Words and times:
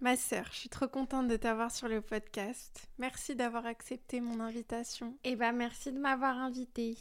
Ma 0.00 0.16
sœur, 0.16 0.46
je 0.52 0.58
suis 0.58 0.68
trop 0.68 0.86
contente 0.86 1.26
de 1.26 1.36
t'avoir 1.36 1.72
sur 1.72 1.88
le 1.88 2.00
podcast. 2.00 2.88
Merci 2.98 3.34
d'avoir 3.34 3.66
accepté 3.66 4.20
mon 4.20 4.38
invitation. 4.38 5.16
Et 5.24 5.30
eh 5.30 5.36
ben, 5.36 5.50
merci 5.50 5.90
de 5.90 5.98
m'avoir 5.98 6.38
invitée. 6.38 6.96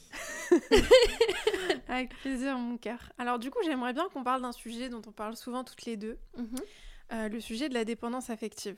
Avec 1.87 2.09
plaisir 2.21 2.57
mon 2.57 2.77
cœur. 2.77 3.11
Alors 3.19 3.37
du 3.37 3.51
coup 3.51 3.59
j'aimerais 3.63 3.93
bien 3.93 4.09
qu'on 4.09 4.23
parle 4.23 4.41
d'un 4.41 4.51
sujet 4.51 4.89
dont 4.89 5.03
on 5.05 5.11
parle 5.11 5.35
souvent 5.35 5.63
toutes 5.63 5.85
les 5.85 5.95
deux. 5.95 6.17
Mhm. 6.37 6.55
Euh, 7.13 7.29
le 7.29 7.39
sujet 7.39 7.69
de 7.69 7.75
la 7.75 7.85
dépendance 7.85 8.31
affective. 8.31 8.75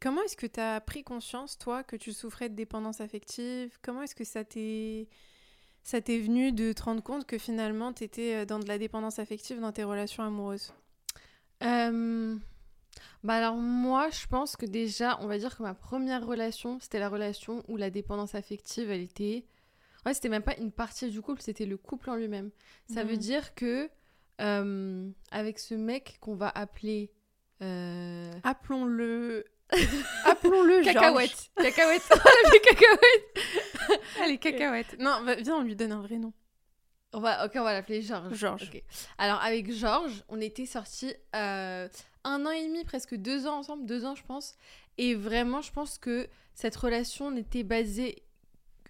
Comment 0.00 0.22
est-ce 0.22 0.36
que 0.36 0.46
tu 0.46 0.60
as 0.60 0.80
pris 0.80 1.04
conscience, 1.04 1.58
toi, 1.58 1.82
que 1.82 1.96
tu 1.96 2.14
souffrais 2.14 2.48
de 2.48 2.54
dépendance 2.54 3.02
affective? 3.02 3.76
Comment 3.82 4.02
est-ce 4.02 4.14
que 4.14 4.24
ça 4.24 4.44
t'est... 4.44 5.08
Ça 5.82 6.00
t'est 6.00 6.18
venu 6.18 6.52
de 6.52 6.72
te 6.72 6.82
rendre 6.82 7.02
compte 7.02 7.26
que 7.26 7.38
finalement 7.38 7.92
tu 7.92 8.04
étais 8.04 8.34
euh, 8.34 8.44
dans 8.46 8.58
de 8.58 8.66
la 8.66 8.78
dépendance 8.78 9.18
affective 9.18 9.60
dans 9.60 9.72
tes 9.72 9.84
relations 9.84 10.22
amoureuses? 10.22 10.72
Euh... 11.62 12.36
Bah 13.24 13.34
alors 13.34 13.54
moi, 13.56 14.08
je 14.10 14.26
pense 14.26 14.56
que 14.56 14.66
déjà, 14.66 15.18
on 15.20 15.26
va 15.26 15.38
dire 15.38 15.56
que 15.56 15.62
ma 15.62 15.74
première 15.74 16.26
relation, 16.26 16.78
c'était 16.80 16.98
la 16.98 17.08
relation 17.08 17.64
où 17.68 17.76
la 17.76 17.90
dépendance 17.90 18.34
affective, 18.34 18.90
elle 18.90 19.00
était... 19.00 19.44
Ouais, 20.06 20.14
c'était 20.14 20.28
même 20.28 20.42
pas 20.42 20.56
une 20.56 20.72
partie 20.72 21.10
du 21.10 21.20
couple, 21.20 21.42
c'était 21.42 21.66
le 21.66 21.76
couple 21.76 22.10
en 22.10 22.16
lui-même. 22.16 22.50
Ça 22.92 23.04
veut 23.04 23.14
mhm. 23.14 23.18
dire 23.18 23.54
que 23.54 23.90
euh, 24.40 25.10
avec 25.30 25.58
ce 25.58 25.74
mec 25.74 26.18
qu'on 26.20 26.34
va 26.34 26.48
appeler... 26.48 27.10
Euh... 27.62 28.32
Appelons-le... 28.44 29.44
Appelons-le 30.24 30.82
Cacahuète. 30.82 31.50
Cacahuète. 31.56 32.02
Allez, 32.10 32.60
cacahuète. 32.60 33.38
Allez, 34.22 34.38
cacahuète. 34.38 34.96
Non, 34.98 35.24
viens, 35.40 35.56
on 35.56 35.62
lui 35.62 35.76
donne 35.76 35.92
un 35.92 36.00
vrai 36.00 36.16
nom. 36.16 36.32
On 37.12 37.20
va, 37.20 37.46
ok, 37.46 37.52
on 37.56 37.62
va 37.62 37.72
l'appeler 37.72 38.02
Georges. 38.02 38.34
Georges. 38.34 38.70
Alors, 39.16 39.42
avec 39.42 39.72
Georges, 39.72 40.24
on 40.28 40.40
était 40.40 40.66
sortis 40.66 41.14
euh, 41.34 41.88
un 42.28 42.46
an 42.46 42.50
et 42.50 42.66
demi, 42.66 42.84
presque 42.84 43.14
deux 43.14 43.46
ans 43.46 43.58
ensemble, 43.58 43.86
deux 43.86 44.04
ans, 44.04 44.14
je 44.14 44.22
pense. 44.22 44.56
Et 44.98 45.14
vraiment, 45.14 45.62
je 45.62 45.72
pense 45.72 45.98
que 45.98 46.28
cette 46.54 46.76
relation 46.76 47.30
n'était 47.30 47.62
basée 47.62 48.22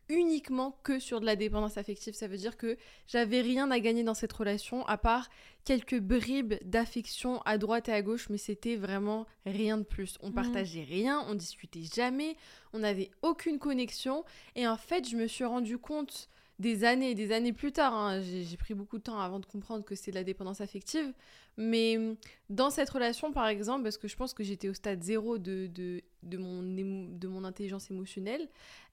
uniquement 0.08 0.78
que 0.82 0.98
sur 0.98 1.20
de 1.20 1.26
la 1.26 1.36
dépendance 1.36 1.76
affective. 1.76 2.14
Ça 2.14 2.28
veut 2.28 2.38
dire 2.38 2.56
que 2.56 2.76
j'avais 3.06 3.40
rien 3.40 3.70
à 3.70 3.78
gagner 3.78 4.02
dans 4.02 4.14
cette 4.14 4.32
relation, 4.32 4.86
à 4.86 4.96
part 4.96 5.28
quelques 5.64 6.00
bribes 6.00 6.54
d'affection 6.64 7.42
à 7.42 7.58
droite 7.58 7.88
et 7.88 7.92
à 7.92 8.02
gauche, 8.02 8.28
mais 8.30 8.38
c'était 8.38 8.76
vraiment 8.76 9.26
rien 9.44 9.76
de 9.76 9.82
plus. 9.82 10.16
On 10.22 10.28
mhm. 10.28 10.34
partageait 10.34 10.84
rien, 10.88 11.24
on 11.28 11.34
discutait 11.34 11.82
jamais, 11.82 12.36
on 12.72 12.78
n'avait 12.78 13.10
aucune 13.22 13.58
connexion. 13.58 14.24
Et 14.56 14.66
en 14.66 14.78
fait, 14.78 15.08
je 15.08 15.16
me 15.16 15.26
suis 15.26 15.44
rendu 15.44 15.78
compte 15.78 16.28
des 16.58 16.84
années 16.84 17.10
et 17.10 17.14
des 17.14 17.32
années 17.32 17.52
plus 17.52 17.72
tard, 17.72 17.94
hein, 17.94 18.20
j'ai 18.20 18.56
pris 18.56 18.74
beaucoup 18.74 18.98
de 18.98 19.02
temps 19.02 19.20
avant 19.20 19.38
de 19.38 19.46
comprendre 19.46 19.84
que 19.84 19.94
c'est 19.94 20.10
de 20.10 20.16
la 20.16 20.24
dépendance 20.24 20.60
affective, 20.60 21.12
mais 21.56 21.96
hum, 21.96 22.16
dans 22.50 22.70
cette 22.70 22.90
relation, 22.90 23.32
par 23.32 23.46
exemple, 23.46 23.84
parce 23.84 23.98
que 23.98 24.08
je 24.08 24.16
pense 24.16 24.34
que 24.34 24.42
j'étais 24.42 24.68
au 24.68 24.74
stade 24.74 25.02
zéro 25.02 25.38
de, 25.38 25.68
de, 25.68 26.02
de, 26.24 26.36
mon, 26.36 26.62
de 26.62 27.28
mon 27.28 27.44
intelligence 27.44 27.90
émotionnelle, 27.90 28.48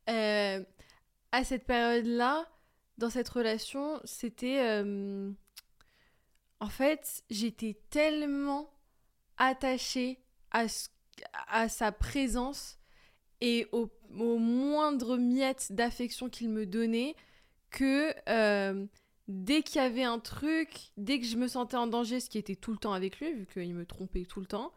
euh, 0.10 0.64
à 1.32 1.44
cette 1.44 1.66
période-là, 1.66 2.48
dans 2.98 3.10
cette 3.10 3.30
relation, 3.30 4.00
c'était... 4.04 4.60
Euh, 4.62 5.32
en 6.60 6.70
fait, 6.70 7.24
j'étais 7.30 7.78
tellement 7.90 8.70
attachée 9.38 10.20
à, 10.52 10.66
à 11.48 11.68
sa 11.68 11.92
présence 11.92 12.78
et 13.42 13.68
au, 13.72 13.90
au 14.18 14.38
moindre 14.38 15.18
miette 15.18 15.72
d'affection 15.72 16.30
qu'il 16.30 16.50
me 16.50 16.66
donnait 16.66 17.16
que 17.76 18.14
euh, 18.30 18.86
dès 19.28 19.62
qu'il 19.62 19.82
y 19.82 19.86
avait 19.86 20.04
un 20.04 20.18
truc, 20.18 20.92
dès 20.98 21.20
que 21.20 21.26
je 21.26 21.36
me 21.36 21.48
sentais 21.48 21.78
en 21.78 21.88
danger, 21.88 22.20
ce 22.20 22.30
qui 22.30 22.38
était 22.38 22.56
tout 22.56 22.72
le 22.72 22.78
temps 22.78 22.94
avec 22.94 23.20
lui, 23.20 23.34
vu 23.34 23.46
qu'il 23.46 23.76
me 23.76 23.86
trompait 23.86 24.26
tout 24.26 24.40
le 24.40 24.46
temps, 24.46 24.72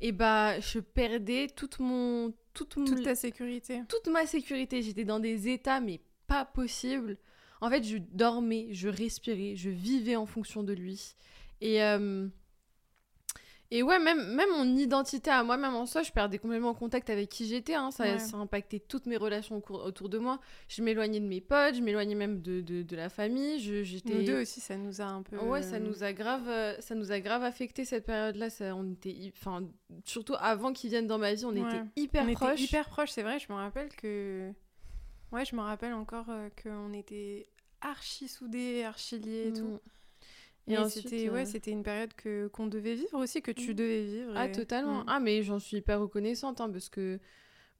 et 0.00 0.12
bah 0.12 0.60
je 0.60 0.78
perdais 0.78 1.48
toute 1.54 1.80
mon 1.80 2.32
toute, 2.54 2.70
toute 2.70 3.02
ta 3.02 3.14
sécurité. 3.14 3.82
Toute 3.88 4.08
ma 4.08 4.24
sécurité, 4.26 4.82
j'étais 4.82 5.04
dans 5.04 5.20
des 5.20 5.48
états 5.48 5.80
mais 5.80 6.00
pas 6.26 6.44
possible. 6.44 7.18
En 7.60 7.70
fait, 7.70 7.82
je 7.82 7.98
dormais, 7.98 8.68
je 8.70 8.88
respirais, 8.88 9.56
je 9.56 9.70
vivais 9.70 10.16
en 10.16 10.26
fonction 10.26 10.62
de 10.62 10.72
lui. 10.72 11.16
Et 11.60 11.82
euh, 11.82 12.28
et 13.70 13.82
ouais, 13.82 13.98
même, 13.98 14.34
même 14.34 14.50
mon 14.50 14.76
identité 14.76 15.30
à 15.30 15.42
moi-même 15.42 15.74
en 15.74 15.86
soi, 15.86 16.02
je 16.02 16.12
perdais 16.12 16.38
complètement 16.38 16.74
contact 16.74 17.08
avec 17.08 17.30
qui 17.30 17.46
j'étais. 17.46 17.74
Hein. 17.74 17.90
Ça, 17.90 18.18
ça 18.18 18.36
a 18.36 18.40
impacté 18.40 18.78
toutes 18.78 19.06
mes 19.06 19.16
relations 19.16 19.62
autour 19.68 20.08
de 20.08 20.18
moi. 20.18 20.38
Je 20.68 20.82
m'éloignais 20.82 21.20
de 21.20 21.26
mes 21.26 21.40
potes, 21.40 21.76
je 21.76 21.80
m'éloignais 21.80 22.14
même 22.14 22.42
de, 22.42 22.60
de, 22.60 22.96
la 22.96 23.08
famille. 23.08 23.58
Je, 23.60 23.82
Nous 24.06 24.24
deux 24.24 24.42
aussi, 24.42 24.60
ça 24.60 24.76
nous 24.76 25.00
a 25.00 25.04
un 25.04 25.22
peu. 25.22 25.38
Ouais, 25.38 25.62
ça 25.62 25.80
nous 25.80 26.04
a 26.04 26.12
grave, 26.12 26.48
euh, 26.48 26.80
ça 26.80 26.94
nous 26.94 27.10
a 27.10 27.20
grave 27.20 27.42
affecté 27.42 27.84
cette 27.84 28.04
période-là. 28.06 28.48
On 28.76 28.92
était, 28.92 29.32
enfin, 29.36 29.64
surtout 30.04 30.34
avant 30.38 30.72
qu'ils 30.72 30.90
viennent 30.90 31.06
dans 31.06 31.18
ma 31.18 31.32
vie, 31.32 31.44
on 31.44 31.52
était 31.52 31.82
hyper 31.96 32.24
proches. 32.32 32.42
On 32.42 32.52
était 32.52 32.62
hyper 32.62 32.88
proches, 32.88 33.10
c'est 33.10 33.22
vrai. 33.22 33.38
Je 33.38 33.50
me 33.50 33.56
rappelle 33.56 33.88
que, 33.96 34.52
ouais, 35.32 35.44
je 35.44 35.56
me 35.56 35.62
rappelle 35.62 35.94
encore 35.94 36.26
euh, 36.28 36.48
qu'on 36.62 36.92
était 36.92 37.48
archi 37.80 38.28
soudés, 38.28 38.84
archi 38.84 39.18
liés 39.18 39.48
et 39.48 39.52
tout. 39.52 39.80
Et, 40.66 40.76
c'était 40.88 41.28
ouais, 41.28 41.42
euh, 41.42 41.44
c'était 41.44 41.70
une 41.70 41.82
période 41.82 42.14
que 42.14 42.48
qu'on 42.48 42.66
devait 42.66 42.94
vivre 42.94 43.18
aussi, 43.18 43.42
que 43.42 43.50
tu 43.50 43.72
mm. 43.72 43.74
devais 43.74 44.04
vivre. 44.04 44.32
Ah 44.34 44.48
totalement. 44.48 45.00
Mm. 45.00 45.08
Ah 45.08 45.20
mais 45.20 45.42
j'en 45.42 45.58
suis 45.58 45.78
hyper 45.78 46.00
reconnaissante 46.00 46.60
hein, 46.60 46.70
parce 46.70 46.88
que 46.88 47.18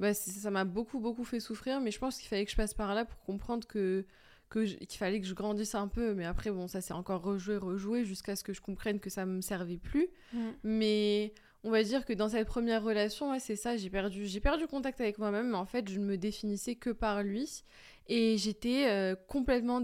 bah, 0.01 0.13
ça 0.13 0.51
m'a 0.51 0.65
beaucoup 0.65 1.01
beaucoup 1.01 1.25
fait 1.25 1.41
souffrir, 1.41 1.81
mais 1.81 1.91
je 1.91 1.99
pense 1.99 2.19
qu'il 2.19 2.29
fallait 2.29 2.45
que 2.45 2.51
je 2.51 2.57
passe 2.57 2.75
par 2.75 2.95
là 2.95 3.05
pour 3.05 3.21
comprendre 3.25 3.67
que 3.67 4.05
qu'il 4.53 4.99
fallait 4.99 5.21
que 5.21 5.27
je 5.27 5.35
grandisse 5.35 5.75
un 5.75 5.89
peu. 5.89 6.15
Mais 6.15 6.27
après 6.27 6.51
bon 6.51 6.69
ça 6.69 6.81
s'est 6.81 6.93
encore 6.93 7.23
rejoué 7.23 7.57
rejoué 7.57 8.05
jusqu'à 8.05 8.37
ce 8.37 8.45
que 8.45 8.53
je 8.53 8.61
comprenne 8.61 9.01
que 9.01 9.11
ça 9.11 9.25
me 9.25 9.41
servait 9.41 9.79
plus. 9.79 10.09
Mm. 10.33 10.39
Mais 10.65 11.35
on 11.65 11.71
va 11.71 11.83
dire 11.83 12.05
que 12.05 12.13
dans 12.13 12.29
cette 12.29 12.47
première 12.47 12.83
relation, 12.83 13.31
ouais, 13.31 13.41
c'est 13.41 13.57
ça, 13.57 13.79
j'ai 13.79 13.89
perdu, 13.89 14.27
j'ai 14.27 14.41
perdu 14.41 14.67
contact 14.67 15.01
avec 15.01 15.19
moi-même, 15.19 15.51
mais 15.51 15.57
en 15.57 15.65
fait, 15.65 15.89
je 15.89 15.99
ne 15.99 16.05
me 16.05 16.19
définissais 16.19 16.75
que 16.75 16.91
par 16.91 17.23
lui. 17.23 17.65
Et 18.07 18.37
j'étais 18.37 18.87
euh, 18.87 19.17
complètement 19.29 19.81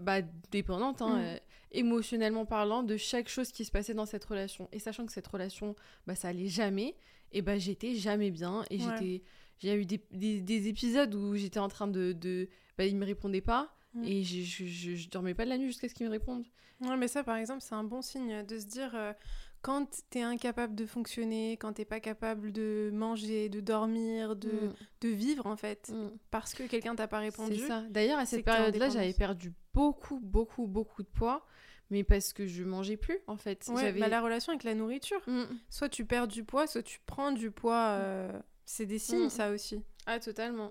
bah, 0.00 0.20
dépendante. 0.50 1.00
Hein, 1.00 1.18
euh, 1.18 1.38
émotionnellement 1.72 2.46
parlant, 2.46 2.82
de 2.82 2.96
chaque 2.96 3.28
chose 3.28 3.52
qui 3.52 3.64
se 3.64 3.70
passait 3.70 3.94
dans 3.94 4.06
cette 4.06 4.24
relation. 4.24 4.68
Et 4.72 4.78
sachant 4.78 5.06
que 5.06 5.12
cette 5.12 5.26
relation, 5.26 5.74
bah, 6.06 6.14
ça 6.14 6.28
allait 6.28 6.48
jamais, 6.48 6.96
et 7.32 7.42
bah, 7.42 7.58
j'étais 7.58 7.94
jamais 7.94 8.30
bien. 8.30 8.64
Et 8.70 8.78
j'étais. 8.78 9.22
J'ai 9.60 9.74
eu 9.74 9.86
des, 9.86 9.98
des, 10.40 10.68
épisodes 10.68 11.12
où 11.14 11.34
j'étais 11.34 11.58
en 11.58 11.68
train 11.68 11.88
de. 11.88 12.12
de 12.12 12.48
bah, 12.76 12.86
il 12.86 12.96
me 12.96 13.04
répondait 13.04 13.40
pas. 13.40 13.74
Mm. 13.94 14.04
Et 14.04 14.22
je, 14.22 14.42
je, 14.42 14.94
je, 14.94 15.08
dormais 15.08 15.34
pas 15.34 15.44
de 15.44 15.50
la 15.50 15.58
nuit 15.58 15.66
jusqu'à 15.68 15.88
ce 15.88 15.94
qu'il 15.94 16.06
me 16.06 16.10
réponde. 16.10 16.44
Ouais, 16.80 16.96
mais 16.96 17.08
ça, 17.08 17.24
par 17.24 17.36
exemple, 17.36 17.60
c'est 17.62 17.74
un 17.74 17.84
bon 17.84 18.02
signe 18.02 18.44
de 18.44 18.58
se 18.58 18.66
dire. 18.66 18.92
Euh, 18.94 19.12
quand 19.60 20.04
tu 20.10 20.18
es 20.18 20.22
incapable 20.22 20.76
de 20.76 20.86
fonctionner, 20.86 21.56
quand 21.56 21.72
t'es 21.72 21.84
pas 21.84 21.98
capable 21.98 22.52
de 22.52 22.90
manger, 22.92 23.48
de 23.48 23.60
dormir, 23.60 24.36
de, 24.36 24.48
mm. 24.48 24.74
de 25.00 25.08
vivre 25.08 25.46
en 25.46 25.56
fait, 25.56 25.90
mm. 25.92 26.10
parce 26.30 26.54
que 26.54 26.62
quelqu'un 26.64 26.94
t'a 26.94 27.08
pas 27.08 27.18
répondu. 27.18 27.56
C'est 27.56 27.66
ça. 27.66 27.82
D'ailleurs, 27.90 28.18
à 28.18 28.26
cette 28.26 28.44
période-là, 28.44 28.88
j'avais 28.90 29.12
perdu 29.12 29.52
beaucoup, 29.74 30.20
beaucoup, 30.20 30.66
beaucoup 30.66 31.02
de 31.02 31.08
poids 31.08 31.44
mais 31.90 32.04
parce 32.04 32.32
que 32.32 32.46
je 32.46 32.64
mangeais 32.64 32.96
plus 32.96 33.18
en 33.26 33.36
fait. 33.36 33.66
Ouais, 33.68 33.92
bah, 33.92 34.08
la 34.08 34.20
relation 34.20 34.52
avec 34.52 34.64
la 34.64 34.74
nourriture. 34.74 35.20
Mm. 35.26 35.44
Soit 35.70 35.88
tu 35.88 36.04
perds 36.04 36.28
du 36.28 36.44
poids, 36.44 36.66
soit 36.66 36.82
tu 36.82 37.00
prends 37.06 37.32
du 37.32 37.50
poids. 37.50 37.96
Mm. 37.96 38.00
Euh, 38.02 38.40
c'est 38.64 38.86
des 38.86 38.98
signes 38.98 39.26
mm. 39.26 39.30
ça 39.30 39.50
aussi. 39.50 39.82
Ah 40.06 40.20
totalement. 40.20 40.70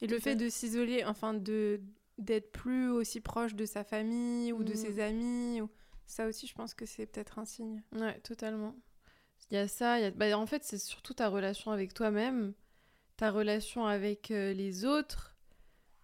Et 0.00 0.06
le 0.06 0.18
fait 0.18 0.36
de 0.36 0.48
s'isoler, 0.48 1.04
enfin 1.04 1.34
de 1.34 1.80
d'être 2.18 2.52
plus 2.52 2.90
aussi 2.90 3.20
proche 3.20 3.54
de 3.54 3.64
sa 3.64 3.82
famille 3.82 4.52
ou 4.52 4.62
de 4.62 4.74
ses 4.74 5.00
amis, 5.00 5.60
ou... 5.60 5.68
ça 6.06 6.28
aussi 6.28 6.46
je 6.46 6.54
pense 6.54 6.72
que 6.72 6.86
c'est 6.86 7.06
peut-être 7.06 7.38
un 7.38 7.44
signe. 7.44 7.82
Ouais, 7.92 8.18
totalement. 8.20 8.76
Il 9.50 9.54
y 9.54 9.56
a 9.58 9.66
ça, 9.66 9.98
y 9.98 10.04
a... 10.04 10.10
Bah, 10.10 10.38
en 10.38 10.46
fait 10.46 10.62
c'est 10.62 10.78
surtout 10.78 11.14
ta 11.14 11.28
relation 11.28 11.72
avec 11.72 11.92
toi-même, 11.92 12.54
ta 13.16 13.30
relation 13.30 13.86
avec 13.86 14.30
euh, 14.30 14.52
les 14.52 14.84
autres 14.84 15.33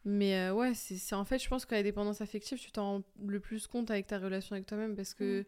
mais 0.05 0.37
euh, 0.37 0.55
ouais, 0.55 0.73
c'est 0.75 1.15
en 1.15 1.25
fait, 1.25 1.39
je 1.39 1.49
pense 1.49 1.67
que 1.67 1.75
la 1.75 1.83
dépendance 1.83 2.21
affective, 2.21 2.59
tu 2.59 2.73
t'en 2.73 2.85
rends 2.85 3.03
le 3.27 3.41
plus 3.41 3.67
compte 3.67 3.91
avec 3.91 4.07
ta 4.07 4.19
relation 4.19 4.55
avec 4.55 4.67
toi-même 4.67 4.97
parce 4.97 5.15
que 5.15 5.43
mm. 5.43 5.45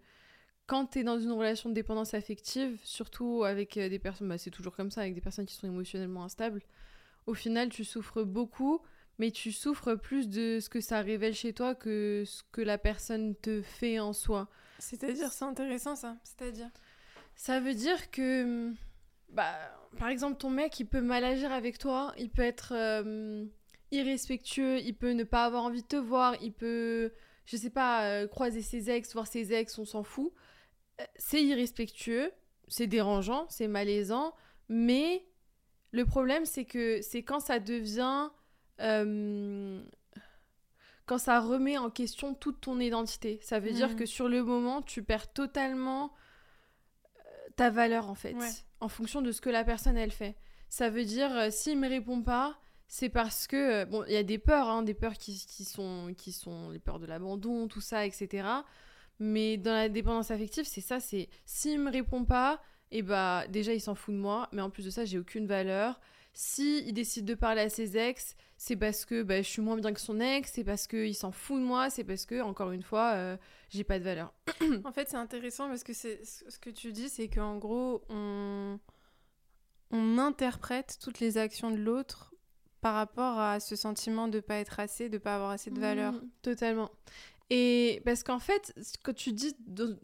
quand 0.67 0.87
tu 0.87 0.99
es 1.01 1.05
dans 1.05 1.19
une 1.19 1.33
relation 1.33 1.71
de 1.71 1.75
dépendance 1.75 2.15
affective, 2.15 2.79
surtout 2.83 3.45
avec 3.45 3.77
euh, 3.77 3.89
des 3.89 3.99
personnes, 3.99 4.29
bah, 4.29 4.39
c'est 4.39 4.51
toujours 4.51 4.77
comme 4.77 4.91
ça, 4.91 5.03
avec 5.03 5.15
des 5.15 5.21
personnes 5.21 5.47
qui 5.47 5.55
sont 5.55 5.67
émotionnellement 5.67 6.25
instables, 6.25 6.63
au 7.27 7.35
final, 7.35 7.69
tu 7.69 7.85
souffres 7.85 8.25
beaucoup, 8.25 8.81
mais 9.19 9.31
tu 9.31 9.53
souffres 9.53 9.95
plus 9.95 10.29
de 10.29 10.59
ce 10.61 10.69
que 10.69 10.81
ça 10.81 11.01
révèle 11.01 11.35
chez 11.35 11.53
toi 11.53 11.75
que 11.75 12.25
ce 12.27 12.43
que 12.51 12.61
la 12.61 12.79
personne 12.79 13.35
te 13.37 13.63
fait 13.63 14.01
en 14.01 14.13
soi. 14.13 14.49
C'est-à-dire, 14.79 15.33
c'est 15.33 15.45
intéressant 15.45 15.97
ça, 15.97 16.17
c'est-à-dire 16.25 16.71
Ça 17.37 17.61
veut 17.61 17.75
dire 17.75 18.11
que 18.11 18.73
bah, 19.33 19.55
par 19.99 20.09
exemple, 20.09 20.39
ton 20.39 20.51
mec, 20.51 20.79
il 20.81 20.87
peut 20.87 21.01
mal 21.01 21.25
agir 21.25 21.53
avec 21.53 21.79
toi, 21.79 22.13
il 22.19 22.31
peut 22.31 22.43
être 22.43 22.73
euh, 22.75 23.47
irrespectueux, 23.93 24.81
il 24.81 24.95
peut 24.97 25.13
ne 25.13 25.23
pas 25.25 25.45
avoir 25.45 25.63
envie 25.65 25.83
de 25.83 25.87
te 25.87 25.97
voir, 25.97 26.35
il 26.43 26.53
peut, 26.53 27.13
je 27.47 27.57
sais 27.57 27.71
pas, 27.71 28.05
euh, 28.07 28.27
croiser 28.27 28.63
ses 28.63 28.91
ex, 28.91 29.13
voir 29.13 29.27
ses 29.29 29.53
ex, 29.53 29.79
on 29.79 29.85
s'en 29.85 30.03
fout. 30.03 30.33
Euh, 31.01 31.05
c'est 31.17 31.43
irrespectueux, 31.43 32.33
c'est 32.69 32.87
dérangeant, 32.89 33.47
c'est 33.49 33.69
malaisant, 33.69 34.35
mais 34.69 35.25
le 35.93 36.05
problème, 36.07 36.45
c'est 36.47 36.65
que 36.65 37.01
c'est 37.03 37.23
quand 37.23 37.41
ça 37.41 37.59
devient. 37.61 38.31
quand 41.07 41.19
ça 41.19 41.41
remet 41.41 41.77
en 41.79 41.91
question 41.91 42.33
toute 42.35 42.61
ton 42.61 42.81
identité. 42.81 43.39
Ça 43.43 43.59
veut 43.61 43.73
dire 43.73 43.91
Mm. 43.91 43.97
que 43.97 44.07
sur 44.07 44.29
le 44.29 44.43
moment, 44.43 44.83
tu 44.83 45.03
perds 45.03 45.33
totalement 45.33 46.13
ta 47.57 47.71
valeur 47.71 48.09
en 48.09 48.15
fait, 48.15 48.35
Ouais. 48.35 48.49
en 48.81 48.89
fonction 48.89 49.21
de 49.21 49.31
ce 49.33 49.41
que 49.41 49.51
la 49.51 49.63
personne 49.65 49.97
elle 49.99 50.11
fait. 50.13 50.37
Ça 50.69 50.89
veut 50.91 51.05
dire 51.05 51.31
euh, 51.37 51.51
s'il 51.51 51.79
me 51.79 51.89
répond 51.89 52.23
pas, 52.23 52.57
c'est 52.95 53.09
parce 53.09 53.47
que 53.47 53.57
euh, 53.57 53.85
bon, 53.87 54.05
il 54.07 54.13
y 54.13 54.19
a 54.19 54.23
des 54.23 54.37
peurs, 54.37 54.69
hein, 54.69 54.83
des 54.83 54.93
peurs 54.93 55.15
qui, 55.15 55.39
sont 55.65 56.13
qui 56.15 56.31
sont 56.31 56.69
les 56.69 56.79
peurs 56.79 56.99
de 56.99 57.07
l'abandon, 57.07 57.67
tout 57.67 57.81
ça, 57.81 58.05
etc. 58.05 58.47
Mais 59.19 59.57
dans 59.57 59.73
la 59.73 59.89
dépendance 59.89 60.31
affective, 60.31 60.67
c'est 60.67 60.83
ça, 60.83 61.01
c'est 61.01 61.31
s'il 61.47 61.81
me 61.81 61.91
répond 61.91 62.27
pas, 62.27 62.61
et 62.91 63.01
bah 63.01 63.47
déjà 63.49 63.73
il 63.73 63.81
s'en 63.81 63.95
fout 63.95 64.15
de 64.15 64.21
moi, 64.21 64.47
mais 64.53 64.61
en 64.61 64.69
plus 64.69 64.85
de 64.85 64.91
ça, 64.91 65.07
j'ai 65.07 65.19
aucune 65.19 65.47
valeur. 65.47 65.99
Si 66.35 66.85
il 66.87 66.93
décide 66.93 67.25
de 67.25 67.35
parler 67.35 67.63
à 67.63 67.71
ses 67.71 67.97
ex, 67.97 68.37
c'est 68.59 68.77
parce 68.77 69.07
que 69.07 69.23
bah, 69.23 69.41
je 69.41 69.49
suis 69.49 69.63
moins 69.63 69.79
bien 69.79 69.95
que 69.95 70.01
son 70.01 70.21
ex, 70.21 70.53
c'est 70.53 70.65
parce 70.65 70.87
qu'il 70.87 71.15
s'en 71.15 71.33
fout 71.33 71.59
de 71.59 71.65
moi, 71.65 71.89
c'est 71.89 72.05
parce 72.05 72.27
que 72.27 72.43
encore 72.43 72.73
une 72.73 72.83
fois, 72.83 73.13
euh, 73.15 73.39
j'ai 73.71 73.85
pas 73.85 74.01
de 74.01 74.05
valeur. 74.05 74.35
En 74.85 74.93
fait, 74.93 75.09
c'est 75.09 75.17
intéressant 75.17 75.67
parce 75.69 75.83
que 75.83 75.95
ce 75.95 76.59
que 76.61 76.69
tu 76.69 76.93
dis, 76.93 77.09
c'est 77.09 77.29
qu'en 77.29 77.57
gros, 77.57 78.05
on 78.11 78.79
on 79.93 80.19
interprète 80.19 80.99
toutes 81.03 81.21
les 81.21 81.39
actions 81.39 81.71
de 81.71 81.77
l'autre 81.77 82.32
par 82.83 82.95
rapport 82.95 83.39
à 83.39 83.61
ce 83.61 83.75
sentiment 83.77 84.29
de 84.29 84.41
pas 84.41 84.57
être 84.57 84.79
assez, 84.81 85.09
de 85.09 85.17
pas 85.17 85.37
avoir 85.37 85.51
assez 85.51 85.71
de 85.71 85.81
valeur. 85.81 86.13
Mm, 86.13 86.29
totalement. 86.43 86.91
Et 87.49 88.03
parce 88.05 88.23
qu'en 88.23 88.39
fait, 88.39 88.75
quand 89.03 89.15
tu 89.15 89.33
dis. 89.33 89.57
de- 89.67 89.99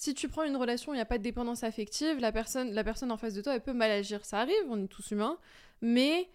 Si 0.00 0.14
tu 0.14 0.28
prends 0.28 0.44
une 0.44 0.56
relation 0.56 0.92
où 0.92 0.94
il 0.94 0.98
n'y 0.98 1.02
a 1.02 1.06
pas 1.06 1.18
de 1.18 1.24
dépendance 1.24 1.64
affective, 1.64 2.20
la 2.20 2.30
personne, 2.30 2.70
la 2.72 2.84
personne 2.84 3.10
en 3.10 3.16
face 3.16 3.34
de 3.34 3.40
toi, 3.42 3.54
elle 3.56 3.60
peut 3.62 3.72
mal 3.72 3.90
agir. 3.90 4.24
Ça 4.24 4.38
arrive, 4.38 4.54
on 4.68 4.84
est 4.84 4.86
tous 4.86 5.10
humains. 5.10 5.38
Mais 5.82 6.28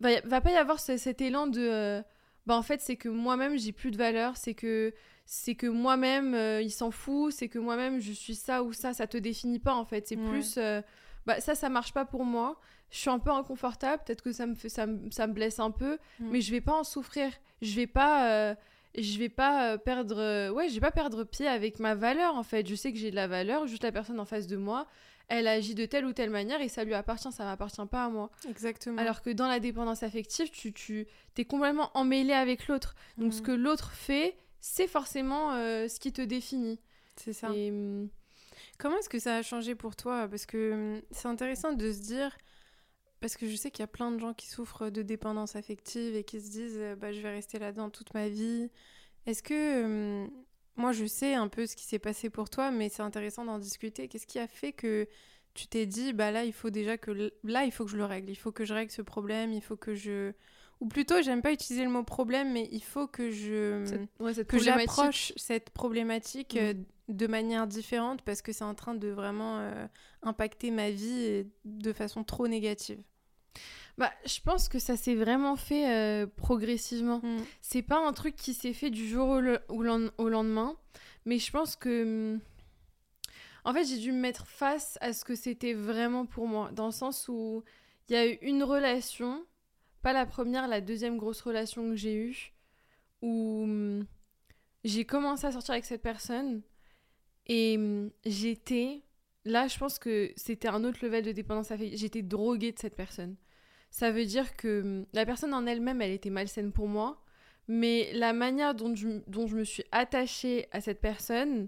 va, 0.00 0.20
va 0.22 0.40
pas 0.40 0.52
y 0.52 0.56
avoir 0.56 0.80
ce- 0.80 0.96
cet 0.96 1.20
élan 1.20 1.46
de. 1.46 1.60
euh, 1.60 2.02
bah 2.46 2.56
en 2.56 2.62
fait, 2.62 2.80
c'est 2.80 2.96
que 2.96 3.10
moi-même, 3.10 3.58
j'ai 3.58 3.72
plus 3.72 3.90
de 3.90 3.98
valeur. 3.98 4.38
C'est 4.38 4.54
que, 4.54 4.94
c'est 5.26 5.54
que 5.54 5.66
moi-même, 5.66 6.32
euh, 6.34 6.62
il 6.62 6.70
s'en 6.70 6.90
fout. 6.90 7.30
C'est 7.34 7.48
que 7.48 7.58
moi-même, 7.58 8.00
je 8.00 8.12
suis 8.12 8.34
ça 8.34 8.62
ou 8.62 8.72
ça. 8.72 8.94
Ça 8.94 9.06
te 9.06 9.18
définit 9.18 9.58
pas, 9.58 9.74
en 9.74 9.84
fait. 9.84 10.08
C'est 10.08 10.16
Ouais. 10.16 10.30
plus. 10.30 10.54
euh, 10.56 10.80
bah 11.26 11.40
ça, 11.42 11.54
ça 11.54 11.68
marche 11.68 11.92
pas 11.92 12.06
pour 12.06 12.24
moi. 12.24 12.58
Je 12.90 12.98
suis 12.98 13.10
un 13.10 13.18
peu 13.18 13.30
inconfortable. 13.30 14.02
Peut-être 14.04 14.22
que 14.22 14.32
ça 14.32 14.46
me, 14.46 14.54
fait, 14.54 14.68
ça, 14.68 14.86
me, 14.86 15.10
ça 15.10 15.26
me 15.26 15.32
blesse 15.32 15.58
un 15.60 15.70
peu 15.70 15.98
Mm. 16.18 16.30
mais 16.30 16.40
je 16.40 16.50
vais 16.50 16.60
pas 16.60 16.74
en 16.74 16.84
souffrir. 16.84 17.30
Je 17.62 17.74
vais 17.76 17.86
pas, 17.86 18.30
euh, 18.50 18.54
je 18.98 19.18
vais 19.18 19.28
pas 19.28 19.72
euh, 19.72 19.78
perdre, 19.78 20.18
euh, 20.18 20.50
ouais, 20.50 20.68
je 20.68 20.74
vais 20.74 20.80
pas 20.80 20.90
perdre 20.90 21.24
pied 21.24 21.46
avec 21.46 21.78
ma 21.78 21.94
valeur 21.94 22.34
en 22.34 22.42
fait. 22.42 22.66
Je 22.66 22.74
sais 22.74 22.92
que 22.92 22.98
j'ai 22.98 23.10
de 23.10 23.16
la 23.16 23.26
valeur, 23.28 23.66
juste 23.66 23.84
la 23.84 23.92
personne 23.92 24.18
en 24.18 24.24
face 24.24 24.46
de 24.46 24.56
moi, 24.56 24.86
elle 25.28 25.46
agit 25.46 25.76
de 25.76 25.86
telle 25.86 26.04
ou 26.06 26.12
telle 26.12 26.30
manière 26.30 26.60
et 26.60 26.68
ça 26.68 26.82
lui 26.82 26.94
appartient, 26.94 27.30
ça 27.30 27.44
m'appartient 27.44 27.86
pas 27.88 28.06
à 28.06 28.08
moi. 28.08 28.30
Exactement. 28.48 28.98
Alors 29.00 29.22
que 29.22 29.30
dans 29.30 29.46
la 29.46 29.60
dépendance 29.60 30.02
affective, 30.02 30.50
tu, 30.50 30.72
tu 30.72 31.06
es 31.36 31.44
complètement 31.44 31.90
emmêlé 31.94 32.32
avec 32.32 32.66
l'autre. 32.66 32.96
Donc 33.18 33.32
ce 33.32 33.40
Mm. 33.40 33.44
que 33.44 33.52
l'autre 33.52 33.92
fait, 33.92 34.36
c'est 34.60 34.88
forcément 34.88 35.52
euh, 35.52 35.86
ce 35.86 36.00
qui 36.00 36.12
te 36.12 36.20
définit. 36.22 36.80
c'est 37.16 37.32
ça. 37.32 37.50
Et, 37.54 37.70
hum, 37.70 38.08
Comment 38.78 38.96
est-ce 38.98 39.08
que 39.08 39.18
ça 39.18 39.36
a 39.36 39.42
changé 39.42 39.74
pour 39.74 39.94
toi? 39.94 40.26
Parce 40.28 40.46
que 40.46 40.72
hum, 40.72 41.02
c'est 41.12 41.28
intéressant 41.28 41.72
de 41.72 41.92
se 41.92 42.00
dire, 42.00 42.36
parce 43.20 43.36
que 43.36 43.46
je 43.46 43.54
sais 43.56 43.70
qu'il 43.70 43.82
y 43.82 43.84
a 43.84 43.88
plein 43.88 44.10
de 44.10 44.18
gens 44.18 44.34
qui 44.34 44.48
souffrent 44.48 44.90
de 44.90 45.02
dépendance 45.02 45.56
affective 45.56 46.16
et 46.16 46.24
qui 46.24 46.40
se 46.40 46.50
disent, 46.50 46.78
euh, 46.78 46.96
bah, 46.96 47.12
je 47.12 47.20
vais 47.20 47.30
rester 47.30 47.58
là-dedans 47.58 47.90
toute 47.90 48.14
ma 48.14 48.28
vie. 48.28 48.70
Est-ce 49.26 49.42
que, 49.42 49.84
hum, 49.84 50.30
moi 50.76 50.92
je 50.92 51.04
sais 51.04 51.34
un 51.34 51.48
peu 51.48 51.66
ce 51.66 51.76
qui 51.76 51.84
s'est 51.84 51.98
passé 51.98 52.30
pour 52.30 52.48
toi, 52.50 52.70
mais 52.70 52.88
c'est 52.88 53.02
intéressant 53.02 53.44
d'en 53.44 53.58
discuter. 53.58 54.08
Qu'est-ce 54.08 54.26
qui 54.26 54.38
a 54.38 54.46
fait 54.46 54.72
que 54.72 55.06
tu 55.54 55.66
t'es 55.66 55.86
dit, 55.86 56.12
bah 56.12 56.30
là 56.30 56.44
il 56.44 56.52
faut 56.52 56.70
déjà 56.70 56.96
que, 56.96 57.32
là 57.44 57.64
il 57.64 57.72
faut 57.72 57.84
que 57.84 57.90
je 57.90 57.96
le 57.96 58.04
règle, 58.04 58.30
il 58.30 58.36
faut 58.36 58.52
que 58.52 58.64
je 58.64 58.72
règle 58.72 58.90
ce 58.90 59.02
problème, 59.02 59.52
il 59.52 59.62
faut 59.62 59.76
que 59.76 59.94
je... 59.94 60.32
Ou 60.80 60.86
plutôt, 60.86 61.20
j'aime 61.20 61.42
pas 61.42 61.52
utiliser 61.52 61.84
le 61.84 61.90
mot 61.90 62.02
problème, 62.04 62.52
mais 62.52 62.66
il 62.72 62.82
faut 62.82 63.06
que 63.06 63.30
je... 63.30 63.84
cette, 63.84 64.08
ouais, 64.18 64.32
cette 64.32 64.48
que 64.48 64.58
j'approche 64.58 65.34
cette 65.36 65.68
problématique 65.70 66.54
Mm. 66.54 66.58
euh, 66.58 66.74
de 67.08 67.26
manière 67.26 67.66
différente 67.66 68.22
parce 68.22 68.40
que 68.40 68.52
c'est 68.52 68.64
en 68.64 68.74
train 68.74 68.94
de 68.94 69.08
vraiment 69.08 69.58
euh, 69.58 69.86
impacter 70.22 70.70
ma 70.70 70.90
vie 70.90 71.44
de 71.64 71.92
façon 71.92 72.24
trop 72.24 72.48
négative. 72.48 73.02
Bah, 73.98 74.12
je 74.24 74.40
pense 74.40 74.68
que 74.68 74.78
ça 74.78 74.96
s'est 74.96 75.14
vraiment 75.14 75.56
fait 75.56 75.90
euh, 75.94 76.26
progressivement. 76.26 77.20
Mm. 77.22 77.38
c'est 77.60 77.82
pas 77.82 77.98
un 78.06 78.12
truc 78.12 78.34
qui 78.36 78.54
s'est 78.54 78.72
fait 78.72 78.90
du 78.90 79.06
jour 79.08 79.28
au, 79.28 79.40
le- 79.40 79.60
au 79.68 79.82
len- 79.82 80.10
au 80.18 80.28
lendemain, 80.28 80.76
mais 81.26 81.38
je 81.38 81.50
pense 81.50 81.76
que. 81.76 82.02
hum, 82.34 82.40
En 83.64 83.74
fait, 83.74 83.84
j'ai 83.84 83.98
dû 83.98 84.12
me 84.12 84.18
mettre 84.20 84.46
face 84.46 84.96
à 85.02 85.12
ce 85.12 85.24
que 85.24 85.34
c'était 85.34 85.74
vraiment 85.74 86.24
pour 86.26 86.46
moi, 86.48 86.70
dans 86.72 86.86
le 86.86 86.92
sens 86.92 87.28
où 87.28 87.62
il 88.08 88.14
y 88.14 88.16
a 88.16 88.26
eu 88.26 88.38
une 88.42 88.62
relation, 88.62 89.44
pas 90.02 90.12
la 90.14 90.24
première, 90.26 90.66
la 90.68 90.80
deuxième 90.80 91.18
grosse 91.18 91.42
relation 91.42 91.82
que 91.90 91.96
j'ai 91.96 92.14
eue, 92.14 92.52
où 93.22 93.64
hum, 93.64 94.06
j'ai 94.84 95.04
commencé 95.04 95.46
à 95.46 95.52
sortir 95.52 95.72
avec 95.74 95.84
cette 95.84 96.02
personne 96.02 96.62
et 97.46 97.78
j'étais. 98.24 99.02
Là, 99.50 99.66
je 99.66 99.76
pense 99.78 99.98
que 99.98 100.32
c'était 100.36 100.68
un 100.68 100.84
autre 100.84 101.04
level 101.04 101.24
de 101.24 101.32
dépendance. 101.32 101.72
J'étais 101.94 102.22
droguée 102.22 102.70
de 102.70 102.78
cette 102.78 102.94
personne. 102.94 103.34
Ça 103.90 104.12
veut 104.12 104.24
dire 104.24 104.56
que 104.56 104.82
hum, 104.82 105.06
la 105.12 105.26
personne 105.26 105.52
en 105.52 105.66
elle-même, 105.66 106.00
elle 106.00 106.12
était 106.12 106.30
malsaine 106.30 106.70
pour 106.70 106.86
moi, 106.86 107.20
mais 107.66 108.12
la 108.12 108.32
manière 108.32 108.76
dont 108.76 108.94
je, 108.94 109.08
dont 109.26 109.48
je 109.48 109.56
me 109.56 109.64
suis 109.64 109.82
attachée 109.90 110.68
à 110.70 110.80
cette 110.80 111.00
personne, 111.00 111.66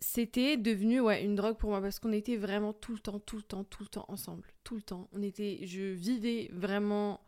c'était 0.00 0.56
devenu 0.56 0.98
ouais, 0.98 1.24
une 1.24 1.36
drogue 1.36 1.56
pour 1.58 1.70
moi 1.70 1.80
parce 1.80 2.00
qu'on 2.00 2.12
était 2.12 2.36
vraiment 2.36 2.72
tout 2.72 2.92
le 2.92 2.98
temps, 2.98 3.20
tout 3.20 3.36
le 3.36 3.42
temps, 3.42 3.62
tout 3.62 3.84
le 3.84 3.88
temps 3.88 4.06
ensemble. 4.08 4.48
Tout 4.64 4.74
le 4.74 4.82
temps. 4.82 5.08
On 5.12 5.22
était, 5.22 5.60
je 5.62 5.82
vivais 5.82 6.50
vraiment. 6.52 7.20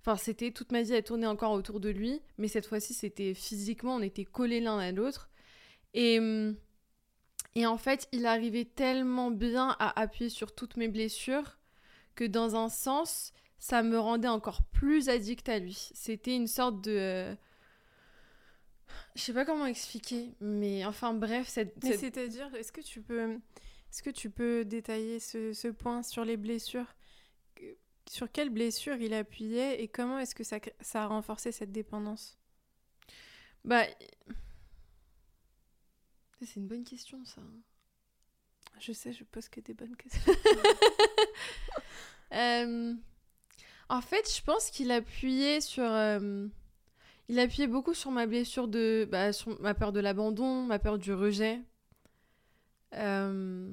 Enfin, 0.00 0.16
c'était 0.16 0.50
toute 0.50 0.72
ma 0.72 0.80
vie, 0.80 0.94
elle 0.94 1.04
tournait 1.04 1.26
encore 1.26 1.52
autour 1.52 1.78
de 1.78 1.90
lui, 1.90 2.22
mais 2.38 2.48
cette 2.48 2.64
fois-ci, 2.64 2.94
c'était 2.94 3.34
physiquement, 3.34 3.96
on 3.96 4.02
était 4.02 4.24
collés 4.24 4.60
l'un 4.60 4.78
à 4.78 4.92
l'autre. 4.92 5.28
Et, 5.92 6.18
hum, 6.18 6.56
et 7.56 7.66
en 7.66 7.78
fait, 7.78 8.06
il 8.12 8.26
arrivait 8.26 8.66
tellement 8.66 9.30
bien 9.32 9.74
à 9.80 9.98
appuyer 9.98 10.30
sur 10.30 10.54
toutes 10.54 10.76
mes 10.76 10.88
blessures 10.88 11.58
que 12.14 12.24
dans 12.24 12.54
un 12.54 12.68
sens, 12.68 13.32
ça 13.58 13.82
me 13.82 13.98
rendait 13.98 14.28
encore 14.28 14.62
plus 14.62 15.08
addict 15.08 15.48
à 15.48 15.58
lui. 15.58 15.88
C'était 15.94 16.36
une 16.36 16.46
sorte 16.46 16.82
de... 16.82 16.92
euh, 16.92 17.34
Je 19.14 19.22
sais 19.22 19.32
pas 19.32 19.46
comment 19.46 19.64
expliquer, 19.64 20.34
mais 20.40 20.84
enfin 20.84 21.14
bref, 21.14 21.48
cette... 21.48 21.82
Mais 21.82 21.96
c'est-à-dire, 21.96 22.54
est-ce 22.54 22.72
que 22.72 22.82
tu 22.82 23.00
peux, 23.00 23.38
est-ce 23.90 24.02
que 24.02 24.10
tu 24.10 24.28
peux 24.28 24.66
détailler 24.66 25.18
ce, 25.18 25.54
ce 25.54 25.68
point 25.68 26.02
sur 26.02 26.26
les 26.26 26.36
blessures? 26.36 26.94
Sur 28.08 28.30
quelles 28.30 28.50
blessures 28.50 28.96
il 29.00 29.14
appuyait 29.14 29.82
et 29.82 29.88
comment 29.88 30.18
est-ce 30.18 30.34
que 30.34 30.44
ça, 30.44 30.58
ça 30.80 31.04
a 31.04 31.06
renforcé 31.06 31.52
cette 31.52 31.72
dépendance? 31.72 32.38
Bah... 33.64 33.86
C'est 36.40 36.56
une 36.56 36.66
bonne 36.66 36.84
question, 36.84 37.24
ça. 37.24 37.40
Je 38.78 38.92
sais, 38.92 39.12
je 39.12 39.24
pose 39.24 39.48
que 39.48 39.60
des 39.60 39.72
bonnes 39.74 39.96
questions. 40.02 40.32
Euh, 42.32 42.94
En 43.88 44.00
fait, 44.00 44.30
je 44.34 44.42
pense 44.42 44.70
qu'il 44.70 44.90
appuyait 44.90 45.60
sur... 45.60 45.84
euh, 45.84 46.46
Il 47.28 47.38
appuyait 47.38 47.68
beaucoup 47.68 47.94
sur 47.94 48.10
ma 48.10 48.26
blessure 48.26 48.68
de... 48.68 49.08
Bah, 49.10 49.32
sur 49.32 49.58
ma 49.60 49.74
peur 49.74 49.92
de 49.92 50.00
l'abandon, 50.00 50.62
ma 50.64 50.78
peur 50.78 50.98
du 50.98 51.12
rejet. 51.12 51.60
Euh, 52.94 53.72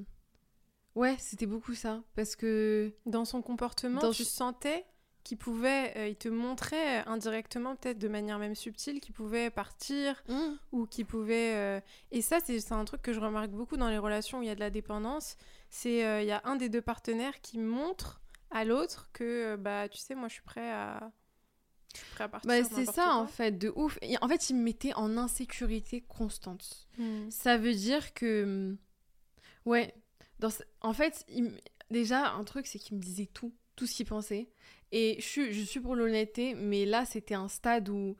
Ouais, 0.95 1.15
c'était 1.19 1.47
beaucoup 1.47 1.73
ça. 1.73 2.03
Parce 2.15 2.35
que... 2.35 2.93
Dans 3.07 3.25
son 3.25 3.41
comportement, 3.41 3.99
Dans 3.99 4.11
tu 4.11 4.23
sentais 4.23 4.85
qu'il 5.23 5.37
pouvait, 5.37 5.93
euh, 5.97 6.07
il 6.07 6.15
te 6.15 6.27
montrait 6.29 6.99
euh, 6.99 7.03
indirectement, 7.07 7.75
peut-être 7.75 7.97
de 7.99 8.07
manière 8.07 8.39
même 8.39 8.55
subtile, 8.55 8.99
qu'il 8.99 9.13
pouvait 9.13 9.49
partir 9.49 10.21
Hmm. 10.27 10.55
ou 10.71 10.85
qu'il 10.85 11.05
pouvait. 11.05 11.53
euh, 11.55 11.79
Et 12.11 12.21
ça, 12.21 12.39
c'est 12.43 12.71
un 12.71 12.85
truc 12.85 13.01
que 13.01 13.13
je 13.13 13.19
remarque 13.19 13.49
beaucoup 13.51 13.77
dans 13.77 13.89
les 13.89 13.97
relations 13.97 14.39
où 14.39 14.41
il 14.43 14.47
y 14.47 14.51
a 14.51 14.55
de 14.55 14.59
la 14.59 14.69
dépendance. 14.69 15.37
C'est 15.69 16.05
euh, 16.05 16.21
il 16.21 16.27
y 16.27 16.31
a 16.31 16.41
un 16.45 16.55
des 16.55 16.69
deux 16.69 16.81
partenaires 16.81 17.39
qui 17.41 17.57
montre 17.57 18.21
à 18.51 18.65
l'autre 18.65 19.09
que, 19.13 19.53
euh, 19.53 19.57
bah, 19.57 19.87
tu 19.89 19.97
sais, 19.97 20.13
moi, 20.15 20.27
je 20.27 20.33
suis 20.33 20.43
prêt 20.43 20.69
à. 20.71 21.11
Je 21.95 21.99
suis 21.99 22.11
prêt 22.15 22.23
à 22.25 22.27
partir. 22.29 22.47
Bah, 22.47 22.63
c'est 22.63 22.85
ça, 22.85 23.15
en 23.15 23.27
fait, 23.27 23.51
de 23.57 23.71
ouf. 23.75 23.97
Et 24.01 24.15
en 24.21 24.27
fait, 24.27 24.49
il 24.49 24.55
me 24.57 24.63
mettait 24.63 24.93
en 24.95 25.15
insécurité 25.17 26.01
constante. 26.01 26.87
Hmm. 26.97 27.29
Ça 27.29 27.57
veut 27.57 27.73
dire 27.73 28.13
que... 28.13 28.43
hum, 28.43 28.77
Ouais. 29.65 29.93
Dans... 30.39 30.49
En 30.81 30.93
fait, 30.93 31.23
il 31.29 31.51
déjà, 31.89 32.31
un 32.31 32.43
truc, 32.43 32.67
c'est 32.67 32.79
qu'il 32.79 32.97
me 32.97 33.01
disait 33.01 33.27
tout. 33.33 33.53
Tout 33.75 33.87
ce 33.87 33.95
qu'il 33.95 34.05
pensait. 34.05 34.49
Et 34.95 35.15
je 35.17 35.25
suis, 35.25 35.53
je 35.53 35.63
suis 35.63 35.79
pour 35.79 35.95
l'honnêteté, 35.95 36.53
mais 36.53 36.85
là, 36.85 37.03
c'était 37.03 37.33
un 37.33 37.47
stade 37.47 37.89
où 37.89 38.15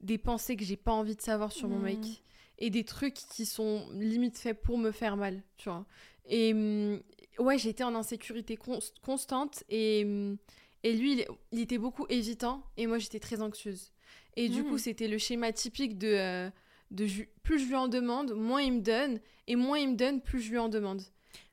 des 0.00 0.18
pensées 0.18 0.56
que 0.56 0.64
j'ai 0.64 0.76
pas 0.76 0.90
envie 0.90 1.14
de 1.14 1.22
savoir 1.22 1.52
sur 1.52 1.68
mon 1.68 1.78
mec. 1.78 2.24
Et 2.58 2.70
des 2.70 2.82
trucs 2.82 3.14
qui 3.14 3.46
sont 3.46 3.88
limite 3.94 4.36
faits 4.36 4.60
pour 4.60 4.78
me 4.78 4.90
faire 4.90 5.16
mal, 5.16 5.40
tu 5.58 5.68
vois. 5.68 5.86
Et 6.26 6.52
hum, 6.52 7.00
ouais, 7.38 7.56
j'étais 7.56 7.84
en 7.84 7.94
insécurité 7.94 8.58
constante 9.00 9.62
et, 9.68 10.04
mm, 10.04 10.38
et 10.82 10.92
lui, 10.94 11.24
il, 11.52 11.60
était 11.60 11.78
beaucoup 11.78 12.04
évitant 12.08 12.64
et 12.76 12.88
moi, 12.88 12.98
j'étais 12.98 13.20
très 13.20 13.40
anxieuse. 13.40 13.92
Et 14.36 14.48
du 14.48 14.64
coup, 14.64 14.76
c'était 14.76 15.06
le 15.08 15.18
schéma 15.18 15.52
typique 15.52 15.98
de, 15.98 16.08
euh, 16.08 16.50
de 16.90 17.06
plus 17.44 17.60
je 17.60 17.66
lui 17.66 17.76
en 17.76 17.86
demande, 17.86 18.34
moins 18.34 18.62
il 18.62 18.72
me 18.72 18.80
donne 18.80 19.20
et 19.46 19.54
moins 19.54 19.78
il 19.78 19.90
me 19.90 19.96
donne, 19.96 20.20
plus 20.20 20.40
je 20.40 20.50
lui 20.50 20.58
en 20.58 20.68
demande. 20.68 21.00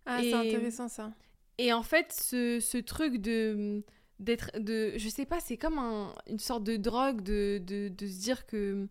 Ah, 0.08 0.22
c'est 0.22 0.34
intéressant 0.34 0.88
ça. 0.88 1.14
Et 1.60 1.72
en 1.72 1.84
fait, 1.84 2.12
ce, 2.12 2.60
ce 2.60 2.80
truc 2.80 3.18
de 3.18 3.84
d'être 4.20 4.52
de 4.58 4.94
je 4.98 5.10
sais 5.10 5.26
pas 5.26 5.40
c'est 5.40 5.58
comme 5.58 5.78
un, 5.78 6.16
une 6.28 6.40
sorte 6.40 6.64
de 6.64 6.78
drogue 6.78 7.22
de, 7.22 7.60
de, 7.64 7.90
de 7.90 8.08
se 8.08 8.20
dire 8.20 8.46
que 8.46 8.88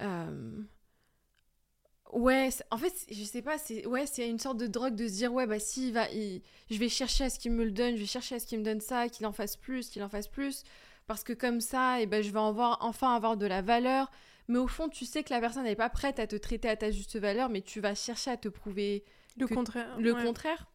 euh, 0.00 0.62
Ouais, 2.12 2.50
en 2.70 2.76
fait, 2.76 2.92
je 3.10 3.24
sais 3.24 3.40
pas, 3.40 3.56
c'est 3.56 3.86
ouais, 3.86 4.04
c'est 4.04 4.28
une 4.28 4.38
sorte 4.38 4.58
de 4.58 4.66
drogue 4.66 4.94
de 4.94 5.08
se 5.08 5.14
dire 5.14 5.32
ouais 5.32 5.46
bah 5.46 5.58
si 5.58 5.90
va, 5.92 6.06
je 6.10 6.78
vais 6.78 6.90
chercher 6.90 7.24
à 7.24 7.30
ce 7.30 7.38
qu'il 7.38 7.52
me 7.52 7.64
le 7.64 7.70
donne, 7.70 7.94
je 7.94 8.00
vais 8.00 8.06
chercher 8.06 8.34
à 8.34 8.38
ce 8.38 8.46
qu'il 8.46 8.58
me 8.58 8.64
donne 8.64 8.82
ça, 8.82 9.08
qu'il 9.08 9.24
en 9.24 9.32
fasse 9.32 9.56
plus, 9.56 9.88
qu'il 9.88 10.02
en 10.02 10.10
fasse 10.10 10.28
plus, 10.28 10.62
parce 11.06 11.24
que 11.24 11.32
comme 11.32 11.62
ça, 11.62 12.00
et 12.00 12.02
eh 12.02 12.06
ben 12.06 12.22
je 12.22 12.30
vais 12.30 12.38
enfin 12.38 13.14
avoir 13.16 13.38
de 13.38 13.46
la 13.46 13.62
valeur. 13.62 14.10
Mais 14.48 14.58
au 14.58 14.66
fond, 14.66 14.90
tu 14.90 15.06
sais 15.06 15.22
que 15.22 15.32
la 15.32 15.40
personne 15.40 15.64
n'est 15.64 15.76
pas 15.76 15.88
prête 15.88 16.18
à 16.18 16.26
te 16.26 16.36
traiter 16.36 16.68
à 16.68 16.76
ta 16.76 16.90
juste 16.90 17.16
valeur, 17.18 17.48
mais 17.48 17.62
tu 17.62 17.80
vas 17.80 17.94
chercher 17.94 18.32
à 18.32 18.36
te 18.36 18.48
prouver 18.48 19.04
le 19.38 19.46
contraire. 19.46 19.98
Le 19.98 20.14
contraire. 20.14 20.66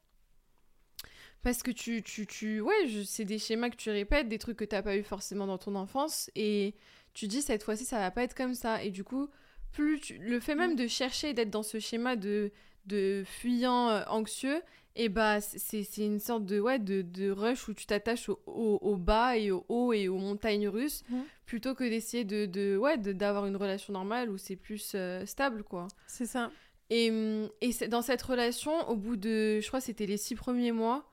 Parce 1.43 1.63
que 1.63 1.71
tu, 1.71 2.03
tu, 2.03 2.27
tu 2.27 2.59
ouais, 2.61 2.75
c'est 3.05 3.25
des 3.25 3.39
schémas 3.39 3.69
que 3.69 3.75
tu 3.77 3.89
répètes, 3.89 4.27
des 4.27 4.39
trucs 4.39 4.57
que 4.57 4.65
t'as 4.65 4.81
pas 4.81 4.97
eu 4.97 5.03
forcément 5.03 5.47
dans 5.47 5.57
ton 5.57 5.75
enfance, 5.75 6.29
et 6.35 6.73
tu 7.13 7.27
dis 7.27 7.41
cette 7.41 7.63
fois-ci 7.63 7.85
ça 7.85 7.99
va 7.99 8.11
pas 8.11 8.23
être 8.23 8.35
comme 8.35 8.53
ça, 8.53 8.83
et 8.83 8.91
du 8.91 9.03
coup 9.03 9.29
plus 9.71 9.99
le 10.19 10.39
fait 10.39 10.55
même 10.55 10.73
mm. 10.73 10.77
de 10.77 10.87
chercher 10.87 11.33
d'être 11.33 11.49
dans 11.49 11.63
ce 11.63 11.79
schéma 11.79 12.15
de, 12.15 12.51
de 12.85 13.23
fuyant 13.25 13.89
euh, 13.89 14.03
anxieux, 14.07 14.61
et 14.95 15.09
bah 15.09 15.39
c'est 15.41 15.85
une 15.97 16.19
sorte 16.19 16.45
de, 16.45 16.59
ouais, 16.59 16.79
de, 16.79 17.03
de 17.03 17.29
rush 17.29 17.67
où 17.67 17.73
tu 17.75 17.85
t'attaches 17.85 18.29
au, 18.29 18.39
au, 18.47 18.97
bas 18.97 19.37
et 19.37 19.51
au 19.51 19.63
haut 19.69 19.93
et 19.93 20.07
aux 20.07 20.17
montagnes 20.17 20.67
russes, 20.67 21.03
mm. 21.09 21.19
plutôt 21.45 21.75
que 21.75 21.83
d'essayer 21.83 22.23
de, 22.23 22.47
de, 22.47 22.75
ouais, 22.77 22.97
d'avoir 22.97 23.45
une 23.45 23.55
relation 23.55 23.93
normale 23.93 24.31
où 24.31 24.39
c'est 24.39 24.55
plus 24.55 24.93
euh, 24.95 25.23
stable, 25.27 25.63
quoi. 25.63 25.87
C'est 26.07 26.25
ça. 26.25 26.49
Et, 26.89 27.11
mm, 27.11 27.49
et 27.61 27.87
dans 27.87 28.01
cette 28.01 28.23
relation, 28.23 28.89
au 28.89 28.95
bout 28.95 29.17
de, 29.17 29.59
je 29.61 29.67
crois 29.67 29.81
c'était 29.81 30.07
les 30.07 30.17
six 30.17 30.33
premiers 30.33 30.71
mois, 30.71 31.07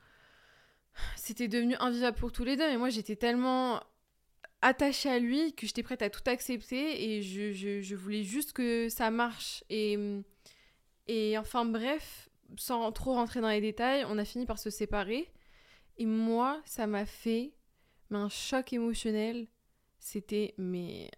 c'était 1.17 1.49
devenu 1.49 1.77
invivable 1.81 2.17
pour 2.17 2.33
tous 2.33 2.45
les 2.45 2.57
deux. 2.57 2.67
Mais 2.67 2.77
moi, 2.77 2.91
j'étais 2.91 3.17
tellement 3.17 3.81
attachée 4.63 5.11
à 5.11 5.19
lui 5.19 5.53
que 5.55 5.67
j'étais 5.67 5.83
prête 5.83 6.03
à 6.03 6.11
tout 6.11 6.23
accepter 6.27 7.05
et 7.05 7.23
je, 7.23 7.53
je, 7.53 7.83
je, 7.83 7.95
voulais 7.95 8.23
juste 8.23 8.53
que 8.53 8.89
ça 8.89 9.11
marche. 9.11 9.63
Et, 9.69 9.99
et 11.07 11.37
enfin 11.37 11.65
bref, 11.65 12.31
sans 12.57 12.91
trop 12.93 13.13
rentrer 13.13 13.41
dans 13.41 13.51
les 13.51 13.61
détails, 13.61 14.05
on 14.09 14.19
a 14.19 14.25
fini 14.25 14.47
par 14.47 14.59
se 14.59 14.71
séparer. 14.71 15.31
Et 15.99 16.07
moi, 16.07 16.61
ça 16.65 16.87
m'a 16.87 17.07
fait 17.07 17.55
mais 18.11 18.19
un 18.19 18.29
choc 18.29 18.73
émotionnel. 18.73 19.49
C'était 19.99 20.55
mais 20.59 21.11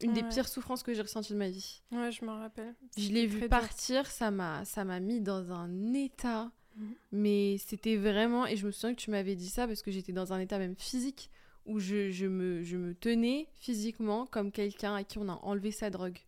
une 0.00 0.12
des 0.12 0.22
pires 0.22 0.48
souffrances 0.48 0.82
que 0.82 0.94
j'ai 0.94 1.02
ressenties 1.02 1.32
de 1.32 1.38
ma 1.38 1.48
vie. 1.48 1.82
Ouais, 1.92 2.10
je 2.10 2.24
me 2.24 2.30
rappelle. 2.30 2.74
Je 2.96 3.10
l'ai 3.10 3.26
vu 3.26 3.48
partir, 3.48 4.06
ça 4.06 4.30
m'a 4.30 4.64
ça 4.64 4.84
m'a 4.84 5.00
mis 5.00 5.20
dans 5.20 5.52
un 5.52 5.92
état 5.94 6.50
mhm. 6.76 6.94
mais 7.12 7.56
c'était 7.58 7.96
vraiment 7.96 8.46
et 8.46 8.56
je 8.56 8.66
me 8.66 8.72
souviens 8.72 8.94
que 8.94 9.00
tu 9.00 9.10
m'avais 9.10 9.34
dit 9.34 9.48
ça 9.48 9.66
parce 9.66 9.82
que 9.82 9.90
j'étais 9.90 10.12
dans 10.12 10.32
un 10.32 10.40
état 10.40 10.58
même 10.58 10.76
physique 10.76 11.30
où 11.66 11.78
je, 11.78 12.10
je, 12.10 12.26
me, 12.26 12.62
je 12.62 12.76
me 12.76 12.94
tenais 12.94 13.46
physiquement 13.54 14.26
comme 14.26 14.50
quelqu'un 14.50 14.94
à 14.94 15.04
qui 15.04 15.18
on 15.18 15.28
a 15.28 15.38
enlevé 15.42 15.70
sa 15.70 15.90
drogue. 15.90 16.18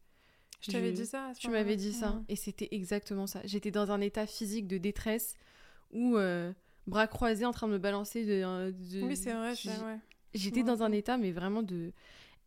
Je 0.61 0.71
t'avais 0.71 0.93
dit 0.93 1.07
ça 1.07 1.33
Tu 1.39 1.51
m'avais 1.51 1.77
dit 1.77 1.93
ça. 1.93 2.21
Et 2.29 2.37
c'était 2.37 2.69
exactement 2.71 3.27
ça. 3.27 3.41
J'étais 3.45 3.71
dans 3.71 3.91
un 3.91 4.01
état 4.01 4.27
physique 4.27 4.69
de 4.69 4.79
détresse 4.79 5.35
où, 5.93 6.17
euh, 6.17 6.53
bras 6.87 7.09
croisés, 7.09 7.45
en 7.45 7.53
train 7.53 7.67
de 7.67 7.73
me 7.73 7.79
balancer. 7.79 8.25
De, 8.25 8.43
euh, 8.45 8.73
oui, 9.03 9.17
c'est 9.17 9.33
vrai. 9.33 9.55
J'étais 10.35 10.63
dans 10.63 10.83
un 10.83 10.93
état, 10.93 11.19
mais 11.19 11.33
vraiment 11.33 11.63
de. 11.63 11.93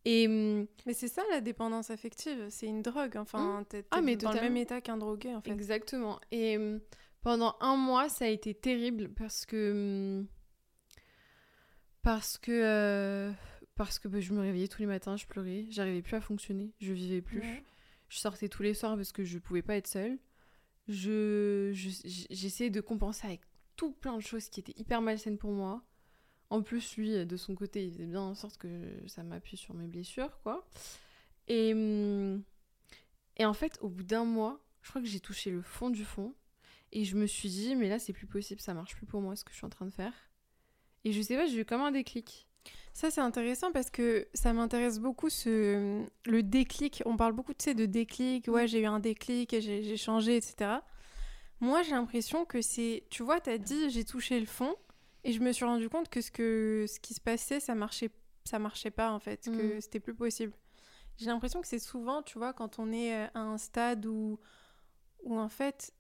Et, 0.06 0.28
hum, 0.28 0.68
mais 0.86 0.94
c'est 0.94 1.08
ça 1.08 1.24
la 1.32 1.42
dépendance 1.42 1.90
affective, 1.90 2.46
c'est 2.50 2.68
une 2.68 2.84
drogue. 2.84 3.18
Enfin, 3.18 3.58
hum. 3.58 3.66
t'es 3.66 3.84
ah, 3.92 4.02
dans 4.02 4.32
le 4.32 4.42
même 4.42 4.58
état 4.58 4.80
qu'un 4.80 4.98
drogué 4.98 5.36
en 5.36 5.42
fait. 5.42 5.52
Exactement. 5.52 6.20
Et 6.32 6.58
hum, 6.58 6.80
pendant 7.26 7.58
un 7.60 7.76
mois, 7.76 8.08
ça 8.08 8.26
a 8.26 8.28
été 8.28 8.54
terrible 8.54 9.10
parce 9.16 9.48
que 9.48 10.24
parce 12.04 12.38
que, 12.38 12.52
euh, 12.52 13.32
parce 13.74 13.98
que 13.98 14.08
bah, 14.08 14.20
je 14.20 14.32
me 14.32 14.42
réveillais 14.42 14.68
tous 14.68 14.82
les 14.82 14.86
matins, 14.86 15.18
je 15.18 15.26
pleurais, 15.26 15.66
j'arrivais 15.72 16.04
plus 16.04 16.16
à 16.16 16.22
fonctionner, 16.22 16.72
je 16.80 16.94
vivais 16.94 17.24
plus. 17.24 17.42
Je 18.10 18.20
sortais 18.20 18.48
tous 18.48 18.62
les 18.62 18.76
soirs 18.76 18.96
parce 18.96 19.12
que 19.12 19.24
je 19.24 19.40
pouvais 19.40 19.64
pas 19.64 19.76
être 19.76 19.88
seule. 19.88 20.20
Je, 20.88 21.72
j'essayais 22.30 22.70
de 22.70 22.80
compenser 22.80 23.26
avec 23.26 23.42
tout 23.76 23.92
plein 23.92 24.18
de 24.18 24.22
choses 24.22 24.50
qui 24.50 24.60
étaient 24.60 24.80
hyper 24.80 25.02
malsaines 25.02 25.40
pour 25.40 25.52
moi. 25.52 25.84
En 26.52 26.62
plus, 26.62 26.96
lui, 26.96 27.26
de 27.26 27.38
son 27.38 27.56
côté, 27.56 27.86
il 27.86 27.92
faisait 27.92 28.06
bien 28.06 28.22
en 28.22 28.36
sorte 28.36 28.60
que 28.60 28.70
ça 29.08 29.24
m'appuie 29.24 29.58
sur 29.58 29.74
mes 29.74 29.88
blessures, 29.88 30.40
quoi. 30.44 30.68
Et, 31.48 31.74
hum, 31.74 32.44
et 33.38 33.46
en 33.46 33.54
fait, 33.56 33.80
au 33.82 33.90
bout 33.90 34.04
d'un 34.04 34.26
mois, 34.26 34.64
je 34.84 34.90
crois 34.92 35.02
que 35.02 35.08
j'ai 35.08 35.20
touché 35.20 35.50
le 35.50 35.64
fond 35.64 35.90
du 35.90 36.06
fond. 36.06 36.36
Et 36.96 37.04
je 37.04 37.18
me 37.18 37.28
suis 37.28 37.50
dit, 37.50 37.76
mais 37.76 37.90
là, 37.90 38.00
c'est 38.00 38.14
plus 38.14 38.26
possible, 38.26 38.62
ça 38.62 38.74
marche 38.74 38.96
plus 38.96 39.06
pour 39.06 39.20
moi 39.20 39.36
ce 39.36 39.44
que 39.44 39.52
je 39.52 39.58
suis 39.58 39.66
en 39.66 39.70
train 39.70 39.86
de 39.86 39.92
faire. 39.92 40.14
Et 41.04 41.12
je 41.12 41.22
sais 41.22 41.36
pas, 41.36 41.46
j'ai 41.46 41.60
eu 41.60 41.66
comme 41.66 41.82
un 41.82 41.92
déclic. 41.92 42.48
Ça, 42.94 43.12
c'est 43.12 43.20
intéressant 43.20 43.74
parce 43.74 43.90
que 43.90 44.30
ça 44.34 44.54
m'intéresse 44.54 45.00
beaucoup 45.00 45.30
ce... 45.30 46.06
le 46.26 46.42
déclic. 46.42 47.04
On 47.06 47.18
parle 47.18 47.34
beaucoup 47.34 47.52
de, 47.54 47.74
de 47.74 47.86
déclic. 47.86 48.48
Ouais, 48.48 48.64
mm. 48.64 48.68
j'ai 48.68 48.82
eu 48.82 48.86
un 48.86 49.02
déclic, 49.02 49.54
j'ai 49.60 49.98
changé, 49.98 50.38
etc. 50.38 50.78
Moi, 51.60 51.84
j'ai 51.84 51.92
l'impression 51.92 52.46
que 52.46 52.62
c'est. 52.62 53.04
Tu 53.10 53.24
vois, 53.24 53.42
tu 53.42 53.50
as 53.50 53.58
dit 53.58 53.90
j'ai 53.90 54.06
touché 54.06 54.40
le 54.40 54.46
fond 54.46 54.74
et 55.26 55.34
je 55.34 55.42
me 55.42 55.52
suis 55.52 55.66
rendu 55.66 55.90
compte 55.90 56.08
que 56.08 56.22
ce, 56.22 56.32
que... 56.32 56.86
ce 56.88 57.02
qui 57.02 57.14
se 57.14 57.20
passait, 57.20 57.60
ça 57.60 57.76
marchait, 57.76 58.10
ça 58.46 58.58
marchait 58.58 58.90
pas 58.90 59.12
en 59.12 59.20
fait, 59.20 59.44
que 59.44 59.78
mm. 59.78 59.82
c'était 59.82 60.00
plus 60.00 60.16
possible. 60.16 60.54
J'ai 61.18 61.26
l'impression 61.26 61.60
que 61.60 61.68
c'est 61.68 61.80
souvent, 61.80 62.24
tu 62.24 62.38
vois, 62.38 62.54
quand 62.54 62.80
on 62.80 62.94
est 62.94 63.14
euh, 63.14 63.28
à 63.34 63.42
un 63.42 63.58
stade 63.58 64.06
où, 64.06 64.40
où 65.24 65.38
en 65.38 65.50
fait, 65.50 65.94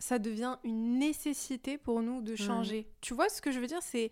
ça 0.00 0.18
devient 0.18 0.56
une 0.64 0.98
nécessité 0.98 1.78
pour 1.78 2.02
nous 2.02 2.22
de 2.22 2.34
changer. 2.34 2.88
Tu 3.00 3.14
vois 3.14 3.28
ce 3.28 3.40
que 3.40 3.52
je 3.52 3.60
veux 3.60 3.66
dire 3.66 3.82
C'est 3.82 4.10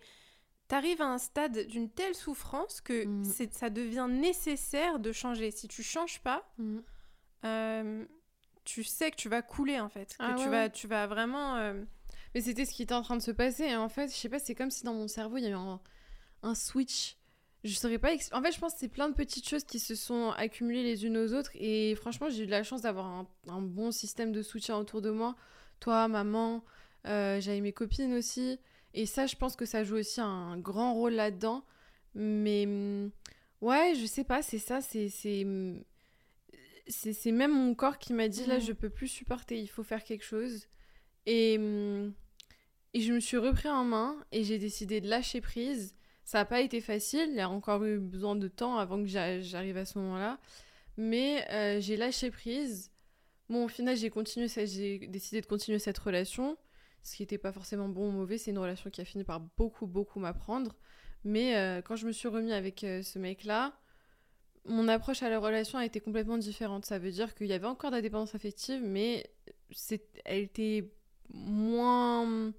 t'arrives 0.67 1.01
à 1.01 1.07
un 1.07 1.17
stade 1.17 1.65
d'une 1.65 1.89
telle 1.89 2.15
souffrance 2.15 2.79
que 2.79 3.05
mm. 3.05 3.49
ça 3.51 3.69
devient 3.71 4.07
nécessaire 4.07 4.99
de 4.99 5.11
changer. 5.11 5.49
Si 5.49 5.67
tu 5.67 5.81
changes 5.81 6.19
pas, 6.21 6.47
mm. 6.59 6.77
euh, 7.45 8.05
tu 8.63 8.83
sais 8.83 9.09
que 9.09 9.15
tu 9.15 9.29
vas 9.29 9.41
couler 9.41 9.79
en 9.79 9.89
fait, 9.89 10.15
que 10.15 10.23
ah 10.23 10.35
tu 10.37 10.47
vas 10.47 10.69
tu 10.69 10.87
vas 10.87 11.07
vraiment. 11.07 11.55
Euh, 11.55 11.83
Mais 12.35 12.41
c'était 12.41 12.65
ce 12.65 12.73
qui 12.73 12.83
était 12.83 12.93
en 12.93 13.01
train 13.01 13.17
de 13.17 13.23
se 13.23 13.31
passer. 13.31 13.75
en 13.75 13.89
fait, 13.89 14.09
je 14.09 14.15
sais 14.15 14.29
pas, 14.29 14.39
c'est 14.39 14.55
comme 14.55 14.71
si 14.71 14.83
dans 14.83 14.93
mon 14.93 15.07
cerveau 15.07 15.37
il 15.37 15.43
y 15.43 15.47
avait 15.47 15.55
un, 15.55 15.81
un 16.43 16.55
switch. 16.55 17.17
Je 17.63 17.73
saurais 17.73 17.97
pas. 17.97 18.11
En 18.31 18.41
fait, 18.41 18.53
je 18.53 18.59
pense 18.59 18.73
que 18.73 18.79
c'est 18.79 18.87
plein 18.87 19.09
de 19.09 19.15
petites 19.15 19.49
choses 19.49 19.65
qui 19.65 19.79
se 19.79 19.95
sont 19.95 20.29
accumulées 20.37 20.83
les 20.83 21.05
unes 21.05 21.17
aux 21.17 21.33
autres. 21.33 21.51
Et 21.55 21.93
franchement, 21.95 22.29
j'ai 22.29 22.43
eu 22.43 22.45
de 22.45 22.51
la 22.51 22.63
chance 22.63 22.83
d'avoir 22.83 23.07
un, 23.07 23.27
un 23.49 23.61
bon 23.61 23.91
système 23.91 24.31
de 24.31 24.41
soutien 24.41 24.77
autour 24.77 25.01
de 25.01 25.09
moi 25.09 25.35
toi, 25.79 26.07
maman, 26.07 26.63
euh, 27.07 27.39
j'avais 27.41 27.61
mes 27.61 27.73
copines 27.73 28.13
aussi. 28.13 28.59
Et 28.93 29.05
ça, 29.05 29.25
je 29.27 29.35
pense 29.35 29.55
que 29.55 29.65
ça 29.65 29.83
joue 29.83 29.97
aussi 29.97 30.21
un 30.21 30.57
grand 30.57 30.93
rôle 30.93 31.13
là-dedans. 31.13 31.63
Mais 32.15 32.65
mm, 32.65 33.11
ouais, 33.61 33.93
je 33.95 34.05
sais 34.05 34.23
pas, 34.23 34.41
c'est 34.41 34.59
ça, 34.59 34.81
c'est 34.81 35.09
mm, 35.45 35.83
c'est 36.87 37.31
même 37.31 37.53
mon 37.53 37.75
corps 37.75 37.99
qui 37.99 38.13
m'a 38.13 38.27
dit 38.27 38.45
là, 38.45 38.59
je 38.59 38.73
peux 38.73 38.89
plus 38.89 39.07
supporter, 39.07 39.59
il 39.59 39.67
faut 39.67 39.83
faire 39.83 40.03
quelque 40.03 40.25
chose. 40.25 40.67
Et, 41.25 41.57
mm, 41.57 42.13
et 42.95 43.01
je 43.01 43.13
me 43.13 43.19
suis 43.19 43.37
repris 43.37 43.69
en 43.69 43.83
main 43.85 44.17
et 44.31 44.43
j'ai 44.43 44.57
décidé 44.57 45.01
de 45.01 45.07
lâcher 45.07 45.41
prise. 45.41 45.95
Ça 46.23 46.39
n'a 46.39 46.45
pas 46.45 46.61
été 46.61 46.81
facile, 46.81 47.29
il 47.29 47.35
y 47.35 47.41
a 47.41 47.49
encore 47.49 47.83
eu 47.83 47.99
besoin 47.99 48.35
de 48.35 48.47
temps 48.47 48.77
avant 48.77 49.01
que 49.01 49.07
j'arrive 49.07 49.77
à 49.77 49.85
ce 49.85 49.97
moment-là. 49.99 50.39
Mais 50.97 51.47
euh, 51.51 51.79
j'ai 51.79 51.97
lâché 51.97 52.29
prise 52.31 52.91
Bon, 53.49 53.65
au 53.65 53.67
final, 53.67 53.97
j'ai 53.97 54.09
décidé 55.07 55.41
de 55.41 55.45
continuer 55.47 55.79
cette 55.79 55.97
relation, 55.97 56.57
ce 57.01 57.15
qui 57.15 57.23
n'était 57.23 57.39
pas 57.39 57.51
forcément 57.51 57.89
bon 57.89 58.09
ou 58.09 58.11
mauvais. 58.11 58.37
C'est 58.37 58.51
une 58.51 58.59
relation 58.59 58.89
qui 58.91 59.01
a 59.01 59.05
fini 59.05 59.23
par 59.23 59.39
beaucoup, 59.57 59.87
beaucoup 59.87 60.19
m'apprendre. 60.19 60.75
Mais 61.23 61.55
euh, 61.57 61.81
quand 61.81 61.95
je 61.95 62.05
me 62.05 62.11
suis 62.11 62.27
remis 62.27 62.53
avec 62.53 62.83
euh, 62.83 63.01
ce 63.01 63.17
mec-là, 63.17 63.73
mon 64.65 64.87
approche 64.87 65.23
à 65.23 65.29
la 65.29 65.39
relation 65.39 65.79
a 65.79 65.85
été 65.85 65.99
complètement 65.99 66.37
différente. 66.37 66.85
Ça 66.85 66.99
veut 66.99 67.11
dire 67.11 67.33
qu'il 67.33 67.47
y 67.47 67.53
avait 67.53 67.65
encore 67.65 67.89
de 67.89 67.95
la 67.95 68.01
dépendance 68.03 68.35
affective, 68.35 68.81
mais 68.83 69.29
elle 70.25 70.43
était 70.43 70.91
moins, 71.33 72.53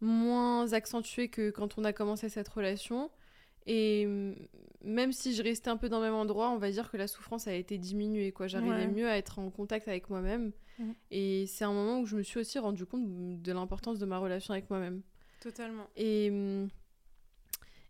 moins 0.00 0.72
accentuée 0.72 1.28
que 1.28 1.50
quand 1.50 1.78
on 1.78 1.84
a 1.84 1.92
commencé 1.92 2.28
cette 2.28 2.48
relation. 2.48 3.10
Et 3.70 4.08
même 4.82 5.12
si 5.12 5.34
je 5.34 5.42
restais 5.42 5.68
un 5.68 5.76
peu 5.76 5.88
dans 5.90 5.98
le 5.98 6.06
même 6.06 6.14
endroit, 6.14 6.50
on 6.50 6.56
va 6.56 6.70
dire 6.70 6.90
que 6.90 6.96
la 6.96 7.06
souffrance 7.06 7.46
a 7.46 7.52
été 7.52 7.76
diminuée. 7.76 8.32
quoi. 8.32 8.46
J'arrivais 8.46 8.88
mieux 8.88 9.08
à 9.08 9.18
être 9.18 9.38
en 9.38 9.50
contact 9.50 9.86
avec 9.88 10.08
moi-même. 10.08 10.52
Et 11.10 11.46
c'est 11.46 11.64
un 11.64 11.72
moment 11.72 12.00
où 12.00 12.06
je 12.06 12.16
me 12.16 12.22
suis 12.22 12.40
aussi 12.40 12.58
rendu 12.58 12.86
compte 12.86 13.42
de 13.42 13.52
l'importance 13.52 13.98
de 13.98 14.06
ma 14.06 14.18
relation 14.18 14.52
avec 14.52 14.70
moi-même. 14.70 15.02
Totalement. 15.40 15.86
Et, 15.96 16.32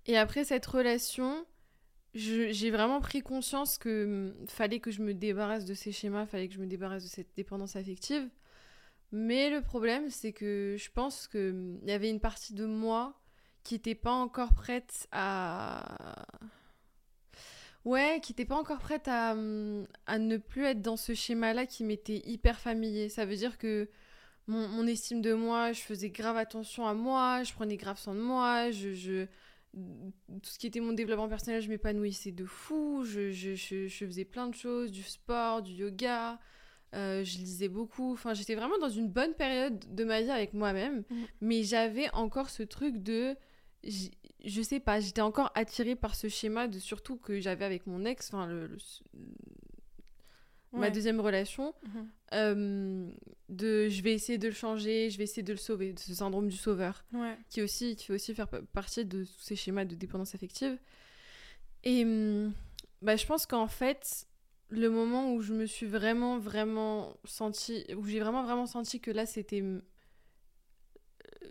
et 0.07 0.17
après 0.17 0.45
cette 0.45 0.67
relation, 0.67 1.47
j'ai 2.15 2.71
vraiment 2.71 3.01
pris 3.01 3.21
conscience 3.21 3.79
que 3.79 4.35
fallait 4.49 4.81
que 4.81 4.91
je 4.91 5.03
me 5.03 5.15
débarrasse 5.15 5.65
de 5.65 5.75
ces 5.75 5.93
schémas, 5.93 6.27
fallait 6.27 6.49
que 6.49 6.55
je 6.55 6.61
me 6.61 6.67
débarrasse 6.67 7.05
de 7.05 7.09
cette 7.09 7.37
dépendance 7.37 7.77
affective. 7.77 8.29
Mais 9.13 9.49
le 9.49 9.63
problème, 9.63 10.11
c'est 10.11 10.33
que 10.33 10.77
je 10.79 10.91
pense 10.91 11.29
qu'il 11.29 11.79
y 11.85 11.93
avait 11.93 12.11
une 12.11 12.21
partie 12.21 12.53
de 12.53 12.67
moi 12.67 13.18
qui 13.69 13.75
n'était 13.75 13.95
pas 13.95 14.13
encore 14.13 14.55
prête 14.55 15.09
à. 15.13 16.25
Ouais, 17.85 18.19
qui 18.23 18.33
n'était 18.33 18.47
pas 18.47 18.57
encore 18.57 18.79
prête 18.79 19.09
à, 19.09 19.37
à 20.07 20.19
ne 20.19 20.37
plus 20.39 20.65
être 20.65 20.81
dans 20.81 20.97
ce 20.97 21.13
schéma-là 21.13 21.67
qui 21.67 21.85
m'était 21.85 22.23
hyper 22.25 22.59
familier. 22.59 23.11
Ça 23.11 23.27
veut 23.27 23.37
dire 23.37 23.59
que 23.59 23.91
mon, 24.47 24.69
mon, 24.69 24.87
estime 24.87 25.21
de 25.21 25.35
moi, 25.35 25.73
je 25.73 25.83
faisais 25.83 26.09
grave 26.09 26.39
attention 26.39 26.87
à 26.87 26.95
moi, 26.95 27.43
je 27.43 27.53
prenais 27.53 27.77
grave 27.77 27.99
soin 27.99 28.15
de 28.15 28.21
moi, 28.21 28.71
je, 28.71 28.95
je 28.95 29.27
tout 29.75 30.51
ce 30.51 30.59
qui 30.59 30.67
était 30.67 30.81
mon 30.81 30.95
développement 30.95 31.29
personnel, 31.29 31.61
je 31.61 31.69
m'épanouissais 31.69 32.33
de 32.33 32.47
fou, 32.47 33.05
je, 33.05 33.31
je, 33.31 33.55
je, 33.55 33.87
faisais 34.07 34.25
plein 34.25 34.49
de 34.49 34.55
choses, 34.55 34.91
du 34.91 35.03
sport, 35.03 35.61
du 35.61 35.73
yoga, 35.73 36.41
euh, 36.95 37.23
je 37.23 37.37
lisais 37.37 37.69
beaucoup, 37.69 38.15
enfin 38.15 38.33
j'étais 38.33 38.55
vraiment 38.55 38.79
dans 38.79 38.89
une 38.89 39.11
bonne 39.11 39.35
période 39.35 39.95
de 39.95 40.05
ma 40.05 40.23
vie 40.23 40.31
avec 40.31 40.55
moi-même, 40.55 41.05
mm. 41.11 41.17
mais 41.43 41.63
j'avais 41.65 42.11
encore 42.15 42.49
ce 42.49 42.63
truc 42.63 43.03
de, 43.03 43.37
je 43.85 44.63
sais 44.63 44.81
pas, 44.81 45.01
j'étais 45.01 45.21
encore 45.21 45.51
attirée 45.55 45.97
par 45.97 46.15
ce 46.15 46.29
schéma 46.29 46.69
de 46.69 46.79
surtout 46.79 47.17
que 47.17 47.41
j'avais 47.41 47.65
avec 47.65 47.87
mon 47.87 48.05
ex, 48.05 48.29
enfin 48.33 48.47
le, 48.47 48.77
ma 50.73 50.91
deuxième 50.91 51.21
relation, 51.21 51.75
mhm. 51.83 52.09
euh, 52.35 53.11
de 53.49 53.89
je 53.89 54.03
vais 54.03 54.13
essayer 54.13 54.39
de 54.39 54.49
le 54.49 54.55
changer, 54.55 55.11
je 55.11 55.19
vais 55.19 55.25
essayer 55.25 55.43
de 55.43 55.53
le 55.53 55.59
sauver, 55.59 55.93
de 55.93 55.99
ce 55.99 56.15
syndrome 56.15 56.49
du 56.49 56.57
sauveur, 56.57 57.05
qui, 57.49 57.63
aussi, 57.63 57.97
qui 57.97 58.07
fait 58.07 58.15
aussi 58.15 58.35
faire 58.35 58.49
partie 58.73 59.05
de 59.05 59.25
tous 59.25 59.41
ces 59.41 59.57
schémas 59.57 59.85
de 59.85 59.95
dépendance 59.95 60.35
affective. 60.35 60.79
Et 61.85 62.05
bah, 63.03 63.17
je 63.17 63.27
pense 63.27 63.47
qu'en 63.47 63.69
fait, 63.69 64.27
le 64.69 64.91
moment 64.91 65.33
où 65.33 65.41
je 65.41 65.55
me 65.55 65.67
suis 65.67 65.87
vraiment, 65.87 66.39
vraiment 66.39 67.17
senti, 67.25 67.87
où 67.97 68.07
j'ai 68.07 68.21
vraiment, 68.21 68.43
vraiment 68.43 68.67
senti 68.67 69.01
que 69.01 69.11
là, 69.11 69.25
c'était 69.25 69.63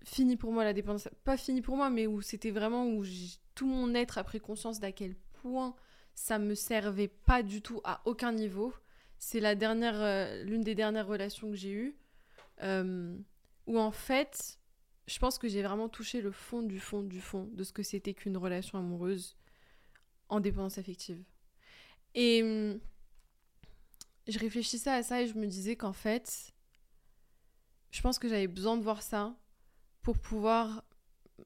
fini 0.08 0.38
pour 0.38 0.52
moi 0.52 0.64
la 0.64 0.74
dépendance, 0.74 1.10
pas 1.24 1.38
fini 1.38 1.62
pour 1.62 1.76
moi, 1.76 1.90
mais 1.90 2.08
où 2.08 2.22
c'était 2.22 2.52
vraiment 2.52 2.88
où 2.88 3.04
tout 3.56 3.68
mon 3.68 3.94
être 3.94 4.18
a 4.18 4.24
pris 4.24 4.40
conscience 4.40 4.80
d'à 4.80 4.92
quel 4.92 5.16
point 5.42 5.76
ça 6.16 6.40
me 6.40 6.56
servait 6.56 7.08
pas 7.08 7.44
du 7.44 7.62
tout 7.62 7.82
à 7.84 8.02
aucun 8.06 8.32
niveau 8.32 8.74
c'est 9.20 9.40
la 9.40 9.56
dernière, 9.56 10.00
euh, 10.00 10.44
l'une 10.44 10.62
des 10.62 10.76
dernières 10.76 11.08
relations 11.08 11.50
que 11.50 11.56
j'ai 11.56 11.72
eues, 11.72 11.96
euh, 12.62 13.18
où 13.66 13.80
en 13.80 13.92
fait, 13.92 14.60
je 15.08 15.18
pense 15.20 15.38
que 15.38 15.48
j'ai 15.48 15.64
vraiment 15.64 15.90
touché 15.90 16.22
le 16.22 16.32
fond 16.32 16.62
du 16.62 16.80
fond 16.80 17.02
du 17.02 17.22
fond 17.22 17.50
de 17.54 17.64
ce 17.64 17.74
que 17.74 17.84
c'était 17.84 18.14
qu'une 18.14 18.38
relation 18.38 18.78
amoureuse 18.78 19.36
en 20.30 20.40
dépendance 20.40 20.78
affective. 20.78 21.24
Et 22.14 22.44
hum, 22.44 22.80
je 24.28 24.40
réfléchissais 24.40 24.92
à 24.92 25.04
ça 25.04 25.22
et 25.22 25.28
je 25.28 25.36
me 25.36 25.48
disais 25.48 25.76
qu'en 25.76 25.94
fait, 25.94 26.54
je 27.92 28.02
pense 28.02 28.20
que 28.20 28.28
j'avais 28.28 28.48
besoin 28.48 28.78
de 28.78 28.84
voir 28.84 29.02
ça 29.02 29.36
pour 30.08 30.20
pouvoir 30.20 30.86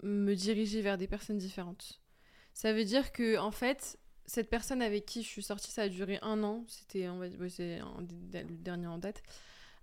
me 0.04 0.36
diriger 0.36 0.84
vers 0.84 0.96
des 0.96 1.08
personnes 1.08 1.40
différentes. 1.40 2.00
Ça 2.54 2.74
veut 2.74 2.84
dire 2.84 3.12
que 3.12 3.40
en 3.40 3.50
fait, 3.50 3.98
cette 4.28 4.52
personne 4.52 4.84
avec 4.84 5.08
qui 5.08 5.24
je 5.24 5.28
suis 5.28 5.42
sortie, 5.42 5.72
ça 5.72 5.82
a 5.82 5.90
duré 5.90 6.20
un 6.22 6.44
an. 6.44 6.64
C'était, 6.68 7.08
le 7.08 8.58
dernier 8.58 8.86
en 8.86 9.00
date. 9.00 9.24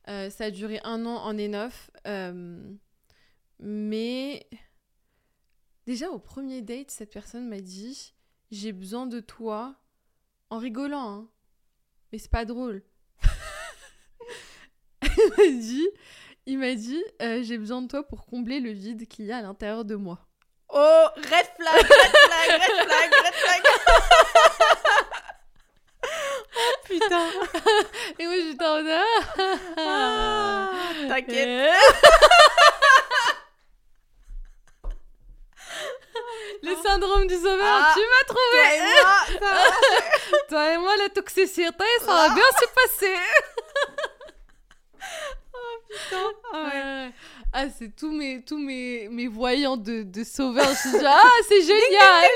Euh, 0.07 0.31
ça 0.31 0.45
a 0.45 0.51
duré 0.53 0.79
un 0.85 1.07
an 1.07 1.17
en 1.17 1.35
E9. 1.35 1.73
Euh, 2.07 2.73
mais 3.59 4.49
déjà 5.87 6.13
au 6.13 6.21
premier 6.21 6.63
date, 6.63 6.93
cette 6.93 7.11
personne 7.11 7.49
m'a 7.49 7.61
dit 7.61 8.15
J'ai 8.53 8.71
besoin 8.71 9.09
de 9.09 9.19
toi 9.19 9.75
en 10.51 10.59
rigolant, 10.59 11.11
hein. 11.11 11.29
mais 12.13 12.19
c'est 12.19 12.31
pas 12.31 12.45
drôle. 12.45 12.85
il 15.03 15.31
m'a 15.37 15.61
dit, 15.61 15.89
il 16.49 16.59
m'a 16.59 16.75
dit 16.75 17.05
euh, 17.21 17.43
J'ai 17.43 17.59
besoin 17.59 17.83
de 17.83 17.89
toi 17.89 18.03
pour 18.03 18.25
combler 18.25 18.59
le 18.59 18.71
vide 18.71 19.07
qu'il 19.07 19.27
y 19.27 19.33
a 19.33 19.37
à 19.37 19.43
l'intérieur 19.43 19.85
de 19.85 19.95
moi. 19.95 20.19
Oh, 20.71 21.07
red 21.15 21.47
flag, 21.57 21.75
red 21.75 21.85
flag, 21.85 22.51
red 22.51 22.87
flag, 22.87 23.11
red 23.25 23.35
flag. 23.35 23.63
oh 26.57 26.75
putain. 26.85 27.27
Et 28.19 28.27
moi 28.27 28.35
j'étais 28.37 28.65
en 28.65 28.77
mode 28.77 28.87
ah, 29.77 30.71
T'inquiète. 31.09 31.71
Le 36.63 36.75
syndrome 36.83 37.27
du 37.27 37.37
sauveur, 37.37 37.83
ah, 37.83 37.95
tu 37.95 38.01
m'as 38.01 38.25
trouvé. 38.27 38.63
Toi 38.63 38.73
et 38.75 39.39
moi, 39.39 39.61
toi 40.49 40.73
et 40.73 40.79
moi, 40.79 40.97
la 40.97 41.09
toxicité, 41.11 41.85
ça 42.01 42.07
va 42.07 42.27
ah. 42.31 42.35
bien 42.35 42.45
se 42.59 42.67
passer. 42.75 43.15
Putain. 45.89 46.33
Ah 46.53 46.65
ouais. 46.65 47.13
Ah, 47.53 47.71
c'est 47.71 47.95
tous 47.95 48.11
mes, 48.11 48.45
tous 48.45 48.59
mes, 48.59 49.09
mes 49.09 49.27
voyants 49.27 49.77
de, 49.77 50.03
de 50.03 50.25
sauveurs. 50.25 50.69
Je 50.69 50.99
dis, 50.99 51.07
ah, 51.07 51.23
c'est 51.49 51.63
génial! 51.63 52.25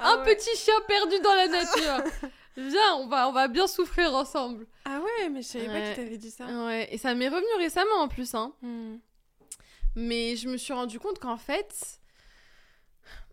Un 0.00 0.18
ah 0.20 0.22
petit 0.24 0.56
chien 0.56 0.74
perdu 0.86 1.18
dans 1.20 1.34
la 1.34 1.48
nature. 1.48 2.30
Viens, 2.56 2.94
on 2.96 3.08
va, 3.08 3.28
on 3.28 3.32
va 3.32 3.48
bien 3.48 3.66
souffrir 3.66 4.14
ensemble. 4.14 4.66
Ah 4.84 5.00
ouais, 5.00 5.28
mais 5.28 5.42
je 5.42 5.48
savais 5.48 5.66
pas 5.66 5.80
qu'il 5.80 5.94
t'avait 5.96 6.18
dit 6.18 6.30
ça. 6.30 6.46
Ouais, 6.46 6.88
et 6.92 6.98
ça 6.98 7.14
m'est 7.14 7.28
revenu 7.28 7.46
récemment 7.58 7.96
en 7.96 8.08
plus. 8.08 8.34
Hein. 8.34 8.52
Hmm. 8.62 8.96
Mais 9.96 10.36
je 10.36 10.48
me 10.48 10.56
suis 10.56 10.72
rendu 10.72 11.00
compte 11.00 11.18
qu'en 11.18 11.36
fait, 11.36 12.00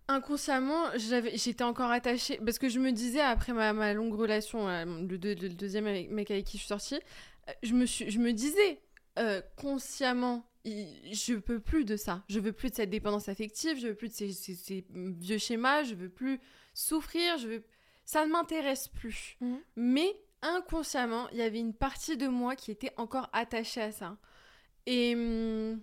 inconsciemment, 0.08 0.86
j'étais 0.96 1.64
encore 1.64 1.92
attachée. 1.92 2.40
Parce 2.44 2.60
que 2.60 2.70
je 2.70 2.80
me 2.80 2.92
disais, 2.92 3.22
après 3.22 3.54
ma, 3.54 3.74
ma 3.74 3.94
longue 3.94 4.14
relation, 4.14 4.68
euh, 4.68 4.86
le, 4.86 5.18
le, 5.18 5.50
deuxième 5.50 5.86
mec 5.86 6.32
avec 6.32 6.46
qui 6.46 6.58
je 6.58 6.64
suis 6.64 6.68
sortie, 6.68 7.00
je 7.64 7.74
me, 7.74 7.86
suis, 7.86 8.10
je 8.10 8.20
me 8.20 8.34
disais 8.34 8.82
euh, 9.20 9.42
consciemment, 9.56 10.46
je 10.66 11.34
veux 11.34 11.60
plus 11.60 11.86
de 11.86 11.96
ça. 11.96 12.24
Je 12.28 12.40
veux 12.40 12.52
plus 12.52 12.70
de 12.72 12.76
cette 12.76 12.90
dépendance 12.90 13.30
affective, 13.30 13.80
je 13.80 13.88
veux 13.88 13.96
plus 13.96 14.10
de 14.10 14.14
ces, 14.14 14.86
vieux 14.90 15.38
schémas, 15.38 15.84
je 15.84 15.96
veux 15.96 16.10
plus 16.10 16.40
souffrir, 16.74 17.38
je 17.38 17.48
veux... 17.48 17.64
ça 18.04 18.26
ne 18.26 18.32
m'intéresse 18.32 18.88
plus. 18.88 19.38
Mhm. 19.42 19.60
Mais 19.76 20.16
inconsciemment, 20.42 21.30
il 21.30 21.38
y 21.38 21.42
avait 21.42 21.60
une 21.60 21.74
partie 21.74 22.18
de 22.18 22.28
moi 22.28 22.56
qui 22.56 22.72
était 22.72 22.94
encore 22.98 23.30
attachée 23.32 23.82
à 23.82 23.92
ça. 23.92 24.18
Et, 24.86 25.16
hum, 25.16 25.80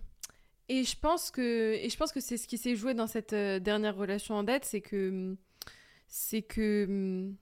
et 0.68 0.84
je 0.84 0.96
pense 0.96 1.30
que, 1.30 1.74
et 1.74 1.88
je 1.88 1.96
pense 1.96 2.12
que 2.12 2.20
c'est 2.20 2.36
ce 2.36 2.46
qui 2.46 2.58
s'est 2.58 2.76
joué 2.76 2.94
dans 2.94 3.06
cette 3.06 3.32
euh, 3.32 3.58
dernière 3.58 3.96
relation 3.96 4.36
en 4.36 4.42
dette, 4.42 4.64
c'est 4.64 4.80
que, 4.80 5.08
hum, 5.08 5.36
c'est 6.08 6.42
que, 6.42 6.86
hum, 6.88 7.36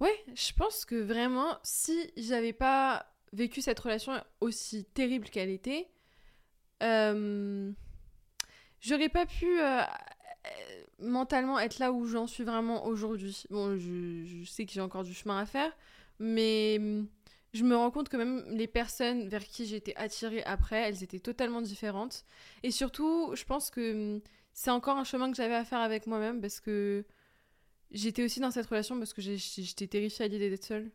ouais, 0.00 0.24
je 0.34 0.52
pense 0.52 0.84
que 0.84 0.96
vraiment, 0.96 1.58
si 1.62 2.10
j'avais 2.16 2.52
pas 2.52 3.06
vécu 3.32 3.60
cette 3.60 3.78
relation 3.78 4.12
aussi 4.40 4.84
terrible 4.84 5.28
qu'elle 5.28 5.50
était, 5.50 5.88
euh, 6.82 7.72
j'aurais 8.80 9.08
pas 9.08 9.26
pu 9.26 9.60
euh, 9.60 9.82
mentalement 10.98 11.58
être 11.58 11.78
là 11.78 11.92
où 11.92 12.06
j'en 12.06 12.26
suis 12.26 12.44
vraiment 12.44 12.86
aujourd'hui. 12.86 13.44
Bon, 13.50 13.76
je, 13.76 14.44
sais 14.44 14.66
que 14.66 14.72
j'ai 14.72 14.80
encore 14.80 15.04
du 15.04 15.14
chemin 15.14 15.38
à 15.38 15.46
faire, 15.46 15.72
mais 16.18 16.80
je 17.56 17.64
me 17.64 17.76
rends 17.76 17.90
compte 17.90 18.08
que 18.08 18.16
même 18.16 18.44
les 18.50 18.66
personnes 18.66 19.28
vers 19.28 19.44
qui 19.44 19.66
j'étais 19.66 19.94
attirée 19.96 20.42
après, 20.44 20.76
elles 20.76 21.02
étaient 21.02 21.20
totalement 21.20 21.62
différentes. 21.62 22.24
Et 22.62 22.70
surtout, 22.70 23.34
je 23.34 23.44
pense 23.44 23.70
que 23.70 24.20
c'est 24.52 24.70
encore 24.70 24.96
un 24.96 25.04
chemin 25.04 25.30
que 25.30 25.36
j'avais 25.36 25.54
à 25.54 25.64
faire 25.64 25.80
avec 25.80 26.06
moi-même 26.06 26.40
parce 26.40 26.60
que 26.60 27.04
j'étais 27.90 28.22
aussi 28.22 28.40
dans 28.40 28.50
cette 28.50 28.66
relation 28.66 28.98
parce 28.98 29.12
que 29.12 29.22
j'étais 29.22 29.86
terrifiée 29.86 30.24
à 30.24 30.28
l'idée 30.28 30.50
d'être 30.50 30.64
seule. 30.64 30.90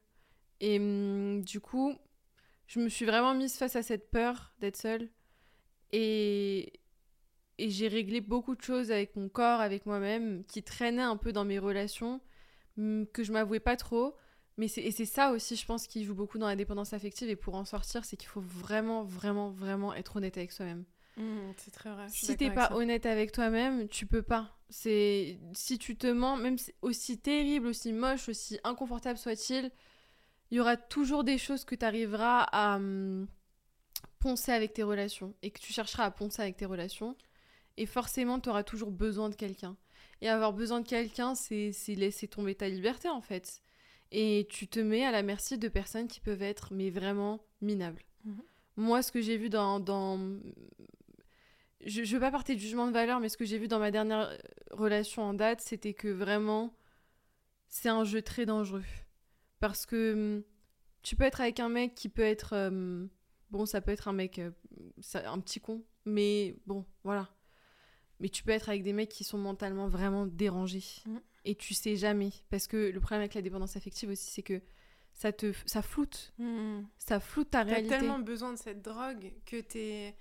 Et 0.59 0.79
du 1.41 1.59
coup, 1.59 1.95
je 2.67 2.79
me 2.79 2.87
suis 2.87 3.05
vraiment 3.05 3.33
mise 3.33 3.55
face 3.57 3.75
à 3.75 3.83
cette 3.83 4.11
peur 4.11 4.53
d'être 4.59 4.77
seule. 4.77 5.09
Et, 5.91 6.73
j'ai 7.59 7.87
réglé 7.87 8.21
beaucoup 8.21 8.55
de 8.55 8.61
choses 8.61 8.91
avec 8.91 9.15
mon 9.15 9.29
corps, 9.29 9.59
avec 9.59 9.85
moi-même, 9.85 10.43
qui 10.45 10.63
traînaient 10.63 11.01
un 11.01 11.17
peu 11.17 11.31
dans 11.31 11.45
mes 11.45 11.59
relations, 11.59 12.21
que 12.77 13.23
je 13.23 13.31
m'avouais 13.31 13.59
pas 13.59 13.75
trop. 13.75 14.15
Mais 14.57 14.67
c'est, 14.67 14.81
et 14.81 14.91
c'est 14.91 15.05
ça 15.05 15.31
aussi, 15.31 15.55
je 15.55 15.65
pense, 15.65 15.87
qui 15.87 16.03
joue 16.03 16.13
beaucoup 16.13 16.37
dans 16.37 16.47
la 16.47 16.55
dépendance 16.55 16.93
affective. 16.93 17.29
Et 17.29 17.35
pour 17.35 17.55
en 17.55 17.65
sortir, 17.65 18.05
c'est 18.05 18.17
qu'il 18.17 18.29
faut 18.29 18.41
vraiment, 18.41 19.03
vraiment, 19.03 19.49
vraiment 19.49 19.93
être 19.93 20.17
honnête 20.17 20.37
avec 20.37 20.51
soi-même. 20.51 20.85
Mmh, 21.17 21.51
c'est 21.57 21.71
très 21.71 21.91
vrai. 21.91 22.05
Si 22.09 22.35
t'es 22.37 22.51
pas 22.51 22.73
honnête 22.73 23.05
avec 23.05 23.31
toi-même, 23.31 23.87
tu 23.87 24.05
peux 24.05 24.21
pas. 24.21 24.57
C'est 24.69 25.39
si 25.53 25.77
tu 25.77 25.97
te 25.97 26.07
mens, 26.07 26.37
même 26.37 26.57
aussi 26.81 27.17
terrible, 27.17 27.67
aussi 27.67 27.91
moche, 27.91 28.29
aussi 28.29 28.59
inconfortable 28.63 29.17
soit-il, 29.17 29.71
il 30.49 30.57
y 30.57 30.59
aura 30.59 30.77
toujours 30.77 31.23
des 31.23 31.37
choses 31.37 31.65
que 31.65 31.75
tu 31.75 31.85
arriveras 31.85 32.41
à 32.43 32.75
hum, 32.75 33.27
poncer 34.19 34.51
avec 34.51 34.73
tes 34.73 34.83
relations 34.83 35.33
et 35.41 35.51
que 35.51 35.59
tu 35.59 35.73
chercheras 35.73 36.05
à 36.05 36.11
poncer 36.11 36.41
avec 36.41 36.57
tes 36.57 36.65
relations. 36.65 37.15
Et 37.77 37.85
forcément, 37.85 38.39
tu 38.39 38.49
auras 38.49 38.63
toujours 38.63 38.91
besoin 38.91 39.29
de 39.29 39.35
quelqu'un. 39.35 39.75
Et 40.21 40.29
avoir 40.29 40.53
besoin 40.53 40.81
de 40.81 40.87
quelqu'un, 40.87 41.35
c'est 41.35 41.73
laisser 41.89 42.27
tomber 42.27 42.55
ta 42.55 42.69
liberté 42.69 43.09
en 43.09 43.21
fait. 43.21 43.61
Et 44.11 44.47
tu 44.49 44.67
te 44.67 44.79
mets 44.79 45.05
à 45.05 45.11
la 45.11 45.23
merci 45.23 45.57
de 45.57 45.69
personnes 45.69 46.07
qui 46.07 46.19
peuvent 46.19 46.41
être, 46.41 46.73
mais 46.73 46.89
vraiment, 46.89 47.39
minables. 47.61 48.03
Mhm. 48.25 48.43
Moi, 48.77 49.01
ce 49.01 49.11
que 49.11 49.21
j'ai 49.21 49.37
vu 49.37 49.49
dans. 49.49 49.79
dans... 49.79 50.19
Je 51.85 52.01
ne 52.01 52.05
veux 52.05 52.19
pas 52.19 52.31
partir 52.31 52.55
du 52.55 52.61
jugement 52.61 52.87
de 52.87 52.91
valeur, 52.91 53.19
mais 53.19 53.29
ce 53.29 53.37
que 53.37 53.45
j'ai 53.45 53.57
vu 53.57 53.67
dans 53.67 53.79
ma 53.79 53.89
dernière 53.89 54.37
relation 54.71 55.23
en 55.23 55.33
date, 55.33 55.61
c'était 55.61 55.93
que 55.93 56.09
vraiment, 56.09 56.75
c'est 57.69 57.89
un 57.89 58.03
jeu 58.03 58.21
très 58.21 58.45
dangereux. 58.45 58.83
Parce 59.59 59.85
que 59.85 60.13
hum, 60.13 60.43
tu 61.03 61.15
peux 61.15 61.23
être 61.23 61.41
avec 61.41 61.59
un 61.59 61.69
mec 61.69 61.95
qui 61.95 62.09
peut 62.09 62.21
être. 62.21 62.53
euh, 62.53 63.05
bon, 63.49 63.65
ça 63.65 63.81
peut 63.81 63.91
être 63.91 64.07
un 64.07 64.13
mec. 64.13 64.39
euh, 64.39 64.51
un 65.25 65.39
petit 65.39 65.59
con. 65.59 65.83
Mais 66.05 66.55
bon, 66.65 66.85
voilà. 67.03 67.29
Mais 68.19 68.29
tu 68.29 68.43
peux 68.43 68.51
être 68.51 68.69
avec 68.69 68.83
des 68.83 68.93
mecs 68.93 69.09
qui 69.09 69.23
sont 69.23 69.37
mentalement 69.37 69.87
vraiment 69.87 70.27
dérangés. 70.27 70.83
Mm. 71.05 71.17
Et 71.45 71.55
tu 71.55 71.73
sais 71.73 71.95
jamais. 71.95 72.31
Parce 72.49 72.67
que 72.67 72.77
le 72.91 72.99
problème 72.99 73.21
avec 73.21 73.33
la 73.33 73.41
dépendance 73.41 73.75
affective 73.75 74.09
aussi, 74.09 74.29
c'est 74.29 74.43
que 74.43 74.61
ça 75.13 75.31
te 75.31 75.51
ça 75.65 75.81
floute. 75.81 76.33
Hmm. 76.37 76.83
Ça 76.97 77.19
floute 77.19 77.49
ta 77.51 77.63
T'as 77.65 77.71
réalité. 77.71 77.89
tellement 77.97 78.19
besoin 78.19 78.53
de 78.53 78.57
cette 78.59 78.81
drogue 78.81 79.31
que 79.45 79.59
t'es 79.61 80.15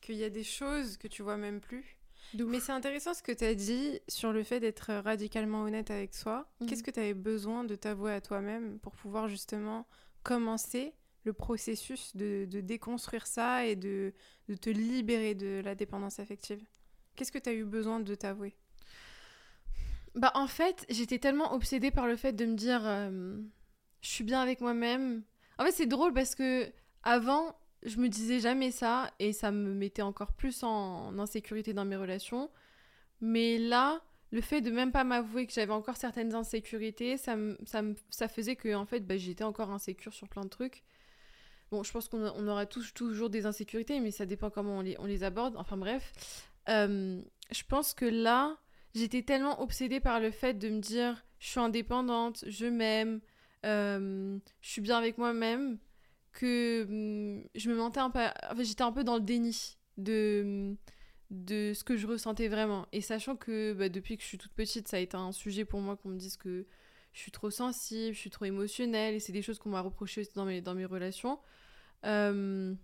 qu'il 0.00 0.16
y 0.16 0.24
a 0.24 0.30
des 0.30 0.44
choses 0.44 0.96
que 0.98 1.08
tu 1.08 1.22
vois 1.22 1.36
même 1.36 1.60
plus. 1.60 1.96
Mais 2.34 2.60
c'est 2.60 2.72
intéressant 2.72 3.14
ce 3.14 3.22
que 3.22 3.32
tu 3.32 3.44
as 3.44 3.54
dit 3.54 4.00
sur 4.08 4.32
le 4.32 4.42
fait 4.42 4.60
d'être 4.60 4.92
radicalement 4.92 5.62
honnête 5.62 5.90
avec 5.90 6.14
soi. 6.14 6.48
Mhm. 6.60 6.68
Qu'est-ce 6.68 6.82
que 6.82 6.90
tu 6.90 7.00
avais 7.00 7.14
besoin 7.14 7.64
de 7.64 7.74
t'avouer 7.76 8.12
à 8.12 8.20
toi-même 8.20 8.78
pour 8.80 8.92
pouvoir 8.92 9.28
justement 9.28 9.86
commencer 10.22 10.92
le 11.24 11.32
processus 11.32 12.14
de, 12.16 12.44
de 12.48 12.60
déconstruire 12.60 13.26
ça 13.26 13.64
et 13.66 13.76
de, 13.76 14.12
de 14.48 14.54
te 14.54 14.70
libérer 14.70 15.34
de 15.34 15.60
la 15.64 15.74
dépendance 15.74 16.18
affective? 16.18 16.62
Qu'est-ce 17.14 17.32
que 17.32 17.38
tu 17.38 17.48
as 17.48 17.54
eu 17.54 17.64
besoin 17.64 18.00
de 18.00 18.14
t'avouer? 18.14 18.54
Bah 20.16 20.32
en 20.34 20.46
fait, 20.46 20.86
j'étais 20.88 21.18
tellement 21.18 21.52
obsédée 21.52 21.90
par 21.90 22.06
le 22.06 22.16
fait 22.16 22.32
de 22.32 22.46
me 22.46 22.54
dire 22.54 22.80
euh, 22.84 23.38
je 24.00 24.08
suis 24.08 24.24
bien 24.24 24.40
avec 24.40 24.60
moi-même. 24.60 25.22
En 25.58 25.64
fait, 25.64 25.72
c'est 25.72 25.86
drôle 25.86 26.12
parce 26.14 26.34
que 26.34 26.72
avant, 27.02 27.54
je 27.84 27.98
me 27.98 28.08
disais 28.08 28.40
jamais 28.40 28.70
ça 28.70 29.10
et 29.18 29.32
ça 29.32 29.50
me 29.52 29.74
mettait 29.74 30.02
encore 30.02 30.32
plus 30.32 30.62
en, 30.62 31.18
insécurité 31.18 31.74
dans 31.74 31.84
mes 31.84 31.96
relations. 31.96 32.50
Mais 33.20 33.58
là, 33.58 34.00
le 34.32 34.40
fait 34.40 34.60
de 34.62 34.70
même 34.70 34.90
pas 34.90 35.04
m'avouer 35.04 35.46
que 35.46 35.52
j'avais 35.52 35.72
encore 35.72 35.96
certaines 35.96 36.34
insécurités, 36.34 37.18
ça, 37.18 37.36
ça, 37.64 37.82
ça 38.10 38.28
faisait 38.28 38.56
que 38.56 38.74
en 38.74 38.86
fait, 38.86 39.00
bah, 39.00 39.18
j'étais 39.18 39.44
encore 39.44 39.70
insécure 39.70 40.14
sur 40.14 40.28
plein 40.28 40.44
de 40.44 40.48
trucs. 40.50 40.82
Bon, 41.70 41.82
je 41.82 41.92
pense 41.92 42.08
qu'on 42.08 42.48
aura 42.48 42.64
tous 42.66 42.94
toujours 42.94 43.28
des 43.28 43.44
insécurités, 43.46 44.00
mais 44.00 44.10
ça 44.12 44.24
dépend 44.26 44.50
comment 44.50 44.78
on 44.78 44.80
les, 44.82 44.96
on 44.98 45.04
les 45.06 45.24
aborde. 45.24 45.56
Enfin 45.56 45.76
bref, 45.76 46.12
Euh, 46.68 47.22
je 47.52 47.62
pense 47.68 47.94
que 47.94 48.04
là, 48.06 48.58
j'étais 48.96 49.22
tellement 49.22 49.62
obsédée 49.62 50.00
par 50.00 50.20
le 50.20 50.32
fait 50.32 50.54
de 50.54 50.68
me 50.70 50.80
dire 50.80 51.24
je 51.38 51.48
suis 51.48 51.60
indépendante, 51.60 52.44
je 52.48 52.66
m'aime, 52.66 53.20
euh, 53.66 54.38
je 54.62 54.68
suis 54.70 54.80
bien 54.82 54.98
avec 54.98 55.18
moi-même, 55.18 55.78
que 56.32 56.84
hum, 56.84 57.44
je 57.54 57.70
me 57.70 57.76
mentais 57.76 58.00
un 58.00 58.10
peu. 58.10 58.20
Enfin, 58.50 58.62
j'étais 58.62 58.82
un 58.82 58.92
peu 58.92 59.04
dans 59.04 59.16
le 59.16 59.22
déni 59.22 59.76
de, 59.98 60.76
de 61.30 61.72
ce 61.74 61.84
que 61.84 61.96
je 61.96 62.06
ressentais 62.06 62.48
vraiment. 62.48 62.86
Et 62.92 63.00
sachant 63.02 63.36
que 63.36 63.74
bah, 63.74 63.88
depuis 63.88 64.16
que 64.16 64.22
je 64.22 64.28
suis 64.28 64.38
toute 64.38 64.52
petite, 64.54 64.88
ça 64.88 64.96
a 64.98 65.00
été 65.00 65.16
un 65.16 65.32
sujet 65.32 65.64
pour 65.64 65.80
moi 65.80 65.96
qu'on 65.96 66.10
me 66.10 66.18
dise 66.18 66.36
que 66.36 66.66
je 67.12 67.20
suis 67.20 67.32
trop 67.32 67.50
sensible, 67.50 68.14
je 68.14 68.20
suis 68.20 68.30
trop 68.30 68.44
émotionnelle, 68.44 69.14
et 69.14 69.20
c'est 69.20 69.32
des 69.32 69.42
choses 69.42 69.58
qu'on 69.58 69.70
m'a 69.70 69.80
reproché 69.80 70.22
aussi 70.22 70.32
dans 70.34 70.44
mes, 70.44 70.60
dans 70.60 70.74
mes 70.74 70.84
relations. 70.86 71.38
Euh, 72.04 72.74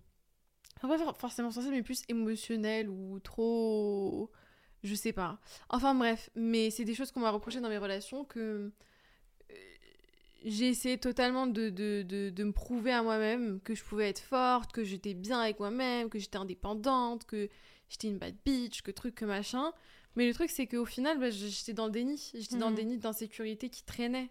pas 0.81 0.97
for- 0.97 1.17
forcément 1.17 1.51
sensible, 1.51 1.75
mais 1.75 1.83
plus 1.83 2.03
émotionnelle 2.09 2.89
ou 2.89 3.19
trop. 3.19 4.31
Je 4.83 4.95
sais 4.95 5.13
pas. 5.13 5.39
Enfin 5.69 5.95
bref, 5.95 6.29
mais 6.35 6.69
c'est 6.69 6.83
des 6.85 6.93
choses 6.95 7.11
qu'on 7.11 7.21
m'a 7.21 7.31
reproché 7.31 7.61
dans 7.61 7.69
mes 7.69 7.77
relations 7.77 8.25
que 8.25 8.71
euh, 9.51 9.55
j'ai 10.43 10.67
essayé 10.67 10.97
totalement 10.97 11.47
de, 11.47 11.69
de, 11.69 12.03
de, 12.03 12.29
de 12.29 12.43
me 12.43 12.51
prouver 12.51 12.91
à 12.91 13.01
moi-même 13.01 13.61
que 13.61 13.75
je 13.75 13.83
pouvais 13.83 14.09
être 14.09 14.19
forte, 14.19 14.71
que 14.73 14.83
j'étais 14.83 15.13
bien 15.13 15.39
avec 15.39 15.59
moi-même, 15.59 16.09
que 16.09 16.19
j'étais 16.19 16.37
indépendante, 16.37 17.23
que 17.25 17.47
j'étais 17.87 18.09
une 18.09 18.17
bad 18.17 18.35
bitch, 18.45 18.81
que 18.81 18.91
truc, 18.91 19.15
que 19.15 19.25
machin. 19.25 19.71
Mais 20.15 20.27
le 20.27 20.33
truc, 20.33 20.49
c'est 20.49 20.67
qu'au 20.67 20.85
final, 20.85 21.17
bah, 21.17 21.29
j'étais 21.29 21.73
dans 21.73 21.85
le 21.85 21.91
déni. 21.91 22.31
J'étais 22.35 22.57
dans 22.57 22.67
le 22.67 22.73
Mhm. 22.73 22.77
déni 22.77 22.97
d'insécurité 22.97 23.69
qui 23.69 23.83
traînait 23.83 24.29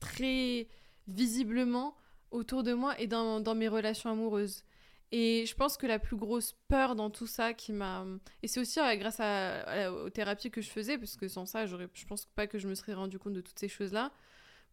très 0.00 0.68
visiblement 1.06 1.96
autour 2.30 2.62
de 2.62 2.72
moi 2.72 2.98
et 3.00 3.06
dans, 3.06 3.40
dans 3.40 3.54
mes 3.54 3.68
relations 3.68 4.10
amoureuses. 4.10 4.64
Et 5.12 5.46
je 5.46 5.54
pense 5.54 5.76
que 5.76 5.86
la 5.86 5.98
plus 5.98 6.16
grosse 6.16 6.54
peur 6.68 6.96
dans 6.96 7.10
tout 7.10 7.26
ça 7.28 7.54
qui 7.54 7.72
m'a... 7.72 8.04
Et 8.42 8.48
c'est 8.48 8.58
aussi 8.60 8.80
euh, 8.80 8.96
grâce 8.96 9.20
à, 9.20 9.60
à- 9.62 9.90
aux 9.92 10.10
thérapies 10.10 10.50
que 10.50 10.60
je 10.60 10.68
faisais, 10.70 10.98
parce 10.98 11.16
que 11.16 11.28
sans 11.28 11.46
ça, 11.46 11.64
je 11.66 11.76
pense 12.06 12.26
pas 12.26 12.46
que 12.46 12.58
je 12.58 12.66
me 12.68 12.74
serais 12.74 12.94
rendu 12.94 13.18
compte 13.18 13.32
de 13.34 13.40
toutes 13.40 13.58
ces 13.58 13.68
choses-là. 13.68 14.12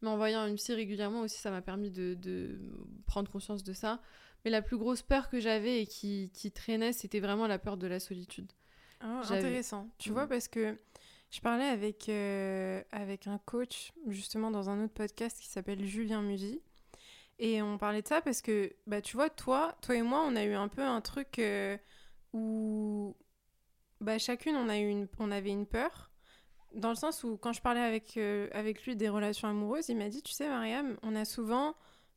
Mais 0.02 0.10
en 0.10 0.17
voyant 0.17 0.46
une 0.48 0.56
psy 0.56 0.74
régulièrement 0.74 1.22
aussi, 1.22 1.39
ça 1.39 1.52
m'a 1.52 1.62
permis 1.62 1.91
de, 1.91 2.15
de 2.15 2.58
prendre 3.06 3.32
conscience 3.32 3.63
de 3.63 3.74
ça. 3.74 4.02
Mais 4.43 4.52
la 4.52 4.62
plus 4.62 4.78
grosse 4.78 5.02
peur 5.04 5.30
que 5.30 5.39
j'avais 5.39 5.82
et 5.84 5.86
qui, 5.88 6.30
qui 6.34 6.52
traînait, 6.52 6.91
c'était 6.93 7.19
vraiment 7.22 7.48
la 7.48 7.60
peur 7.60 7.78
de 7.78 7.88
la 7.88 8.00
solitude. 8.00 8.52
Ah, 9.00 9.22
Intéressant. 9.30 9.88
Tu 10.00 10.10
Mhm. 10.10 10.13
vois, 10.15 10.28
parce 10.28 10.48
que 10.50 10.78
je 11.30 11.39
parlais 11.39 11.63
avec, 11.65 12.10
euh, 12.10 12.82
avec 12.91 13.28
un 13.28 13.38
coach, 13.38 13.93
justement, 14.08 14.52
dans 14.52 14.69
un 14.69 14.84
autre 14.84 14.93
podcast 14.93 15.39
qui 15.39 15.48
s'appelle 15.48 15.86
Julien 15.86 16.22
Musy. 16.22 16.60
Et 17.39 17.62
on 17.62 17.78
parlait 17.78 18.02
de 18.02 18.08
ça 18.08 18.22
parce 18.22 18.41
que, 18.41 18.74
bah, 18.88 19.02
tu 19.02 19.15
vois, 19.15 19.30
toi, 19.30 19.76
toi 19.82 19.96
et 19.96 20.02
moi, 20.02 20.24
on 20.28 20.36
a 20.36 20.43
eu 20.43 20.54
un 20.54 20.67
peu 20.67 20.82
un 20.82 21.02
truc 21.02 21.39
euh, 21.39 21.78
où 22.32 23.15
bah, 24.02 24.17
chacune, 24.17 24.56
on, 24.56 24.69
a 24.69 24.78
eu 24.78 24.88
une, 24.88 25.08
on 25.19 25.32
avait 25.32 25.50
une 25.50 25.65
peur. 25.65 26.12
Dans 26.74 26.89
le 26.89 26.96
sens 26.96 27.24
où, 27.24 27.38
quand 27.38 27.54
je 27.54 27.62
parlais 27.62 27.82
avec, 27.82 28.17
euh, 28.17 28.48
avec 28.52 28.84
lui 28.84 28.96
des 28.96 29.10
relations 29.10 29.48
amoureuses, 29.48 29.89
il 29.89 29.98
m'a 29.98 30.10
dit, 30.10 30.24
tu 30.24 30.32
sais, 30.32 30.48
Mariam, 30.48 30.98
on 31.04 31.15
a 31.15 31.26
souvent 31.26 31.76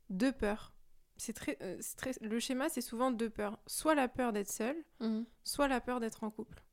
deux 0.09 0.31
peurs. 0.31 0.73
C'est 1.17 1.33
très, 1.33 1.57
euh, 1.61 1.79
très, 1.95 2.11
le 2.21 2.39
schéma, 2.39 2.69
c'est 2.69 2.81
souvent 2.81 3.11
deux 3.11 3.29
peurs. 3.29 3.59
Soit 3.65 3.95
la 3.95 4.07
peur 4.07 4.33
d'être 4.33 4.51
seule, 4.51 4.77
soit 5.43 5.67
la 5.67 5.81
peur 5.81 5.99
d'être 5.99 6.23
en 6.23 6.29
couple. 6.29 6.63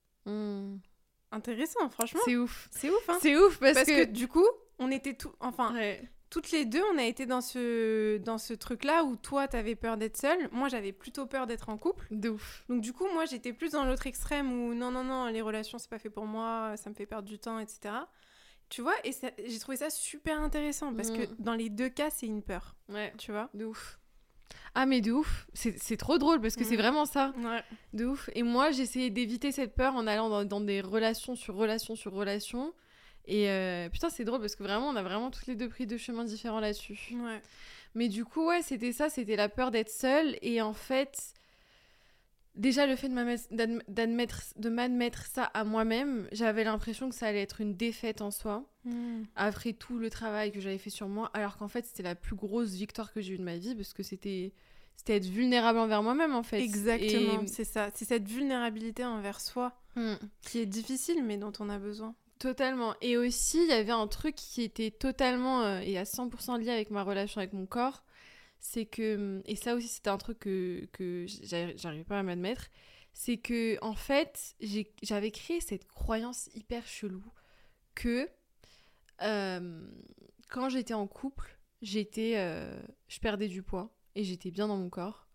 Intéressant, 1.32 1.88
franchement. 1.90 2.20
C'est 2.24 2.36
ouf. 2.36 2.68
C'est 2.70 2.90
ouf, 2.90 3.08
hein. 3.08 3.18
C'est 3.20 3.36
ouf 3.36 3.58
parce, 3.58 3.74
Parce 3.74 3.86
que... 3.86 4.04
que... 4.04 4.10
du 4.10 4.28
coup, 4.28 4.46
on 4.78 4.90
était 4.90 5.14
tout, 5.14 5.32
enfin, 5.40 5.74
Ouais. 5.74 6.02
Toutes 6.34 6.50
les 6.50 6.64
deux, 6.64 6.82
on 6.92 6.98
a 6.98 7.04
été 7.04 7.26
dans 7.26 7.40
ce, 7.40 8.16
dans 8.18 8.38
ce 8.38 8.54
truc-là 8.54 9.04
où 9.04 9.14
toi, 9.14 9.46
t'avais 9.46 9.76
peur 9.76 9.96
d'être 9.96 10.16
seule, 10.16 10.48
moi, 10.50 10.68
j'avais 10.68 10.90
plutôt 10.90 11.26
peur 11.26 11.46
d'être 11.46 11.68
en 11.68 11.78
couple. 11.78 12.06
De 12.10 12.30
ouf. 12.30 12.64
Donc 12.68 12.80
du 12.80 12.92
coup, 12.92 13.06
moi, 13.14 13.24
j'étais 13.24 13.52
plus 13.52 13.70
dans 13.70 13.84
l'autre 13.84 14.08
extrême 14.08 14.52
où 14.52 14.74
non, 14.74 14.90
non, 14.90 15.04
non, 15.04 15.26
les 15.26 15.40
relations, 15.42 15.78
c'est 15.78 15.88
pas 15.88 16.00
fait 16.00 16.10
pour 16.10 16.26
moi, 16.26 16.74
ça 16.76 16.90
me 16.90 16.94
fait 16.96 17.06
perdre 17.06 17.28
du 17.28 17.38
temps, 17.38 17.60
etc. 17.60 17.94
Tu 18.68 18.82
vois, 18.82 18.94
et 19.04 19.12
ça- 19.12 19.30
j'ai 19.46 19.58
trouvé 19.60 19.76
ça 19.76 19.90
super 19.90 20.40
intéressant 20.40 20.92
parce 20.92 21.10
que 21.12 21.22
Mm. 21.22 21.36
dans 21.38 21.54
les 21.54 21.68
deux 21.70 21.88
cas, 21.88 22.10
c'est 22.10 22.26
une 22.26 22.42
peur, 22.42 22.74
Ouais. 22.88 23.12
tu 23.16 23.30
vois. 23.30 23.48
De 23.54 23.64
ouf. 23.66 24.00
Ah 24.74 24.86
mais 24.86 25.00
de 25.00 25.12
ouf. 25.12 25.46
C'est 25.54 25.78
c'est 25.78 25.96
trop 25.96 26.18
drôle 26.18 26.40
parce 26.40 26.56
que 26.56 26.64
c'est 26.64 26.74
Mhm. 26.74 26.80
vraiment 26.82 27.06
ça. 27.06 27.32
Ouais. 27.38 27.62
De 27.92 28.06
ouf. 28.06 28.28
Et 28.34 28.42
moi, 28.42 28.72
j'essayais 28.72 29.10
d'éviter 29.10 29.52
cette 29.52 29.76
peur 29.76 29.94
en 29.94 30.08
allant 30.08 30.28
dans, 30.28 30.44
dans 30.44 30.60
des 30.60 30.80
relations 30.80 31.36
sur 31.36 31.54
relations 31.54 31.94
sur 31.94 32.12
relations. 32.12 32.74
Et 33.26 33.48
euh, 33.48 33.88
putain, 33.88 34.10
c'est 34.10 34.24
drôle 34.24 34.40
parce 34.40 34.54
que 34.56 34.62
vraiment, 34.62 34.88
on 34.88 34.96
a 34.96 35.02
vraiment 35.02 35.30
toutes 35.30 35.46
les 35.46 35.54
deux 35.56 35.68
pris 35.68 35.86
deux 35.86 35.96
chemins 35.98 36.24
différents 36.24 36.60
là-dessus. 36.60 36.98
Ouais. 37.14 37.40
Mais 37.94 38.08
du 38.08 38.24
coup, 38.24 38.46
ouais, 38.48 38.60
c'était 38.62 38.92
ça, 38.92 39.08
c'était 39.08 39.36
la 39.36 39.48
peur 39.48 39.70
d'être 39.70 39.88
seule. 39.90 40.36
Et 40.42 40.60
en 40.60 40.74
fait, 40.74 41.32
déjà 42.54 42.86
le 42.86 42.96
fait 42.96 43.08
de 43.08 43.14
m'admettre- 43.14 44.52
de 44.56 45.26
ça 45.32 45.44
à 45.44 45.64
moi-même, 45.64 46.28
j'avais 46.32 46.64
l'impression 46.64 47.08
que 47.08 47.14
ça 47.14 47.26
allait 47.26 47.42
être 47.42 47.60
une 47.60 47.74
défaite 47.74 48.20
en 48.20 48.30
soi. 48.30 48.64
Mm. 48.84 49.22
Après 49.36 49.72
tout 49.72 49.98
le 49.98 50.10
travail 50.10 50.52
que 50.52 50.60
j'avais 50.60 50.78
fait 50.78 50.90
sur 50.90 51.08
moi, 51.08 51.30
alors 51.34 51.56
qu'en 51.56 51.68
fait, 51.68 51.86
c'était 51.86 52.02
la 52.02 52.14
plus 52.14 52.36
grosse 52.36 52.72
victoire 52.72 53.12
que 53.12 53.20
j'ai 53.20 53.34
eue 53.34 53.38
de 53.38 53.44
ma 53.44 53.56
vie 53.56 53.74
parce 53.74 53.92
que 53.92 54.02
c'était. 54.02 54.52
C'était 54.96 55.16
être 55.16 55.26
vulnérable 55.26 55.80
envers 55.80 56.04
moi-même 56.04 56.34
en 56.36 56.44
fait. 56.44 56.60
Exactement, 56.60 57.42
Et- 57.42 57.46
c'est 57.48 57.64
ça. 57.64 57.90
C'est 57.96 58.04
cette 58.04 58.28
vulnérabilité 58.28 59.04
envers 59.04 59.40
soi 59.40 59.72
Hmm. 59.96 60.14
qui 60.42 60.60
est 60.60 60.66
difficile, 60.66 61.24
mais 61.24 61.36
dont 61.36 61.52
on 61.58 61.68
a 61.68 61.78
besoin. 61.78 62.14
Totalement. 62.38 62.94
Et 63.00 63.16
aussi, 63.16 63.58
il 63.62 63.68
y 63.68 63.72
avait 63.72 63.92
un 63.92 64.06
truc 64.06 64.34
qui 64.34 64.62
était 64.62 64.90
totalement 64.90 65.62
euh, 65.62 65.80
et 65.80 65.96
à 65.98 66.04
100% 66.04 66.56
lié 66.56 66.70
avec 66.70 66.90
ma 66.90 67.02
relation 67.02 67.38
avec 67.40 67.52
mon 67.52 67.66
corps. 67.66 68.02
C'est 68.60 68.86
que, 68.86 69.42
et 69.46 69.56
ça 69.56 69.74
aussi, 69.74 69.88
c'était 69.88 70.10
un 70.10 70.18
truc 70.18 70.40
que, 70.40 70.86
que 70.92 71.26
j'arri- 71.28 71.74
j'arrivais 71.78 72.04
pas 72.04 72.18
à 72.20 72.22
m'admettre. 72.24 72.68
C'est 73.14 73.38
que, 73.38 73.78
en 73.82 73.94
fait, 73.94 74.56
j'avais 75.02 75.30
créé 75.32 75.60
cette 75.60 75.86
croyance 75.88 76.50
hyper 76.54 76.86
chelou 76.86 77.22
que 77.94 78.28
quand 80.48 80.68
j'étais 80.68 80.94
en 80.94 81.06
couple, 81.06 81.58
j'étais, 81.82 82.34
euh, 82.36 82.80
je 83.08 83.18
perdais 83.20 83.48
du 83.48 83.62
poids 83.62 83.94
et 84.14 84.24
j'étais 84.24 84.50
bien 84.50 84.68
dans 84.68 84.76
mon 84.76 84.90
corps. 84.90 85.26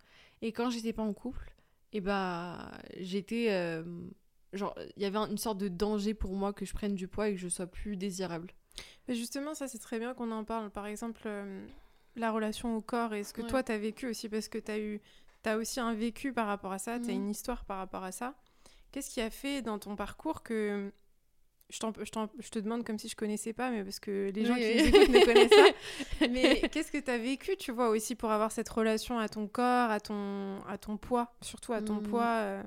Et 0.42 0.52
quand 0.52 0.70
j'étais 0.70 0.94
pas 0.94 1.04
en 1.04 1.14
couple, 1.14 1.54
et 1.92 2.02
bah, 2.02 2.72
j'étais. 2.98 3.48
Euh, 4.54 4.58
genre, 4.58 4.76
il 4.98 5.02
y 5.02 5.06
avait 5.06 5.18
un- 5.18 5.30
une 5.30 5.38
sorte 5.38 5.58
de 5.58 5.68
danger 5.68 6.14
pour 6.14 6.34
moi 6.36 6.54
que 6.54 6.66
je 6.66 6.74
prenne 6.74 6.96
du 6.96 7.08
poids 7.08 7.30
et 7.30 7.34
que 7.36 7.40
je 7.40 7.48
sois 7.50 7.68
plus 7.68 7.96
désirable. 7.98 8.52
Mais 9.08 9.16
justement, 9.16 9.54
ça, 9.54 9.68
c'est 9.68 9.80
très 9.80 10.00
bien 10.00 10.14
qu'on 10.14 10.32
en 10.32 10.44
parle. 10.44 10.70
Par 10.70 10.86
exemple, 10.86 11.22
euh, 11.26 11.66
la 12.16 12.32
relation 12.32 12.76
au 12.76 12.82
corps 12.82 13.14
et 13.14 13.24
ce 13.24 13.34
que 13.34 13.42
Ouais. 13.42 13.48
toi, 13.48 13.64
tu 13.64 13.72
as 13.72 13.78
vécu 13.78 14.08
aussi, 14.08 14.30
parce 14.30 14.48
que 14.48 14.58
tu 14.58 14.72
as 14.72 14.80
eu... 14.80 15.02
T'as 15.42 15.56
aussi 15.56 15.80
un 15.80 15.94
vécu 15.94 16.34
par 16.34 16.48
rapport 16.48 16.72
à 16.74 16.80
ça, 16.80 17.00
tu 17.00 17.06
as 17.10 17.14
Mhm. 17.14 17.22
une 17.24 17.30
histoire 17.30 17.64
par 17.66 17.78
rapport 17.78 18.04
à 18.04 18.12
ça. 18.12 18.36
Qu'est-ce 18.92 19.10
qui 19.10 19.22
a 19.22 19.30
fait 19.30 19.62
dans 19.62 19.80
ton 19.80 19.96
parcours 19.96 20.44
que... 20.44 20.92
Je, 21.72 21.80
te 22.50 22.58
demande 22.60 22.84
comme 22.84 22.98
si 22.98 23.08
je 23.10 23.16
connaissais 23.16 23.54
pas, 23.54 23.70
mais 23.70 23.84
parce 23.84 24.00
que 24.00 24.32
les 24.34 24.44
gens 24.44 24.56
Oui, 24.56 24.60
qui 24.62 24.82
oui. 24.82 24.88
écoutent 24.88 25.10
ne 25.10 25.24
connaissent 25.24 25.50
pas. 25.52 26.28
Mais 26.32 26.62
qu'est-ce 26.70 26.92
que 26.92 26.98
tu 26.98 27.12
as 27.12 27.20
vécu, 27.20 27.56
tu 27.58 27.72
vois, 27.72 27.90
aussi 27.90 28.16
pour 28.16 28.32
avoir 28.32 28.52
cette 28.52 28.70
relation 28.70 29.20
à 29.20 29.30
ton 29.30 29.48
corps, 29.48 29.92
à 29.92 30.00
ton, 30.00 30.62
à 30.68 30.80
ton 30.80 30.98
poids, 30.98 31.32
surtout 31.42 31.74
à 31.74 31.84
ton 31.84 31.98
Mhm. 31.98 32.04
poids 32.08 32.26
euh, 32.26 32.64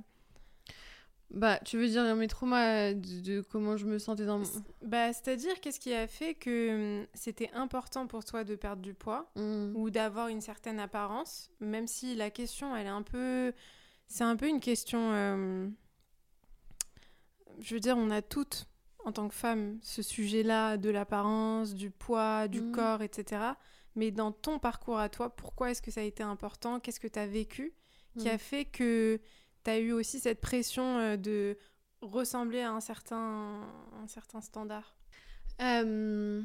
Bah, 1.34 1.58
tu 1.64 1.78
veux 1.78 1.88
dire 1.88 2.14
mes 2.14 2.28
traumas 2.28 2.92
de, 2.92 3.20
de 3.20 3.40
comment 3.40 3.76
je 3.78 3.86
me 3.86 3.98
sentais 3.98 4.26
dans 4.26 4.38
mon... 4.38 4.44
Bah, 4.82 5.12
c'est-à-dire, 5.14 5.58
qu'est-ce 5.60 5.80
qui 5.80 5.94
a 5.94 6.06
fait 6.06 6.34
que 6.34 7.00
hum, 7.00 7.06
c'était 7.14 7.50
important 7.54 8.06
pour 8.06 8.22
toi 8.24 8.44
de 8.44 8.54
perdre 8.54 8.82
du 8.82 8.92
poids 8.94 9.30
Mm. 9.36 9.72
ou 9.74 9.88
d'avoir 9.90 10.28
une 10.28 10.42
certaine 10.42 10.78
apparence, 10.78 11.50
même 11.60 11.86
si 11.86 12.14
la 12.14 12.30
question, 12.30 12.76
elle 12.76 12.86
est 12.86 12.90
un 12.90 13.02
peu... 13.02 13.52
C'est 14.08 14.24
un 14.24 14.36
peu 14.36 14.46
une 14.46 14.60
question... 14.60 15.12
euh, 15.12 15.68
Je 17.60 17.74
veux 17.74 17.80
dire, 17.80 17.96
on 17.96 18.10
a 18.10 18.20
toutes, 18.22 18.66
en 19.04 19.12
tant 19.12 19.28
que 19.28 19.34
femmes, 19.34 19.78
ce 19.82 20.02
sujet-là 20.02 20.76
de 20.76 20.90
l'apparence, 20.90 21.74
du 21.74 21.90
poids, 21.90 22.46
du 22.48 22.60
Mhm. 22.60 22.72
corps, 22.72 23.02
etc. 23.02 23.42
Mais 23.94 24.10
dans 24.10 24.32
ton 24.32 24.58
parcours 24.58 24.98
à 24.98 25.08
toi, 25.08 25.34
pourquoi 25.34 25.70
est-ce 25.70 25.82
que 25.82 25.90
ça 25.90 26.00
a 26.00 26.04
été 26.04 26.22
important? 26.22 26.80
Qu'est-ce 26.80 27.00
que 27.00 27.08
tu 27.08 27.18
as 27.18 27.26
vécu 27.26 27.72
qui 28.18 28.28
a 28.28 28.34
Mm. 28.34 28.38
fait 28.38 28.64
que 28.66 29.18
tu 29.64 29.70
as 29.70 29.78
eu 29.78 29.92
aussi 29.92 30.20
cette 30.20 30.40
pression 30.40 30.98
euh, 30.98 31.16
de 31.16 31.58
ressembler 32.00 32.60
à 32.60 32.72
un 32.72 32.80
certain, 32.80 33.60
un 34.02 34.06
certain 34.08 34.40
standard? 34.40 34.96
Euh, 35.60 36.42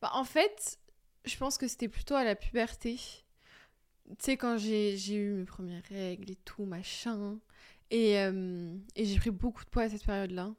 Bah, 0.00 0.10
en 0.14 0.24
fait, 0.24 0.78
je 1.24 1.36
pense 1.36 1.58
que 1.58 1.68
c'était 1.68 1.88
plutôt 1.88 2.14
à 2.14 2.24
la 2.24 2.34
puberté. 2.36 2.96
Tu 4.08 4.14
sais, 4.20 4.36
quand 4.36 4.56
j'ai 4.58 4.96
eu 5.14 5.32
mes 5.34 5.44
premières 5.44 5.82
règles 5.84 6.30
et 6.30 6.36
tout, 6.36 6.64
machin. 6.64 7.38
Et, 7.90 8.18
euh, 8.18 8.76
et 8.96 9.04
j'ai 9.04 9.18
pris 9.18 9.30
beaucoup 9.30 9.64
de 9.64 9.70
poids 9.70 9.84
à 9.84 9.88
cette 9.88 10.04
période-là. 10.04 10.54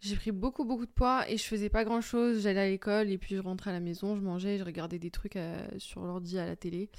J'ai 0.00 0.16
pris 0.16 0.32
beaucoup, 0.32 0.64
beaucoup 0.64 0.86
de 0.86 0.90
poids 0.90 1.28
et 1.30 1.36
je 1.36 1.44
faisais 1.44 1.68
pas 1.70 1.84
grand-chose. 1.84 2.42
J'allais 2.42 2.60
à 2.60 2.68
l'école 2.68 3.10
et 3.10 3.18
puis 3.18 3.36
je 3.36 3.40
rentrais 3.40 3.70
à 3.70 3.74
la 3.74 3.80
maison, 3.80 4.16
je 4.16 4.20
mangeais, 4.22 4.58
je 4.58 4.64
regardais 4.64 4.98
des 4.98 5.10
trucs 5.10 5.38
sur 5.78 6.02
l'ordi 6.04 6.38
à 6.38 6.46
la 6.46 6.56
télé. 6.56 6.90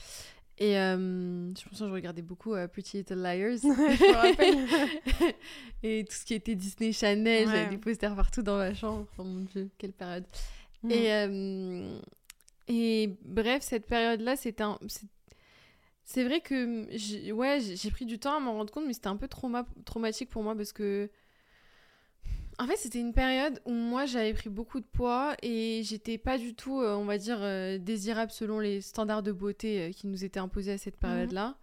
Et 0.59 0.77
euh, 0.77 1.49
je 1.55 1.63
pense 1.69 1.79
que 1.79 1.85
je 1.87 1.91
regardais 1.91 2.21
beaucoup 2.21 2.53
euh, 2.53 2.67
Pretty 2.67 2.97
Little 2.97 3.15
Liars. 3.21 3.57
je 3.63 5.33
et 5.83 6.05
tout 6.05 6.15
ce 6.15 6.25
qui 6.25 6.33
était 6.35 6.55
Disney 6.55 6.91
Channel, 6.93 7.47
j'avais 7.47 7.63
Ouais. 7.63 7.69
des 7.69 7.77
posters 7.77 8.15
partout 8.15 8.41
dans 8.43 8.57
ma 8.57 8.73
chambre. 8.73 9.07
Oh 9.17 9.23
mon 9.23 9.41
dieu, 9.41 9.69
quelle 9.77 9.93
période. 9.93 10.25
Mm. 10.83 10.91
Et, 10.91 11.11
euh, 11.13 11.99
et 12.67 13.15
bref, 13.25 13.63
cette 13.63 13.87
période-là, 13.87 14.35
c'était 14.35 14.63
un. 14.63 14.77
c'est- 14.87 15.07
C'est 16.05 16.23
vrai 16.25 16.41
que 16.41 16.85
j'ai 16.91 17.31
ouais, 17.31 17.59
pris 17.91 18.05
du 18.05 18.19
temps 18.19 18.35
à 18.35 18.39
m'en 18.39 18.53
rendre 18.53 18.71
compte, 18.71 18.85
mais 18.85 18.93
c'était 18.93 19.07
un 19.07 19.15
peu 19.17 19.27
trauma, 19.27 19.65
traumatique 19.85 20.29
pour 20.29 20.43
moi 20.43 20.55
parce 20.55 20.73
que. 20.73 21.09
En 22.59 22.67
fait, 22.67 22.77
c'était 22.77 22.99
une 22.99 23.13
période 23.13 23.59
où 23.65 23.71
moi 23.71 24.05
j'avais 24.05 24.33
pris 24.33 24.49
beaucoup 24.49 24.79
de 24.79 24.85
poids 24.85 25.35
et 25.41 25.81
j'étais 25.83 26.17
pas 26.17 26.37
du 26.37 26.53
tout, 26.55 26.79
euh, 26.81 26.95
on 26.95 27.05
va 27.05 27.17
dire, 27.17 27.39
euh, 27.41 27.77
désirable 27.77 28.31
selon 28.31 28.59
les 28.59 28.81
standards 28.81 29.23
de 29.23 29.31
beauté 29.31 29.81
euh, 29.81 29.91
qui 29.91 30.07
nous 30.07 30.23
étaient 30.23 30.39
imposés 30.39 30.71
à 30.73 30.77
cette 30.77 30.97
période-là. 30.97 31.57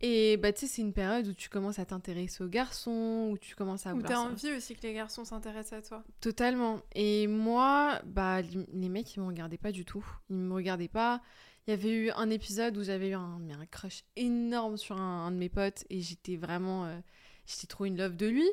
Et 0.00 0.36
bah, 0.36 0.52
tu 0.52 0.60
sais, 0.60 0.66
c'est 0.66 0.82
une 0.82 0.92
période 0.92 1.26
où 1.28 1.32
tu 1.34 1.48
commences 1.48 1.78
à 1.78 1.86
t'intéresser 1.86 2.42
aux 2.44 2.48
garçons, 2.48 3.30
où 3.32 3.38
tu 3.38 3.54
commences 3.54 3.86
à 3.86 3.92
vouloir 3.92 4.10
t'as 4.10 4.18
envie 4.18 4.52
aussi 4.52 4.74
que 4.74 4.82
les 4.82 4.92
garçons 4.92 5.24
s'intéressent 5.24 5.78
à 5.78 5.82
toi. 5.82 6.04
Totalement. 6.20 6.80
Et 6.94 7.26
moi, 7.26 8.00
bah, 8.04 8.42
les 8.42 8.88
mecs, 8.88 9.14
ils 9.16 9.20
me 9.20 9.26
regardaient 9.26 9.56
pas 9.56 9.72
du 9.72 9.84
tout. 9.84 10.04
Ils 10.28 10.36
me 10.36 10.52
regardaient 10.54 10.88
pas. 10.88 11.22
Il 11.66 11.70
y 11.70 11.74
avait 11.74 11.92
eu 11.92 12.10
un 12.10 12.28
épisode 12.28 12.76
où 12.76 12.82
j'avais 12.82 13.10
eu 13.10 13.14
un, 13.14 13.38
mais 13.40 13.54
un 13.54 13.64
crush 13.64 14.04
énorme 14.16 14.76
sur 14.76 15.00
un, 15.00 15.26
un 15.26 15.30
de 15.30 15.36
mes 15.36 15.48
potes 15.48 15.84
et 15.88 16.00
j'étais 16.00 16.36
vraiment. 16.36 16.84
euh, 16.84 16.98
j'étais 17.46 17.66
trop 17.66 17.84
in 17.84 17.94
love 17.94 18.16
de 18.16 18.26
lui. 18.26 18.48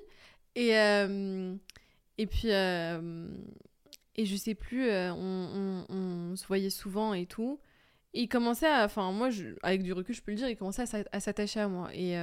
Et, 0.55 0.77
euh, 0.77 1.55
et 2.17 2.27
puis. 2.27 2.51
euh, 2.51 3.27
et 4.15 4.25
je 4.25 4.35
sais 4.35 4.55
plus, 4.55 4.89
euh, 4.89 5.13
on, 5.13 5.85
on- 5.89 5.95
on 6.31 6.35
se 6.35 6.45
voyait 6.45 6.69
souvent 6.69 7.13
et 7.13 7.25
tout. 7.25 7.59
Et 8.13 8.23
il 8.23 8.27
commençait 8.29 8.67
à. 8.67 8.85
Enfin, 8.85 9.11
moi, 9.11 9.29
avec 9.63 9.83
du 9.83 9.93
recul, 9.93 10.13
je 10.15 10.21
peux 10.21 10.31
le 10.31 10.37
dire, 10.37 10.49
il 10.49 10.57
commençait 10.57 10.81
à 10.83 10.85
s'a- 10.85 11.05
à 11.11 11.19
s'attacher 11.21 11.61
à 11.61 11.67
moi. 11.69 11.89
Et 11.95 12.13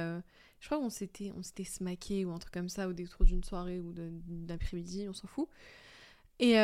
je 0.59 0.65
crois 0.67 0.77
qu'on 0.79 0.89
s'était, 0.91 1.31
on 1.35 1.41
s'était 1.43 1.63
smaqué 1.63 2.25
ou 2.25 2.31
un 2.31 2.37
truc 2.39 2.53
comme 2.53 2.69
ça 2.69 2.87
au 2.87 2.93
détour 2.93 3.25
d'une 3.25 3.43
soirée 3.43 3.79
ou 3.79 3.91
de- 3.93 4.11
d'après-midi, 4.27 5.07
on 5.09 5.13
s'en 5.13 5.27
fout. 5.27 5.47
Et 6.39 6.55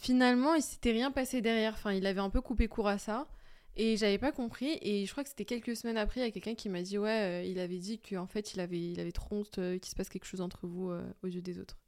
finalement, 0.00 0.54
il 0.54 0.62
s'était 0.62 0.92
rien 0.92 1.10
passé 1.10 1.40
derrière. 1.42 1.74
Enfin, 1.74 1.92
il 1.92 2.06
avait 2.06 2.20
un 2.20 2.30
peu 2.30 2.40
coupé 2.40 2.68
court 2.68 2.88
à 2.88 2.98
ça. 2.98 3.28
Et 3.76 3.96
j'avais 3.96 4.18
pas 4.18 4.32
compris. 4.32 4.78
Et 4.82 5.06
je 5.06 5.10
crois 5.12 5.22
que 5.22 5.30
c'était 5.30 5.44
quelques 5.44 5.76
semaines 5.76 5.96
après, 5.96 6.20
il 6.20 6.24
y 6.24 6.26
a 6.26 6.30
quelqu'un 6.30 6.54
qui 6.54 6.68
m'a 6.68 6.82
dit 6.82 6.98
Ouais, 6.98 7.42
euh, 7.42 7.44
il 7.44 7.58
avait 7.58 7.78
dit 7.78 7.98
qu'en 7.98 8.26
fait, 8.26 8.54
il 8.54 8.60
avait, 8.60 8.80
il 8.80 9.00
avait 9.00 9.12
trop 9.12 9.36
honte 9.36 9.58
euh, 9.58 9.78
qu'il 9.78 9.90
se 9.90 9.96
passe 9.96 10.08
quelque 10.08 10.26
chose 10.26 10.40
entre 10.40 10.66
vous 10.66 10.90
euh, 10.90 11.02
aux 11.22 11.28
yeux 11.28 11.42
des 11.42 11.58
autres. 11.58 11.78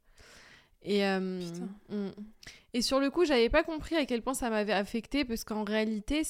Et, 0.83 1.05
euh, 1.05 1.41
mm. 1.89 2.11
et 2.73 2.81
sur 2.81 2.99
le 2.99 3.09
coup, 3.09 3.25
j'avais 3.25 3.49
pas 3.49 3.63
compris 3.63 3.95
à 3.95 4.05
quel 4.05 4.21
point 4.21 4.33
ça 4.33 4.49
m'avait 4.49 4.73
affecté 4.73 5.23
parce 5.23 5.43
qu'en 5.43 5.63
réalité, 5.63 6.23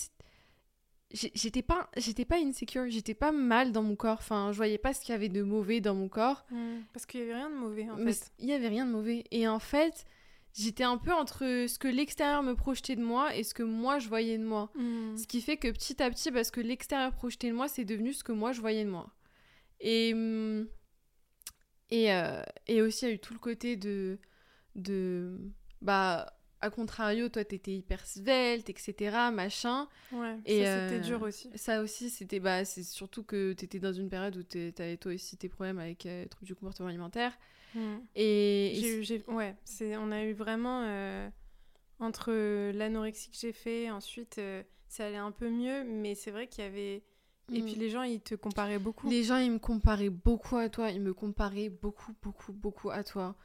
j'étais 1.12 1.62
pas, 1.62 1.90
j'étais 1.98 2.26
pas 2.26 2.38
insecure, 2.38 2.86
j'étais 2.90 3.16
pas 3.16 3.32
mal 3.32 3.72
dans 3.72 3.84
mon 3.84 3.96
corps. 3.96 4.20
Enfin, 4.20 4.52
je 4.52 4.58
voyais 4.58 4.78
pas 4.78 4.94
ce 4.94 5.02
qu'il 5.02 5.12
y 5.12 5.16
avait 5.16 5.30
de 5.30 5.42
mauvais 5.42 5.82
dans 5.82 5.96
mon 5.96 6.08
corps. 6.08 6.46
Parce 6.94 7.06
qu'il 7.06 7.22
y 7.22 7.24
avait 7.24 7.36
rien 7.36 7.50
de 7.50 7.56
mauvais 7.56 7.90
en 7.90 7.98
Mais 7.98 8.14
fait. 8.14 8.32
il 8.40 8.48
y 8.48 8.54
avait 8.54 8.68
rien 8.68 8.86
de 8.86 8.92
mauvais. 8.92 9.24
Et 9.32 9.48
en 9.48 9.60
fait, 9.60 10.06
j'étais 10.54 10.84
un 10.84 10.98
peu 10.98 11.12
entre 11.12 11.40
ce 11.68 11.78
que 11.80 11.88
l'extérieur 11.88 12.44
me 12.44 12.56
projetait 12.56 12.96
de 12.96 13.04
moi 13.04 13.36
et 13.36 13.44
ce 13.44 13.54
que 13.54 13.64
moi 13.64 14.00
je 14.00 14.08
voyais 14.08 14.38
de 14.38 14.46
moi. 14.46 14.70
Mm. 14.76 15.18
Ce 15.18 15.28
qui 15.28 15.42
fait 15.42 15.58
que 15.58 15.70
petit 15.72 16.02
à 16.02 16.10
petit, 16.10 16.32
parce 16.32 16.52
que 16.52 16.62
l'extérieur 16.62 17.14
projetait 17.14 17.50
de 17.50 17.56
moi, 17.56 17.68
c'est 17.68 17.86
devenu 17.86 18.14
ce 18.14 18.24
que 18.24 18.32
moi 18.32 18.52
je 18.52 18.62
voyais 18.62 18.86
de 18.86 18.90
moi. 18.90 19.12
Et, 19.80 20.14
hum, 20.14 20.68
et, 21.90 22.12
euh, 22.12 22.42
et 22.68 22.82
aussi, 22.82 23.06
il 23.06 23.10
y 23.10 23.12
a 23.12 23.16
eu 23.16 23.20
tout 23.20 23.34
le 23.34 23.40
côté 23.40 23.76
de. 23.76 24.18
de 24.76 25.38
bah, 25.82 26.34
à 26.62 26.70
contrario, 26.70 27.28
toi, 27.28 27.44
t'étais 27.44 27.74
hyper 27.74 28.06
svelte, 28.06 28.70
etc., 28.70 29.18
machin. 29.34 29.90
Ouais, 30.14 30.40
Et, 30.46 30.64
ça 30.64 30.88
c'était 30.88 31.02
euh, 31.02 31.08
dur 31.08 31.22
aussi. 31.22 31.50
Ça 31.56 31.82
aussi, 31.82 32.10
c'était. 32.10 32.40
Bah, 32.40 32.64
c'est 32.66 32.84
surtout 32.84 33.24
que 33.24 33.54
t'étais 33.54 33.80
dans 33.80 33.94
une 33.94 34.10
période 34.10 34.38
où 34.38 34.44
t'avais 34.44 34.98
toi 34.98 35.14
aussi 35.14 35.38
tes 35.38 35.50
problèmes 35.50 35.78
avec 35.78 36.06
euh, 36.06 36.24
les 36.24 36.30
troubles 36.30 36.48
du 36.48 36.56
comportement 36.56 36.88
alimentaire. 36.88 37.38
Mm. 37.76 37.96
Et. 38.16 38.72
et 38.78 38.82
J'ai 38.82 38.98
eu- 39.00 39.04
j'ai- 39.04 39.24
ouais, 39.28 39.56
c'est, 39.64 39.98
on 39.98 40.12
a 40.12 40.24
eu 40.24 40.34
vraiment 40.34 40.84
euh, 40.86 41.30
entre 42.00 42.32
l'anorexie 42.72 43.30
que 43.32 43.38
j'ai 43.38 43.54
fait, 43.54 43.90
ensuite 43.90 44.38
euh, 44.38 44.64
ça 44.88 45.06
allait 45.08 45.18
un 45.18 45.32
peu 45.32 45.50
mieux, 45.50 45.84
mais 45.84 46.16
c'est 46.16 46.32
vrai 46.32 46.48
qu'il 46.48 46.64
y 46.64 46.68
avait. 46.68 47.04
Et 47.52 47.62
Mm. 47.62 47.66
puis 47.66 47.76
les 47.76 47.90
gens 47.90 48.04
ils 48.04 48.22
te 48.22 48.36
comparaient 48.36 48.80
beaucoup. 48.80 49.10
Les 49.10 49.24
gens, 49.24 49.38
ils 49.38 49.52
me 49.52 49.60
comparaient 49.60 50.10
beaucoup 50.10 50.56
à 50.58 50.70
toi. 50.70 50.92
Ils 50.92 51.02
me 51.02 51.14
comparaient 51.14 51.70
beaucoup, 51.70 52.14
beaucoup, 52.22 52.54
beaucoup 52.54 52.90
à 52.90 53.04
toi. 53.04 53.36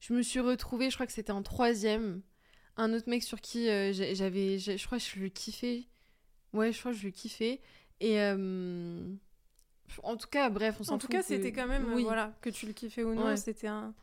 Je 0.00 0.12
me 0.12 0.20
suis 0.22 0.40
retrouvée, 0.40 0.90
je 0.90 0.96
crois 0.96 1.06
que 1.06 1.12
c'était 1.12 1.32
en 1.32 1.42
troisième. 1.42 2.20
Un 2.76 2.92
autre 2.92 3.08
mec 3.08 3.22
sur 3.22 3.40
qui 3.40 3.68
euh, 3.70 3.92
j'avais. 3.92 4.58
Je 4.58 4.84
crois 4.86 4.98
que 4.98 5.04
je 5.04 5.20
le 5.20 5.30
kiffais. 5.30 5.84
Ouais, 6.52 6.70
je 6.72 6.78
crois 6.80 6.92
que 6.92 6.98
je 6.98 7.04
le 7.06 7.10
kiffais. 7.12 7.60
Et. 8.00 8.20
euh, 8.20 9.14
En 10.02 10.16
tout 10.16 10.28
cas, 10.28 10.50
bref, 10.50 10.76
on 10.80 10.84
s'en 10.84 10.94
En 10.94 10.98
tout 10.98 11.08
cas, 11.08 11.20
que- 11.20 11.26
c'était 11.26 11.52
quand 11.52 11.66
même, 11.66 11.90
euh, 11.90 11.94
Oui. 11.94 12.02
voilà, 12.04 12.34
que 12.40 12.50
tu 12.50 12.66
le 12.66 12.72
kiffais 12.72 13.02
ou 13.04 13.14
non, 13.14 13.26
Ouais. 13.26 13.36
c'était 13.36 13.66
un. 13.68 13.94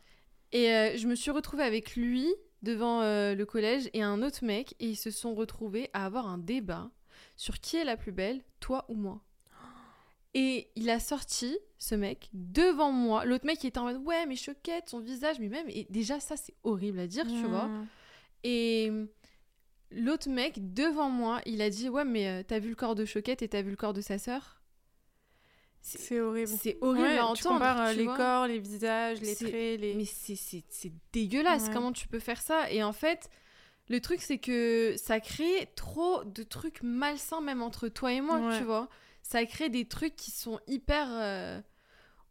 Et 0.52 0.72
euh, 0.72 0.96
je 0.96 1.06
me 1.06 1.14
suis 1.14 1.30
retrouvée 1.30 1.64
avec 1.64 1.96
lui 1.96 2.28
devant 2.62 3.02
euh, 3.02 3.34
le 3.34 3.44
collège 3.46 3.90
et 3.92 4.02
un 4.02 4.22
autre 4.22 4.44
mec. 4.44 4.74
Et 4.80 4.88
ils 4.90 4.96
se 4.96 5.10
sont 5.10 5.34
retrouvés 5.34 5.90
à 5.92 6.06
avoir 6.06 6.28
un 6.28 6.38
débat 6.38 6.90
sur 7.36 7.60
qui 7.60 7.76
est 7.76 7.84
la 7.84 7.96
plus 7.96 8.12
belle, 8.12 8.42
toi 8.60 8.84
ou 8.88 8.94
moi. 8.94 9.20
Et 10.36 10.68
il 10.74 10.90
a 10.90 10.98
sorti, 10.98 11.56
ce 11.78 11.94
mec, 11.94 12.28
devant 12.32 12.90
moi. 12.90 13.24
L'autre 13.24 13.46
mec, 13.46 13.62
il 13.62 13.68
était 13.68 13.78
en 13.78 13.84
mode 13.84 14.02
Ouais, 14.04 14.26
mais 14.26 14.34
choquette, 14.36 14.88
son 14.88 14.98
visage, 15.00 15.38
mais 15.38 15.48
même. 15.48 15.68
Et 15.68 15.86
déjà, 15.90 16.18
ça, 16.18 16.36
c'est 16.36 16.54
horrible 16.64 16.98
à 16.98 17.06
dire, 17.06 17.24
tu 17.26 17.44
vois. 17.46 17.66
Mm. 17.68 17.86
Et 18.42 18.92
l'autre 19.92 20.28
mec, 20.28 20.74
devant 20.74 21.08
moi, 21.08 21.40
il 21.46 21.62
a 21.62 21.70
dit 21.70 21.88
Ouais, 21.88 22.04
mais 22.04 22.28
euh, 22.28 22.42
t'as 22.46 22.58
vu 22.58 22.68
le 22.70 22.74
corps 22.74 22.94
de 22.96 23.04
choquette 23.04 23.42
et 23.42 23.48
t'as 23.48 23.62
vu 23.62 23.70
le 23.70 23.76
corps 23.76 23.92
de 23.92 24.00
sa 24.00 24.18
sœur? 24.18 24.60
C'est 25.86 26.20
horrible. 26.20 26.48
c'est 26.48 26.78
horrible 26.80 27.02
Ouais, 27.06 27.12
à 27.18 27.22
tu 27.34 27.46
entendre. 27.46 27.54
compares 27.56 27.80
euh, 27.88 27.90
tu 27.92 27.98
les 27.98 28.04
vois. 28.04 28.16
corps, 28.16 28.46
les 28.46 28.58
visages, 28.58 29.20
les 29.20 29.34
traits, 29.36 29.80
les. 29.80 29.94
Mais 29.94 30.04
c'est- 30.06 30.92
dégueulasse, 31.12 31.66
Ouais. 31.68 31.74
comment 31.74 31.92
tu 31.92 32.08
peux 32.08 32.18
faire 32.20 32.40
ça? 32.40 32.70
Et 32.72 32.82
en 32.82 32.92
fait, 32.94 33.28
le 33.90 34.00
truc, 34.00 34.22
c'est 34.22 34.38
que 34.38 34.94
ça 34.96 35.20
crée 35.20 35.68
trop 35.76 36.24
de 36.24 36.42
trucs 36.42 36.82
malsains, 36.82 37.42
même 37.42 37.60
entre 37.60 37.88
toi 37.88 38.12
et 38.12 38.20
moi, 38.22 38.40
Ouais. 38.40 38.58
tu 38.58 38.64
vois. 38.64 38.88
Ça 39.22 39.44
crée 39.44 39.68
des 39.68 39.84
trucs 39.86 40.16
qui 40.16 40.30
sont 40.30 40.58
hyper. 40.66 41.06
euh, 41.10 41.60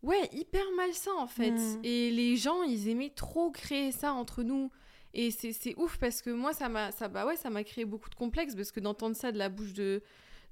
Ouais, 0.01 0.29
hyper 0.33 0.63
malsains, 0.75 1.15
en 1.17 1.27
fait. 1.27 1.51
Mm. 1.51 1.79
Et 1.85 2.11
les 2.11 2.35
gens, 2.35 2.61
ils 2.63 2.89
aimaient 2.89 3.13
trop 3.15 3.51
créer 3.51 3.91
ça 3.93 4.11
entre 4.13 4.43
nous. 4.43 4.69
Et 5.13 5.31
c'est 5.31 5.53
c'est 5.53 5.75
ouf 5.77 5.97
parce 5.97 6.21
que 6.21 6.29
moi, 6.31 6.53
ça 6.53 6.67
m'a 6.69 6.91
ça, 6.91 7.07
bah 7.07 7.25
ouais, 7.25 7.37
ça 7.37 7.49
m'a 7.49 7.63
créé 7.63 7.85
beaucoup 7.85 8.09
de 8.09 8.15
complexes 8.15 8.53
parce 8.55 8.71
que 8.73 8.79
d'entendre 8.81 9.15
ça 9.15 9.31
de 9.31 9.37
la 9.37 9.47
bouche 9.47 9.71
de, 9.73 10.01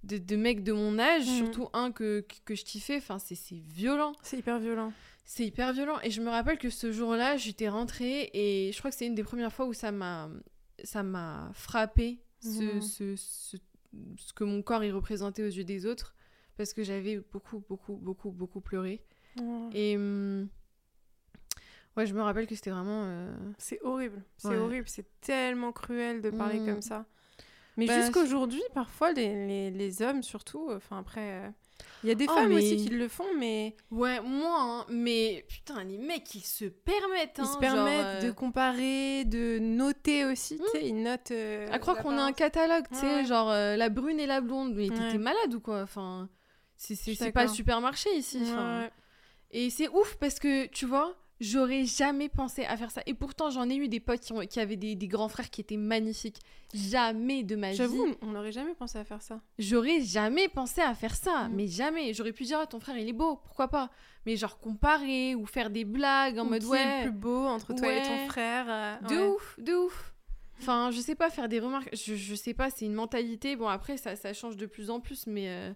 de, 0.04 0.18
de 0.18 0.36
mecs 0.36 0.64
de 0.64 0.72
mon 0.74 0.98
âge, 1.00 1.28
Mm. 1.28 1.38
surtout 1.38 1.70
un 1.74 1.92
que, 1.92 2.26
que 2.46 2.56
je 2.56 2.64
kiffais, 2.64 2.98
enfin, 2.98 3.20
c'est 3.20 3.36
violent. 3.56 4.14
C'est 4.24 4.38
hyper 4.40 4.60
violent. 4.60 4.92
C'est 5.26 5.46
hyper 5.46 5.72
violent. 5.74 6.00
Et 6.04 6.10
je 6.12 6.22
me 6.22 6.30
rappelle 6.30 6.58
que 6.58 6.70
ce 6.70 6.92
jour-là, 6.92 7.38
j'étais 7.38 7.70
rentrée 7.70 8.30
et 8.34 8.72
je 8.74 8.78
crois 8.80 8.92
que 8.92 8.98
c'est 8.98 9.06
une 9.06 9.16
des 9.16 9.24
premières 9.24 9.54
fois 9.54 9.66
où 9.68 9.74
ça 9.74 9.92
m'a, 9.92 10.30
ça 10.84 11.04
m'a 11.04 11.50
frappé 11.54 12.20
ce, 12.42 12.76
Mhm. 12.76 12.82
ce, 12.82 13.16
ce, 13.16 13.58
ce 14.18 14.34
que 14.34 14.44
mon 14.44 14.62
corps 14.64 14.84
y 14.84 14.92
représentait 14.92 15.44
aux 15.44 15.48
yeux 15.52 15.64
des 15.64 15.86
autres. 15.86 16.16
Parce 16.58 16.74
que 16.74 16.84
j'avais 16.84 17.18
beaucoup, 17.32 17.64
beaucoup, 17.70 17.96
beaucoup, 17.96 18.32
beaucoup 18.32 18.60
pleuré. 18.62 19.04
Mm. 19.40 19.70
Et 19.74 19.96
hum, 19.98 20.50
ouais, 21.96 22.06
je 22.06 22.14
me 22.14 22.22
rappelle 22.22 22.48
que 22.48 22.56
c'était 22.56 22.72
vraiment. 22.72 23.04
euh, 23.06 23.34
C'est 23.58 23.80
horrible. 23.84 24.22
C'est 24.38 24.50
Ouais. 24.50 24.58
horrible. 24.58 24.88
C'est 24.88 25.06
tellement 25.22 25.72
cruel 25.72 26.22
de 26.22 26.30
parler 26.30 26.60
Mm. 26.60 26.66
comme 26.66 26.82
ça. 26.82 27.06
Mais 27.82 27.88
Bah, 27.88 28.02
jusqu'aujourd'hui, 28.02 28.62
parfois, 28.74 29.12
les, 29.12 29.48
les, 29.48 29.72
les 29.72 30.02
hommes, 30.02 30.24
surtout, 30.24 30.70
enfin 30.72 31.00
après, 31.00 31.42
euh, 31.42 31.50
il 32.04 32.10
y 32.10 32.12
a 32.12 32.16
des 32.16 32.26
Oh, 32.30 32.34
femmes 32.34 32.50
mais- 32.50 32.56
aussi 32.58 32.78
qui 32.78 32.90
le 32.90 33.08
font, 33.08 33.26
mais 33.38 33.76
Ouais, 33.90 34.20
moi, 34.22 34.56
hein, 34.60 34.86
mais 34.90 35.46
putain, 35.50 35.84
les 35.84 35.98
mecs, 35.98 36.34
ils 36.36 36.42
se 36.46 36.66
permettent. 36.66 37.38
ils 37.38 37.42
hein, 37.42 37.46
se 37.46 37.52
genre, 37.54 37.60
permettent 37.60 38.24
euh, 38.24 38.28
de 38.28 38.32
comparer, 38.32 39.26
de 39.26 39.58
noter 39.60 40.26
aussi, 40.26 40.58
tu 40.60 40.64
sais, 40.80 40.86
ils 40.88 41.02
notent... 41.02 41.32
euh, 41.32 41.68
À 41.72 41.80
croire 41.80 41.98
qu'on 41.98 42.18
a 42.18 42.22
un 42.24 42.34
catalogue, 42.34 42.86
tu 42.90 42.96
sais, 42.98 43.06
Ouais, 43.08 43.16
ouais. 43.22 43.26
genre 43.26 43.50
euh, 43.50 43.76
la 43.78 43.90
brune 43.90 44.20
et 44.20 44.28
la 44.28 44.42
blonde. 44.42 44.74
Mais 44.76 44.90
Ouais. 44.90 45.12
t'es 45.12 45.18
malade 45.18 45.54
ou 45.56 45.60
quoi 45.60 45.82
Enfin, 45.82 46.30
c'est 46.78 47.32
pas 47.32 47.44
le 47.44 47.50
supermarché 47.50 48.10
ici. 48.16 48.42
Et 49.52 49.70
c'est 49.70 49.90
ouf 49.90 50.16
parce 50.16 50.40
que, 50.40 50.68
tu 50.68 50.86
vois, 50.86 51.16
j'aurais 51.42 51.84
jamais 51.86 52.30
pensé 52.30 52.64
à 52.64 52.78
faire 52.78 52.92
ça. 52.92 53.02
Et 53.06 53.14
pourtant, 53.14 53.50
j'en 53.50 53.70
ai 53.70 53.76
eu 53.76 53.90
des 53.90 54.00
potes 54.00 54.22
qui, 54.22 54.32
ont- 54.32 54.46
qui 54.46 54.60
avaient 54.62 54.78
des, 54.78 54.96
des 54.96 55.08
grands 55.10 55.28
frères 55.28 55.50
qui 55.50 55.60
étaient 55.60 55.76
magnifiques. 55.76 56.40
Jamais 56.74 57.44
de 57.44 57.58
ma 57.58 57.72
vie. 57.72 57.76
J'avoue, 57.76 58.16
on 58.22 58.28
n'aurait 58.28 58.54
jamais 58.54 58.74
pensé 58.76 58.98
à 58.98 59.04
faire 59.04 59.22
ça. 59.22 59.42
J'aurais 59.60 60.00
jamais 60.02 60.48
pensé 60.48 60.80
à 60.82 60.94
faire 60.96 61.16
ça. 61.16 61.50
Mm. 61.50 61.54
Mais 61.56 61.68
jamais. 61.68 62.14
J'aurais 62.14 62.32
pu 62.32 62.44
dire, 62.44 62.60
ah, 62.62 62.68
ton 62.68 62.80
frère, 62.80 62.98
il 62.98 63.10
est 63.10 63.14
beau. 63.14 63.36
Pourquoi 63.44 63.68
pas? 63.68 63.90
Mais 64.26 64.38
genre 64.38 64.58
comparer 64.60 65.36
ou 65.36 65.46
faire 65.46 65.70
des 65.70 65.84
blagues 65.84 66.38
en 66.40 66.46
Ou 66.46 66.50
mode, 66.52 66.62
qui 66.62 66.68
ouais. 66.68 66.80
est 66.80 67.06
le 67.06 67.12
plus 67.12 67.20
beau 67.20 67.46
entre 67.48 67.74
toi 67.74 67.92
et 67.92 68.02
ton 68.04 68.28
frère 68.30 68.66
euh, 68.70 68.96
De 69.10 69.16
ouais. 69.16 69.28
ouf, 69.28 69.60
de 69.60 69.74
ouf. 69.74 70.14
Enfin, 70.60 70.92
je 70.92 71.02
sais 71.02 71.16
pas, 71.16 71.32
faire 71.32 71.50
des 71.50 71.60
remarques, 71.60 71.90
je, 71.94 72.14
je 72.16 72.36
sais 72.36 72.54
pas, 72.54 72.70
c'est 72.70 72.86
une 72.86 72.94
mentalité. 72.94 73.56
Bon, 73.56 73.68
après, 73.68 73.98
ça, 73.98 74.16
ça 74.16 74.32
change 74.32 74.58
de 74.58 74.68
plus 74.68 74.92
en 74.92 75.00
plus, 75.00 75.26
mais, 75.26 75.50
euh, 75.50 75.74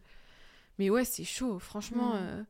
mais 0.78 0.91
ouais, 0.91 1.04
c'est 1.06 1.23
chaud, 1.23 1.58
franchement. 1.58 2.10
Mm. 2.13 2.17
euh. 2.21 2.43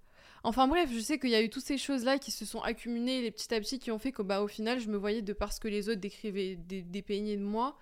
Enfin 0.45 0.67
bref, 0.67 0.91
je 0.93 0.99
sais 0.99 1.17
qu'il 1.17 1.31
y 1.31 1.35
a 1.35 1.41
eu 1.41 1.49
toutes 1.49 1.63
ces 1.63 1.79
choses-là 1.79 2.19
qui 2.19 2.29
se 2.29 2.45
sont 2.45 2.61
accumulées, 2.61 3.23
les 3.23 3.31
petit 3.31 3.51
à 3.53 3.59
petit, 3.59 3.79
qui 3.79 3.89
ont 3.89 3.97
fait 3.97 4.11
qu'au 4.11 4.23
bah, 4.23 4.41
au 4.43 4.47
final, 4.47 4.79
je 4.79 4.89
me 4.89 4.95
voyais 4.95 5.23
de 5.23 5.33
parce 5.33 5.57
que 5.59 5.67
les 5.67 5.89
autres 5.89 5.99
décrivaient, 5.99 6.55
des, 6.55 6.83
dépeignaient 6.83 7.37
de 7.37 7.43
moi. 7.43 7.77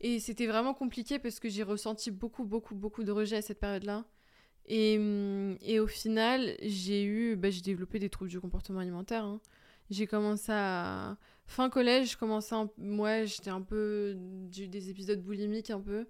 Et 0.00 0.18
c'était 0.18 0.46
vraiment 0.46 0.72
compliqué 0.72 1.18
parce 1.18 1.38
que 1.40 1.50
j'ai 1.50 1.62
ressenti 1.62 2.10
beaucoup, 2.10 2.44
beaucoup, 2.44 2.74
beaucoup 2.74 3.04
de 3.04 3.12
rejet 3.12 3.36
à 3.36 3.42
cette 3.42 3.60
période-là. 3.60 4.06
Et, 4.66 4.96
hum, 4.98 5.58
et 5.60 5.78
au 5.78 5.86
final, 5.86 6.56
j'ai 6.62 7.04
eu, 7.04 7.36
bah, 7.36 7.50
j'ai 7.50 7.60
développé 7.60 7.98
des 7.98 8.08
troubles 8.10 8.30
du 8.30 8.40
comportement 8.40 8.80
alimentaire. 8.80 9.24
hein. 9.24 9.40
J'ai 9.90 10.06
commencé 10.06 10.52
à, 10.52 11.18
fin 11.46 11.70
collège, 11.70 12.12
je 12.12 12.16
commençais 12.16 12.54
un... 12.54 12.70
j'étais 13.26 13.50
un 13.50 13.62
peu 13.62 14.16
j'ai 14.50 14.64
eu 14.64 14.68
des 14.68 14.90
épisodes 14.90 15.22
boulimiques 15.22 15.70
un 15.70 15.80
peu. 15.80 16.06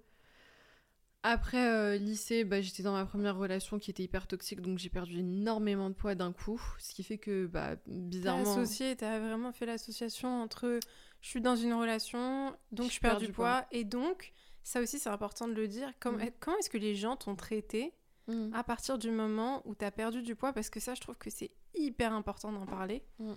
Après 1.23 1.67
euh, 1.67 1.97
lycée, 1.97 2.43
bah, 2.43 2.61
j'étais 2.61 2.83
dans 2.83 2.93
ma 2.93 3.05
première 3.05 3.37
relation 3.37 3.79
qui 3.79 3.91
était 3.91 4.03
hyper 4.03 4.27
toxique, 4.27 4.61
donc 4.61 4.77
j'ai 4.77 4.89
perdu 4.89 5.19
énormément 5.19 5.89
de 5.89 5.95
poids 5.95 6.15
d'un 6.15 6.31
coup, 6.31 6.61
ce 6.79 6.93
qui 6.93 7.03
fait 7.03 7.17
que 7.17 7.47
bah 7.47 7.75
T'as 7.75 7.91
bizarrement 7.91 8.51
associé, 8.53 8.95
t'as 8.95 9.19
vraiment 9.19 9.51
fait 9.51 9.65
l'association 9.65 10.41
entre 10.41 10.79
je 11.21 11.27
suis 11.29 11.41
dans 11.41 11.55
une 11.55 11.73
relation, 11.73 12.55
donc 12.71 12.91
je, 12.91 12.99
perds 12.99 13.17
du 13.17 13.31
poids, 13.33 13.65
et 13.71 13.83
donc, 13.83 14.31
ça 14.63 14.79
aussi 14.79 14.99
c'est 14.99 15.09
important 15.09 15.47
de 15.47 15.53
le 15.53 15.67
dire, 15.67 15.91
comme, 15.99 16.17
Mm. 16.17 16.29
comment 16.39 16.57
est-ce 16.59 16.69
que 16.69 16.77
les 16.77 16.95
gens 16.95 17.15
t'ont 17.17 17.35
traité 17.35 17.93
Mm, 18.27 18.53
à 18.53 18.63
partir 18.63 18.97
du 18.97 19.09
moment 19.09 19.61
où 19.65 19.73
t'as 19.73 19.89
perdu 19.91 20.21
du 20.21 20.35
poids? 20.35 20.51
Parce 20.51 20.69
que 20.69 20.81
ça, 20.81 20.93
je 20.95 20.99
trouve 21.01 21.15
que 21.15 21.29
c'est 21.29 21.49
hyper 21.75 22.11
important 22.13 22.51
d'en 22.51 22.65
parler. 22.65 23.01
mm, 23.19 23.33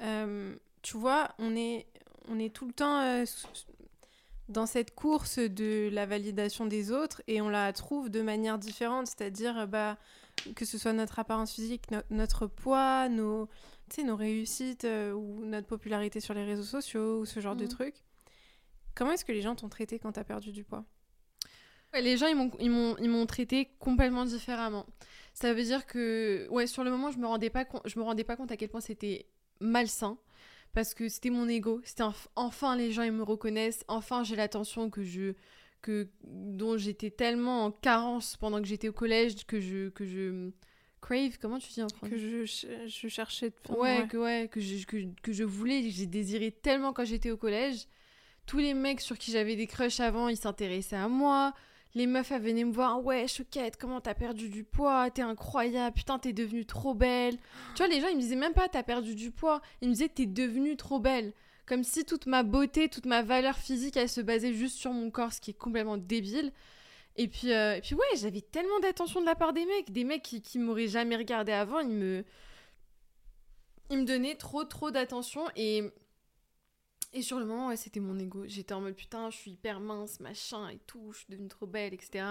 Euh, 0.00 0.56
tu 0.80 0.96
vois, 0.96 1.34
on 1.38 1.54
est, 1.54 1.86
on 2.28 2.38
est 2.38 2.52
tout 2.52 2.66
le 2.66 2.72
temps 2.72 3.00
euh, 3.02 3.24
dans 4.48 4.66
cette 4.66 4.94
course 4.94 5.38
de 5.38 5.88
la 5.92 6.06
validation 6.06 6.66
des 6.66 6.90
autres 6.90 7.22
et 7.26 7.40
on 7.40 7.48
la 7.48 7.72
trouve 7.72 8.10
de 8.10 8.22
manière 8.22 8.58
différente, 8.58 9.06
c'est-à-dire 9.06 9.58
euh, 9.60 9.66
bah, 9.66 9.98
que 10.56 10.64
ce 10.64 10.78
soit 10.78 10.92
notre 10.92 11.18
apparence 11.18 11.52
physique, 11.54 11.90
no- 11.90 12.00
notre 12.10 12.46
poids, 12.46 13.08
nos, 13.08 13.48
nos 14.04 14.16
réussites 14.16 14.84
euh, 14.84 15.12
ou 15.12 15.44
notre 15.44 15.66
popularité 15.66 16.20
sur 16.20 16.34
les 16.34 16.44
réseaux 16.44 16.62
sociaux 16.64 17.20
ou 17.20 17.24
ce 17.24 17.40
genre 17.40 17.56
de 17.56 17.64
Mhm. 17.64 17.70
trucs. 17.70 17.96
Comment 18.94 19.12
est-ce 19.12 19.24
que 19.24 19.32
les 19.32 19.42
gens 19.42 19.54
t'ont 19.54 19.68
traité 19.68 19.98
quand 19.98 20.12
t'as 20.12 20.24
perdu 20.24 20.52
du 20.52 20.64
poids? 20.64 20.84
Ouais, 21.92 22.00
les 22.02 22.16
gens, 22.16 22.26
ils 22.26 22.70
m'ont, 22.70 23.26
traité 23.26 23.70
complètement 23.78 24.24
différemment. 24.24 24.86
Ça 25.34 25.52
veut 25.52 25.62
dire 25.62 25.86
que, 25.86 26.46
ouais, 26.50 26.66
sur 26.66 26.84
le 26.84 26.90
moment, 26.90 27.10
je 27.10 27.18
me 27.18 27.26
rendais 27.26 27.50
pas, 27.50 27.64
compte, 27.64 27.82
je 27.86 27.98
me 27.98 28.04
rendais 28.04 28.24
pas 28.24 28.36
compte 28.36 28.50
à 28.50 28.56
quel 28.56 28.70
point 28.70 28.80
c'était 28.80 29.26
malsain. 29.60 30.18
Parce 30.74 30.94
que 30.94 31.08
c'était 31.08 31.30
mon 31.30 31.48
ego. 31.48 31.80
C'était 31.84 32.02
enf- 32.02 32.28
enfin 32.36 32.76
les 32.76 32.92
gens, 32.92 33.02
ils 33.02 33.12
me 33.12 33.22
reconnaissent. 33.22 33.84
Enfin, 33.88 34.24
j'ai 34.24 34.36
l'attention 34.36 34.88
que 34.90 35.02
je, 35.02 35.34
que, 35.82 36.08
dont 36.24 36.76
j'étais 36.78 37.10
tellement 37.10 37.64
en 37.66 37.70
carence 37.70 38.36
pendant 38.38 38.60
que 38.60 38.66
j'étais 38.66 38.88
au 38.88 38.92
collège 38.92 39.44
que 39.46 39.60
je, 39.60 39.90
que 39.90 40.04
je 40.06 40.50
crave. 41.02 41.36
Comment 41.40 41.58
tu 41.58 41.70
dis 41.72 41.82
en 41.82 41.88
français? 41.88 42.10
Que 42.12 42.18
je, 42.18 42.44
je 42.86 43.08
cherchais... 43.08 43.52
enfin, 43.68 43.78
Ouais, 43.80 44.08
que 44.08 44.16
ouais, 44.16 44.48
que 44.50 44.60
je, 44.60 44.86
que, 44.86 44.96
que 45.22 45.32
je 45.32 45.44
voulais, 45.44 45.90
j'ai 45.90 46.06
désiré 46.06 46.50
tellement 46.50 46.92
quand 46.94 47.04
j'étais 47.04 47.30
au 47.30 47.36
collège. 47.36 47.86
Tous 48.46 48.58
les 48.58 48.72
mecs 48.74 49.00
sur 49.00 49.18
qui 49.18 49.30
j'avais 49.30 49.54
des 49.56 49.66
crushs 49.66 50.00
avant, 50.00 50.28
ils 50.28 50.36
s'intéressaient 50.36 50.96
à 50.96 51.08
moi. 51.08 51.54
Les 51.94 52.06
meufs, 52.06 52.32
elles 52.32 52.40
venaient 52.40 52.64
me 52.64 52.72
voir, 52.72 53.04
ouais, 53.04 53.28
Chouquette, 53.28 53.76
comment 53.76 54.00
t'as 54.00 54.14
perdu 54.14 54.48
du 54.48 54.64
poids, 54.64 55.10
t'es 55.10 55.20
incroyable, 55.22 55.94
putain, 55.94 56.18
t'es 56.18 56.32
devenue 56.32 56.64
trop 56.64 56.94
belle. 56.94 57.36
Tu 57.74 57.78
vois, 57.78 57.88
les 57.88 58.00
gens, 58.00 58.08
ils 58.08 58.16
me 58.16 58.20
disaient 58.20 58.36
même 58.36 58.54
pas, 58.54 58.68
t'as 58.68 58.82
perdu 58.82 59.14
du 59.14 59.30
poids, 59.30 59.60
ils 59.82 59.88
me 59.88 59.92
disaient, 59.92 60.08
t'es 60.08 60.26
devenue 60.26 60.76
trop 60.76 61.00
belle. 61.00 61.34
Comme 61.66 61.84
si 61.84 62.04
toute 62.04 62.26
ma 62.26 62.42
beauté, 62.42 62.88
toute 62.88 63.06
ma 63.06 63.22
valeur 63.22 63.56
physique, 63.56 63.96
elle 63.96 64.08
se 64.08 64.22
basait 64.22 64.54
juste 64.54 64.78
sur 64.78 64.92
mon 64.92 65.10
corps, 65.10 65.32
ce 65.32 65.40
qui 65.40 65.50
est 65.50 65.54
complètement 65.58 65.98
débile. 65.98 66.52
Et 67.16 67.28
puis, 67.28 67.52
euh, 67.52 67.76
et 67.76 67.80
puis 67.82 67.94
ouais, 67.94 68.16
j'avais 68.16 68.40
tellement 68.40 68.80
d'attention 68.80 69.20
de 69.20 69.26
la 69.26 69.34
part 69.34 69.52
des 69.52 69.66
mecs, 69.66 69.92
des 69.92 70.04
mecs 70.04 70.22
qui, 70.22 70.40
qui 70.40 70.58
m'auraient 70.58 70.88
jamais 70.88 71.16
regardé 71.16 71.52
avant, 71.52 71.80
ils 71.80 71.90
me, 71.90 72.24
ils 73.90 73.98
me 73.98 74.04
donnaient 74.04 74.34
trop, 74.34 74.64
trop 74.64 74.90
d'attention 74.90 75.44
et 75.56 75.90
et 77.12 77.22
sur 77.22 77.38
le 77.38 77.44
moment, 77.44 77.68
ouais, 77.68 77.76
c'était 77.76 78.00
mon 78.00 78.18
ego. 78.18 78.44
J'étais 78.46 78.74
en 78.74 78.80
mode 78.80 78.94
putain, 78.94 79.30
je 79.30 79.36
suis 79.36 79.52
hyper 79.52 79.80
mince, 79.80 80.20
machin 80.20 80.68
et 80.68 80.78
tout, 80.86 81.12
je 81.12 81.18
suis 81.18 81.26
devenue 81.30 81.48
trop 81.48 81.66
belle, 81.66 81.94
etc. 81.94 82.24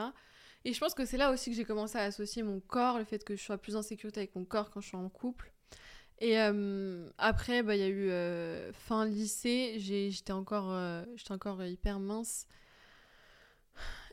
Et 0.66 0.74
je 0.74 0.80
pense 0.80 0.94
que 0.94 1.06
c'est 1.06 1.18
là 1.18 1.32
aussi 1.32 1.50
que 1.50 1.56
j'ai 1.56 1.66
commencé 1.66 1.98
à 1.98 2.04
associer 2.04 2.44
mon 2.44 2.60
corps, 2.60 2.98
le 2.98 3.04
fait 3.04 3.24
que 3.24 3.36
je 3.36 3.42
sois 3.42 3.58
plus 3.58 3.76
en 3.76 3.82
sécurité 3.82 4.20
avec 4.20 4.36
mon 4.36 4.46
corps 4.46 4.72
quand 4.72 4.82
je 4.82 4.88
suis 4.88 4.98
en 4.98 5.10
couple. 5.10 5.52
Et 6.20 6.40
euh, 6.40 7.10
après, 7.18 7.64
bah, 7.64 7.76
il 7.76 7.80
y 7.80 7.84
a 7.84 7.88
eu 7.88 8.10
euh, 8.12 8.72
fin 8.74 9.06
lycée, 9.06 9.76
j'étais 9.80 10.34
encore, 10.34 10.72
euh, 10.72 11.04
j'étais 11.16 11.32
encore 11.32 11.64
hyper 11.64 12.00
mince. 12.00 12.48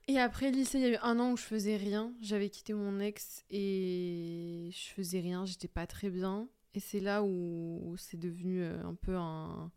Et 0.09 0.19
après 0.19 0.51
lycée, 0.51 0.79
il 0.79 0.85
y 0.85 0.87
a 0.87 0.91
eu 0.95 0.99
un 1.03 1.19
an 1.21 1.33
où 1.33 1.37
je 1.37 1.43
faisais 1.43 1.77
rien. 1.77 2.15
J'avais 2.23 2.49
quitté 2.49 2.73
mon 2.73 2.99
ex 2.99 3.45
et 3.51 4.71
je 4.73 4.95
faisais 4.95 5.21
rien, 5.21 5.45
j'étais 5.45 5.69
pas 5.69 5.87
très 5.87 6.09
bien. 6.09 6.49
Et 6.73 6.81
c'est 6.81 7.01
là 7.01 7.23
où 7.23 7.95
c'est 7.99 8.19
devenu 8.19 8.63
euh, 8.63 8.83
un 8.85 8.95
peu 8.95 9.17
un, 9.17 9.71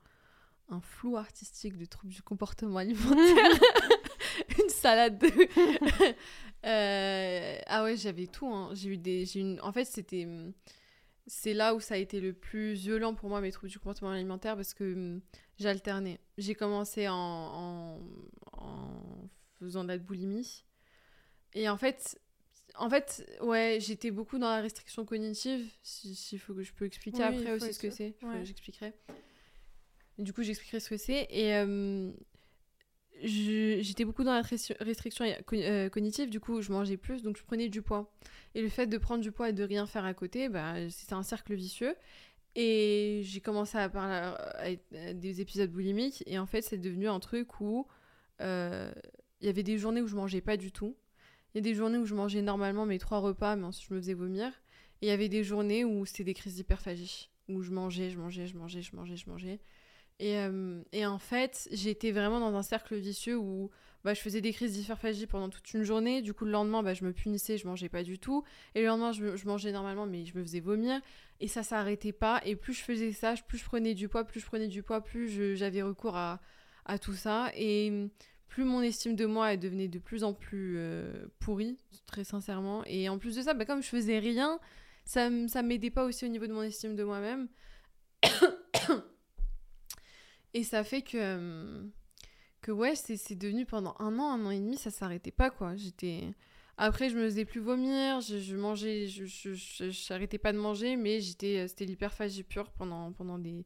un 0.72 0.82
flou 0.82 1.18
artistique 1.18 1.78
de 1.78 1.86
troubles 1.86 2.14
du 2.14 2.22
comportement 2.22 2.78
alimentaire. 2.80 3.60
une 4.64 4.70
salade 4.70 5.18
de... 5.20 5.28
Euh, 6.64 7.58
ah 7.66 7.84
ouais, 7.84 7.98
j'avais 7.98 8.28
tout. 8.28 8.46
hein. 8.46 8.70
J'ai 8.74 8.90
eu 8.90 8.98
des... 8.98 9.26
j'ai 9.26 9.40
une... 9.40 9.60
En 9.62 9.72
fait, 9.72 9.84
c'était... 9.86 10.28
C'est 11.26 11.56
là 11.56 11.74
où 11.74 11.80
ça 11.80 11.96
a 11.96 11.98
été 11.98 12.20
le 12.22 12.34
plus 12.34 12.74
violent 12.74 13.16
pour 13.16 13.30
moi, 13.30 13.42
mes 13.42 13.52
troubles 13.52 13.72
du 13.72 13.80
comportement 13.80 14.12
alimentaire, 14.12 14.56
parce 14.56 14.76
que 14.76 14.94
hum, 14.94 15.22
j'alternais. 15.58 16.20
J'ai 16.38 16.54
commencé 16.54 17.08
en, 17.08 17.16
en, 17.16 18.00
en 18.54 19.30
faisant 19.60 19.84
de 19.84 19.88
la 19.90 19.98
boulimie. 19.98 20.64
Et 21.56 21.68
en 21.68 21.78
fait, 21.78 22.20
en 22.76 22.90
fait, 22.92 23.26
ouais, 23.42 23.80
j'étais 23.82 24.12
beaucoup 24.12 24.38
dans 24.38 24.50
la 24.50 24.62
restriction 24.62 25.04
cognitive. 25.04 25.68
S'il 25.82 26.16
si 26.16 26.38
faut 26.38 26.54
que 26.54 26.62
je 26.64 26.74
peux 26.74 26.86
expliquer 26.86 27.20
Oui, 27.28 27.40
après 27.40 27.54
aussi 27.54 27.74
ce 27.74 27.80
que 27.80 27.90
c'est, 27.90 28.16
ouais. 28.22 28.46
j'expliquerai. 28.46 28.94
Du 30.22 30.34
coup, 30.34 30.44
j'expliquerai 30.44 30.80
ce 30.80 30.90
que 30.90 30.98
c'est. 30.98 31.28
Et 31.30 31.56
euh, 31.56 32.12
j'étais 33.24 34.06
beaucoup 34.06 34.24
dans 34.24 34.34
la 34.34 34.42
restri- 34.42 34.76
restriction 34.80 35.26
co- 35.46 35.56
euh, 35.56 35.90
cognitive, 35.90 36.30
du 36.30 36.40
coup, 36.40 36.62
je 36.62 36.72
mangeais 36.72 36.98
plus, 36.98 37.22
donc 37.24 37.38
je 37.38 37.44
prenais 37.44 37.70
du 37.70 37.82
poids. 37.82 38.12
Et 38.56 38.62
le 38.62 38.70
fait 38.70 38.88
de 38.88 38.98
prendre 38.98 39.22
du 39.22 39.32
poids 39.32 39.50
et 39.50 39.54
de 39.54 39.64
rien 39.64 39.86
faire 39.86 40.06
à 40.06 40.14
côté, 40.14 40.50
bah, 40.50 40.76
c'était 40.90 41.14
un 41.14 41.24
cercle 41.24 41.54
vicieux. 41.54 41.96
Et 42.56 43.22
j'ai 43.24 43.40
commencé 43.42 43.78
à 43.78 43.90
parler 43.90 44.80
des 45.16 45.42
épisodes 45.42 45.72
boulimiques, 45.72 46.24
et 46.28 46.38
en 46.38 46.46
fait, 46.46 46.62
c'est 46.62 46.78
devenu 46.78 47.08
un 47.08 47.20
truc 47.20 47.62
où 47.62 47.88
euh, 48.42 48.92
il 49.40 49.48
y 49.48 49.50
avait 49.50 49.64
des 49.64 49.78
journées 49.78 50.02
où 50.02 50.08
je 50.08 50.16
mangeais 50.16 50.42
pas 50.42 50.58
du 50.58 50.72
tout. 50.72 50.96
Il 51.54 51.58
y 51.58 51.60
a 51.60 51.62
des 51.62 51.74
journées 51.76 51.98
où 51.98 52.06
je 52.06 52.16
mangeais 52.16 52.42
normalement 52.42 52.86
mes 52.86 53.00
trois 53.00 53.20
repas, 53.20 53.56
mais 53.56 53.66
ensuite 53.66 53.88
je 53.90 53.94
me 53.96 54.00
faisais 54.02 54.14
vomir. 54.14 54.48
Et 55.02 55.08
il 55.08 55.10
y 55.10 55.12
avait 55.12 55.30
des 55.30 55.44
journées 55.44 55.86
où 55.86 56.06
c'était 56.06 56.24
des 56.26 56.34
crises 56.34 56.56
d'hyperphagie, 56.56 57.30
où 57.50 57.62
je 57.62 57.72
mangeais, 57.72 58.10
je 58.10 58.18
mangeais, 58.20 58.48
je 58.48 58.58
mangeais, 58.58 58.82
je 58.82 58.96
mangeais, 58.96 59.16
je 59.18 59.30
mangeais. 59.30 59.60
Et, 60.22 60.38
euh, 60.38 60.84
et 60.94 61.08
en 61.08 61.18
fait, 61.18 61.68
j'étais 61.72 62.12
vraiment 62.12 62.40
dans 62.40 62.56
un 62.56 62.62
cercle 62.62 62.96
vicieux 62.96 63.38
où 63.38 63.72
bah, 64.04 64.14
je 64.14 64.22
faisais 64.22 64.40
des 64.40 64.54
crises 64.54 64.74
d'hyperphagie 64.74 65.26
pendant 65.26 65.50
toute 65.50 65.74
une 65.74 65.82
journée. 65.82 66.22
Du 66.22 66.36
coup, 66.36 66.46
le 66.46 66.52
lendemain, 66.52 66.84
bah, 66.84 66.94
je 66.94 67.04
me 67.04 67.12
punissais, 67.12 67.58
je 67.58 67.66
mangeais 67.66 67.90
pas 67.90 68.04
du 68.04 68.20
tout. 68.20 68.44
Et 68.76 68.82
le 68.82 68.88
lendemain, 68.88 69.12
je, 69.12 69.46
mangeais 69.48 69.72
normalement, 69.72 70.06
mais 70.06 70.24
je 70.26 70.38
me 70.38 70.44
faisais 70.44 70.60
vomir. 70.60 71.02
Et 71.40 71.48
ça 71.48 71.64
s'arrêtait 71.64 72.12
pas. 72.12 72.40
Et 72.46 72.56
plus 72.56 72.74
je 72.74 72.84
faisais 72.84 73.12
ça, 73.14 73.34
plus 73.48 73.58
je 73.58 73.66
prenais 73.66 73.96
du 73.96 74.10
poids, 74.10 74.24
plus 74.24 74.42
je 74.42 74.46
prenais 74.46 74.68
du 74.68 74.84
poids, 74.84 75.02
plus 75.02 75.56
j'avais 75.56 75.82
recours 75.82 76.16
à, 76.16 76.40
tout 77.02 77.14
ça. 77.14 77.52
Et 77.56 77.92
plus 78.48 78.64
mon 78.64 78.84
estime 78.84 79.16
de 79.16 79.26
moi, 79.26 79.58
devenait 79.58 79.88
de 79.88 79.98
plus 79.98 80.24
en 80.24 80.34
plus 80.34 80.76
euh, 80.78 81.26
pourrie, 81.40 81.80
très 82.06 82.24
sincèrement. 82.24 82.84
Et 82.86 83.10
en 83.10 83.18
plus 83.18 83.38
de 83.38 83.42
ça, 83.42 83.56
bah, 83.56 83.66
comme 83.66 83.82
je 83.82 83.90
faisais 83.90 84.20
rien, 84.20 84.60
ça, 85.04 85.32
ça 85.48 85.64
m'aidait 85.64 85.90
pas 85.90 86.06
aussi 86.06 86.26
au 86.26 86.30
niveau 86.30 86.46
de 86.46 86.54
mon 86.54 86.62
estime 86.62 86.96
de 86.96 87.04
moi-même. 87.04 87.48
Et 90.54 90.64
ça 90.64 90.84
fait 90.84 91.02
que, 91.02 91.18
euh, 91.18 91.84
que 92.62 92.72
ouais, 92.72 92.96
c'est 92.96 93.36
devenu 93.36 93.66
pendant 93.66 93.96
un 94.00 94.20
an, 94.20 94.32
un 94.32 94.46
an 94.46 94.52
et 94.52 94.60
demi, 94.60 94.78
ça 94.78 94.92
s'arrêtait 94.92 95.32
pas, 95.32 95.50
quoi. 95.50 95.76
J'étais. 95.76 96.34
Après, 96.78 97.10
je 97.10 97.18
me 97.18 97.26
faisais 97.26 97.46
plus 97.46 97.62
vomir, 97.62 98.22
je, 98.22 98.40
je 98.40 98.56
mangeais, 98.56 99.08
je, 99.08 99.26
je, 99.26 100.38
pas 100.38 100.54
de 100.54 100.58
manger, 100.58 100.96
mais 100.96 101.22
j'étais, 101.22 101.68
c'était 101.68 101.86
l'hyperphagie 101.86 102.44
pure 102.44 102.72
pendant, 102.72 103.12
pendant 103.14 103.38
des. 103.38 103.66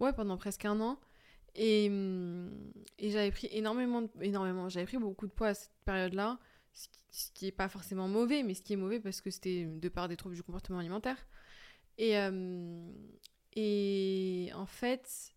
Ouais, 0.00 0.12
pendant 0.12 0.36
presque 0.36 0.64
un 0.64 0.80
an. 0.80 0.98
Et, 1.54 1.86
et 2.98 3.10
j'avais 3.10 3.30
pris 3.30 3.48
énormément, 3.50 4.08
énormément, 4.20 4.68
j'avais 4.70 4.86
pris 4.86 4.96
beaucoup 4.96 5.26
de 5.26 5.32
poids 5.32 5.48
à 5.48 5.54
cette 5.54 5.72
période-là, 5.84 6.38
ce 6.72 6.88
qui, 6.88 7.32
qui 7.34 7.46
est 7.48 7.52
pas 7.52 7.68
forcément 7.68 8.08
mauvais, 8.08 8.42
mais 8.42 8.54
ce 8.54 8.62
qui 8.62 8.72
est 8.72 8.76
mauvais 8.76 9.00
parce 9.00 9.20
que 9.20 9.30
c'était 9.30 9.66
de 9.66 9.88
part 9.90 10.08
des 10.08 10.16
troubles 10.16 10.34
du 10.34 10.42
comportement 10.42 10.78
alimentaire. 10.78 11.18
Et, 11.98 12.16
et 13.54 14.50
en 14.54 14.66
fait, 14.66 15.32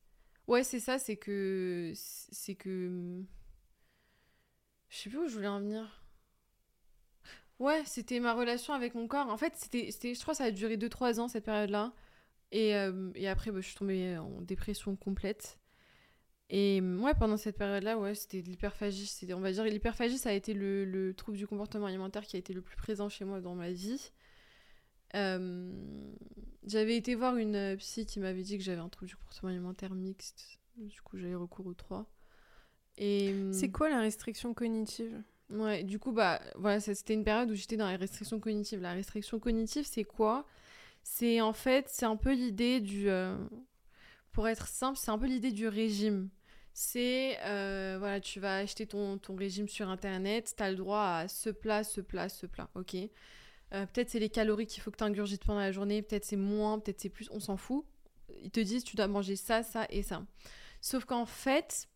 ouais, 0.47 0.63
c'est 0.63 0.79
ça, 0.79 0.99
c'est 0.99 1.17
que. 1.17 1.93
C'est 1.95 2.55
que. 2.55 3.23
Je 4.89 4.97
sais 4.97 5.09
plus 5.09 5.19
où 5.19 5.27
je 5.27 5.35
voulais 5.35 5.47
en 5.47 5.59
venir. 5.59 6.03
Ouais, 7.59 7.83
c'était 7.85 8.19
ma 8.19 8.33
relation 8.33 8.73
avec 8.73 8.95
mon 8.95 9.07
corps. 9.07 9.29
En 9.29 9.37
fait, 9.37 9.53
c'était, 9.55 9.91
je 10.13 10.21
crois 10.21 10.33
que 10.33 10.37
ça 10.39 10.45
a 10.45 10.51
duré 10.51 10.77
2-3 10.77 11.19
ans 11.19 11.27
cette 11.27 11.45
période-là. 11.45 11.93
Et, 12.51 12.71
et 13.15 13.27
après, 13.27 13.51
bah, 13.51 13.61
je 13.61 13.67
suis 13.67 13.75
tombée 13.75 14.17
en 14.17 14.41
dépression 14.41 14.95
complète. 14.95 15.59
Et 16.49 16.79
ouais, 16.81 17.13
pendant 17.15 17.37
cette 17.37 17.57
période-là, 17.57 17.97
ouais, 17.97 18.13
c'était 18.13 18.41
l'hyperphagie. 18.41 19.09
On 19.33 19.39
va 19.39 19.51
dire 19.51 19.63
l'hyperphagie, 19.63 20.17
ça 20.17 20.29
a 20.29 20.33
été 20.33 20.53
le, 20.53 20.85
le, 20.85 21.13
trouble 21.13 21.37
du 21.37 21.47
comportement 21.47 21.87
alimentaire 21.87 22.23
qui 22.25 22.35
a 22.35 22.39
été 22.39 22.53
le 22.53 22.61
plus 22.61 22.77
présent 22.77 23.09
chez 23.09 23.25
moi 23.25 23.41
dans 23.41 23.55
ma 23.55 23.71
vie. 23.71 24.11
Euh, 25.13 25.71
j'avais 26.65 26.97
été 26.97 27.15
voir 27.15 27.37
une 27.37 27.55
euh, 27.55 27.75
psy 27.77 28.05
qui 28.05 28.19
m'avait 28.19 28.43
dit 28.43 28.57
que 28.57 28.63
j'avais 28.63 28.81
un 28.81 28.89
trouble 28.89 29.07
du 29.07 29.15
comportement 29.15 29.49
alimentaire 29.49 29.93
mixte. 29.93 30.59
Du 30.77 31.01
coup, 31.01 31.17
j'avais 31.17 31.35
recours 31.35 31.67
aux 31.67 31.73
trois. 31.73 32.09
Et 32.97 33.31
euh, 33.31 33.51
c'est 33.53 33.69
quoi 33.69 33.89
la 33.89 33.99
restriction 33.99 34.53
cognitive? 34.53 35.21
Ouais, 35.49 35.83
du 35.83 35.99
coup, 35.99 36.11
bah 36.11 36.41
voilà, 36.55 36.79
c'était 36.79 37.13
une 37.13 37.23
période 37.23 37.51
où 37.51 37.55
j'étais 37.55 37.77
dans 37.77 37.89
la 37.89 37.97
restriction 37.97 38.39
cognitive. 38.39 38.81
La 38.81 38.93
restriction 38.93 39.39
cognitive, 39.39 39.85
c'est 39.85 40.03
quoi? 40.03 40.45
C'est 41.03 41.39
en 41.39 41.53
fait, 41.53 41.87
c'est 41.87 42.05
un 42.05 42.15
peu 42.15 42.33
l'idée 42.33 42.79
du. 42.79 43.07
pour 44.31 44.47
être 44.47 44.67
simple, 44.67 44.97
c'est 44.97 45.11
un 45.11 45.19
peu 45.19 45.27
l'idée 45.27 45.51
du 45.51 45.67
régime. 45.67 46.29
C'est, 46.73 47.37
voilà, 47.99 48.19
tu 48.19 48.39
vas 48.39 48.57
acheter 48.57 48.87
ton, 48.87 49.19
ton 49.19 49.35
régime 49.35 49.67
sur 49.67 49.87
internet, 49.87 50.55
tu 50.57 50.63
as 50.63 50.71
le 50.71 50.77
droit 50.77 51.03
à 51.03 51.27
ce 51.27 51.51
plat, 51.51 51.83
ce 51.83 52.01
plat, 52.01 52.27
ce 52.27 52.47
plat, 52.47 52.69
ok? 52.73 52.95
Euh, 53.75 53.85
peut-être 53.85 54.09
c'est 54.09 54.19
les 54.19 54.29
calories 54.29 54.67
qu'il 54.67 54.81
faut 54.81 54.91
que 54.91 54.97
tu 54.97 55.03
ingurgites 55.03 55.43
pendant 55.43 55.59
la 55.59 55.71
journée, 55.71 56.01
peut-être 56.01 56.25
c'est 56.25 56.37
moins, 56.37 56.79
peut-être 56.79 57.01
c'est 57.01 57.09
plus, 57.09 57.29
on 57.31 57.39
s'en 57.39 57.57
fout. 57.57 57.85
Ils 58.41 58.51
te 58.51 58.59
disent 58.59 58.83
tu 58.83 58.95
dois 58.95 59.07
manger 59.07 59.35
ça, 59.35 59.63
ça 59.63 59.85
et 59.89 60.01
ça. 60.01 60.25
Sauf 60.81 61.05
qu'en 61.05 61.25
fait, 61.25 61.87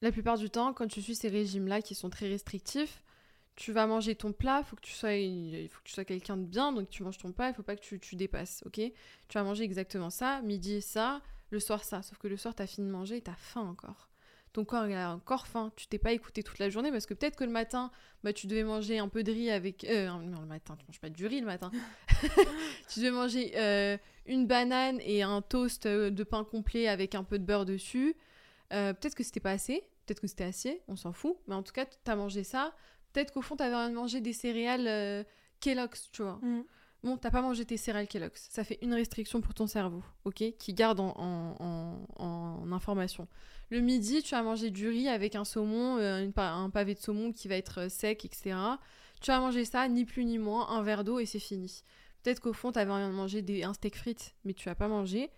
la 0.00 0.10
plupart 0.10 0.38
du 0.38 0.50
temps, 0.50 0.72
quand 0.72 0.88
tu 0.88 1.02
suis 1.02 1.14
ces 1.14 1.28
régimes-là 1.28 1.82
qui 1.82 1.94
sont 1.94 2.10
très 2.10 2.28
restrictifs, 2.28 3.02
tu 3.54 3.72
vas 3.72 3.86
manger 3.86 4.14
ton 4.14 4.32
plat, 4.32 4.60
il 4.60 4.64
faut 4.64 4.76
que 4.76 4.80
tu 4.80 4.92
sois, 4.92 5.14
il 5.14 5.68
faut 5.68 5.80
que 5.80 5.88
tu 5.88 5.92
sois 5.92 6.04
quelqu'un 6.04 6.38
de 6.38 6.44
bien, 6.44 6.72
donc 6.72 6.88
tu 6.88 7.02
manges 7.02 7.18
ton 7.18 7.32
plat, 7.32 7.50
il 7.50 7.54
faut 7.54 7.62
pas 7.62 7.76
que 7.76 7.82
tu, 7.82 8.00
tu 8.00 8.16
dépasses, 8.16 8.62
ok? 8.66 8.80
Tu 8.80 8.92
vas 9.34 9.42
manger 9.42 9.64
exactement 9.64 10.08
ça, 10.08 10.40
midi 10.42 10.80
ça, 10.80 11.20
le 11.50 11.60
soir 11.60 11.84
ça. 11.84 12.02
Sauf 12.02 12.18
que 12.18 12.28
le 12.28 12.38
soir, 12.38 12.54
tu 12.54 12.62
as 12.62 12.66
fini 12.66 12.86
de 12.86 12.92
manger 12.92 13.16
et 13.16 13.22
tu 13.22 13.30
as 13.30 13.36
faim 13.36 13.62
encore 13.62 14.11
ton 14.52 14.64
corps 14.64 14.82
a 14.82 15.14
encore 15.14 15.46
faim, 15.46 15.72
tu 15.76 15.86
t'es 15.86 15.98
pas 15.98 16.12
écouté 16.12 16.42
toute 16.42 16.58
la 16.58 16.68
journée 16.68 16.90
parce 16.90 17.06
que 17.06 17.14
peut-être 17.14 17.36
que 17.36 17.44
le 17.44 17.50
matin, 17.50 17.90
bah, 18.22 18.32
tu 18.32 18.46
devais 18.46 18.64
manger 18.64 18.98
un 18.98 19.08
peu 19.08 19.22
de 19.22 19.32
riz 19.32 19.50
avec... 19.50 19.84
Euh, 19.84 20.08
non, 20.08 20.40
le 20.40 20.46
matin, 20.46 20.76
tu 20.78 20.84
manges 20.86 21.00
pas 21.00 21.08
du 21.08 21.26
riz 21.26 21.40
le 21.40 21.46
matin. 21.46 21.70
tu 22.92 23.00
devais 23.00 23.10
manger 23.10 23.52
euh, 23.56 23.96
une 24.26 24.46
banane 24.46 25.00
et 25.00 25.22
un 25.22 25.40
toast 25.40 25.86
euh, 25.86 26.10
de 26.10 26.22
pain 26.22 26.44
complet 26.44 26.86
avec 26.86 27.14
un 27.14 27.24
peu 27.24 27.38
de 27.38 27.44
beurre 27.44 27.64
dessus. 27.64 28.14
peut-être 28.68 29.14
que 29.14 29.24
c'était 29.24 29.40
pas 29.40 29.52
assez, 29.52 29.84
peut-être 30.06 30.20
que 30.20 30.26
c'était 30.26 30.44
assez, 30.44 30.82
on 30.86 30.96
s'en 30.96 31.12
fout, 31.12 31.36
mais 31.46 31.54
en 31.54 31.62
tout 31.62 31.72
cas, 31.72 31.86
tu 31.86 32.10
as 32.10 32.16
mangé 32.16 32.44
ça. 32.44 32.74
Peut-être 33.12 33.32
qu'au 33.32 33.42
fond, 33.42 33.56
tu 33.56 33.62
avais 33.62 33.92
manger 33.92 34.20
des 34.20 34.32
céréales 34.32 35.26
Kellogg's, 35.60 36.10
tu 36.12 36.22
vois. 36.22 36.38
Mm. 36.42 36.64
Bon, 37.02 37.16
t'as 37.16 37.30
pas 37.30 37.42
mangé 37.42 37.64
tes 37.64 37.76
céréales 37.76 38.06
Kellogg's. 38.06 38.46
Ça 38.50 38.62
fait 38.62 38.78
une 38.80 38.94
restriction 38.94 39.40
pour 39.40 39.54
ton 39.54 39.66
cerveau, 39.66 40.04
ok? 40.24 40.44
Qui 40.58 40.72
garde 40.72 41.00
en, 41.00 41.14
en, 42.18 42.72
information. 42.72 43.26
Le 43.70 43.80
midi, 43.80 44.22
tu 44.22 44.34
vas 44.34 44.42
manger 44.42 44.70
du 44.70 44.88
riz 44.88 45.08
avec 45.08 45.34
un 45.34 45.44
saumon, 45.44 45.98
euh, 45.98 46.26
un 46.36 46.70
pavé 46.70 46.94
de 46.94 47.00
saumon 47.00 47.32
qui 47.32 47.48
va 47.48 47.56
être 47.56 47.82
euh, 47.82 47.88
sec, 47.88 48.24
etc. 48.24 48.56
Tu 49.20 49.30
vas 49.30 49.40
manger 49.40 49.64
ça, 49.64 49.88
ni 49.88 50.04
plus 50.04 50.24
ni 50.24 50.38
moins, 50.38 50.68
un 50.68 50.82
verre 50.82 51.04
d'eau 51.04 51.18
et 51.18 51.26
c'est 51.26 51.38
fini. 51.38 51.82
Peut-être 52.22 52.40
qu'au 52.40 52.52
fond, 52.52 52.72
t'avais 52.72 52.90
envie 52.90 53.04
de 53.04 53.16
manger 53.16 53.42
des, 53.42 53.64
un 53.64 53.74
steak 53.74 53.96
frites, 53.96 54.34
mais 54.44 54.54
tu 54.54 54.68
vas 54.68 54.74
pas 54.74 54.88
manger. 54.88 55.30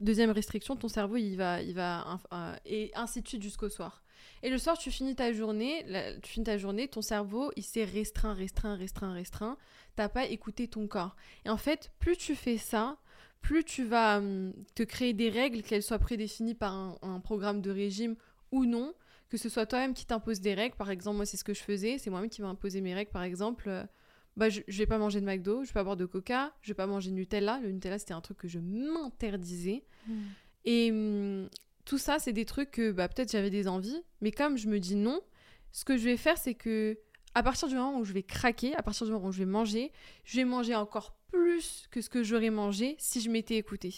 Deuxième 0.00 0.30
restriction, 0.30 0.76
ton 0.76 0.88
cerveau, 0.88 1.16
il 1.16 1.36
va, 1.36 1.62
il 1.62 1.74
va, 1.74 2.20
euh, 2.32 2.56
et 2.66 2.90
ainsi 2.94 3.22
de 3.22 3.28
suite 3.28 3.42
jusqu'au 3.42 3.68
soir. 3.68 4.03
Et 4.42 4.50
le 4.50 4.58
soir, 4.58 4.76
tu 4.76 4.90
finis 4.90 5.14
ta 5.14 5.32
journée, 5.32 5.84
tu 6.22 6.32
finis 6.32 6.44
ta 6.44 6.58
journée, 6.58 6.88
ton 6.88 7.02
cerveau, 7.02 7.50
il 7.56 7.62
s'est 7.62 7.84
restreint, 7.84 8.34
restreint, 8.34 8.76
restreint, 8.76 9.12
restreint. 9.12 9.56
T'as 9.96 10.08
pas 10.08 10.26
écouté 10.26 10.68
ton 10.68 10.86
corps. 10.86 11.16
Et 11.44 11.50
en 11.50 11.56
fait, 11.56 11.90
plus 11.98 12.16
tu 12.16 12.34
fais 12.34 12.58
ça, 12.58 12.98
plus 13.40 13.64
tu 13.64 13.84
vas 13.84 14.18
hum, 14.18 14.52
te 14.74 14.82
créer 14.82 15.12
des 15.12 15.28
règles, 15.28 15.62
qu'elles 15.62 15.82
soient 15.82 15.98
prédéfinies 15.98 16.54
par 16.54 16.98
un, 17.02 17.20
programme 17.20 17.60
de 17.60 17.70
régime 17.70 18.16
ou 18.52 18.64
non, 18.64 18.94
que 19.28 19.36
ce 19.36 19.48
soit 19.48 19.66
toi-même 19.66 19.94
qui 19.94 20.06
t'impose 20.06 20.40
des 20.40 20.54
règles. 20.54 20.76
Par 20.76 20.90
exemple, 20.90 21.16
moi, 21.16 21.26
c'est 21.26 21.36
ce 21.36 21.44
que 21.44 21.54
je 21.54 21.62
faisais. 21.62 21.98
C'est 21.98 22.10
moi-même 22.10 22.30
qui 22.30 22.42
m'a 22.42 22.48
imposé 22.48 22.80
mes 22.80 22.94
règles. 22.94 23.10
Par 23.10 23.22
exemple, 23.22 23.68
euh, 23.68 23.84
bah, 24.36 24.48
je, 24.48 24.60
je 24.66 24.78
vais 24.78 24.86
pas 24.86 24.98
manger 24.98 25.20
de 25.20 25.26
McDo, 25.26 25.62
je 25.62 25.68
vais 25.68 25.74
pas 25.74 25.84
boire 25.84 25.96
de 25.96 26.06
Coca, 26.06 26.52
je 26.62 26.68
vais 26.68 26.74
pas 26.74 26.86
manger 26.86 27.10
de 27.10 27.14
Nutella. 27.14 27.60
Le 27.62 27.70
Nutella, 27.70 27.98
c'était 27.98 28.14
un 28.14 28.20
truc 28.20 28.38
que 28.38 28.48
je 28.48 28.58
m'interdisais. 28.58 29.84
Mmh. 30.06 30.12
Et 30.64 30.90
hum, 30.90 31.48
tout 31.84 31.98
ça, 31.98 32.18
c'est 32.18 32.32
des 32.32 32.44
trucs 32.44 32.70
que 32.70 32.92
bah, 32.92 33.08
peut-être 33.08 33.32
j'avais 33.32 33.50
des 33.50 33.68
envies, 33.68 34.02
mais 34.20 34.30
comme 34.30 34.56
je 34.56 34.68
me 34.68 34.80
dis 34.80 34.96
non, 34.96 35.20
ce 35.72 35.84
que 35.84 35.96
je 35.96 36.04
vais 36.04 36.16
faire, 36.16 36.38
c'est 36.38 36.54
que 36.54 36.98
à 37.34 37.42
partir 37.42 37.68
du 37.68 37.74
moment 37.74 37.98
où 37.98 38.04
je 38.04 38.12
vais 38.12 38.22
craquer, 38.22 38.74
à 38.74 38.82
partir 38.82 39.06
du 39.06 39.12
moment 39.12 39.28
où 39.28 39.32
je 39.32 39.38
vais 39.38 39.46
manger, 39.46 39.92
je 40.24 40.36
vais 40.36 40.44
manger 40.44 40.74
encore 40.74 41.16
plus 41.32 41.86
que 41.90 42.00
ce 42.00 42.08
que 42.08 42.22
j'aurais 42.22 42.50
mangé 42.50 42.94
si 42.98 43.20
je 43.20 43.28
m'étais 43.28 43.56
écoutée. 43.56 43.94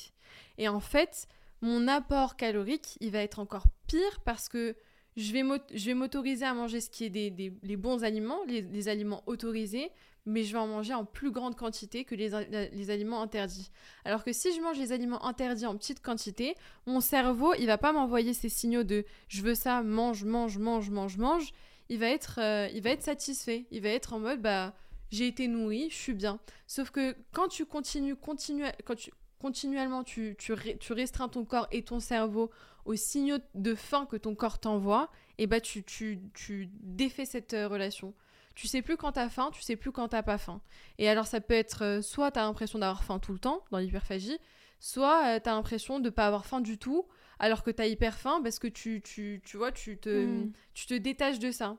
Et 0.56 0.68
en 0.68 0.80
fait, 0.80 1.28
mon 1.60 1.86
apport 1.86 2.36
calorique, 2.36 2.96
il 3.00 3.10
va 3.10 3.22
être 3.22 3.38
encore 3.38 3.66
pire 3.86 4.20
parce 4.24 4.48
que 4.48 4.74
je 5.16 5.32
vais 5.32 5.94
m'autoriser 5.94 6.44
à 6.44 6.54
manger 6.54 6.80
ce 6.80 6.90
qui 6.90 7.04
est 7.04 7.10
des, 7.10 7.30
des 7.30 7.52
les 7.62 7.76
bons 7.76 8.04
aliments, 8.04 8.42
les, 8.46 8.62
les, 8.62 8.88
aliments 8.88 9.22
autorisés, 9.26 9.90
mais 10.26 10.42
je 10.42 10.52
vais 10.52 10.58
en 10.58 10.66
manger 10.66 10.92
en 10.92 11.04
plus 11.04 11.30
grande 11.30 11.56
quantité 11.56 12.04
que 12.04 12.14
les, 12.14 12.30
les, 12.72 12.90
aliments 12.90 13.22
interdits. 13.22 13.70
Alors 14.04 14.24
que 14.24 14.32
si 14.32 14.54
je 14.54 14.60
mange 14.60 14.78
les 14.78 14.92
aliments 14.92 15.24
interdits 15.24 15.66
en 15.66 15.76
petite 15.76 16.02
quantité, 16.02 16.54
mon 16.86 17.00
cerveau, 17.00 17.54
il 17.54 17.66
va 17.66 17.78
pas 17.78 17.92
m'envoyer 17.92 18.34
ces 18.34 18.48
signaux 18.48 18.82
de 18.82 19.04
je 19.28 19.42
veux 19.42 19.54
ça, 19.54 19.82
mange, 19.82 20.24
mange, 20.24 20.58
mange, 20.58 20.90
mange, 20.90 21.16
mange. 21.16 21.52
Il 21.88 21.98
va 21.98 22.08
être, 22.08 22.40
euh, 22.40 22.68
il 22.74 22.82
va 22.82 22.90
être 22.90 23.02
satisfait. 23.02 23.66
Il 23.70 23.82
va 23.82 23.90
être 23.90 24.12
en 24.12 24.18
mode 24.18 24.42
bah 24.42 24.74
j'ai 25.10 25.28
été 25.28 25.46
nourri, 25.46 25.88
je 25.90 25.96
suis 25.96 26.14
bien. 26.14 26.40
Sauf 26.66 26.90
que 26.90 27.16
quand 27.32 27.46
tu 27.48 27.64
continues, 27.64 28.16
quand 28.16 28.34
tu 28.34 29.12
continuellement 29.38 30.02
tu, 30.02 30.34
tu, 30.38 30.54
tu, 30.80 30.92
restreins 30.92 31.28
ton 31.28 31.44
corps 31.44 31.68
et 31.70 31.82
ton 31.82 32.00
cerveau 32.00 32.50
aux 32.84 32.96
signaux 32.96 33.38
de 33.54 33.74
faim 33.74 34.06
que 34.10 34.16
ton 34.16 34.34
corps 34.34 34.58
t'envoie, 34.58 35.10
et 35.38 35.46
bah 35.46 35.60
tu, 35.60 35.84
tu, 35.84 36.20
tu 36.34 36.70
défais 36.80 37.26
cette 37.26 37.54
euh, 37.54 37.68
relation 37.68 38.14
tu 38.56 38.66
sais 38.66 38.82
plus 38.82 38.96
quand 38.96 39.12
t'as 39.12 39.28
faim, 39.28 39.50
tu 39.52 39.62
sais 39.62 39.76
plus 39.76 39.92
quand 39.92 40.08
t'as 40.08 40.22
pas 40.22 40.38
faim. 40.38 40.60
Et 40.98 41.08
alors 41.08 41.26
ça 41.26 41.40
peut 41.40 41.54
être 41.54 41.84
euh, 41.84 42.02
soit 42.02 42.32
t'as 42.32 42.42
l'impression 42.42 42.78
d'avoir 42.80 43.04
faim 43.04 43.20
tout 43.20 43.32
le 43.32 43.38
temps 43.38 43.62
dans 43.70 43.78
l'hyperphagie, 43.78 44.38
soit 44.80 45.26
euh, 45.26 45.40
t'as 45.40 45.52
l'impression 45.52 46.00
de 46.00 46.10
pas 46.10 46.26
avoir 46.26 46.46
faim 46.46 46.60
du 46.60 46.78
tout 46.78 47.06
alors 47.38 47.62
que 47.62 47.70
t'as 47.70 47.86
hyper 47.86 48.18
faim 48.18 48.40
parce 48.42 48.58
que 48.58 48.66
tu, 48.66 49.02
tu, 49.02 49.42
tu 49.44 49.58
vois, 49.58 49.72
tu 49.72 49.98
te, 49.98 50.24
hmm. 50.24 50.52
tu 50.72 50.86
te 50.86 50.94
détaches 50.94 51.38
de 51.38 51.50
ça. 51.50 51.76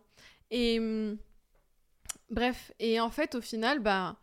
Et 0.51 0.79
hum, 0.79 1.17
bref, 2.29 2.71
et 2.79 2.99
en 2.99 3.09
fait 3.09 3.33
au 3.33 3.41
final, 3.41 3.79
bah 3.79 4.17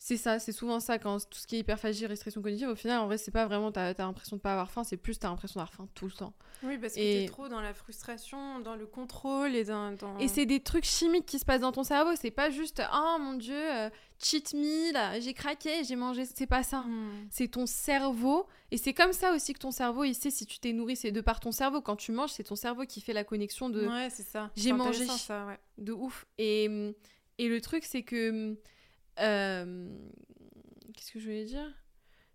c'est 0.00 0.16
ça, 0.16 0.38
c'est 0.38 0.52
souvent 0.52 0.78
ça 0.78 0.98
quand 1.00 1.18
tout 1.28 1.38
ce 1.38 1.46
qui 1.46 1.56
est 1.56 1.58
hyperphagie, 1.58 2.06
restriction 2.06 2.40
cognitive, 2.40 2.68
au 2.68 2.76
final, 2.76 3.00
en 3.00 3.06
vrai, 3.06 3.18
c'est 3.18 3.32
pas 3.32 3.46
vraiment 3.46 3.72
t'as 3.72 3.88
as, 3.88 3.98
l'impression 3.98 4.36
de 4.36 4.40
pas 4.40 4.52
avoir 4.52 4.70
faim, 4.70 4.84
c'est 4.84 4.96
plus 4.96 5.18
t'as 5.18 5.28
l'impression 5.28 5.58
d'avoir 5.58 5.74
faim 5.74 5.88
tout 5.94 6.06
le 6.06 6.12
temps. 6.12 6.34
Oui, 6.62 6.78
parce 6.78 6.94
que 6.94 6.98
t'es 7.00 7.26
trop 7.26 7.48
dans 7.48 7.60
la 7.60 7.74
frustration, 7.74 8.60
dans 8.60 8.76
le 8.76 8.86
contrôle 8.86 9.56
et 9.56 9.64
dans. 9.64 9.96
Et 10.20 10.28
c'est 10.28 10.46
des 10.46 10.60
trucs 10.60 10.84
chimiques 10.84 11.26
qui 11.26 11.40
se 11.40 11.44
passent 11.44 11.62
dans 11.62 11.72
ton 11.72 11.82
cerveau, 11.82 12.12
c'est 12.14 12.30
pas 12.30 12.48
juste 12.48 12.80
oh 12.94 13.16
mon 13.20 13.34
dieu, 13.34 13.56
euh, 13.56 13.90
cheat 14.22 14.54
meal, 14.54 14.96
j'ai 15.20 15.34
craqué, 15.34 15.82
j'ai 15.82 15.96
mangé, 15.96 16.24
c'est 16.32 16.46
pas 16.46 16.62
ça. 16.62 16.82
Hmm. 16.82 17.26
C'est 17.30 17.48
ton 17.48 17.66
cerveau, 17.66 18.46
et 18.70 18.76
c'est 18.76 18.94
comme 18.94 19.12
ça 19.12 19.34
aussi 19.34 19.52
que 19.52 19.58
ton 19.58 19.72
cerveau, 19.72 20.04
il 20.04 20.14
sait 20.14 20.30
si 20.30 20.46
tu 20.46 20.60
t'es 20.60 20.72
nourri, 20.72 20.94
c'est 20.94 21.10
de 21.10 21.20
par 21.20 21.40
ton 21.40 21.50
cerveau. 21.50 21.80
Quand 21.80 21.96
tu 21.96 22.12
manges, 22.12 22.30
c'est 22.30 22.44
ton 22.44 22.56
cerveau 22.56 22.84
qui 22.84 23.00
fait 23.00 23.12
la 23.12 23.24
connexion 23.24 23.68
de. 23.68 23.84
Ouais, 23.84 24.10
c'est 24.10 24.26
ça. 24.26 24.50
J'ai 24.54 24.72
mangé. 24.72 25.06
Ça, 25.06 25.44
ouais. 25.46 25.58
De 25.76 25.92
ouf. 25.92 26.24
Et, 26.38 26.94
et 27.38 27.48
le 27.48 27.60
truc, 27.60 27.84
c'est 27.84 28.04
que 28.04 28.56
qu'est-ce 29.18 31.12
que 31.12 31.18
je 31.18 31.24
voulais 31.24 31.44
dire? 31.44 31.74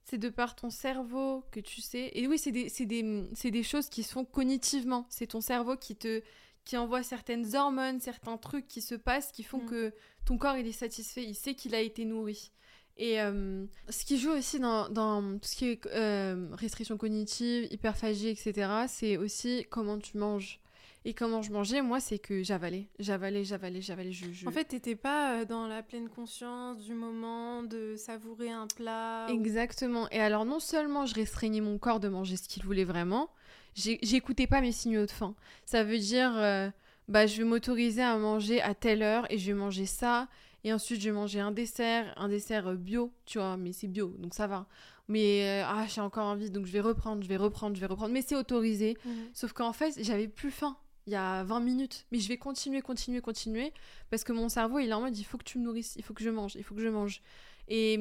C'est 0.05 0.17
de 0.17 0.29
par 0.29 0.55
ton 0.55 0.69
cerveau 0.69 1.45
que 1.51 1.59
tu 1.59 1.81
sais. 1.81 2.11
Et 2.13 2.27
oui, 2.27 2.37
c'est 2.37 2.51
des, 2.51 2.69
des, 2.85 3.51
des, 3.51 3.63
choses 3.63 3.89
qui 3.89 4.03
sont 4.03 4.25
cognitivement. 4.25 5.05
C'est 5.09 5.27
ton 5.27 5.41
cerveau 5.41 5.77
qui 5.77 5.95
te 5.95 6.21
qui 6.65 6.77
envoie 6.77 7.03
certaines 7.03 7.55
hormones, 7.55 7.99
certains 7.99 8.37
trucs 8.37 8.67
qui 8.67 8.81
se 8.81 8.95
passent, 8.95 9.31
qui 9.31 9.43
font 9.43 9.61
mm. 9.63 9.69
que 9.69 9.93
ton 10.25 10.37
corps 10.37 10.57
il 10.57 10.65
est 10.67 10.71
satisfait, 10.71 11.23
il 11.23 11.35
sait 11.35 11.55
qu'il 11.55 11.75
a 11.75 11.81
été 11.81 12.05
nourri. 12.05 12.51
Et 12.95 13.19
euh, 13.21 13.65
ce 13.89 14.05
qui 14.05 14.19
joue 14.19 14.31
aussi 14.31 14.59
dans, 14.59 14.87
dans 14.87 15.39
tout 15.39 15.47
ce 15.47 15.55
qui 15.55 15.65
est 15.65 15.85
euh, 15.87 16.47
restriction 16.53 16.97
cognitive, 16.97 17.67
hyperphagie, 17.71 18.29
etc., 18.29 18.85
c'est 18.87 19.17
aussi 19.17 19.65
comment 19.69 19.97
tu 19.97 20.17
manges. 20.17 20.59
Et 21.05 21.13
comment 21.13 21.41
je 21.41 21.51
mangeais, 21.51 21.81
moi, 21.81 21.99
c'est 21.99 22.17
que 22.17 22.43
j'avalais, 22.43 22.87
j'avalais, 22.97 23.43
j'avalais, 23.43 23.81
j'avalais. 23.81 24.11
Je, 24.13 24.31
je... 24.31 24.47
En 24.47 24.51
fait, 24.51 24.63
t'étais 24.65 24.95
pas 24.95 25.41
euh, 25.41 25.45
dans 25.45 25.67
la 25.67 25.83
pleine 25.83 26.07
conscience 26.07 26.77
du 26.83 26.93
moment 26.93 27.61
de 27.63 27.95
savourer 27.97 28.49
un 28.51 28.67
plat. 28.67 29.27
ou- 29.29 29.33
Exactement. 29.33 30.09
Et 30.11 30.19
alors, 30.19 30.45
non 30.45 30.59
seulement 30.61 31.05
je 31.05 31.13
restreignais 31.15 31.59
mon 31.61 31.77
corps 31.77 31.99
de 31.99 32.07
manger 32.07 32.37
ce 32.37 32.47
qu'il 32.47 32.63
voulait 32.63 32.85
vraiment, 32.85 33.29
j'écoutais 33.75 34.47
pas 34.47 34.61
mes 34.61 34.71
signaux 34.71 35.05
de 35.05 35.11
faim. 35.11 35.35
Ça 35.65 35.83
veut 35.83 35.99
dire, 35.99 36.31
euh, 36.37 36.69
bah, 37.07 37.27
je 37.27 37.37
vais 37.37 37.43
m'autoriser 37.43 38.01
à 38.01 38.17
manger 38.17 38.61
à 38.61 38.73
telle 38.73 39.01
heure 39.03 39.25
et 39.29 39.37
je 39.37 39.47
vais 39.47 39.57
manger 39.57 39.85
ça. 39.85 40.27
Et 40.63 40.71
ensuite, 40.71 41.01
je 41.01 41.09
vais 41.09 41.15
manger 41.15 41.41
un 41.41 41.51
dessert, 41.51 42.13
un 42.15 42.29
dessert 42.29 42.67
euh, 42.67 42.75
bio, 42.75 43.11
tu 43.25 43.37
vois, 43.39 43.57
mais 43.57 43.73
c'est 43.73 43.87
bio, 43.89 44.15
donc 44.19 44.33
ça 44.33 44.47
va. 44.47 44.67
Mais 45.09 45.43
euh, 45.61 45.65
ah, 45.67 45.85
j'ai 45.93 45.99
encore 45.99 46.27
envie, 46.27 46.49
donc 46.49 46.65
je 46.65 46.71
vais 46.71 46.79
reprendre, 46.79 47.21
je 47.21 47.27
vais 47.27 47.35
reprendre, 47.35 47.75
je 47.75 47.81
vais 47.81 47.87
reprendre. 47.87 48.13
Mais 48.13 48.21
c'est 48.21 48.37
autorisé. 48.37 48.95
Mhm. 49.03 49.13
Sauf 49.33 49.51
qu'en 49.51 49.73
fait, 49.73 49.95
j'avais 50.01 50.29
plus 50.29 50.49
faim 50.51 50.77
il 51.07 51.13
y 51.13 51.15
a 51.15 51.43
20 51.43 51.59
minutes. 51.59 52.05
Mais 52.11 52.19
je 52.19 52.27
vais 52.27 52.37
continuer, 52.37 52.81
continuer, 52.81 53.21
continuer. 53.21 53.73
Parce 54.09 54.23
que 54.23 54.31
mon 54.33 54.49
cerveau, 54.49 54.79
il 54.79 54.89
est 54.89 54.93
en 54.93 55.01
mode, 55.01 55.17
il 55.17 55.23
faut 55.23 55.37
que 55.37 55.43
tu 55.43 55.59
me 55.59 55.63
nourrisses, 55.63 55.95
il 55.97 56.03
faut 56.03 56.13
que 56.13 56.23
je 56.23 56.29
mange, 56.29 56.55
il 56.55 56.63
faut 56.63 56.75
que 56.75 56.81
je 56.81 56.89
mange. 56.89 57.21
Et, 57.67 57.99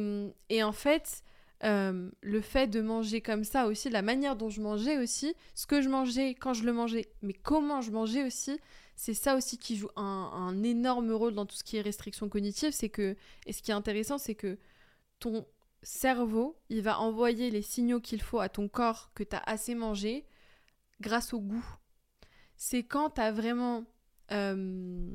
et 0.49 0.63
en 0.63 0.73
fait, 0.73 1.23
euh, 1.65 2.11
le 2.23 2.41
fait 2.41 2.67
de 2.67 2.81
manger 2.81 3.21
comme 3.21 3.45
ça 3.45 3.67
aussi, 3.67 3.89
la 3.89 4.03
manière 4.03 4.35
dont 4.35 4.49
je 4.49 4.61
mangeais 4.61 4.99
aussi, 4.99 5.35
ce 5.55 5.67
que 5.67 5.81
je 5.81 5.89
mangeais 5.89 6.35
quand 6.35 6.55
je 6.55 6.65
le 6.65 6.73
mangeais, 6.73 7.09
mais 7.23 7.35
comment 7.35 7.81
je 7.81 7.93
mangeais 7.93 8.25
aussi, 8.25 8.59
c'est 8.97 9.15
ça 9.15 9.37
aussi 9.37 9.59
qui 9.59 9.77
joue 9.77 9.89
un, 9.95 10.61
énorme 10.65 11.13
rôle 11.13 11.35
dans 11.35 11.47
tout 11.47 11.55
ce 11.55 11.63
qui 11.63 11.77
est 11.77 11.81
restriction 11.81 12.29
cognitive. 12.29 12.73
C'est 12.73 12.89
que, 12.89 13.17
et 13.47 13.53
ce 13.53 13.63
qui 13.63 13.71
est 13.71 13.75
intéressant, 13.75 14.19
c'est 14.19 14.35
que 14.35 14.59
ton 15.21 15.47
cerveau, 15.85 16.57
il 16.69 16.83
va 16.83 16.99
envoyer 16.99 17.51
les 17.51 17.63
signaux 17.63 18.01
qu'il 18.01 18.23
faut 18.23 18.41
à 18.41 18.49
ton 18.49 18.69
corps 18.69 19.13
que 19.15 19.23
tu 19.23 19.37
as 19.37 19.43
assez 19.47 19.77
mangé 19.77 20.25
grâce 21.01 21.33
au 21.33 21.41
goût. 21.41 21.65
C'est 22.65 22.85
quand 22.85 23.11
tu 23.11 23.21
as 23.21 23.33
vraiment... 23.33 23.85
euh, 24.31 25.11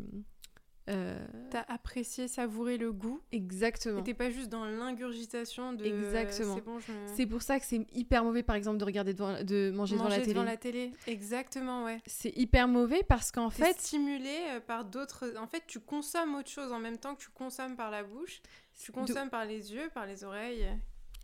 euh, 0.89 1.17
T'as 1.49 1.61
apprécié, 1.69 2.27
savouré 2.27 2.77
le 2.77 2.91
goût. 2.91 3.21
exactement. 3.31 4.01
Et 4.01 4.03
t'es 4.03 4.13
pas 4.13 4.29
juste 4.29 4.49
dans 4.49 4.65
l'ingurgitation 4.65 5.71
de. 5.71 5.85
Exactement. 5.85 6.55
C'est 6.55 6.61
bon, 6.61 6.79
je 6.79 7.23
pour 7.23 7.41
ça 7.41 7.57
que 7.57 7.65
c'est 7.65 7.87
hyper 7.93 8.25
mauvais, 8.25 8.43
par 8.43 8.57
exemple, 8.57 8.77
de 8.79 8.83
regarder 8.83 9.13
devant, 9.13 9.41
de 9.41 9.71
manger, 9.71 9.95
devant 9.95 10.09
la 10.09 10.57
télé. 10.57 10.57
télé. 10.57 10.91
Exactement, 11.07 11.85
ouais. 11.85 12.01
C'est 12.05 12.35
hyper 12.37 12.67
mauvais 12.67 13.01
parce 13.07 13.31
qu'en 13.31 13.45
En 13.45 13.49
fait, 13.49 13.63
fait, 13.63 13.79
stimulé 13.79 14.35
euh, 14.49 14.59
par 14.59 14.83
d'autres. 14.83 15.33
En 15.39 15.47
fait, 15.47 15.63
tu 15.67 15.79
consommes 15.79 16.35
autre 16.35 16.49
chose 16.49 16.73
en 16.73 16.79
même 16.79 16.97
temps 16.97 17.15
que 17.15 17.21
tu 17.21 17.29
consommes 17.29 17.77
par 17.77 17.91
la 17.91 18.03
bouche. 18.03 18.41
Tu 18.77 18.91
consommes 18.91 19.29
par 19.29 19.45
les 19.45 19.73
yeux, 19.73 19.89
par 19.93 20.05
les 20.05 20.25
oreilles. 20.25 20.67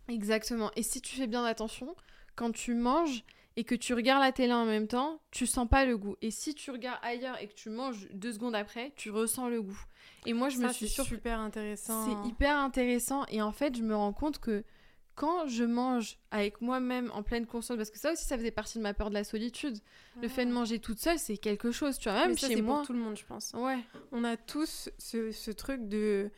exactement. 0.08 0.70
Et 0.74 0.82
si 0.82 1.02
tu 1.02 1.16
fais 1.16 1.26
bien 1.26 1.44
attention, 1.44 1.94
quand 2.34 2.50
tu 2.50 2.74
manges 2.74 3.24
et 3.56 3.64
que 3.64 3.74
tu 3.74 3.94
regardes 3.94 4.22
la 4.22 4.32
télé 4.32 4.52
en 4.52 4.64
même 4.64 4.88
temps, 4.88 5.20
tu 5.30 5.46
sens 5.46 5.68
pas 5.68 5.84
le 5.84 5.96
goût. 5.96 6.16
Et 6.22 6.30
si 6.30 6.54
tu 6.54 6.70
regardes 6.70 6.98
ailleurs 7.02 7.40
et 7.40 7.46
que 7.46 7.54
tu 7.54 7.70
manges 7.70 8.08
deux 8.12 8.32
secondes 8.32 8.54
après, 8.54 8.92
tu 8.96 9.10
ressens 9.10 9.48
le 9.48 9.62
goût. 9.62 9.80
Et 10.26 10.32
moi, 10.32 10.48
je 10.48 10.58
me 10.58 10.68
suis 10.72 10.88
c'est 10.88 10.94
surpris. 10.94 11.16
super 11.16 11.38
intéressant. 11.38 12.04
C'est 12.06 12.28
hyper 12.28 12.56
intéressant 12.56 13.24
et 13.28 13.40
en 13.42 13.52
fait, 13.52 13.76
je 13.76 13.82
me 13.82 13.94
rends 13.94 14.12
compte 14.12 14.38
que 14.38 14.64
quand 15.14 15.46
je 15.46 15.62
mange 15.62 16.18
avec 16.32 16.60
moi-même 16.60 17.10
en 17.14 17.22
pleine 17.22 17.46
conscience, 17.46 17.76
parce 17.76 17.90
que 17.90 17.98
ça 17.98 18.12
aussi, 18.12 18.24
ça 18.24 18.36
faisait 18.36 18.50
partie 18.50 18.78
de 18.78 18.82
ma 18.82 18.94
peur 18.94 19.10
de 19.10 19.14
la 19.14 19.22
solitude. 19.22 19.78
Le 20.20 20.26
fait 20.28 20.44
de 20.44 20.50
manger 20.50 20.80
toute 20.80 20.98
seule, 20.98 21.20
c'est 21.20 21.36
quelque 21.36 21.70
chose, 21.70 21.98
tu 21.98 22.08
vois, 22.08 22.18
même. 22.20 22.30
Mais 22.30 22.36
ça, 22.36 22.48
chez 22.48 22.56
c'est 22.56 22.62
moi. 22.62 22.78
pour 22.78 22.86
tout 22.86 22.92
le 22.94 22.98
monde, 22.98 23.16
je 23.16 23.24
pense. 23.24 23.52
Ouais. 23.54 23.78
On 24.10 24.24
a 24.24 24.36
tous 24.36 24.90
ce, 24.98 25.30
ce 25.30 25.50
truc 25.52 25.88
de. 25.88 26.30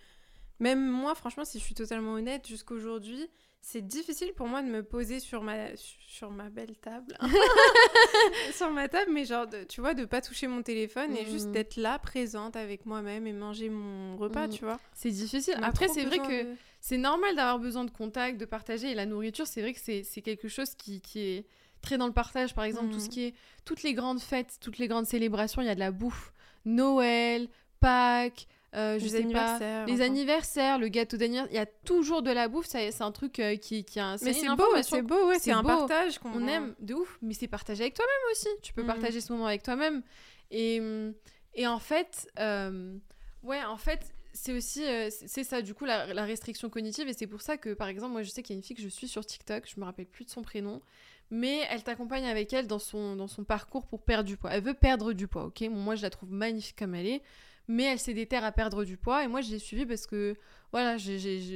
Même 0.59 0.87
moi, 0.91 1.15
franchement, 1.15 1.45
si 1.45 1.59
je 1.59 1.65
suis 1.65 1.75
totalement 1.75 2.13
honnête, 2.13 2.47
jusqu'aujourd'hui, 2.47 3.27
c'est 3.69 3.83
difficile 3.85 4.33
pour 4.33 4.47
moi 4.47 4.63
de 4.63 4.69
me 4.69 4.85
poser 4.85 5.19
sur 5.19 5.43
ma, 5.43 5.75
sur 5.77 6.31
ma 6.31 6.49
belle 6.51 6.77
table. 6.77 7.19
sur 8.53 8.71
ma 8.71 8.89
table, 8.89 9.11
mais 9.13 9.25
genre, 9.25 9.47
de- 9.49 9.65
tu 9.65 9.81
vois, 9.81 9.93
de 9.95 10.05
pas 10.05 10.21
toucher 10.21 10.47
mon 10.47 10.63
téléphone 10.63 11.17
et 11.17 11.25
juste 11.27 11.47
Mhm. 11.47 11.53
d'être 11.53 11.77
là, 11.77 11.99
présente 11.99 12.55
avec 12.55 12.87
moi-même 12.87 13.27
et 13.27 13.33
manger 13.33 13.69
mon 13.69 14.17
repas, 14.17 14.47
Mhm. 14.47 14.53
tu 14.53 14.65
vois. 14.65 14.79
C'est 14.95 15.11
difficile. 15.11 15.57
Après, 15.63 15.89
c'est 15.89 16.05
vrai 16.05 16.19
que 16.19 16.43
de- 16.45 16.55
c'est 16.81 16.97
normal 16.97 17.35
d'avoir 17.35 17.59
besoin 17.59 17.85
de 17.85 17.91
contact, 17.91 18.39
de 18.39 18.45
partager. 18.45 18.93
Et 18.93 18.95
la 18.95 19.05
nourriture, 19.05 19.49
c'est 19.49 19.63
vrai 19.63 19.73
que 19.75 19.81
c'est 19.81 20.23
quelque 20.23 20.47
chose 20.49 20.75
qui, 20.77 21.01
qui 21.01 21.21
est 21.21 21.47
très 21.83 21.99
dans 21.99 22.07
le 22.07 22.13
partage. 22.13 22.55
Par 22.55 22.63
exemple, 22.65 22.93
tout 22.93 23.01
ce 23.01 23.07
Mhm. 23.07 23.11
qui 23.11 23.25
est. 23.25 23.35
Toutes 23.65 23.83
les 23.83 23.95
grandes 23.95 24.21
fêtes, 24.21 24.59
toutes 24.61 24.79
les 24.79 24.87
grandes 24.87 25.07
célébrations, 25.07 25.61
il 25.61 25.67
y 25.67 25.71
a 25.71 25.75
de 25.75 25.81
la 25.81 25.91
bouffe. 25.91 26.33
Noël, 26.65 27.49
Pâques, 27.81 28.47
euh, 28.75 28.99
je 28.99 29.05
les 29.05 29.11
sais 29.11 29.17
pas. 29.19 29.25
anniversaires. 29.25 29.87
Les 29.87 29.93
enfin. 29.95 30.03
anniversaires, 30.05 30.79
le 30.79 30.89
gâteau 30.89 31.17
d'anniversaire, 31.17 31.53
il 31.53 31.57
y 31.57 31.61
a 31.61 31.67
toujours 31.67 32.23
de 32.23 32.31
la 32.31 32.49
bouffe. 32.49 32.67
C'est 32.67 33.01
un 33.01 33.13
truc 33.13 33.39
euh, 33.39 33.57
qui, 33.57 33.85
qui 33.85 33.99
a. 34.01 34.17
Mais 34.23 34.33
une 34.33 34.35
c'est 34.51 34.57
beau, 34.57 34.65
c'est 34.83 35.03
beau, 35.03 35.29
ouais, 35.29 35.39
c'est 35.39 35.53
un 35.53 35.63
beau. 35.63 35.69
partage 35.69 36.19
qu'on 36.19 36.33
on 36.43 36.47
aime 36.49 36.75
de 36.81 36.95
ouf, 36.95 37.19
mais 37.23 37.35
c'est 37.35 37.49
partagé 37.49 37.83
avec 37.85 37.95
toi-même 37.95 38.33
aussi. 38.33 38.49
Tu 38.63 38.73
peux 38.73 38.83
Mhm. 38.83 38.87
partager 38.89 39.21
ce 39.21 39.33
moment 39.33 39.47
avec 39.47 39.63
toi-même. 39.63 40.03
Et, 40.51 40.81
hum, 40.81 41.15
et 41.55 41.67
en 41.67 41.79
fait, 41.79 42.29
euh, 42.39 42.97
ouais, 43.43 43.65
en 43.65 43.77
fait, 43.79 44.13
c'est 44.35 44.53
aussi, 44.53 44.85
c'est 45.11 45.45
ça, 45.45 45.63
du 45.63 45.73
coup, 45.73 45.87
la, 45.87 46.13
la 46.13 46.25
restriction 46.25 46.69
cognitive. 46.69 47.09
Et 47.09 47.15
c'est 47.15 47.27
pour 47.27 47.41
ça 47.41 47.57
que, 47.57 47.73
par 47.73 47.89
exemple, 47.89 48.13
moi, 48.13 48.23
je 48.23 48.29
sais 48.31 48.43
qu'il 48.43 48.55
y 48.55 48.57
a 48.57 48.59
une 48.59 48.63
fille 48.63 48.77
que 48.77 48.83
je 48.83 48.89
suis 48.89 49.09
sur 49.09 49.25
TikTok, 49.25 49.65
je 49.75 49.81
me 49.81 49.87
rappelle 49.87 50.05
plus 50.05 50.27
de 50.27 50.31
son 50.31 50.43
prénom, 50.43 50.83
mais 51.31 51.63
elle 51.71 51.83
t'accompagne 51.83 52.27
avec 52.27 52.53
elle 52.53 52.67
dans 52.67 52.79
son, 52.79 53.17
dans 53.17 53.29
son 53.29 53.45
parcours 53.45 53.87
pour 53.87 54.03
perdre 54.03 54.25
du 54.29 54.37
poids. 54.37 54.51
Elle 54.53 54.63
veut 54.63 54.75
perdre 54.75 55.15
du 55.15 55.27
poids, 55.27 55.47
ok? 55.47 55.61
Bon, 55.71 55.77
Moi, 55.77 55.95
je 55.95 56.03
la 56.03 56.11
trouve 56.11 56.31
magnifique 56.31 56.77
comme 56.79 56.95
elle 56.95 57.07
est, 57.07 57.23
mais 57.69 57.85
elle 57.85 57.99
s'est 57.99 58.15
déterre 58.15 58.45
à 58.45 58.53
perdre 58.53 58.85
du 58.85 58.97
poids. 58.97 59.25
Et 59.25 59.29
moi, 59.29 59.41
je 59.41 59.51
l'ai 59.51 59.59
suivie 59.59 59.87
parce 59.87 60.07
que, 60.07 60.37
voilà, 60.73 60.97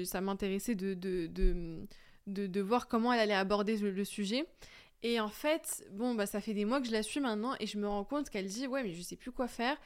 ça 0.05 0.21
m'intéressait 0.21 0.75
de, 0.75 0.95
de, 0.95 1.27
de, 1.27 2.47
de, 2.47 2.61
voir 2.61 2.89
comment 2.89 3.13
elle 3.13 3.21
allait 3.21 3.35
aborder 3.35 3.77
le, 3.77 3.91
le 3.91 4.05
sujet. 4.05 4.47
Et 5.03 5.21
en 5.21 5.29
fait, 5.29 5.85
bon, 5.93 6.15
bah, 6.15 6.27
ça 6.27 6.41
fait 6.41 6.55
des 6.55 6.65
mois 6.65 6.81
que 6.81 6.87
je 6.87 6.93
la 6.93 7.03
suis 7.03 7.21
maintenant 7.21 7.55
et 7.59 7.67
je 7.67 7.79
me 7.79 7.89
rends 7.89 8.05
compte 8.05 8.29
qu'elle 8.29 8.47
dit 8.47 8.67
Ouais, 8.67 8.83
mais 8.83 8.93
je 8.93 9.03
sais 9.03 9.17
plus 9.17 9.33
quoi 9.33 9.49
faire. 9.49 9.77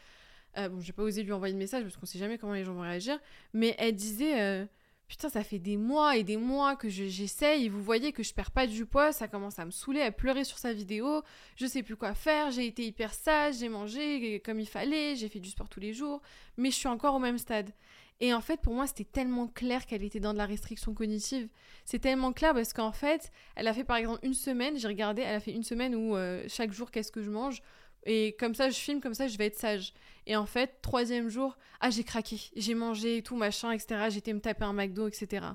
Euh, 0.56 0.68
bon, 0.68 0.80
j'ai 0.80 0.92
pas 0.92 1.02
osé 1.02 1.22
lui 1.22 1.32
envoyer 1.32 1.52
de 1.52 1.58
message 1.58 1.82
parce 1.82 1.96
qu'on 1.96 2.06
sait 2.06 2.18
jamais 2.18 2.38
comment 2.38 2.52
les 2.52 2.64
gens 2.64 2.74
vont 2.74 2.82
réagir. 2.82 3.18
Mais 3.52 3.74
elle 3.78 3.94
disait 3.94 4.40
euh, 4.40 4.66
Putain, 5.16 5.28
ça 5.28 5.44
fait 5.44 5.60
des 5.60 5.76
mois 5.76 6.16
et 6.16 6.24
des 6.24 6.36
mois 6.36 6.74
que 6.74 6.88
je- 6.88 7.04
j'essaye 7.06 7.66
et 7.66 7.68
vous 7.68 7.80
voyez 7.80 8.10
que 8.10 8.24
je 8.24 8.34
perds 8.34 8.50
pas 8.50 8.66
du 8.66 8.84
poids, 8.84 9.12
ça 9.12 9.28
commence 9.28 9.60
à 9.60 9.64
me 9.64 9.70
saouler. 9.70 10.00
Elle 10.00 10.12
pleurait 10.12 10.42
sur 10.42 10.58
sa 10.58 10.72
vidéo 10.72 11.22
Je 11.54 11.66
sais 11.66 11.84
plus 11.84 11.94
quoi 11.94 12.14
faire, 12.14 12.50
j'ai 12.50 12.66
été 12.66 12.84
hyper 12.84 13.14
sage, 13.14 13.58
j'ai 13.60 13.68
mangé 13.68 14.40
comme 14.44 14.58
il 14.58 14.66
fallait, 14.66 15.14
j'ai 15.14 15.28
fait 15.28 15.38
du 15.38 15.50
sport 15.50 15.68
tous 15.68 15.78
les 15.78 15.92
jours, 15.92 16.20
mais 16.56 16.72
je 16.72 16.74
suis 16.76 16.88
encore 16.88 17.14
au 17.14 17.20
même 17.20 17.38
stade. 17.38 17.70
Et 18.18 18.34
en 18.34 18.40
fait, 18.40 18.60
pour 18.60 18.74
moi, 18.74 18.88
c'était 18.88 19.04
tellement 19.04 19.46
clair 19.46 19.86
qu'elle 19.86 20.02
était 20.02 20.18
dans 20.18 20.32
de 20.32 20.38
la 20.38 20.46
restriction 20.46 20.94
cognitive. 20.94 21.48
C'est 21.84 22.00
tellement 22.00 22.32
clair 22.32 22.52
parce 22.52 22.72
qu'en 22.72 22.90
fait, 22.92 23.30
elle 23.54 23.68
a 23.68 23.72
fait 23.72 23.84
par 23.84 23.98
exemple 23.98 24.18
une 24.24 24.34
semaine, 24.34 24.76
j'ai 24.78 24.88
regardé, 24.88 25.22
elle 25.22 25.36
a 25.36 25.40
fait 25.40 25.52
une 25.52 25.62
semaine 25.64 25.94
où 25.94 26.16
euh, 26.16 26.42
chaque 26.48 26.72
jour, 26.72 26.90
qu'est-ce 26.90 27.12
que 27.12 27.22
je 27.22 27.30
mange? 27.30 27.62
Et 28.04 28.34
comme 28.38 28.54
ça, 28.56 28.68
je 28.68 28.76
filme, 28.78 29.00
comme 29.00 29.14
ça, 29.14 29.28
je 29.28 29.38
vais 29.38 29.46
être 29.46 29.58
sage. 29.58 29.92
Et 30.26 30.36
en 30.36 30.46
fait, 30.46 30.78
troisième 30.80 31.28
jour, 31.28 31.56
ah, 31.80 31.90
j'ai 31.90 32.04
craqué, 32.04 32.40
j'ai 32.56 32.74
mangé 32.74 33.18
et 33.18 33.22
tout, 33.22 33.36
machin, 33.36 33.72
etc. 33.72 34.06
J'ai 34.08 34.18
été 34.18 34.32
me 34.32 34.40
taper 34.40 34.64
un 34.64 34.72
McDo, 34.72 35.06
etc. 35.06 35.46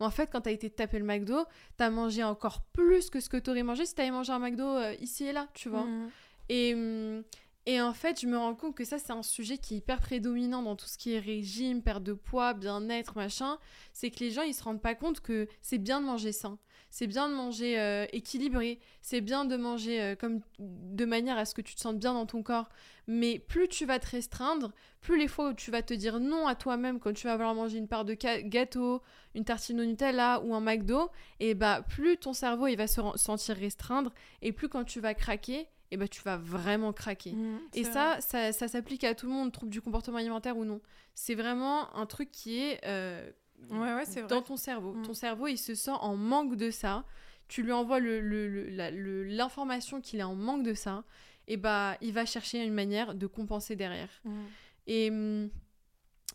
Mais 0.00 0.06
en 0.06 0.10
fait, 0.10 0.28
quand 0.32 0.42
t'as 0.42 0.52
été 0.52 0.70
te 0.70 0.76
taper 0.76 0.98
le 0.98 1.04
McDo, 1.04 1.44
t'as 1.76 1.90
mangé 1.90 2.22
encore 2.22 2.62
plus 2.72 3.10
que 3.10 3.20
ce 3.20 3.28
que 3.28 3.36
t'aurais 3.36 3.62
mangé 3.62 3.84
si 3.86 3.94
t'avais 3.94 4.10
mangé 4.10 4.32
un 4.32 4.38
McDo 4.38 4.66
euh, 4.66 4.94
ici 5.00 5.26
et 5.26 5.32
là, 5.32 5.48
tu 5.54 5.68
vois. 5.68 5.84
Mhm. 5.84 6.10
Et, 6.48 6.74
hum, 6.74 7.22
et 7.66 7.80
en 7.80 7.94
fait, 7.94 8.20
je 8.20 8.26
me 8.26 8.36
rends 8.36 8.54
compte 8.54 8.74
que 8.74 8.84
ça, 8.84 8.98
c'est 8.98 9.12
un 9.12 9.22
sujet 9.22 9.56
qui 9.56 9.74
est 9.74 9.76
hyper 9.78 10.00
prédominant 10.00 10.62
dans 10.62 10.76
tout 10.76 10.86
ce 10.86 10.98
qui 10.98 11.14
est 11.14 11.18
régime, 11.18 11.82
perte 11.82 12.02
de 12.02 12.12
poids, 12.12 12.52
bien-être, 12.52 13.16
machin. 13.16 13.58
C'est 13.94 14.10
que 14.10 14.20
les 14.20 14.30
gens, 14.30 14.42
ils 14.42 14.52
se 14.52 14.62
rendent 14.62 14.82
pas 14.82 14.94
compte 14.94 15.20
que 15.20 15.48
c'est 15.62 15.78
bien 15.78 16.00
de 16.02 16.06
manger 16.06 16.32
sain. 16.32 16.58
C'est 16.90 17.06
bien 17.06 17.28
de 17.28 17.34
manger 17.34 17.80
euh, 17.80 18.06
équilibré. 18.12 18.78
C'est 19.00 19.22
bien 19.22 19.46
de 19.46 19.56
manger 19.56 20.00
euh, 20.02 20.14
comme 20.14 20.40
de 20.58 21.04
manière 21.06 21.38
à 21.38 21.46
ce 21.46 21.54
que 21.54 21.62
tu 21.62 21.74
te 21.74 21.80
sentes 21.80 21.98
bien 21.98 22.12
dans 22.12 22.26
ton 22.26 22.42
corps. 22.42 22.68
Mais 23.06 23.38
plus 23.38 23.66
tu 23.68 23.86
vas 23.86 23.98
te 23.98 24.10
restreindre, 24.10 24.72
plus 25.00 25.18
les 25.18 25.26
fois 25.26 25.50
où 25.50 25.54
tu 25.54 25.70
vas 25.70 25.82
te 25.82 25.94
dire 25.94 26.20
non 26.20 26.46
à 26.46 26.54
toi-même 26.54 27.00
quand 27.00 27.14
tu 27.14 27.26
vas 27.26 27.36
vouloir 27.36 27.54
manger 27.54 27.78
une 27.78 27.88
part 27.88 28.04
de 28.04 28.14
gâteau, 28.14 29.02
une 29.34 29.44
tartine 29.44 29.80
au 29.80 29.84
Nutella 29.84 30.40
ou 30.44 30.54
un 30.54 30.60
McDo, 30.60 31.10
et 31.40 31.54
bah 31.54 31.82
plus 31.82 32.16
ton 32.16 32.32
cerveau 32.32 32.66
il 32.66 32.76
va 32.76 32.86
se 32.86 33.00
sentir 33.16 33.56
restreindre 33.56 34.12
et 34.40 34.52
plus 34.52 34.68
quand 34.68 34.84
tu 34.84 35.00
vas 35.00 35.14
craquer, 35.14 35.66
et 35.94 35.96
bah 35.96 36.08
tu 36.08 36.20
vas 36.22 36.36
vraiment 36.36 36.92
craquer. 36.92 37.32
Mhm, 37.32 37.60
Et 37.74 37.84
ça, 37.84 38.20
ça, 38.20 38.52
ça 38.52 38.66
s'applique 38.68 39.04
à 39.04 39.14
tout 39.14 39.26
le 39.26 39.32
monde, 39.32 39.52
trouble 39.52 39.70
du 39.70 39.80
comportement 39.80 40.18
alimentaire 40.18 40.56
ou 40.56 40.64
non. 40.64 40.80
C'est 41.14 41.34
vraiment 41.36 41.94
un 41.96 42.06
truc 42.06 42.30
qui 42.32 42.58
est 42.58 42.80
euh, 42.84 43.30
Ouais, 43.70 43.94
ouais, 43.94 44.04
c'est 44.04 44.20
vrai. 44.20 44.28
dans 44.28 44.42
ton 44.42 44.56
cerveau. 44.56 44.92
Mm. 44.94 45.02
Ton 45.02 45.14
cerveau, 45.14 45.46
il 45.46 45.56
se 45.56 45.74
sent 45.74 45.92
en 46.00 46.16
manque 46.16 46.56
de 46.56 46.70
ça. 46.70 47.04
Tu 47.48 47.62
lui 47.62 47.72
envoies 47.72 48.00
le- 48.00 48.20
le- 48.20 48.46
le- 48.90 49.24
l'information 49.24 50.00
qu'il 50.00 50.18
est 50.20 50.24
en 50.24 50.34
manque 50.34 50.64
de 50.64 50.74
ça. 50.74 51.04
Et 51.46 51.56
bah, 51.56 51.96
il 52.00 52.12
va 52.12 52.26
chercher 52.26 52.64
une 52.64 52.74
manière 52.74 53.14
de 53.14 53.26
compenser 53.26 53.76
derrière. 53.76 54.10
Mhm. 54.24 54.44
Et, 54.88 55.10
hum, 55.10 55.50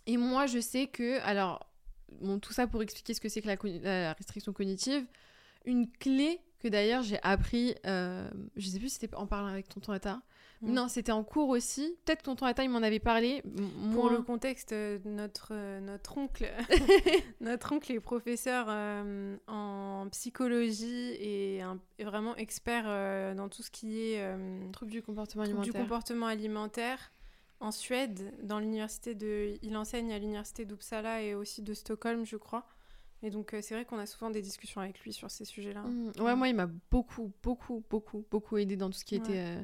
et 0.05 0.18
moi, 0.18 0.45
je 0.47 0.60
sais 0.60 0.88
que, 0.88 1.20
alors, 1.22 1.70
bon, 2.22 2.39
tout 2.39 2.53
ça 2.53 2.66
pour 2.68 2.82
expliquer 2.82 3.14
ce 3.14 3.20
que 3.22 3.28
c'est 3.30 3.41
que 3.41 3.47
la 3.84 4.14
restriction 4.14 4.53
cognitive, 4.53 5.05
une 5.66 5.91
clé 5.91 6.39
que 6.60 6.68
d'ailleurs 6.68 7.01
j'ai 7.03 7.20
appris, 7.24 7.76
euh, 7.86 8.30
je 8.55 8.68
sais 8.68 8.80
plus 8.80 8.89
si 8.89 8.99
c'était 8.99 9.16
en 9.16 9.26
parlant 9.28 9.47
avec 9.47 9.68
tonton 9.70 9.91
Atta. 9.93 10.22
Mm. 10.62 10.74
Non, 10.74 10.88
c'était 10.89 11.14
en 11.14 11.24
cours 11.24 11.47
aussi. 11.49 11.95
Peut-être 12.05 12.20
que 12.20 12.26
tonton 12.26 12.45
Atta, 12.45 12.64
il 12.66 12.70
m'en 12.70 12.84
avait 12.84 12.99
parlé. 12.99 13.41
M- 13.45 13.91
Pour 13.93 14.10
le 14.10 14.22
contexte, 14.22 14.74
euh, 14.74 14.99
notre, 15.05 15.49
euh, 15.53 15.80
notre 15.80 16.18
oncle, 16.18 16.51
notre 17.41 17.72
oncle 17.74 17.91
est 17.93 17.99
professeur 18.01 18.66
euh, 18.70 19.38
en 19.47 20.07
psychologie 20.12 21.16
et, 21.20 21.62
un- 21.62 21.80
est 21.97 22.03
vraiment 22.03 22.36
expert 22.36 22.84
euh, 22.88 23.34
dans 23.36 23.47
tout 23.49 23.64
ce 23.64 23.72
qui 23.72 24.01
est 24.14 24.22
Trouble 24.74 24.91
du 24.91 25.01
comportement 25.01 25.43
trouble 25.43 25.60
du 25.62 25.70
alimentaire. 25.70 25.82
comportement 25.82 26.26
alimentaire. 26.28 27.12
En 27.62 27.72
Suède, 27.72 28.34
dans 28.43 28.60
l'université 28.60 29.16
de, 29.16 29.57
il 29.62 29.76
enseigne 29.76 30.14
à 30.14 30.20
l'université 30.20 30.64
d'Uppsala 30.64 31.22
et 31.24 31.36
aussi 31.36 31.62
de 31.62 31.74
Stockholm, 31.74 32.26
je 32.26 32.38
crois. 32.38 32.66
Et 33.22 33.30
donc 33.30 33.53
euh, 33.53 33.59
c'est 33.61 33.74
vrai 33.74 33.86
qu'on 33.86 33.97
a 33.99 34.05
souvent 34.05 34.30
des 34.30 34.41
discussions 34.41 34.80
avec 34.82 34.99
lui 35.01 35.11
sur 35.13 35.30
ces 35.30 35.45
sujets-là. 35.45 35.82
Mm. 35.82 36.11
Ouais, 36.22 36.36
moi, 36.36 36.47
il 36.47 36.55
m'a 36.55 36.67
beaucoup, 36.91 37.32
beaucoup, 37.43 37.84
beaucoup, 37.89 38.26
beaucoup 38.32 38.57
aidé 38.57 38.78
dans 38.78 38.89
tout 38.89 38.97
ce 38.97 39.05
qui 39.05 39.15
Ouais. 39.15 39.22
était 39.22 39.39
euh, 39.39 39.63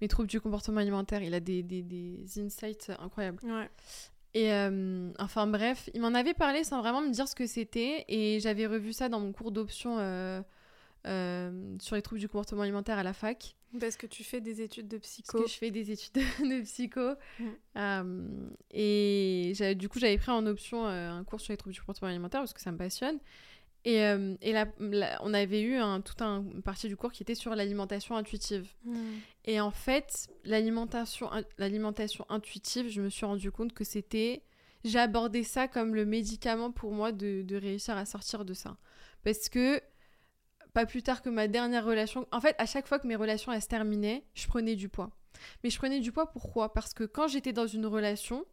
mes 0.00 0.08
troubles 0.08 0.28
du 0.28 0.40
comportement 0.40 0.80
alimentaire. 0.80 1.22
Il 1.22 1.34
a 1.34 1.40
des, 1.40 1.62
des, 1.62 1.82
des 1.82 2.24
insights 2.38 2.92
incroyables. 3.00 3.38
Ouais. 3.44 3.68
Et 4.34 4.52
euh, 4.52 5.10
enfin 5.18 5.46
bref, 5.46 5.88
il 5.94 6.00
m'en 6.02 6.12
avait 6.14 6.34
parlé 6.34 6.62
sans 6.62 6.80
vraiment 6.80 7.00
me 7.00 7.10
dire 7.10 7.26
ce 7.26 7.34
que 7.34 7.46
c'était. 7.46 8.04
Et 8.08 8.38
j'avais 8.40 8.66
revu 8.66 8.92
ça 8.92 9.08
dans 9.08 9.18
mon 9.20 9.32
cours 9.32 9.50
d'option 9.50 9.98
euh, 9.98 10.42
euh, 11.06 11.76
sur 11.80 11.94
les 11.96 12.02
troubles 12.02 12.20
du 12.20 12.28
comportement 12.28 12.62
alimentaire 12.62 12.98
à 12.98 13.02
la 13.02 13.12
fac. 13.12 13.54
Parce 13.80 13.96
que 13.96 14.06
tu 14.06 14.24
fais 14.24 14.40
des 14.40 14.60
études 14.62 14.88
de 14.88 14.96
Parce 14.98 15.10
psycho. 15.12 15.42
que 15.42 15.48
je 15.48 15.54
fais 15.54 15.70
des 15.70 15.90
études 15.90 16.14
de 16.40 16.62
psycho. 16.62 17.14
Mm. 17.38 17.44
Euh, 17.76 18.28
et 18.70 19.52
du 19.76 19.88
coup, 19.88 19.98
j'avais 19.98 20.18
pris 20.18 20.30
en 20.32 20.46
option 20.46 20.86
euh, 20.86 21.10
un 21.10 21.24
cours 21.24 21.40
sur 21.40 21.52
les 21.52 21.56
troubles 21.56 21.74
du 21.74 21.80
comportement 21.80 22.08
alimentaire 22.08 22.40
parce 22.40 22.52
que 22.52 22.60
ça 22.60 22.72
me 22.72 22.78
passionne. 22.78 23.18
Et, 23.84 24.02
euh, 24.04 24.34
et 24.42 24.52
là, 24.52 24.66
là, 24.80 25.18
on 25.22 25.32
avait 25.32 25.60
eu 25.60 25.76
un, 25.76 26.00
toute 26.00 26.20
un- 26.20 26.44
une 26.52 26.62
partie 26.62 26.88
du 26.88 26.96
cours 26.96 27.12
qui 27.12 27.22
était 27.22 27.36
sur 27.36 27.54
l'alimentation 27.54 28.16
intuitive. 28.16 28.66
Mm. 28.84 28.96
Et 29.44 29.60
en 29.60 29.70
fait, 29.70 30.28
l'alimentation, 30.44 31.30
l'alimentation 31.58 32.26
intuitive, 32.28 32.88
je 32.88 33.00
me 33.00 33.08
suis 33.10 33.26
rendu 33.26 33.50
compte 33.50 33.72
que 33.72 33.84
c'était. 33.84 34.42
Abordé 34.94 35.42
ça 35.42 35.66
comme 35.66 35.96
le 35.96 36.04
médicament 36.06 36.70
pour 36.70 36.92
moi 36.92 37.10
de, 37.10 37.42
de 37.42 37.56
réussir 37.56 37.96
à 37.96 38.06
sortir 38.06 38.44
de 38.44 38.54
ça. 38.54 38.76
Parce 39.24 39.48
que, 39.48 39.80
pas 40.76 40.84
plus 40.84 41.02
tard 41.02 41.22
que 41.22 41.30
ma 41.30 41.48
dernière 41.48 41.86
relation. 41.86 42.26
En 42.32 42.40
fait, 42.42 42.54
à 42.58 42.66
chaque 42.66 42.86
fois 42.86 42.98
que 42.98 43.06
mes 43.06 43.16
relations 43.16 43.50
elles 43.50 43.62
se 43.62 43.66
terminaient, 43.66 44.22
je 44.34 44.46
prenais 44.46 44.76
du 44.76 44.90
poids. 44.90 45.10
Mais 45.64 45.70
je 45.70 45.78
prenais 45.78 46.00
du 46.00 46.12
poids 46.12 46.26
pourquoi? 46.30 46.74
Parce 46.74 46.92
que 46.92 47.04
quand 47.04 47.28
j'étais 47.28 47.54
dans 47.54 47.66
une 47.66 47.86
relation, 47.86 48.44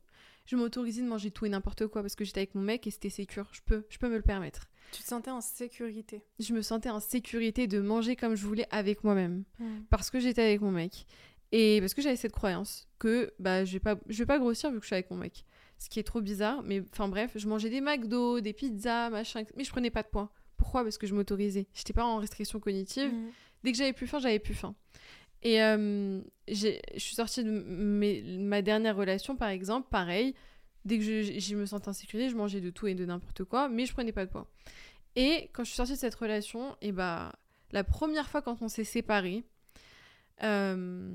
je 0.45 0.55
m'autorisais 0.55 1.01
de 1.01 1.07
manger 1.07 1.31
tout 1.31 1.45
et 1.45 1.49
n'importe 1.49 1.87
quoi 1.87 2.01
parce 2.01 2.15
que 2.15 2.23
j'étais 2.23 2.39
avec 2.39 2.55
mon 2.55 2.61
mec 2.61 2.87
et 2.87 2.91
c'était 2.91 3.09
sécure. 3.09 3.49
Je 3.51 3.59
peux, 3.65 3.85
je 3.89 3.97
peux 3.97 4.07
me 4.07 4.15
le 4.15 4.21
permettre. 4.21 4.67
Tu 4.93 5.01
te 5.01 5.07
sentais 5.07 5.31
en 5.31 5.41
sécurité? 5.41 6.23
Je 6.39 6.53
me 6.53 6.61
sentais 6.61 6.89
en 6.89 7.01
sécurité 7.01 7.67
de 7.67 7.81
manger 7.81 8.15
comme 8.15 8.35
je 8.35 8.45
voulais 8.47 8.67
avec 8.71 9.03
moi-même 9.03 9.43
Mm. 9.59 9.81
parce 9.89 10.09
que 10.09 10.19
j'étais 10.21 10.43
avec 10.43 10.61
mon 10.61 10.71
mec 10.71 11.05
et 11.51 11.81
parce 11.81 11.93
que 11.93 12.01
j'avais 12.01 12.15
cette 12.15 12.31
croyance 12.31 12.87
que 12.99 13.33
bah 13.37 13.65
je 13.65 13.73
vais 13.73 13.79
pas 13.79 13.95
je 14.07 14.17
vais 14.19 14.25
pas 14.25 14.39
grossir 14.39 14.71
vu 14.71 14.77
que 14.77 14.83
je 14.83 14.87
suis 14.87 14.95
avec 14.95 15.11
mon 15.11 15.17
mec 15.17 15.43
ce 15.77 15.89
qui 15.89 15.99
est 15.99 16.03
trop 16.03 16.21
bizarre 16.21 16.63
mais 16.63 16.81
enfin 16.91 17.07
bref 17.09 17.31
je 17.35 17.47
mangeais 17.47 17.69
des 17.69 17.81
McDo 17.81 18.39
des 18.39 18.53
pizzas 18.53 19.09
machin 19.09 19.43
mais 19.55 19.63
je 19.65 19.69
prenais 19.71 19.91
pas 19.91 20.03
de 20.03 20.07
poids 20.07 20.31
pourquoi 20.63 20.83
parce 20.83 20.97
que 20.97 21.07
je 21.07 21.13
m'autorisais 21.15 21.67
j'étais 21.73 21.93
pas 21.93 22.05
en 22.05 22.17
restriction 22.17 22.59
cognitive 22.59 23.11
Mm. 23.11 23.29
dès 23.63 23.71
que 23.71 23.77
j'avais 23.77 23.93
plus 23.93 24.07
faim 24.07 24.19
j'avais 24.19 24.39
plus 24.39 24.53
faim 24.53 24.73
et 25.41 25.61
euh, 25.61 26.21
je 26.47 26.77
suis 26.97 27.15
sortie 27.15 27.43
de 27.43 27.49
mes- 27.49 28.21
ma 28.37 28.61
dernière 28.61 28.95
relation 28.95 29.35
par 29.35 29.49
exemple 29.49 29.87
pareil 29.89 30.33
dès 30.85 30.97
que 30.99 31.03
je, 31.03 31.39
je 31.39 31.55
me 31.55 31.65
sentais 31.65 31.89
en 31.89 31.93
sécurité 31.93 32.29
je 32.29 32.35
mangeais 32.35 32.61
de 32.61 32.69
tout 32.69 32.87
et 32.87 32.95
de 32.95 33.05
n'importe 33.05 33.43
quoi 33.43 33.69
mais 33.69 33.85
je 33.85 33.93
prenais 33.93 34.11
pas 34.13 34.25
de 34.25 34.31
poids 34.31 34.47
et 35.15 35.49
quand 35.53 35.63
je 35.63 35.69
suis 35.69 35.75
sortie 35.77 35.93
de 35.93 35.97
cette 35.97 36.15
relation 36.15 36.75
et 36.81 36.91
bah 36.91 37.31
la 37.71 37.83
première 37.83 38.29
fois 38.29 38.41
quand 38.41 38.61
on 38.61 38.67
s'est 38.69 38.83
séparés 38.83 39.43
euh, 40.43 41.13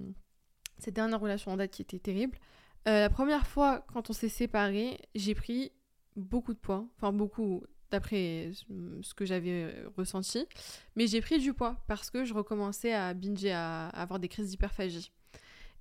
cette 0.79 0.95
dernière 0.95 1.21
relation 1.21 1.51
en 1.53 1.57
date 1.57 1.73
qui 1.73 1.83
était 1.83 1.99
terrible. 1.99 2.39
Euh, 2.87 3.01
la 3.01 3.11
première 3.11 3.47
fois, 3.47 3.85
quand 3.93 4.11
on 4.11 4.13
s'est 4.13 4.29
séparés, 4.29 4.99
j'ai 5.15 5.35
pris 5.35 5.73
beaucoup 6.17 6.55
de 6.55 6.59
poids. 6.59 6.87
Enfin, 6.97 7.13
beaucoup, 7.13 7.65
d'après 7.91 8.51
ce 9.03 9.15
que 9.15 9.25
j'avais 9.25 9.65
euh, 9.65 9.89
ressenti. 9.97 10.47
Mais 10.97 11.07
j'ai 11.07 11.21
pris 11.21 11.39
du 11.39 11.53
poids 11.53 11.77
parce 11.87 12.11
que 12.11 12.25
je 12.25 12.35
recommençais 12.35 12.93
à 12.93 13.15
binger, 13.15 13.53
à, 13.53 13.89
avoir 13.89 14.19
des 14.19 14.29
crises 14.29 14.51
d'hyperphagie. 14.51 15.11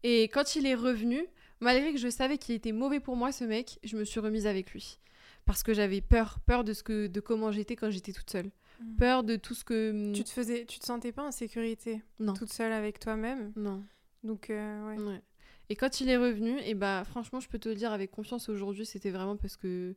Et 0.03 0.23
quand 0.23 0.55
il 0.55 0.65
est 0.65 0.75
revenu, 0.75 1.25
malgré 1.59 1.91
que 1.91 1.99
je 1.99 2.09
savais 2.09 2.37
qu'il 2.37 2.55
était 2.55 2.71
mauvais 2.71 2.99
pour 2.99 3.15
moi, 3.15 3.31
ce 3.31 3.43
mec, 3.43 3.79
je 3.83 3.97
me 3.97 4.03
suis 4.03 4.19
remise 4.19 4.47
avec 4.47 4.71
lui. 4.71 4.99
Parce 5.45 5.63
que 5.63 5.73
j'avais 5.73 6.01
peur, 6.01 6.39
peur 6.45 6.63
de, 6.63 6.73
ce 6.73 6.83
que, 6.83 7.07
de 7.07 7.19
comment 7.19 7.51
j'étais 7.51 7.75
quand 7.75 7.89
j'étais 7.89 8.11
toute 8.13 8.29
seule. 8.29 8.51
Mm. 8.79 8.95
Peur 8.97 9.23
de 9.23 9.35
tout 9.35 9.53
ce 9.53 9.63
que... 9.63 10.13
Tu 10.13 10.23
te 10.23 10.29
faisais, 10.29 10.65
tu 10.65 10.79
te 10.79 10.85
sentais 10.85 11.11
pas 11.11 11.23
en 11.23 11.31
sécurité 11.31 12.01
Non. 12.19 12.33
toute 12.33 12.51
seule 12.51 12.73
avec 12.73 12.99
toi-même? 12.99 13.51
Non. 13.55 13.83
Donc 14.23 14.49
euh, 14.49 14.89
ouais. 14.89 15.01
Ouais. 15.01 15.21
Et 15.69 15.75
quand 15.75 15.99
il 15.99 16.09
est 16.09 16.17
revenu, 16.17 16.59
et 16.59 16.75
bah 16.75 17.03
franchement, 17.05 17.39
je 17.39 17.49
peux 17.49 17.59
te 17.59 17.67
le 17.67 17.75
dire 17.75 17.91
avec 17.91 18.11
confiance 18.11 18.49
aujourd'hui, 18.49 18.85
c'était 18.85 19.09
vraiment 19.09 19.35
parce 19.35 19.57
que 19.57 19.95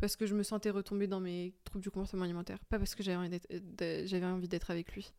parce 0.00 0.16
que 0.16 0.26
je 0.26 0.34
me 0.34 0.42
sentais 0.42 0.70
retomber 0.70 1.06
dans 1.06 1.20
mes 1.20 1.52
troubles 1.64 1.82
du 1.82 1.90
comportement 1.90 2.24
alimentaire, 2.24 2.58
pas 2.64 2.78
parce 2.78 2.94
que 2.94 3.02
j'avais 3.02 3.16
envie 4.26 4.48
d'être 4.48 4.70
avec 4.70 4.92
lui. 4.92 5.12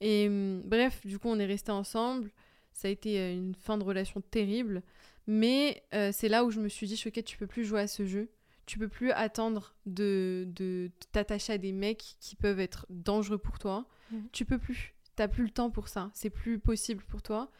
Et 0.00 0.28
hum, 0.28 0.62
bref, 0.64 1.04
du 1.06 1.18
coup, 1.18 1.28
on 1.28 1.38
est 1.38 1.46
restés 1.46 1.72
ensemble. 1.72 2.30
Ça 2.72 2.88
a 2.88 2.90
été 2.90 3.18
euh, 3.18 3.34
une 3.34 3.54
fin 3.54 3.78
de 3.78 3.84
relation 3.84 4.20
terrible, 4.20 4.82
mais 5.26 5.82
euh, 5.94 6.10
c'est 6.12 6.28
là 6.28 6.44
où 6.44 6.50
je 6.50 6.60
me 6.60 6.68
suis 6.68 6.86
dit, 6.86 6.96
Choquette, 6.96 7.26
tu 7.26 7.38
peux 7.38 7.46
plus 7.46 7.64
jouer 7.64 7.80
à 7.80 7.86
ce 7.86 8.06
jeu. 8.06 8.30
Tu 8.66 8.78
peux 8.78 8.88
plus 8.88 9.10
attendre 9.12 9.74
de, 9.86 10.48
de 10.48 10.90
t'attacher 11.12 11.52
à 11.52 11.58
des 11.58 11.72
mecs 11.72 12.16
qui 12.18 12.34
peuvent 12.34 12.60
être 12.60 12.86
dangereux 12.88 13.38
pour 13.38 13.58
toi. 13.58 13.86
Mhm. 14.10 14.28
Tu 14.32 14.44
peux 14.44 14.58
plus. 14.58 14.94
T'as 15.16 15.28
plus 15.28 15.44
le 15.44 15.50
temps 15.50 15.70
pour 15.70 15.88
ça. 15.88 16.10
C'est 16.14 16.30
plus 16.30 16.58
possible 16.58 17.04
pour 17.04 17.22
toi. 17.22 17.50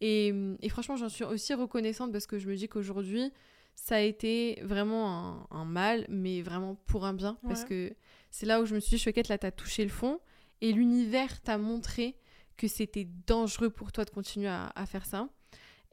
Et, 0.00 0.32
et 0.60 0.68
franchement, 0.68 0.96
j'en 0.96 1.08
suis 1.08 1.24
aussi 1.24 1.54
reconnaissante 1.54 2.12
parce 2.12 2.26
que 2.26 2.38
je 2.38 2.48
me 2.48 2.56
dis 2.56 2.68
qu'aujourd'hui, 2.68 3.30
ça 3.74 3.96
a 3.96 4.00
été 4.00 4.58
vraiment 4.62 5.10
un, 5.10 5.46
un 5.50 5.64
mal, 5.64 6.06
mais 6.08 6.42
vraiment 6.42 6.76
pour 6.86 7.04
un 7.04 7.12
bien. 7.12 7.38
Parce 7.46 7.64
que 7.64 7.94
c'est 8.30 8.46
là 8.46 8.60
où 8.60 8.66
je 8.66 8.74
me 8.74 8.80
suis 8.80 8.96
dit, 8.96 9.02
Choquette, 9.02 9.28
là, 9.28 9.38
t'as 9.38 9.50
touché 9.50 9.82
le 9.84 9.90
fond. 9.90 10.20
Et 10.60 10.72
l'univers 10.72 11.40
t'a 11.42 11.58
montré 11.58 12.16
que 12.56 12.68
c'était 12.68 13.06
dangereux 13.26 13.70
pour 13.70 13.92
toi 13.92 14.04
de 14.04 14.10
continuer 14.10 14.48
à, 14.48 14.72
à 14.74 14.86
faire 14.86 15.04
ça. 15.04 15.28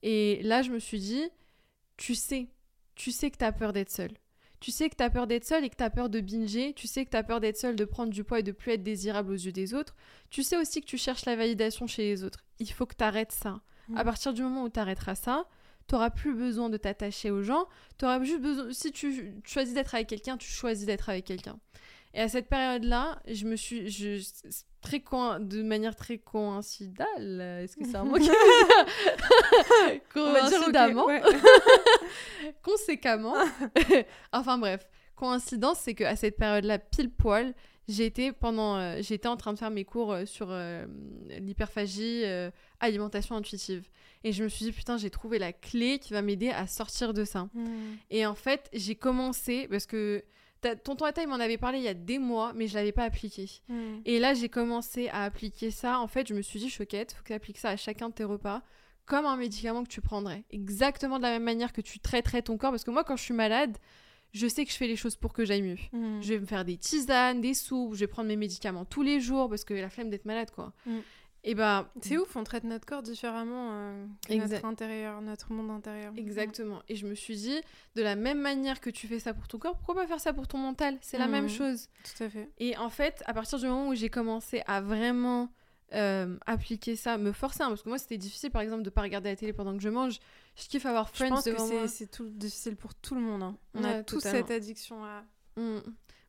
Et 0.03 0.41
là, 0.43 0.61
je 0.61 0.71
me 0.71 0.79
suis 0.79 0.99
dit, 0.99 1.23
tu 1.97 2.15
sais, 2.15 2.47
tu 2.95 3.11
sais 3.11 3.31
que 3.31 3.37
t'as 3.37 3.51
peur 3.51 3.73
d'être 3.73 3.91
seule. 3.91 4.13
Tu 4.59 4.69
sais 4.69 4.89
que 4.89 4.95
t'as 4.95 5.09
peur 5.09 5.25
d'être 5.25 5.43
seule 5.43 5.65
et 5.65 5.69
que 5.69 5.75
t'as 5.75 5.89
peur 5.89 6.07
de 6.07 6.19
binger. 6.19 6.73
Tu 6.73 6.87
sais 6.87 7.03
que 7.03 7.09
t'as 7.09 7.23
peur 7.23 7.39
d'être 7.39 7.57
seule, 7.57 7.75
de 7.75 7.83
prendre 7.83 8.11
du 8.11 8.23
poids 8.23 8.39
et 8.39 8.43
de 8.43 8.51
plus 8.51 8.73
être 8.73 8.83
désirable 8.83 9.31
aux 9.31 9.35
yeux 9.35 9.51
des 9.51 9.73
autres. 9.73 9.95
Tu 10.29 10.43
sais 10.43 10.55
aussi 10.55 10.81
que 10.81 10.85
tu 10.85 10.99
cherches 10.99 11.25
la 11.25 11.35
validation 11.35 11.87
chez 11.87 12.03
les 12.03 12.23
autres. 12.23 12.45
Il 12.59 12.71
faut 12.71 12.85
que 12.85 12.93
t'arrêtes 12.95 13.31
ça. 13.31 13.61
À 13.95 14.03
partir 14.03 14.33
du 14.33 14.43
moment 14.43 14.63
où 14.63 14.69
t'arrêteras 14.69 15.15
ça, 15.15 15.47
t'auras 15.91 16.09
plus 16.09 16.33
besoin 16.33 16.69
de 16.69 16.77
t'attacher 16.77 17.31
aux 17.31 17.43
gens. 17.43 17.67
T'auras 17.97 18.23
juste 18.23 18.39
besoin. 18.39 18.71
Si 18.71 18.93
tu 18.93 19.35
choisis 19.43 19.73
d'être 19.73 19.93
avec 19.93 20.07
quelqu'un, 20.07 20.37
tu 20.37 20.49
choisis 20.49 20.85
d'être 20.85 21.09
avec 21.09 21.25
quelqu'un. 21.25 21.59
Et 22.13 22.21
à 22.21 22.29
cette 22.29 22.47
période-là, 22.47 23.21
je 23.27 23.45
me 23.45 23.57
suis, 23.57 23.89
je, 23.89 24.23
très 24.81 25.01
coin, 25.01 25.41
de 25.41 25.61
manière 25.61 25.97
très 25.97 26.17
coïncidale. 26.17 27.41
Est-ce 27.41 27.75
que 27.75 27.83
c'est 27.85 27.97
un 27.97 28.05
mot 28.05 28.17
qui 28.17 28.29
Coïncidemment, 30.13 31.05
ouais. 31.07 31.21
conséquemment. 32.63 33.35
enfin 34.31 34.57
bref, 34.57 34.87
coïncidence, 35.15 35.79
c'est 35.79 35.93
qu'à 35.93 36.15
cette 36.15 36.37
période-là, 36.37 36.79
pile 36.79 37.11
poil, 37.11 37.53
j'étais 37.91 38.31
pendant, 38.31 38.77
euh, 38.77 38.97
j'étais 39.01 39.27
en 39.27 39.37
train 39.37 39.53
de 39.53 39.59
faire 39.59 39.71
mes 39.71 39.85
cours 39.85 40.11
euh, 40.11 40.25
sur 40.25 40.47
euh, 40.49 40.85
l'hyperphagie, 41.29 42.23
euh, 42.25 42.49
alimentation 42.79 43.35
intuitive, 43.35 43.87
et 44.23 44.31
je 44.31 44.43
me 44.43 44.49
suis 44.49 44.65
dit 44.65 44.71
putain, 44.71 44.97
j'ai 44.97 45.09
trouvé 45.09 45.39
la 45.39 45.53
clé 45.53 45.99
qui 45.99 46.13
va 46.13 46.21
m'aider 46.21 46.49
à 46.49 46.67
sortir 46.67 47.13
de 47.13 47.23
ça. 47.23 47.49
Mm. 47.53 47.67
Et 48.09 48.25
en 48.25 48.35
fait, 48.35 48.69
j'ai 48.73 48.95
commencé 48.95 49.67
parce 49.69 49.85
que 49.85 50.23
tonton 50.83 51.05
Atta 51.05 51.23
il 51.23 51.27
m'en 51.27 51.35
avait 51.35 51.57
parlé 51.57 51.79
il 51.79 51.83
y 51.83 51.87
a 51.87 51.93
des 51.93 52.19
mois, 52.19 52.53
mais 52.53 52.67
je 52.67 52.75
l'avais 52.75 52.91
pas 52.91 53.03
appliqué. 53.03 53.49
Mm. 53.67 54.01
Et 54.05 54.19
là, 54.19 54.33
j'ai 54.33 54.49
commencé 54.49 55.09
à 55.09 55.23
appliquer 55.23 55.71
ça. 55.71 55.99
En 55.99 56.07
fait, 56.07 56.27
je 56.27 56.33
me 56.33 56.41
suis 56.41 56.59
dit, 56.59 56.69
Choquette, 56.69 57.13
faut 57.13 57.21
que 57.21 57.27
tu 57.27 57.33
appliques 57.33 57.57
ça 57.57 57.69
à 57.69 57.77
chacun 57.77 58.09
de 58.09 58.13
tes 58.13 58.23
repas 58.23 58.61
comme 59.05 59.25
un 59.25 59.35
médicament 59.35 59.83
que 59.83 59.89
tu 59.89 59.99
prendrais. 59.99 60.43
Exactement 60.51 61.17
de 61.17 61.23
la 61.23 61.31
même 61.31 61.43
manière 61.43 61.73
que 61.73 61.81
tu 61.81 61.99
traiterais 61.99 62.41
ton 62.43 62.57
corps. 62.57 62.71
Parce 62.71 62.85
que 62.85 62.91
moi, 62.91 63.03
quand 63.03 63.17
je 63.17 63.23
suis 63.23 63.33
malade, 63.33 63.77
je 64.33 64.47
sais 64.47 64.65
que 64.65 64.71
je 64.71 64.77
fais 64.77 64.87
les 64.87 64.95
choses 64.95 65.15
pour 65.15 65.33
que 65.33 65.45
j'aille 65.45 65.61
mieux. 65.61 65.77
Mm. 65.91 66.21
Je 66.21 66.33
vais 66.33 66.39
me 66.39 66.45
faire 66.45 66.65
des 66.65 66.77
tisanes, 66.77 67.41
des 67.41 67.53
soupes, 67.53 67.93
je 67.93 67.99
vais 67.99 68.07
prendre 68.07 68.27
mes 68.27 68.35
médicaments 68.35 68.85
tous 68.85 69.01
les 69.01 69.19
jours 69.19 69.49
parce 69.49 69.63
que 69.63 69.73
la 69.73 69.89
flemme 69.89 70.09
d'être 70.09 70.25
malade, 70.25 70.51
quoi. 70.51 70.73
Mm. 70.85 70.99
Et 71.43 71.55
bah. 71.55 71.91
C'est 72.01 72.17
ouf, 72.17 72.35
on 72.35 72.43
traite 72.43 72.63
notre 72.63 72.85
corps 72.85 73.01
différemment 73.01 73.69
euh, 73.71 74.05
que 74.27 74.33
notre 74.35 74.63
intérieur, 74.63 75.21
notre 75.21 75.51
monde 75.51 75.71
intérieur. 75.71 76.13
Exactement. 76.15 76.83
Et 76.87 76.95
je 76.95 77.07
me 77.07 77.15
suis 77.15 77.35
dit, 77.35 77.59
de 77.95 78.03
la 78.03 78.15
même 78.15 78.39
manière 78.39 78.79
que 78.79 78.91
tu 78.91 79.07
fais 79.07 79.19
ça 79.19 79.33
pour 79.33 79.47
ton 79.47 79.57
corps, 79.57 79.75
pourquoi 79.75 79.95
pas 79.95 80.07
faire 80.07 80.19
ça 80.19 80.33
pour 80.33 80.47
ton 80.47 80.59
mental? 80.59 80.97
C'est 81.01 81.17
la 81.17 81.27
même 81.27 81.49
chose. 81.49 81.87
Mm. 81.87 82.03
Tout 82.03 82.23
à 82.23 82.29
fait. 82.29 82.49
Et 82.59 82.77
en 82.77 82.89
fait, 82.89 83.23
à 83.25 83.33
partir 83.33 83.57
du 83.59 83.65
moment 83.65 83.87
où 83.87 83.95
j'ai 83.95 84.09
commencé 84.09 84.61
à 84.67 84.81
vraiment 84.81 85.49
euh, 85.93 86.37
appliquer 86.45 86.95
ça, 86.95 87.17
me 87.17 87.33
forcer, 87.33 87.63
hein, 87.63 87.69
parce 87.69 87.81
que 87.83 87.89
moi 87.89 87.97
c'était 87.97 88.17
difficile 88.17 88.49
par 88.49 88.61
exemple 88.61 88.83
de 88.83 88.89
pas 88.89 89.01
regarder 89.01 89.29
la 89.29 89.35
télé 89.35 89.51
pendant 89.51 89.75
que 89.75 89.83
je 89.83 89.89
mange. 89.89 90.19
Je 90.55 90.67
kiffe 90.67 90.85
avoir 90.85 91.07
Je 91.07 91.13
Friends 91.13 91.29
pense 91.29 91.45
que 91.45 91.49
devant 91.51 91.87
c'est- 91.87 92.11
tout 92.11 92.29
difficile 92.29 92.75
pour 92.75 92.93
tout 92.93 93.15
le 93.15 93.21
monde. 93.21 93.41
hein. 93.43 93.57
On 93.73 93.83
Ouais, 93.83 93.89
a 93.95 94.03
tous 94.03 94.19
cette 94.19 94.51
addiction 94.51 95.03
à. 95.03 95.23
Mm. 95.57 95.79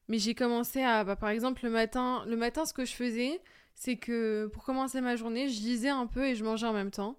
Mais 0.09 0.19
j'ai 0.19 0.35
commencé 0.35 0.83
à, 0.83 1.05
bah, 1.05 1.17
par 1.17 1.29
exemple, 1.31 1.65
le 1.65 1.71
matin, 1.71 2.25
le 2.27 2.37
matin, 2.37 2.65
ce 2.65 2.73
que 2.73 2.85
je 2.85 2.93
faisais, 2.93 3.41
c'est 3.75 3.97
que 3.97 4.47
pour 4.53 4.65
commencer 4.65 5.01
ma 5.01 5.17
journée, 5.17 5.49
je 5.49 5.61
lisais 5.61 5.89
un 5.89 6.07
peu 6.07 6.27
et 6.27 6.35
je 6.35 6.45
mangeais 6.45 6.67
en 6.67 6.73
même 6.73 6.91
temps. 6.91 7.19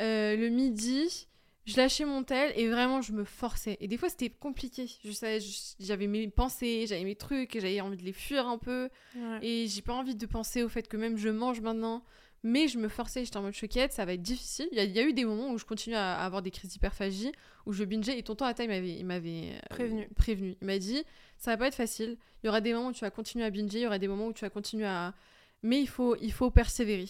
Euh, 0.00 0.36
le 0.36 0.48
midi, 0.48 1.28
je 1.66 1.76
lâchais 1.76 2.04
mon 2.04 2.22
tel 2.24 2.52
et 2.58 2.68
vraiment 2.68 3.02
je 3.02 3.12
me 3.12 3.24
forçais. 3.24 3.76
Et 3.80 3.88
des 3.88 3.96
fois 3.98 4.08
c'était 4.08 4.30
compliqué. 4.30 4.86
Je 5.04 5.10
savais, 5.12 5.40
j'avais 5.78 6.06
mes 6.06 6.28
pensées, 6.28 6.86
j'avais 6.86 7.04
mes 7.04 7.16
trucs, 7.16 7.54
et 7.56 7.60
j'avais 7.60 7.80
envie 7.80 7.96
de 7.98 8.02
les 8.04 8.12
fuir 8.14 8.46
un 8.48 8.58
peu. 8.58 8.88
Et 9.42 9.66
j'ai 9.68 9.82
pas 9.82 9.92
envie 9.94 10.14
de 10.14 10.26
penser 10.26 10.62
au 10.62 10.68
fait 10.68 10.88
que 10.88 10.96
même 10.96 11.16
je 11.18 11.28
mange 11.28 11.60
maintenant. 11.60 12.02
Mais 12.42 12.68
je 12.68 12.78
me 12.78 12.88
forçais, 12.88 13.24
j'étais 13.24 13.36
en 13.36 13.42
mode 13.42 13.52
choquette, 13.52 13.92
ça 13.92 14.04
va 14.04 14.14
être 14.14 14.22
difficile. 14.22 14.68
Il 14.72 14.78
y, 14.78 14.98
a, 14.98 15.02
eu 15.02 15.12
des 15.12 15.26
moments 15.26 15.50
où 15.50 15.58
je 15.58 15.64
continuais 15.64 15.98
à, 15.98 16.18
avoir 16.24 16.40
des 16.40 16.50
crises 16.50 16.70
d'hyperphagie, 16.70 17.32
où 17.66 17.72
je 17.72 17.84
bingeais, 17.84 18.18
et 18.18 18.22
tonton 18.22 18.46
Atta, 18.46 18.64
il 18.64 19.04
m'avait 19.04 19.52
euh, 19.52 19.58
prévenu. 19.68 20.08
prévenu. 20.16 20.56
Il 20.62 20.66
m'a 20.66 20.78
dit, 20.78 21.02
ça 21.36 21.50
va 21.50 21.58
pas 21.58 21.66
être 21.66 21.74
facile. 21.74 22.16
Il 22.42 22.46
y 22.46 22.48
aura 22.48 22.62
des 22.62 22.72
moments 22.72 22.88
où 22.88 22.92
tu 22.92 23.00
vas 23.00 23.10
continuer 23.10 23.44
à 23.44 23.50
binger, 23.50 23.80
il 23.80 23.82
y 23.82 23.86
aura 23.86 23.98
des 23.98 24.08
moments 24.08 24.26
où 24.26 24.32
tu 24.32 24.40
vas 24.40 24.50
continuer 24.50 24.86
à... 24.86 25.14
Mais 25.62 25.80
il 25.80 25.88
faut, 25.88 26.16
il 26.16 26.32
faut 26.32 26.50
persévérer. 26.50 27.06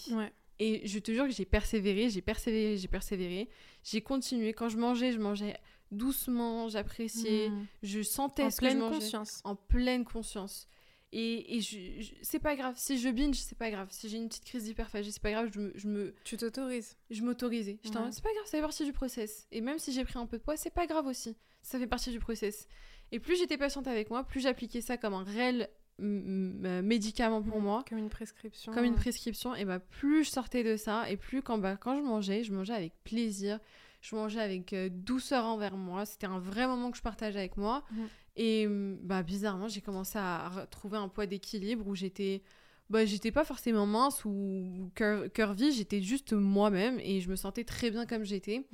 Et 0.58 0.86
je 0.86 0.98
te 0.98 1.12
jure 1.12 1.26
que 1.26 1.32
j'ai 1.32 1.46
persévéré, 1.46 2.10
j'ai 2.10 2.20
persévéré, 2.20 2.76
j'ai 2.76 2.88
persévéré. 2.88 3.48
J'ai 3.84 4.02
continué. 4.02 4.52
Quand 4.52 4.68
je 4.68 4.76
mangeais, 4.76 5.12
je 5.12 5.18
mangeais 5.18 5.56
doucement, 5.90 6.68
j'appréciais, 6.68 7.48
hmm. 7.48 7.66
je 7.82 8.02
sentais 8.02 8.50
ce 8.50 8.60
que 8.60 8.68
je 8.68 8.76
mangeais. 8.76 8.98
conscience. 8.98 9.40
En 9.44 9.56
pleine 9.56 10.04
conscience. 10.04 10.68
Et, 11.12 11.56
et 11.56 11.60
je, 11.60 12.12
c'est 12.22 12.38
pas 12.38 12.54
grave. 12.54 12.74
Si 12.76 12.98
je 12.98 13.08
binge, 13.08 13.36
c'est 13.36 13.58
pas 13.58 13.70
grave. 13.70 13.88
Si 13.90 14.08
j'ai 14.08 14.16
une 14.16 14.28
petite 14.28 14.44
crise 14.44 14.64
d'hyperphagie, 14.64 15.10
c'est 15.10 15.22
pas 15.22 15.32
grave. 15.32 15.50
Je 15.52 15.58
me, 15.58 15.72
je 15.74 15.88
me... 15.88 16.14
Tu 16.24 16.36
t'autorises. 16.36 16.96
Je 17.10 17.22
m'autorisais. 17.22 17.78
c'est 17.82 17.92
pas 17.92 18.00
grave, 18.32 18.44
ça 18.44 18.52
fait 18.52 18.60
partie 18.60 18.84
du 18.84 18.92
process. 18.92 19.46
Et 19.50 19.60
même 19.60 19.78
si 19.78 19.92
j'ai 19.92 20.04
pris 20.04 20.18
un 20.18 20.26
peu 20.26 20.38
de 20.38 20.42
poids, 20.42 20.56
c'est 20.56 20.70
pas 20.70 20.86
grave 20.86 21.06
aussi. 21.06 21.36
Ça 21.62 21.78
fait 21.78 21.86
partie 21.86 22.10
du 22.10 22.20
process. 22.20 22.68
Et 23.12 23.18
plus 23.18 23.36
j'étais 23.36 23.58
patiente 23.58 23.88
avec 23.88 24.10
moi, 24.10 24.24
plus 24.24 24.40
j'appliquais 24.40 24.80
ça 24.80 24.96
comme 24.96 25.14
un 25.14 25.24
réel 25.24 25.68
médicament 25.98 27.42
pour 27.42 27.60
moi. 27.60 27.84
Comme 27.88 27.98
une 27.98 28.08
prescription. 28.08 28.72
Comme 28.72 28.84
une 28.84 28.94
prescription. 28.94 29.54
Et 29.54 29.64
bah, 29.64 29.80
plus 29.80 30.24
je 30.24 30.30
sortais 30.30 30.64
de 30.64 30.76
ça, 30.76 31.10
et 31.10 31.16
plus 31.16 31.42
quand, 31.42 31.58
bah, 31.58 31.76
quand 31.76 31.96
je 31.96 32.02
mangeais, 32.02 32.42
je 32.44 32.52
mangeais 32.52 32.74
avec 32.74 32.94
plaisir. 33.04 33.58
Je 34.00 34.16
mangeais 34.16 34.40
avec 34.40 34.72
euh, 34.72 34.88
douceur 34.90 35.44
envers 35.44 35.76
moi. 35.76 36.06
C'était 36.06 36.26
un 36.26 36.38
vrai 36.38 36.66
moment 36.66 36.90
que 36.90 36.96
je 36.96 37.02
partageais 37.02 37.38
avec 37.38 37.58
moi. 37.58 37.84
Mhm. 37.90 38.08
Et 38.36 38.66
bah, 38.68 39.22
bizarrement, 39.22 39.68
j'ai 39.68 39.80
commencé 39.80 40.18
à 40.18 40.66
trouver 40.70 40.98
un 40.98 41.08
poids 41.08 41.26
d'équilibre 41.26 41.86
où 41.86 41.94
j'étais. 41.94 42.42
Bah, 42.88 43.04
j'étais 43.04 43.30
pas 43.30 43.44
forcément 43.44 43.86
mince 43.86 44.24
ou 44.24 44.90
curvy, 44.94 45.70
j'étais 45.72 46.02
juste 46.02 46.32
moi-même 46.32 46.98
et 46.98 47.20
je 47.20 47.30
me 47.30 47.36
sentais 47.36 47.62
très 47.64 47.90
bien 47.90 48.04
comme 48.04 48.24
j'étais. 48.24 48.66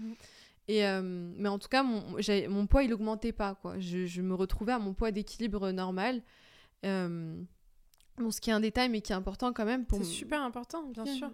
Et 0.68 0.86
euh, 0.86 1.02
mais 1.02 1.48
en 1.48 1.58
tout 1.58 1.68
cas, 1.68 1.82
mon, 1.82 2.02
mon 2.48 2.66
poids, 2.66 2.82
il 2.82 2.92
augmentait 2.92 3.32
pas. 3.32 3.54
Quoi. 3.54 3.78
Je, 3.78 4.06
je 4.06 4.22
me 4.22 4.34
retrouvais 4.34 4.72
à 4.72 4.78
mon 4.78 4.94
poids 4.94 5.12
d'équilibre 5.12 5.70
normal. 5.70 6.22
Euh, 6.84 7.40
bon, 8.16 8.30
ce 8.30 8.40
qui 8.40 8.50
est 8.50 8.52
un 8.52 8.60
détail, 8.60 8.88
mais 8.88 9.00
qui 9.00 9.12
est 9.12 9.16
important 9.16 9.52
quand 9.52 9.64
même. 9.64 9.86
pour 9.86 9.98
C'est 9.98 10.04
super 10.04 10.42
important, 10.42 10.82
bien 10.84 11.06
sûr. 11.06 11.30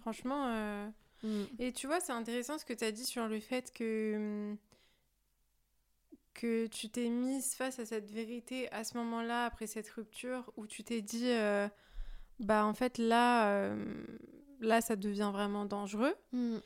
Franchement. 0.00 0.46
Euh, 0.48 0.88
mm. 1.24 1.44
Et 1.58 1.72
tu 1.72 1.86
vois, 1.86 2.00
c'est 2.00 2.12
intéressant 2.12 2.58
ce 2.58 2.64
que 2.64 2.74
tu 2.74 2.84
as 2.84 2.92
dit 2.92 3.04
sur 3.04 3.26
le 3.26 3.40
fait 3.40 3.72
que 3.72 4.54
que 6.36 6.66
tu 6.66 6.88
t'es 6.88 7.08
mise 7.08 7.54
face 7.54 7.78
à 7.78 7.86
cette 7.86 8.10
vérité 8.10 8.70
à 8.72 8.84
ce 8.84 8.96
moment-là, 8.98 9.46
après 9.46 9.66
cette 9.66 9.88
rupture, 9.88 10.52
où 10.56 10.66
tu 10.66 10.84
t'es 10.84 11.02
dit, 11.02 11.30
euh, 11.30 11.68
bah 12.38 12.64
en 12.64 12.74
fait 12.74 12.98
là, 12.98 13.74
là 14.60 14.80
ça 14.80 14.96
devient 14.96 15.30
vraiment 15.32 15.64
dangereux. 15.64 16.14
Mm. 16.32 16.58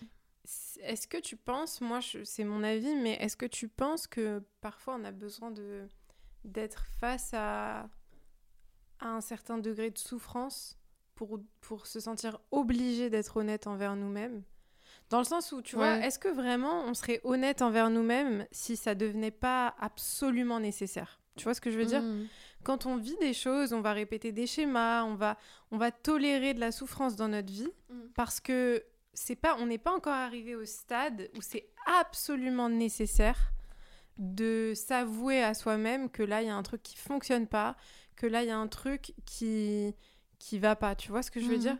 Est-ce 0.80 1.06
que 1.06 1.18
tu 1.18 1.36
penses, 1.36 1.80
moi 1.80 2.00
c'est 2.24 2.44
mon 2.44 2.62
avis, 2.64 2.94
mais 2.96 3.12
est-ce 3.14 3.36
que 3.36 3.46
tu 3.46 3.68
penses 3.68 4.06
que 4.06 4.42
parfois 4.60 4.96
on 5.00 5.04
a 5.04 5.12
besoin 5.12 5.50
de 5.50 5.86
d'être 6.44 6.86
face 6.98 7.32
à 7.34 7.88
à 9.00 9.08
un 9.08 9.20
certain 9.20 9.58
degré 9.58 9.90
de 9.90 9.98
souffrance 9.98 10.78
pour, 11.14 11.40
pour 11.60 11.86
se 11.86 12.00
sentir 12.00 12.40
obligé 12.50 13.10
d'être 13.10 13.36
honnête 13.36 13.66
envers 13.66 13.96
nous-mêmes? 13.96 14.42
Dans 15.10 15.18
le 15.18 15.24
sens 15.24 15.52
où, 15.52 15.60
tu 15.60 15.76
vois, 15.76 15.98
est-ce 15.98 16.18
que 16.18 16.28
vraiment 16.28 16.84
on 16.84 16.94
serait 16.94 17.20
honnête 17.24 17.62
envers 17.62 17.90
nous-mêmes 17.90 18.46
si 18.52 18.76
ça 18.76 18.94
devenait 18.94 19.30
pas 19.30 19.74
absolument 19.78 20.60
nécessaire? 20.60 21.20
Tu 21.36 21.44
vois 21.44 21.54
ce 21.54 21.60
que 21.60 21.70
je 21.70 21.78
veux 21.78 21.84
dire? 21.84 22.02
Mmh. 22.02 22.28
Quand 22.62 22.86
on 22.86 22.96
vit 22.96 23.16
des 23.20 23.32
choses, 23.32 23.72
on 23.72 23.80
va 23.80 23.92
répéter 23.92 24.32
des 24.32 24.46
schémas, 24.46 25.04
on 25.04 25.14
va, 25.14 25.36
on 25.70 25.78
va 25.78 25.90
tolérer 25.90 26.54
de 26.54 26.60
la 26.60 26.70
souffrance 26.70 27.16
dans 27.16 27.28
notre 27.28 27.52
vie 27.52 27.68
mmh. 27.88 27.94
parce 28.14 28.40
que 28.40 28.84
c'est 29.12 29.36
pas, 29.36 29.56
on 29.58 29.66
n'est 29.66 29.78
pas 29.78 29.92
encore 29.92 30.12
arrivé 30.12 30.54
au 30.54 30.64
stade 30.64 31.28
où 31.36 31.40
c'est 31.40 31.68
absolument 31.86 32.68
nécessaire 32.68 33.52
de 34.18 34.74
s'avouer 34.74 35.42
à 35.42 35.54
soi-même 35.54 36.10
que 36.10 36.22
là 36.22 36.42
il 36.42 36.48
y 36.48 36.50
a 36.50 36.54
un 36.54 36.62
truc 36.62 36.82
qui 36.82 36.96
fonctionne 36.96 37.46
pas, 37.46 37.74
que 38.20 38.26
là, 38.26 38.42
il 38.42 38.48
y 38.48 38.52
a 38.52 38.58
un 38.58 38.68
truc 38.68 39.14
qui 39.24 39.94
qui 40.38 40.58
va 40.58 40.76
pas. 40.76 40.94
Tu 40.94 41.10
vois 41.10 41.22
ce 41.22 41.30
que 41.30 41.40
je 41.40 41.46
veux 41.46 41.56
mhm. 41.56 41.60
dire? 41.60 41.76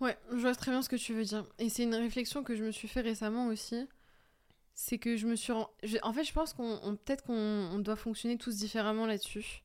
Ouais, 0.00 0.16
je 0.30 0.36
vois 0.36 0.54
très 0.54 0.70
bien 0.70 0.82
ce 0.82 0.88
que 0.88 0.96
tu 0.96 1.14
veux 1.14 1.24
dire. 1.24 1.46
Et 1.58 1.68
c'est 1.68 1.84
une 1.84 1.94
réflexion 1.94 2.42
que 2.42 2.56
je 2.56 2.64
me 2.64 2.70
suis 2.70 2.88
fait 2.88 3.00
récemment 3.00 3.46
aussi. 3.46 3.88
C'est 4.74 4.98
que 4.98 5.16
je 5.16 5.26
me 5.26 5.36
suis... 5.36 5.52
En 5.52 6.12
fait, 6.12 6.24
je 6.24 6.32
pense 6.32 6.52
qu'on 6.52 6.98
peut-être 7.04 7.24
qu'on 7.24 7.78
doit 7.78 7.96
fonctionner 7.96 8.36
tous 8.36 8.56
différemment 8.56 9.06
là-dessus. 9.06 9.62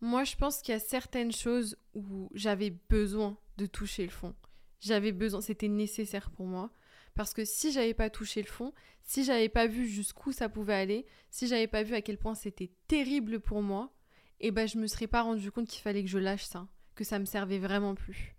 Moi, 0.00 0.24
je 0.24 0.36
pense 0.36 0.60
qu'il 0.60 0.72
y 0.72 0.76
a 0.76 0.80
certaines 0.80 1.32
choses 1.32 1.76
où 1.94 2.30
j'avais 2.34 2.70
besoin 2.70 3.36
de 3.56 3.66
toucher 3.66 4.04
le 4.04 4.10
fond. 4.10 4.34
J'avais 4.80 5.12
besoin, 5.12 5.40
c'était 5.40 5.68
nécessaire 5.68 6.30
pour 6.30 6.46
moi. 6.46 6.70
Parce 7.14 7.32
que 7.32 7.44
si 7.44 7.72
j'avais 7.72 7.94
pas 7.94 8.10
touché 8.10 8.42
le 8.42 8.48
fond, 8.48 8.72
si 9.02 9.24
j'avais 9.24 9.48
pas 9.48 9.66
vu 9.66 9.86
jusqu'où 9.86 10.32
ça 10.32 10.48
pouvait 10.48 10.74
aller, 10.74 11.06
si 11.30 11.46
j'avais 11.46 11.68
pas 11.68 11.82
vu 11.82 11.94
à 11.94 12.02
quel 12.02 12.18
point 12.18 12.34
c'était 12.34 12.72
terrible 12.88 13.40
pour 13.40 13.62
moi, 13.62 13.92
et 14.40 14.50
ben 14.50 14.66
je 14.66 14.78
me 14.78 14.86
serais 14.86 15.06
pas 15.06 15.22
rendu 15.22 15.50
compte 15.50 15.68
qu'il 15.68 15.80
fallait 15.80 16.02
que 16.02 16.10
je 16.10 16.18
lâche 16.18 16.44
ça, 16.44 16.66
que 16.96 17.04
ça 17.04 17.18
me 17.18 17.24
servait 17.24 17.58
vraiment 17.58 17.94
plus. 17.94 18.34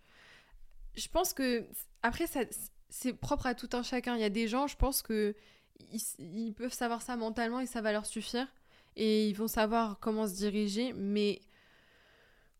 Je 0.96 1.08
pense 1.08 1.34
que 1.34 1.66
après 2.04 2.26
c'est 2.90 3.14
propre 3.14 3.48
à 3.48 3.56
tout 3.56 3.70
un 3.74 3.84
chacun. 3.84 4.16
Il 4.16 4.22
y 4.22 4.26
a 4.26 4.30
des 4.30 4.48
gens, 4.48 4.68
je 4.68 4.78
pense 4.78 5.02
que 5.02 5.36
ils, 6.20 6.54
peuvent 6.54 6.74
savoir 6.74 7.02
ça 7.02 7.18
mentalement 7.18 7.60
et 7.60 7.66
ça 7.66 7.82
va 7.82 7.92
leur 7.92 8.06
suffire 8.06 8.48
et 8.96 9.28
ils 9.28 9.36
vont 9.36 9.48
savoir 9.48 10.00
comment 10.00 10.28
se 10.28 10.36
diriger, 10.36 10.94
mais 10.94 11.42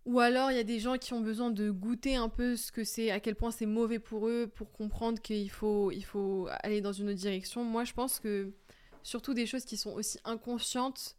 ou 0.06 0.20
alors 0.20 0.52
il 0.52 0.58
y 0.58 0.60
a 0.60 0.64
des 0.64 0.80
gens 0.80 0.98
qui 0.98 1.14
ont 1.14 1.22
besoin 1.22 1.50
de 1.50 1.72
goûter 1.72 2.16
un 2.16 2.30
peu 2.30 2.56
ce 2.56 2.72
que 2.72 2.84
c'est, 2.84 3.10
à 3.10 3.20
quel 3.20 3.36
point 3.36 3.52
c'est 3.52 3.66
mauvais 3.66 4.00
pour 4.00 4.28
eux, 4.28 4.52
pour 4.54 4.72
comprendre 4.72 5.22
qu'il 5.22 5.50
faut, 5.50 5.92
il 5.92 6.04
faut 6.04 6.48
aller 6.62 6.82
dans 6.82 6.92
une 6.92 7.10
autre 7.10 7.18
direction. 7.18 7.64
Moi, 7.64 7.86
je 7.86 7.94
pense 7.94 8.20
que 8.20 8.52
surtout 9.02 9.34
des 9.34 9.46
choses 9.46 9.66
qui 9.66 9.78
sont 9.78 9.92
aussi 9.94 10.20
inconscientes, 10.26 11.16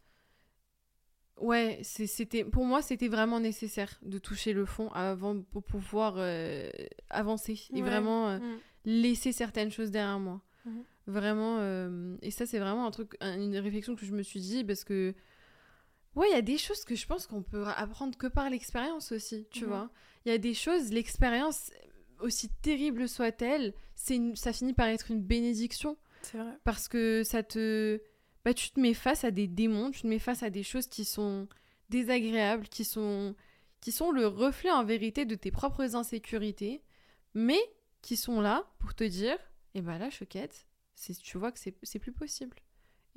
Ouais, 1.39 1.80
c'était 1.82 2.45
pour 2.45 2.64
moi 2.64 2.80
c'était 2.80 3.09
vraiment 3.09 3.41
nécessaire 3.41 3.99
de 4.01 4.18
toucher 4.18 4.55
le 4.55 4.64
fond 4.64 4.89
avant 4.93 5.43
pour 5.43 5.62
pouvoir 5.62 6.14
euh, 6.16 6.70
avancer 7.11 7.61
et 7.74 7.82
vraiment 7.82 8.28
euh, 8.30 8.39
mm. 8.39 8.59
laisser 8.87 9.32
certaines 9.32 9.70
choses 9.70 9.91
derrière 9.91 10.18
moi. 10.18 10.41
Mm-hmm. 10.66 10.82
Vraiment 11.09 11.57
euh, 11.59 12.16
et 12.22 12.30
ça 12.30 12.47
c'est 12.47 12.59
vraiment 12.59 12.87
un 12.87 12.91
truc 12.91 13.16
une 13.20 13.57
réflexion 13.59 13.97
que 13.97 14.07
je 14.07 14.12
me 14.12 14.22
suis 14.22 14.41
dit 14.41 14.64
parce 14.64 14.82
que 14.82 15.14
ouais, 16.14 16.26
il 16.30 16.32
y 16.32 16.39
a 16.39 16.43
des 16.43 16.57
choses 16.57 16.84
que 16.84 16.95
je 16.95 17.07
pense 17.07 17.26
qu'on 17.26 17.43
peut 17.43 17.66
apprendre 17.66 18.16
que 18.16 18.28
par 18.28 18.49
l'expérience 18.49 19.12
aussi, 19.12 19.47
tu 19.51 19.64
mm-hmm. 19.64 19.68
vois. 19.68 19.91
Il 20.24 20.32
y 20.32 20.34
a 20.34 20.39
des 20.39 20.55
choses 20.55 20.91
l'expérience 20.91 21.70
aussi 22.20 22.49
terrible 22.62 23.11
soit-elle, 23.11 23.74
c'est 23.95 24.18
ça 24.37 24.55
finit 24.55 24.72
par 24.72 24.89
être 24.89 25.11
une 25.11 25.20
bénédiction. 25.20 25.99
C'est 26.22 26.39
vrai. 26.39 26.59
Parce 26.64 26.89
que 26.89 27.22
ça 27.24 27.43
te 27.43 28.01
bah, 28.47 28.55
tu 28.55 28.70
te 28.70 28.78
mets 28.78 28.94
face 28.94 29.24
à 29.24 29.32
des 29.32 29.49
démons, 29.49 29.90
tu 29.90 30.03
te 30.03 30.07
mets 30.07 30.20
face 30.20 30.44
à 30.44 30.51
des 30.51 30.62
choses 30.62 30.86
qui 30.86 31.05
sont 31.05 31.49
désagréables, 31.88 32.68
qui 32.68 32.84
sont, 32.84 33.34
qui 33.80 33.90
sont 33.90 34.12
le 34.12 34.28
reflet 34.28 34.70
en 34.70 34.84
vérité 34.84 35.24
de 35.24 35.34
tes 35.34 35.51
propres 35.51 35.97
insécurités, 35.97 36.84
mais 37.34 37.59
qui 38.03 38.16
sont 38.16 38.40
là 38.40 38.64
pour 38.78 38.94
te 38.94 39.03
dire, 39.03 39.34
et 39.74 39.78
eh 39.78 39.80
ben 39.80 39.99
là, 39.99 40.11
choquette, 40.11 40.68
tu 41.24 41.38
vois 41.38 41.51
que 41.51 41.59
c'est 41.59 41.99
plus 41.99 42.12
possible. 42.12 42.57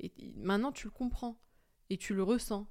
Et 0.00 0.10
maintenant, 0.34 0.72
tu 0.72 0.88
le 0.88 0.90
comprends 0.90 1.40
et 1.90 1.96
tu 1.96 2.12
le 2.12 2.24
ressens. 2.24 2.66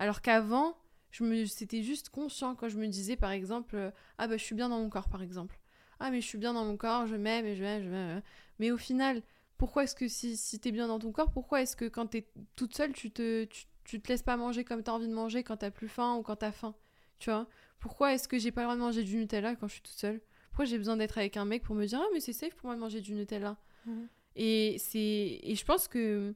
Alors 0.00 0.20
qu'avant, 0.20 0.76
je 1.12 1.44
c'était 1.44 1.84
juste 1.84 2.08
conscient 2.08 2.56
quand 2.56 2.68
je 2.68 2.78
me 2.78 2.88
disais 2.88 3.14
par 3.14 3.30
exemple 3.30 3.92
ah 4.18 4.26
bah 4.26 4.36
je 4.36 4.42
suis 4.42 4.56
bien 4.56 4.68
dans 4.68 4.80
mon 4.80 4.90
corps 4.90 5.08
par 5.08 5.22
exemple. 5.22 5.60
Ah 6.00 6.10
mais 6.10 6.20
je 6.20 6.26
suis 6.26 6.38
bien 6.38 6.54
dans 6.54 6.64
mon 6.64 6.76
corps, 6.76 7.06
je 7.06 7.14
m'aime 7.14 7.54
je 7.54 7.62
m'aime, 7.62 7.84
je 7.84 7.88
m'aime. 7.88 8.22
Mais 8.58 8.72
au 8.72 8.78
final, 8.78 9.22
pourquoi 9.60 9.84
est-ce 9.84 9.94
que 9.94 10.08
si, 10.08 10.38
si 10.38 10.58
t'es 10.58 10.72
bien 10.72 10.88
dans 10.88 10.98
ton 10.98 11.12
corps, 11.12 11.30
pourquoi 11.30 11.60
est-ce 11.60 11.76
que 11.76 11.84
quand 11.84 12.06
t'es 12.06 12.26
toute 12.56 12.74
seule, 12.74 12.94
tu 12.94 13.10
te, 13.10 13.44
tu, 13.84 14.00
te 14.00 14.08
laisses 14.08 14.22
pas 14.22 14.38
manger 14.38 14.64
comme 14.64 14.82
t'as 14.82 14.92
envie 14.92 15.06
de 15.06 15.12
manger 15.12 15.42
quand 15.42 15.58
t'as 15.58 15.70
plus 15.70 15.86
faim 15.86 16.16
ou 16.16 16.22
quand 16.22 16.36
t'as 16.36 16.50
faim 16.50 16.74
Tu 17.18 17.28
vois? 17.28 17.46
Pourquoi 17.78 18.14
est-ce 18.14 18.26
que 18.26 18.38
j'ai 18.38 18.52
pas 18.52 18.62
le 18.62 18.68
droit 18.68 18.76
de 18.76 18.80
manger 18.80 19.02
du 19.02 19.16
Nutella 19.16 19.56
quand 19.56 19.68
je 19.68 19.74
suis 19.74 19.82
toute 19.82 19.98
seule? 19.98 20.22
Pourquoi 20.48 20.64
j'ai 20.64 20.78
besoin 20.78 20.96
d'être 20.96 21.18
avec 21.18 21.36
un 21.36 21.44
mec 21.44 21.62
pour 21.62 21.74
me 21.74 21.84
dire 21.84 22.00
Ah, 22.02 22.08
mais 22.14 22.20
c'est 22.20 22.32
safe 22.32 22.54
pour 22.54 22.68
moi 22.68 22.74
de 22.74 22.80
manger 22.80 23.02
du 23.02 23.12
Nutella? 23.12 23.58
Mhm. 23.84 24.08
Et 24.36 24.76
c'est. 24.78 25.40
Et 25.42 25.54
je 25.54 25.64
pense 25.66 25.88
que. 25.88 26.34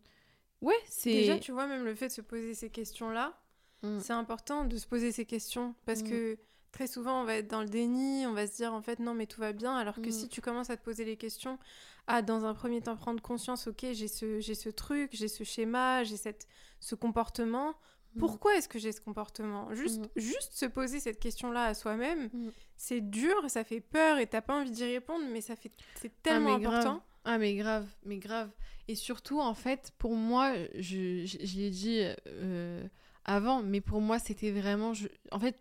Ouais, 0.60 0.74
c'est. 0.86 1.14
Déjà, 1.14 1.38
tu 1.38 1.52
vois, 1.52 1.66
même 1.66 1.86
le 1.86 1.94
fait 1.94 2.08
de 2.08 2.12
se 2.12 2.20
poser 2.20 2.52
ces 2.52 2.68
questions-là, 2.68 3.40
mm. 3.84 4.00
c'est 4.00 4.12
important 4.12 4.66
de 4.66 4.76
se 4.76 4.86
poser 4.86 5.12
ces 5.12 5.24
questions 5.24 5.74
parce 5.86 6.02
mm. 6.02 6.10
que 6.10 6.38
très 6.72 6.86
souvent 6.88 7.22
on 7.22 7.24
va 7.24 7.36
être 7.36 7.48
dans 7.48 7.62
le 7.62 7.68
déni, 7.68 8.26
on 8.26 8.34
va 8.34 8.46
se 8.46 8.56
dire 8.56 8.74
en 8.74 8.82
fait 8.82 8.98
non 8.98 9.14
mais 9.14 9.26
tout 9.26 9.40
va 9.40 9.52
bien 9.52 9.76
alors 9.76 9.94
que 9.94 10.08
mm. 10.08 10.12
si 10.12 10.28
tu 10.28 10.40
commences 10.40 10.70
à 10.70 10.76
te 10.76 10.82
poser 10.82 11.04
les 11.04 11.16
questions 11.16 11.58
à 12.06 12.22
dans 12.22 12.44
un 12.44 12.54
premier 12.54 12.80
temps 12.80 12.96
prendre 12.96 13.22
conscience 13.22 13.66
ok 13.66 13.86
j'ai 13.92 14.08
ce 14.08 14.40
j'ai 14.40 14.54
ce 14.54 14.68
truc, 14.68 15.10
j'ai 15.12 15.28
ce 15.28 15.44
schéma, 15.44 16.04
j'ai 16.04 16.16
cette 16.16 16.46
ce 16.80 16.94
comportement 16.94 17.74
Mm. 18.14 18.20
Pourquoi 18.20 18.56
est-ce 18.56 18.68
que 18.68 18.78
j'ai 18.78 18.92
ce 18.92 19.00
comportement? 19.00 19.74
Juste, 19.74 20.00
mm. 20.00 20.08
juste 20.16 20.52
se 20.54 20.66
poser 20.66 21.00
cette 21.00 21.18
question-là 21.18 21.66
à 21.66 21.74
soi-même, 21.74 22.30
mm. 22.32 22.50
c'est 22.76 23.00
dur, 23.00 23.34
ça 23.48 23.64
fait 23.64 23.80
peur 23.80 24.18
et 24.18 24.26
t'as 24.26 24.40
pas 24.40 24.60
envie 24.60 24.70
d'y 24.70 24.84
répondre, 24.84 25.24
mais 25.32 25.40
ça 25.40 25.56
fait 25.56 25.72
c'est 26.00 26.12
ah, 26.12 26.20
tellement 26.22 26.54
important. 26.54 27.02
Ah 27.24 27.38
mais 27.38 27.54
grave, 27.54 27.86
mais 28.04 28.18
grave. 28.18 28.50
Et 28.86 28.94
surtout, 28.94 29.40
en 29.40 29.54
fait, 29.54 29.92
pour 29.96 30.14
moi, 30.14 30.52
je, 30.74 31.24
je, 31.24 31.56
l'ai 31.56 31.70
dit 31.70 32.02
euh, 32.26 32.86
avant, 33.24 33.62
mais 33.62 33.80
pour 33.80 34.02
moi, 34.02 34.18
c'était 34.18 34.50
vraiment... 34.50 34.92
Je, 34.92 35.08
en 35.32 35.40
fait, 35.40 35.58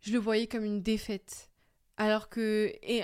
je 0.00 0.12
le 0.12 0.18
voyais 0.18 0.48
comme 0.48 0.64
une 0.64 0.82
défaite. 0.82 1.50
Alors 1.98 2.28
que... 2.28 2.72
Et 2.82 3.02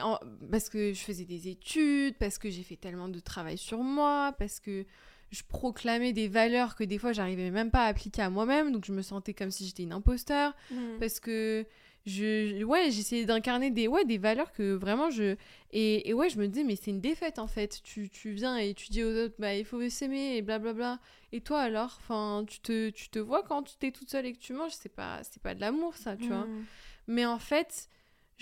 parce 0.50 0.70
que 0.70 0.94
je 0.94 1.00
faisais 1.00 1.24
des 1.24 1.48
études, 1.48 2.16
parce 2.16 2.38
que 2.38 2.48
j'ai 2.48 2.62
fait 2.62 2.76
tellement 2.76 3.08
de 3.08 3.20
travail 3.20 3.58
sur 3.58 3.78
moi, 3.78 4.34
parce 4.38 4.60
que 4.60 4.86
je 5.34 5.42
proclamais 5.46 6.12
des 6.12 6.28
valeurs 6.28 6.76
que 6.76 6.84
des 6.84 6.96
fois 6.98 7.12
j'arrivais 7.12 7.50
même 7.50 7.70
pas 7.70 7.84
à 7.84 7.88
appliquer 7.88 8.22
à 8.22 8.30
moi-même, 8.30 8.72
donc 8.72 8.84
je 8.84 8.92
me 8.92 9.02
sentais 9.02 9.34
comme 9.34 9.50
si 9.50 9.66
j'étais 9.66 9.82
une 9.82 9.92
imposteur, 9.92 10.54
mmh. 10.70 10.98
parce 11.00 11.18
que 11.18 11.66
je, 12.06 12.62
ouais, 12.62 12.90
j'essayais 12.90 13.24
d'incarner 13.24 13.70
des, 13.70 13.88
ouais, 13.88 14.04
des 14.04 14.18
valeurs 14.18 14.52
que 14.52 14.74
vraiment 14.74 15.10
je... 15.10 15.36
Et, 15.72 16.08
et 16.08 16.12
ouais, 16.12 16.28
je 16.28 16.38
me 16.38 16.46
disais, 16.46 16.62
mais 16.62 16.76
c'est 16.76 16.90
une 16.90 17.00
défaite 17.00 17.38
en 17.38 17.46
fait, 17.46 17.80
tu, 17.82 18.08
tu, 18.10 18.30
viens 18.30 18.56
et 18.56 18.74
tu 18.74 18.90
dis 18.90 19.02
aux 19.02 19.24
autres, 19.24 19.34
bah 19.38 19.54
il 19.54 19.64
faut 19.64 19.88
s'aimer 19.88 20.36
et 20.36 20.42
blablabla, 20.42 21.00
et 21.32 21.40
toi 21.40 21.60
alors, 21.60 21.98
enfin, 22.00 22.44
tu 22.46 22.60
te, 22.60 22.90
tu 22.90 23.08
te 23.08 23.18
vois 23.18 23.42
quand 23.42 23.76
tu 23.78 23.86
es 23.86 23.90
toute 23.90 24.10
seule 24.10 24.26
et 24.26 24.32
que 24.32 24.38
tu 24.38 24.52
manges, 24.52 24.72
c'est 24.72 24.94
pas, 24.94 25.20
c'est 25.24 25.42
pas 25.42 25.54
de 25.54 25.60
l'amour 25.60 25.96
ça, 25.96 26.16
tu 26.16 26.28
vois. 26.28 26.46
Mmh. 26.46 26.64
Mais 27.08 27.26
en 27.26 27.38
fait, 27.38 27.88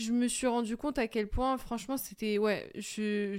je 0.03 0.13
me 0.13 0.29
suis 0.29 0.47
rendu 0.47 0.77
compte 0.77 0.99
à 0.99 1.09
quel 1.09 1.29
point, 1.29 1.57
franchement, 1.59 1.97
c'était, 1.97 2.39
ouais, 2.39 2.71
je, 2.75 3.37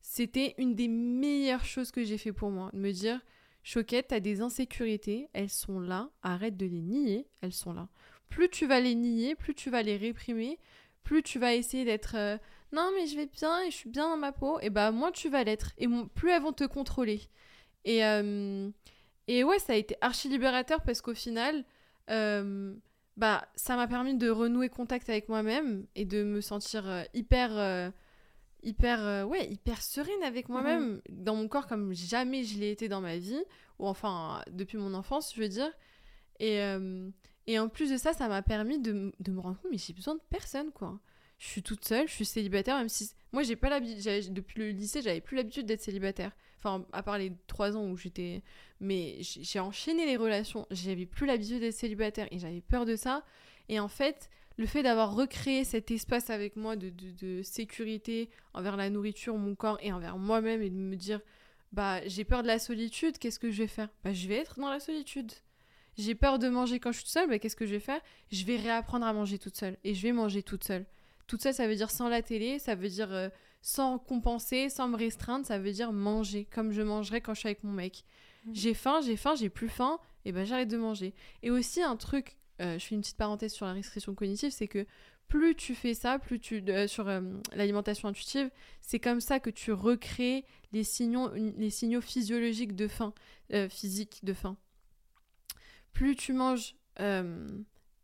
c'était 0.00 0.54
une 0.58 0.74
des 0.74 0.88
meilleures 0.88 1.64
choses 1.64 1.90
que 1.90 2.04
j'ai 2.04 2.18
fait 2.18 2.32
pour 2.32 2.50
moi. 2.50 2.70
De 2.72 2.78
me 2.78 2.92
dire, 2.92 3.20
Choquette, 3.62 4.08
t'as 4.08 4.20
des 4.20 4.40
insécurités, 4.40 5.28
elles 5.32 5.50
sont 5.50 5.80
là, 5.80 6.10
arrête 6.22 6.56
de 6.56 6.66
les 6.66 6.80
nier, 6.80 7.26
elles 7.40 7.52
sont 7.52 7.72
là. 7.72 7.88
Plus 8.28 8.48
tu 8.48 8.66
vas 8.66 8.80
les 8.80 8.94
nier, 8.94 9.34
plus 9.34 9.54
tu 9.54 9.70
vas 9.70 9.82
les 9.82 9.96
réprimer, 9.96 10.58
plus 11.04 11.22
tu 11.22 11.38
vas 11.38 11.54
essayer 11.54 11.84
d'être 11.84 12.16
euh, 12.16 12.38
non 12.72 12.90
mais 12.96 13.06
je 13.06 13.16
vais 13.16 13.26
bien 13.26 13.60
et 13.60 13.70
je 13.70 13.76
suis 13.76 13.90
bien 13.90 14.08
dans 14.08 14.16
ma 14.16 14.32
peau, 14.32 14.58
et 14.60 14.70
bah 14.70 14.90
moins 14.90 15.12
tu 15.12 15.28
vas 15.28 15.44
l'être, 15.44 15.72
et 15.78 15.86
plus 16.14 16.30
elles 16.30 16.42
vont 16.42 16.52
te 16.52 16.64
contrôler. 16.64 17.20
Et, 17.84 18.04
euh, 18.04 18.70
et 19.28 19.44
ouais, 19.44 19.58
ça 19.58 19.74
a 19.74 19.76
été 19.76 19.96
archi 20.00 20.28
libérateur 20.28 20.82
parce 20.82 21.00
qu'au 21.00 21.14
final, 21.14 21.64
euh, 22.10 22.74
bah 23.16 23.46
ça 23.54 23.76
m'a 23.76 23.86
permis 23.86 24.16
de 24.16 24.30
renouer 24.30 24.68
contact 24.68 25.08
avec 25.08 25.28
moi-même 25.28 25.86
et 25.94 26.04
de 26.04 26.22
me 26.22 26.40
sentir 26.40 27.04
hyper 27.14 27.92
hyper 28.62 29.04
euh, 29.04 29.24
ouais 29.24 29.50
hyper 29.50 29.82
sereine 29.82 30.22
avec 30.24 30.48
mhm. 30.48 30.52
moi-même. 30.52 31.02
Dans 31.08 31.34
mon 31.34 31.48
corps 31.48 31.66
comme 31.66 31.92
jamais 31.92 32.44
je 32.44 32.58
l'ai 32.58 32.70
été 32.70 32.88
dans 32.88 33.00
ma 33.00 33.16
vie 33.18 33.42
ou 33.78 33.86
enfin 33.86 34.42
depuis 34.50 34.78
mon 34.78 34.94
enfance 34.94 35.34
je 35.34 35.40
veux 35.40 35.48
dire. 35.48 35.70
Et, 36.40 36.60
euh, 36.60 37.10
et 37.46 37.58
en 37.58 37.68
plus 37.68 37.90
de 37.90 37.96
ça 37.96 38.12
ça 38.12 38.28
m'a 38.28 38.42
permis 38.42 38.80
de, 38.80 39.12
de, 39.20 39.30
me 39.30 39.40
rendre 39.40 39.60
compte 39.60 39.70
mais 39.70 39.78
j'ai 39.78 39.92
besoin 39.92 40.14
de 40.14 40.22
personne 40.30 40.70
quoi. 40.72 40.98
Je 41.38 41.46
suis 41.46 41.62
toute 41.62 41.84
seule 41.84 42.08
je 42.08 42.14
suis 42.14 42.24
célibataire 42.24 42.76
même 42.76 42.88
si 42.88 43.10
moi 43.32 43.42
j'ai 43.42 43.56
pas 43.56 43.68
l'habitude 43.68 44.32
depuis 44.32 44.60
le 44.60 44.70
lycée 44.70 45.02
j'avais 45.02 45.20
plus 45.20 45.36
l'habitude 45.36 45.66
d'être 45.66 45.82
célibataire 45.82 46.32
enfin 46.62 46.84
à 46.92 47.02
part 47.02 47.18
les 47.18 47.32
trois 47.46 47.76
ans 47.76 47.88
où 47.88 47.96
j'étais 47.96 48.42
mais 48.80 49.16
j'ai 49.20 49.60
enchaîné 49.60 50.06
les 50.06 50.16
relations 50.16 50.66
j'avais 50.70 51.06
plus 51.06 51.26
l'habitude 51.26 51.60
d'être 51.60 51.74
célibataire 51.74 52.28
et 52.30 52.38
j'avais 52.38 52.60
peur 52.60 52.84
de 52.84 52.96
ça 52.96 53.24
et 53.68 53.80
en 53.80 53.88
fait 53.88 54.30
le 54.58 54.66
fait 54.66 54.82
d'avoir 54.82 55.14
recréé 55.14 55.64
cet 55.64 55.90
espace 55.90 56.30
avec 56.30 56.56
moi 56.56 56.76
de, 56.76 57.42
sécurité 57.42 58.30
envers 58.54 58.76
la 58.76 58.90
nourriture, 58.90 59.36
mon 59.36 59.54
corps 59.54 59.78
et 59.80 59.92
envers 59.92 60.18
moi-même 60.18 60.62
et 60.62 60.70
de 60.70 60.76
me 60.76 60.96
dire 60.96 61.20
bah 61.72 62.06
j'ai 62.06 62.24
peur 62.24 62.42
de 62.42 62.48
la 62.48 62.58
solitude, 62.58 63.18
qu'est-ce 63.18 63.38
que 63.38 63.50
je 63.50 63.62
vais 63.62 63.68
faire? 63.68 63.88
Bah 64.04 64.12
je 64.12 64.28
vais 64.28 64.36
être 64.36 64.60
dans 64.60 64.70
la 64.70 64.80
solitude. 64.80 65.32
J'ai 65.96 66.14
peur 66.14 66.38
de 66.38 66.48
manger 66.48 66.80
quand 66.80 66.92
je 66.92 66.98
suis 66.98 67.04
toute 67.04 67.12
seule, 67.12 67.28
bah 67.28 67.38
qu'est-ce 67.38 67.56
que 67.56 67.66
je 67.66 67.72
vais 67.72 67.80
faire? 67.80 68.00
Je 68.30 68.44
vais 68.44 68.56
réapprendre 68.56 69.06
à 69.06 69.12
manger 69.12 69.38
toute 69.38 69.56
seule 69.56 69.76
et 69.84 69.94
je 69.94 70.02
vais 70.02 70.12
manger 70.12 70.42
toute 70.42 70.64
seule. 70.64 70.84
Toute 71.26 71.42
seule, 71.42 71.54
ça 71.54 71.66
veut 71.66 71.76
dire 71.76 71.90
sans 71.90 72.08
la 72.08 72.22
télé, 72.22 72.58
ça 72.58 72.74
veut 72.74 72.88
dire 72.88 73.10
euh, 73.12 73.28
sans 73.62 73.98
compenser, 73.98 74.68
sans 74.68 74.88
me 74.88 74.96
restreindre, 74.96 75.46
ça 75.46 75.58
veut 75.58 75.72
dire 75.72 75.92
manger 75.92 76.44
comme 76.44 76.72
je 76.72 76.82
mangerais 76.82 77.20
quand 77.20 77.32
je 77.32 77.40
suis 77.40 77.48
avec 77.48 77.64
mon 77.64 77.72
mec. 77.72 78.04
Mmh. 78.44 78.50
J'ai 78.54 78.74
faim, 78.74 79.00
j'ai 79.00 79.16
faim, 79.16 79.34
j'ai 79.34 79.48
plus 79.48 79.68
faim, 79.68 79.98
et 80.24 80.32
ben 80.32 80.44
j'arrête 80.44 80.68
de 80.68 80.76
manger. 80.76 81.14
Et 81.42 81.50
aussi 81.50 81.82
un 81.82 81.96
truc 81.96 82.36
euh, 82.62 82.78
je 82.78 82.86
fais 82.86 82.94
une 82.94 83.00
petite 83.00 83.16
parenthèse 83.16 83.52
sur 83.52 83.66
la 83.66 83.72
restriction 83.72 84.14
cognitive, 84.14 84.50
c'est 84.50 84.68
que 84.68 84.86
plus 85.26 85.54
tu 85.54 85.74
fais 85.74 85.94
ça, 85.94 86.18
plus 86.18 86.38
tu 86.38 86.62
euh, 86.68 86.86
sur 86.86 87.08
euh, 87.08 87.20
l'alimentation 87.54 88.08
intuitive, 88.08 88.50
c'est 88.80 89.00
comme 89.00 89.20
ça 89.20 89.40
que 89.40 89.50
tu 89.50 89.72
recrées 89.72 90.44
les 90.72 90.84
signaux, 90.84 91.32
les 91.34 91.70
signaux 91.70 92.00
physiologiques 92.00 92.76
de 92.76 92.88
faim, 92.88 93.14
physique 93.68 94.20
de 94.22 94.32
faim. 94.32 94.56
Plus 95.92 96.16
tu 96.16 96.32
manges 96.32 96.74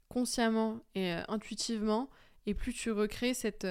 consciemment 0.09 0.81
et 0.95 1.13
intuitivement, 1.29 2.11
et 2.45 2.53
plus 2.53 2.75
tu 2.75 2.91
recrées 2.91 3.33
cette, 3.33 3.67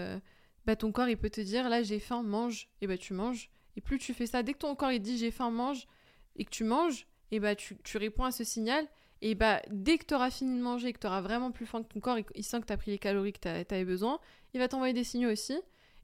bah, 0.68 0.76
ton 0.76 0.92
corps 0.92 1.10
il 1.10 1.18
peut 1.18 1.32
te 1.32 1.42
dire 1.42 1.70
là 1.70 1.82
j'ai 1.82 2.00
faim, 2.00 2.22
mange, 2.22 2.70
et 2.82 2.88
bah 2.88 2.98
tu 2.98 3.14
manges. 3.14 3.50
Et 3.76 3.82
plus 3.82 3.98
tu 3.98 4.14
fais 4.14 4.28
ça, 4.28 4.44
dès 4.44 4.54
que 4.54 4.60
ton 4.60 4.76
corps 4.76 4.92
il 4.92 5.02
dit 5.02 5.18
j'ai 5.18 5.32
faim, 5.32 5.50
mange, 5.50 5.88
et 6.36 6.46
que 6.46 6.52
tu 6.52 6.64
manges, 6.64 7.08
et 7.32 7.40
bah 7.40 7.56
tu, 7.56 7.78
tu 7.84 7.98
réponds 7.98 8.26
à 8.26 8.32
ce 8.32 8.44
signal, 8.44 8.88
et 9.22 9.34
bah, 9.34 9.62
dès 9.72 9.98
que 9.98 10.06
tu 10.06 10.14
auras 10.14 10.30
fini 10.30 10.58
de 10.58 10.62
manger, 10.62 10.94
que 10.94 11.00
tu 11.00 11.08
auras 11.08 11.22
vraiment 11.22 11.52
plus 11.52 11.66
faim 11.66 11.82
que 11.82 11.88
ton 11.88 12.00
corps, 12.00 12.18
il 12.36 12.44
sent 12.44 12.62
que 12.62 12.66
tu 12.66 12.74
as 12.74 12.78
pris 12.78 12.92
les 12.92 13.00
calories 13.00 13.34
que 13.34 13.40
tu 13.40 13.48
avais 13.48 13.86
besoin, 13.86 14.20
il 14.54 14.60
va 14.60 14.68
t'envoyer 14.68 14.94
des 14.94 15.04
signaux 15.04 15.32
aussi. 15.32 15.60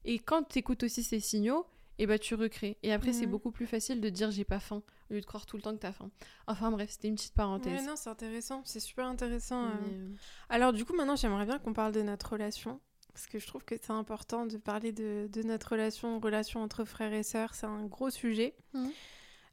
Et 0.05 0.19
quand 0.19 0.43
tu 0.43 0.59
écoutes 0.59 0.83
aussi 0.83 1.03
ces 1.03 1.19
signaux, 1.19 1.65
et 1.99 2.07
bah 2.07 2.17
tu 2.17 2.33
recrées. 2.33 2.77
Et 2.81 2.91
après, 2.91 3.13
c'est 3.13 3.27
beaucoup 3.27 3.51
plus 3.51 3.67
facile 3.67 4.01
de 4.01 4.09
dire 4.09 4.31
j'ai 4.31 4.45
pas 4.45 4.59
faim, 4.59 4.81
au 5.09 5.13
lieu 5.13 5.21
de 5.21 5.25
croire 5.25 5.45
tout 5.45 5.57
le 5.57 5.61
temps 5.61 5.75
que 5.75 5.79
tu 5.79 5.85
as 5.85 5.91
faim. 5.91 6.09
Enfin 6.47 6.71
bref, 6.71 6.89
c'était 6.89 7.07
une 7.07 7.15
petite 7.15 7.35
parenthèse. 7.35 7.85
non, 7.85 7.95
c'est 7.95 8.09
intéressant, 8.09 8.61
c'est 8.65 8.79
super 8.79 9.05
intéressant. 9.05 9.65
Euh. 9.65 9.69
Euh. 9.91 10.09
Alors 10.49 10.73
du 10.73 10.85
coup, 10.85 10.95
maintenant, 10.95 11.15
j'aimerais 11.15 11.45
bien 11.45 11.59
qu'on 11.59 11.73
parle 11.73 11.91
de 11.91 12.01
notre 12.01 12.31
relation. 12.31 12.79
Parce 13.13 13.27
que 13.27 13.39
je 13.39 13.45
trouve 13.45 13.63
que 13.63 13.75
c'est 13.79 13.91
important 13.91 14.45
de 14.45 14.57
parler 14.57 14.91
de, 14.91 15.29
de, 15.31 15.43
notre 15.43 15.71
relation, 15.71 16.19
relation 16.19 16.61
entre 16.61 16.83
frères 16.83 17.13
et 17.13 17.23
sœurs. 17.23 17.53
C'est 17.53 17.67
un 17.67 17.85
gros 17.85 18.09
sujet. 18.09 18.55
Mhm. 18.73 18.91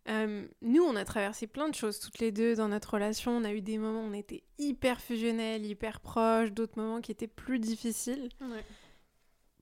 Euh, 0.08 0.48
nous, 0.62 0.82
on 0.82 0.96
a 0.96 1.04
traversé 1.04 1.46
plein 1.46 1.68
de 1.68 1.74
choses 1.74 2.00
toutes 2.00 2.18
les 2.18 2.32
deux 2.32 2.56
dans 2.56 2.68
notre 2.68 2.94
relation. 2.94 3.32
On 3.32 3.44
a 3.44 3.52
eu 3.52 3.60
des 3.60 3.78
moments 3.78 4.00
où 4.00 4.08
on 4.08 4.14
était 4.14 4.42
hyper 4.58 5.00
fusionnels, 5.00 5.66
hyper 5.66 6.00
proches, 6.00 6.52
d'autres 6.52 6.80
moments 6.80 7.00
qui 7.00 7.12
étaient 7.12 7.26
plus 7.26 7.58
difficiles. 7.58 8.30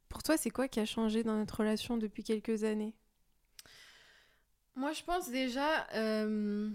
Pour 0.08 0.22
toi, 0.22 0.36
c'est 0.36 0.50
quoi 0.50 0.68
qui 0.68 0.80
a 0.80 0.86
changé 0.86 1.22
dans 1.22 1.36
notre 1.36 1.58
relation 1.58 1.96
depuis 1.96 2.22
quelques 2.22 2.64
années? 2.64 2.94
Moi, 4.76 4.92
je 4.92 5.02
pense 5.02 5.28
déjà 5.28 5.88
euh, 5.94 6.70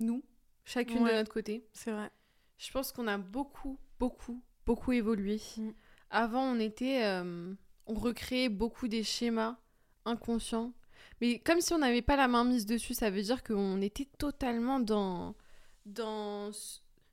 nous, 0.00 0.22
chacune 0.64 1.04
de 1.04 1.12
notre 1.12 1.32
côté. 1.32 1.66
C'est 1.72 1.90
vrai. 1.90 2.10
Je 2.58 2.70
pense 2.70 2.92
qu'on 2.92 3.08
a 3.08 3.16
beaucoup, 3.16 3.78
beaucoup, 3.98 4.42
beaucoup 4.66 4.92
évolué. 4.92 5.40
Mm. 5.56 5.70
Avant, 6.10 6.42
on 6.44 6.60
était, 6.60 7.04
euh, 7.04 7.54
on 7.86 7.94
recréait 7.94 8.48
beaucoup 8.48 8.88
des 8.88 9.02
schémas 9.02 9.56
inconscients 10.04 10.72
mais 11.20 11.38
comme 11.38 11.60
si 11.60 11.72
on 11.72 11.78
n'avait 11.78 12.02
pas 12.02 12.16
la 12.16 12.28
main 12.28 12.44
mise 12.44 12.66
dessus, 12.66 12.94
ça 12.94 13.10
veut 13.10 13.22
dire 13.22 13.42
qu'on 13.42 13.80
était 13.80 14.08
totalement 14.18 14.80
dans, 14.80 15.34
dans 15.86 16.50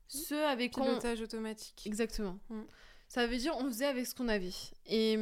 ce 0.08 0.34
avec. 0.34 0.74
Pilotage 0.74 1.20
automatique. 1.20 1.86
Exactement. 1.86 2.38
Mm. 2.50 2.62
Ça 3.08 3.26
veut 3.26 3.36
dire 3.36 3.54
on 3.58 3.66
faisait 3.66 3.86
avec 3.86 4.06
ce 4.06 4.14
qu'on 4.14 4.28
avait. 4.28 4.52
Et, 4.86 5.16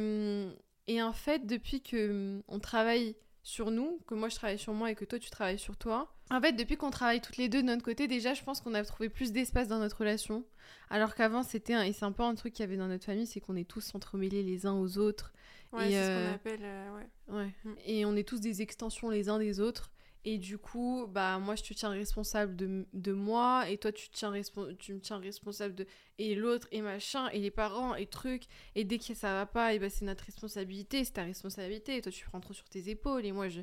et 0.87 1.01
en 1.01 1.13
fait, 1.13 1.45
depuis 1.45 1.81
que 1.81 2.41
on 2.47 2.59
travaille 2.59 3.15
sur 3.43 3.71
nous, 3.71 3.99
que 4.07 4.13
moi 4.13 4.29
je 4.29 4.35
travaille 4.35 4.59
sur 4.59 4.73
moi 4.73 4.91
et 4.91 4.95
que 4.95 5.05
toi 5.05 5.19
tu 5.19 5.29
travailles 5.29 5.59
sur 5.59 5.77
toi, 5.77 6.13
en 6.31 6.41
fait, 6.41 6.53
depuis 6.53 6.77
qu'on 6.77 6.91
travaille 6.91 7.21
toutes 7.21 7.37
les 7.37 7.49
deux 7.49 7.61
de 7.61 7.67
notre 7.67 7.83
côté, 7.83 8.07
déjà, 8.07 8.33
je 8.33 8.43
pense 8.43 8.61
qu'on 8.61 8.73
a 8.73 8.83
trouvé 8.83 9.09
plus 9.09 9.31
d'espace 9.31 9.67
dans 9.67 9.79
notre 9.79 9.97
relation. 9.97 10.45
Alors 10.89 11.13
qu'avant, 11.15 11.43
c'était 11.43 11.73
un... 11.73 11.83
Et 11.83 11.93
c'est 11.93 12.05
un 12.05 12.11
peu 12.11 12.23
un 12.23 12.35
truc 12.35 12.53
qu'il 12.53 12.63
y 12.63 12.67
avait 12.67 12.77
dans 12.77 12.87
notre 12.87 13.05
famille, 13.05 13.27
c'est 13.27 13.41
qu'on 13.41 13.55
est 13.55 13.67
tous 13.67 13.93
entremêlés 13.93 14.43
les 14.43 14.65
uns 14.65 14.73
aux 14.73 14.97
autres. 14.97 15.33
Ouais, 15.73 15.89
c'est 15.89 16.03
ce 16.03 16.07
qu'on 16.07 16.31
euh, 16.31 16.33
appelle. 16.33 16.59
Euh, 16.63 16.97
ouais. 16.97 17.35
ouais. 17.35 17.53
Mm. 17.63 17.73
Et 17.85 18.05
on 18.05 18.15
est 18.15 18.27
tous 18.27 18.39
des 18.39 18.61
extensions 18.61 19.09
les 19.09 19.29
uns 19.29 19.39
des 19.39 19.59
autres. 19.59 19.91
Et 20.23 20.37
du 20.37 20.59
coup, 20.59 21.07
bah 21.09 21.39
moi 21.39 21.55
je 21.55 21.63
te 21.63 21.73
tiens 21.73 21.89
responsable 21.89 22.55
de, 22.55 22.85
de 22.93 23.11
moi 23.11 23.67
et 23.67 23.77
toi 23.79 23.91
tu, 23.91 24.07
tiens 24.11 24.31
tu 24.77 24.93
me 24.93 24.99
tiens 24.99 25.17
responsable 25.17 25.73
de 25.73 25.87
et 26.19 26.35
l'autre 26.35 26.67
et 26.71 26.83
machin 26.83 27.27
et 27.29 27.39
les 27.39 27.49
parents 27.49 27.95
et 27.95 28.05
trucs 28.05 28.43
et 28.75 28.83
dès 28.83 28.99
que 28.99 29.15
ça 29.15 29.33
va 29.33 29.47
pas 29.47 29.73
et 29.73 29.79
bah 29.79 29.89
c'est 29.89 30.05
notre 30.05 30.23
responsabilité, 30.23 31.03
c'est 31.03 31.13
ta 31.13 31.23
responsabilité 31.23 31.97
et 31.97 32.01
toi 32.03 32.11
tu 32.11 32.23
prends 32.25 32.39
trop 32.39 32.53
sur 32.53 32.69
tes 32.69 32.89
épaules 32.89 33.25
et 33.25 33.31
moi 33.31 33.49
je 33.49 33.61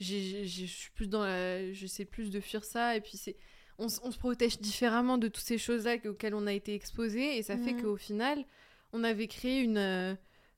je 0.00 0.66
suis 0.66 0.90
plus 0.90 1.08
dans 1.08 1.24
la, 1.24 1.72
je 1.72 1.86
sais 1.86 2.04
plus 2.04 2.30
de 2.30 2.40
fuir 2.40 2.64
ça 2.64 2.96
et 2.96 3.00
puis 3.00 3.16
c'est 3.16 3.36
on, 3.78 3.86
on, 4.02 4.10
se 4.10 4.18
protège 4.18 4.58
différemment 4.58 5.18
de 5.18 5.28
toutes 5.28 5.44
ces 5.44 5.58
choses 5.58 5.84
là 5.84 5.96
auxquelles 6.06 6.34
on 6.34 6.46
a 6.46 6.52
été 6.52 6.74
exposé 6.74 7.36
et 7.38 7.42
ça 7.42 7.56
fait 7.56 7.74
mm. 7.74 7.82
qu'au 7.82 7.96
final 7.96 8.44
on 8.92 9.04
avait 9.04 9.26
créé 9.26 9.60
une 9.60 9.78
euh, 9.78 10.14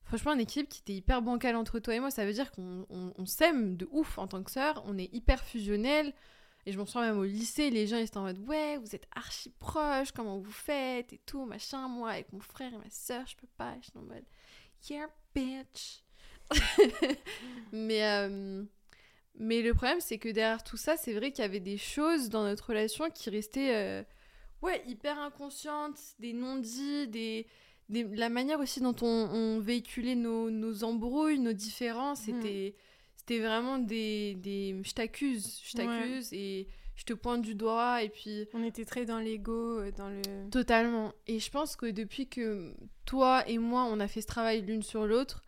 franchement, 0.09 0.33
une 0.33 0.41
équipe 0.41 0.67
qui 0.67 0.79
était 0.81 0.93
hyper 0.93 1.21
bancale 1.21 1.55
entre 1.55 1.79
toi 1.79 1.95
et 1.95 1.99
moi. 1.99 2.11
Ça 2.11 2.25
veut 2.25 2.33
dire 2.33 2.51
qu'on 2.51 2.85
on, 2.89 3.25
s'aime 3.25 3.77
de 3.77 3.87
ouf 3.91 4.17
en 4.17 4.27
tant 4.27 4.43
que 4.43 4.51
sœurs. 4.51 4.83
On 4.85 4.97
est 4.97 5.13
hyper 5.13 5.43
fusionnels. 5.43 6.13
Et 6.65 6.71
je 6.71 6.77
m'en 6.77 6.85
souviens 6.85 7.11
même 7.11 7.19
au 7.19 7.23
lycée, 7.23 7.69
les 7.69 7.87
gens 7.87 7.97
ils 7.97 8.03
étaient 8.03 8.17
en 8.17 8.23
mode 8.23 8.39
Ouais, 8.39 8.77
vous 8.77 8.93
êtes 8.93 9.07
archi 9.15 9.49
proches, 9.59 10.11
comment 10.11 10.37
vous 10.39 10.51
faites 10.51 11.13
et 11.13 11.21
tout, 11.25 11.45
machin. 11.45 11.87
Moi, 11.87 12.09
avec 12.09 12.33
mon 12.33 12.41
frère 12.41 12.73
et 12.73 12.77
ma 12.77 12.89
sœur, 12.89 13.25
je 13.27 13.35
peux 13.37 13.47
pas. 13.55 13.75
Je 13.81 13.89
suis 13.89 13.97
en 13.97 14.01
mode 14.01 14.25
Yeah, 14.89 15.07
bitch. 15.33 16.03
mais, 17.71 18.03
euh, 18.03 18.63
Mais 19.39 19.61
le 19.61 19.73
problème, 19.73 19.99
c'est 20.01 20.17
que 20.17 20.29
derrière 20.29 20.63
tout 20.63 20.77
ça, 20.77 20.97
c'est 20.97 21.13
vrai 21.13 21.31
qu'il 21.31 21.41
y 21.43 21.45
avait 21.47 21.59
des 21.61 21.77
choses 21.77 22.29
dans 22.29 22.43
notre 22.43 22.67
relation 22.69 23.09
qui 23.09 23.29
restaient 23.29 23.73
euh, 23.73 24.03
ouais, 24.61 24.83
hyper 24.85 25.17
inconscientes, 25.19 25.97
des 26.19 26.33
non-dits, 26.33 27.07
des, 27.07 27.47
des- 27.87 28.03
la 28.03 28.27
manière 28.29 28.59
aussi 28.59 28.81
dont 28.81 28.95
on, 29.01 29.05
on 29.07 29.59
véhiculait 29.59 30.15
nos, 30.15 30.49
nos 30.49 30.83
embrouilles, 30.83 31.39
nos 31.39 31.53
différences. 31.53 32.27
Mhm. 32.27 32.35
C'était 32.41 32.75
c'était 33.15 33.39
vraiment 33.39 33.77
des, 33.77 34.33
des 34.35 34.75
je 34.83 34.91
t'accuse, 34.93 35.61
je 35.63 35.77
Ouais. 35.77 35.85
t'accuse 35.85 36.33
et 36.33 36.67
je 36.95 37.03
te 37.05 37.13
pointe 37.13 37.41
du 37.43 37.53
doigt. 37.55 38.01
Et 38.03 38.09
puis 38.09 38.47
On 38.53 38.63
était 38.63 38.85
très 38.85 39.05
dans 39.05 39.19
l'ego, 39.19 39.79
euh, 39.79 39.91
dans 39.91 40.09
le. 40.09 40.49
Totalement. 40.51 41.13
Et 41.27 41.39
je 41.39 41.49
pense 41.51 41.75
que 41.77 41.85
depuis 41.85 42.27
que 42.27 42.73
toi 43.05 43.47
et 43.47 43.57
moi, 43.57 43.83
on 43.89 43.99
a 44.01 44.07
fait 44.07 44.21
ce 44.21 44.27
travail 44.27 44.61
l'une 44.63 44.83
sur 44.83 45.05
l'autre, 45.05 45.43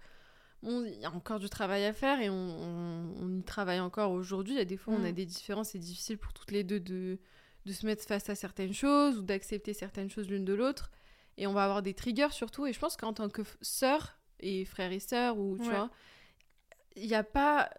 il 0.64 1.00
y 1.00 1.06
a 1.06 1.12
encore 1.12 1.40
du 1.40 1.50
travail 1.50 1.86
à 1.86 1.94
faire 1.94 2.20
et 2.22 2.30
on, 2.30 2.34
on- 2.36 3.16
on 3.20 3.40
y 3.40 3.44
travaille 3.44 3.80
encore 3.80 4.12
aujourd'hui. 4.12 4.54
Il 4.54 4.58
y 4.58 4.62
a 4.62 4.66
des 4.66 4.78
fois, 4.78 4.94
on 4.94 5.04
a 5.04 5.10
Mm. 5.12 5.16
des 5.16 5.26
différences, 5.26 5.70
c'est 5.70 5.80
difficile 5.80 6.18
pour 6.18 6.34
toutes 6.34 6.52
les 6.52 6.64
deux 6.64 6.80
de, 6.80 7.18
de 7.66 7.72
se 7.74 7.86
mettre 7.86 8.04
face 8.06 8.30
à 8.30 8.36
certaines 8.36 8.74
choses 8.74 9.18
ou 9.18 9.22
d'accepter 9.24 9.74
certaines 9.74 10.10
choses 10.10 10.30
l'une 10.30 10.46
de 10.46 10.54
l'autre. 10.54 10.92
Et 11.38 11.48
on 11.48 11.54
va 11.54 11.64
avoir 11.64 11.82
des 11.82 11.94
triggers 11.94 12.32
surtout. 12.32 12.66
Et 12.68 12.74
je 12.74 12.80
pense 12.80 12.98
qu'en 12.98 13.14
tant 13.14 13.30
que 13.30 13.42
sœur 13.62 14.18
et 14.40 14.66
frère 14.66 14.92
et 14.92 15.00
sœur, 15.00 15.38
ou 15.40 15.58
tu 15.58 15.64
Ouais. 15.64 15.70
vois, 15.70 15.90
il 16.96 17.08
n'y 17.08 17.16
a 17.16 17.24
pas 17.24 17.70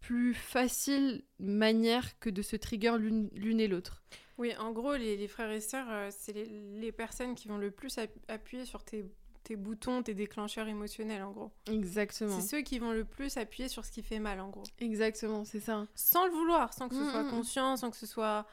plus 0.00 0.34
facile 0.34 1.24
manière 1.40 2.18
que 2.20 2.30
de 2.30 2.42
se 2.42 2.54
trigger 2.56 2.96
l'une 2.98 3.60
et 3.60 3.66
l'autre. 3.68 4.02
Oui, 4.36 4.54
en 4.56 4.70
gros, 4.70 4.94
les, 4.94 5.16
les 5.16 5.26
frères 5.26 5.50
et 5.50 5.60
sœurs, 5.60 5.88
euh, 5.90 6.08
c'est 6.12 6.32
les, 6.32 6.44
les 6.44 6.92
personnes 6.92 7.34
qui 7.34 7.48
vont 7.48 7.58
le 7.58 7.72
plus 7.72 7.98
app- 7.98 8.12
appuyer 8.28 8.64
sur 8.64 8.84
tes, 8.84 9.04
tes 9.48 9.56
boutons, 9.56 10.02
tes 10.02 10.12
déclencheurs 10.14 10.68
émotionnels, 10.68 11.22
en 11.22 11.32
gros. 11.32 11.50
Exactement. 11.70 12.38
C'est 12.38 12.46
ceux 12.46 12.60
qui 12.60 12.78
vont 12.78 12.92
le 12.92 13.04
plus 13.04 13.36
appuyer 13.38 13.68
sur 13.70 13.82
ce 13.84 13.90
qui 13.90 14.02
fait 14.02 14.18
mal, 14.18 14.40
en 14.40 14.50
gros. 14.50 14.64
Exactement, 14.78 15.44
c'est 15.46 15.60
ça. 15.60 15.86
Sans 15.94 16.26
le 16.26 16.32
vouloir, 16.32 16.74
sans 16.74 16.88
que 16.88 16.94
ce 16.94 17.00
Mm, 17.00 17.10
soit 17.10 17.22
mm, 17.22 17.26
mm. 17.26 17.30
conscient, 17.30 17.76
sans 17.78 17.90
que 17.90 17.96
ce 17.96 18.06
soit 18.06 18.46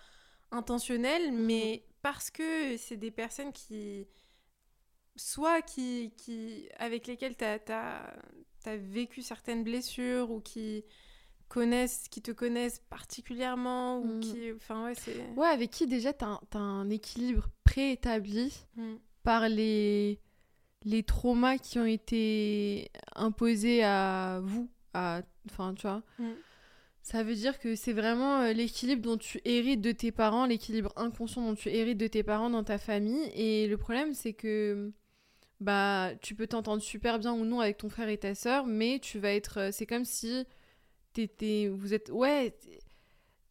intentionnel, 0.51 1.33
mais 1.33 1.83
parce 2.01 2.29
que 2.31 2.77
c'est 2.77 2.95
des 2.97 3.11
personnes 3.11 3.51
qui. 3.51 4.07
soit 5.17 5.61
qui. 5.61 6.13
qui 6.17 6.69
avec 6.77 7.07
lesquelles 7.07 7.35
tu 7.35 7.43
as, 7.43 8.13
vécu 8.77 9.21
certaines 9.21 9.63
blessures 9.63 10.31
ou 10.31 10.39
qui 10.39 10.83
connaissent 11.49 12.07
qui 12.09 12.21
te 12.23 12.31
connaissent 12.31 12.79
particulièrement 12.89 13.99
ou 13.99 14.05
Mm. 14.17 14.19
qui 14.21 14.51
enfin 14.53 14.85
ouais 14.85 14.95
c'est 14.95 15.21
Ouais, 15.35 15.47
avec 15.47 15.69
qui 15.71 15.85
déjà 15.87 16.13
t'as 16.13 16.25
un, 16.27 16.41
t'as 16.49 16.59
un 16.59 16.89
équilibre 16.89 17.47
préétabli 17.63 18.51
Mm. 18.75 18.95
par 19.23 19.47
les, 19.49 20.19
les 20.85 21.03
traumas 21.03 21.57
qui 21.57 21.79
ont 21.79 21.85
été 21.85 22.89
imposés 23.15 23.83
à 23.83 24.39
vous. 24.43 24.69
à- 24.93 25.21
Enfin, 25.49 25.73
tu 25.75 25.83
vois. 25.83 26.01
Mm. 26.19 26.29
Ça 27.01 27.21
veut 27.23 27.35
dire 27.35 27.59
que 27.59 27.75
c'est 27.75 27.93
vraiment 27.93 28.41
euh, 28.41 28.53
l'équilibre 28.53 29.01
dont 29.03 29.17
tu 29.17 29.39
hérites 29.45 29.81
de 29.81 29.91
tes 29.91 30.11
parents, 30.11 30.45
l'équilibre 30.47 30.91
inconscient 30.95 31.43
dont 31.45 31.53
tu 31.55 31.69
hérites 31.69 31.99
de 31.99 32.07
tes 32.07 32.23
parents 32.23 32.49
dans 32.49 32.63
ta 32.63 32.77
famille. 32.79 33.29
Et 33.35 33.67
le 33.67 33.77
problème, 33.77 34.13
c'est 34.15 34.33
que 34.33 34.91
bah 35.59 36.11
tu 36.21 36.33
peux 36.35 36.47
t'entendre 36.47 36.81
super 36.81 37.19
bien 37.19 37.33
ou 37.33 37.45
non 37.45 37.59
avec 37.59 37.77
ton 37.77 37.89
frère 37.89 38.09
et 38.09 38.17
ta 38.17 38.33
sœur, 38.35 38.65
mais 38.65 38.99
tu 38.99 39.19
vas 39.19 39.33
être. 39.33 39.59
euh, 39.59 39.69
C'est 39.71 39.85
comme 39.85 40.05
si 40.05 40.45
t'étais. 41.13 41.67
Vous 41.71 41.93
êtes. 41.93 42.09
Ouais, 42.09 42.55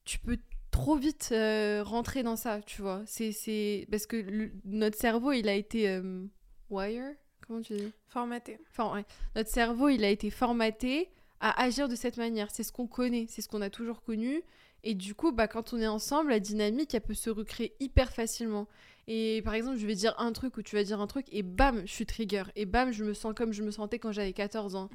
tu 0.05 0.19
peux 0.19 0.39
trop 0.71 0.97
vite 0.97 1.29
euh, 1.33 1.83
rentrer 1.85 2.23
dans 2.25 2.37
ça, 2.37 2.61
tu 2.63 2.83
vois. 2.83 3.03
C'est, 3.07 3.31
c'est... 3.31 3.87
Parce 3.91 4.07
que 4.07 4.17
le- 4.17 4.51
notre 4.65 4.99
cerveau, 4.99 5.31
il 5.33 5.49
a 5.49 5.55
été... 5.55 5.89
euh, 5.89 6.25
wire 6.71 7.15
Comment 7.47 7.61
tu 7.61 7.75
dis? 7.77 7.93
Formaté 8.09 8.59
Enfin, 8.71 8.93
ouais. 8.95 9.05
Notre 9.37 9.51
cerveau, 9.51 9.89
il 9.89 10.05
a 10.05 10.11
été 10.11 10.31
formaté 10.31 11.11
à 11.41 11.63
agir 11.63 11.89
de 11.89 11.95
cette 11.97 12.17
manière. 12.17 12.51
C'est 12.51 12.63
ce 12.63 12.73
qu'on 12.73 12.87
connaît, 12.87 13.27
c'est 13.29 13.43
ce 13.43 13.49
qu'on 13.49 13.61
a 13.63 13.71
toujours 13.71 14.03
connu. 14.03 14.43
Et 14.83 14.95
du 14.95 15.15
coup, 15.15 15.33
bah, 15.33 15.49
quand 15.49 15.73
on 15.73 15.81
est 15.81 15.87
ensemble, 15.87 16.31
la 16.31 16.41
dynamique, 16.41 16.95
elle 16.95 17.01
peut 17.03 17.15
se 17.15 17.31
recréer 17.31 17.75
hyper 17.81 18.13
facilement. 18.13 18.67
Et 19.07 19.43
par 19.45 19.55
exemple, 19.55 19.77
je 19.79 19.87
vais 19.87 19.95
dire 19.95 20.15
un 20.19 20.33
truc 20.33 20.57
ou 20.57 20.63
tu 20.63 20.77
vas 20.77 20.85
dire 20.85 21.01
un 21.01 21.07
truc, 21.07 21.27
et 21.33 21.43
bam, 21.43 21.83
je 21.87 21.93
suis 21.93 22.07
trigger. 22.07 22.45
Et 22.57 22.65
bam, 22.67 22.91
je 22.93 23.05
me 23.05 23.13
sens 23.15 23.35
comme 23.35 23.53
je 23.53 23.63
me 23.63 23.71
sentais 23.71 23.99
quand 23.99 24.13
j'avais 24.13 24.33
14 24.33 24.75
ans. 24.77 24.89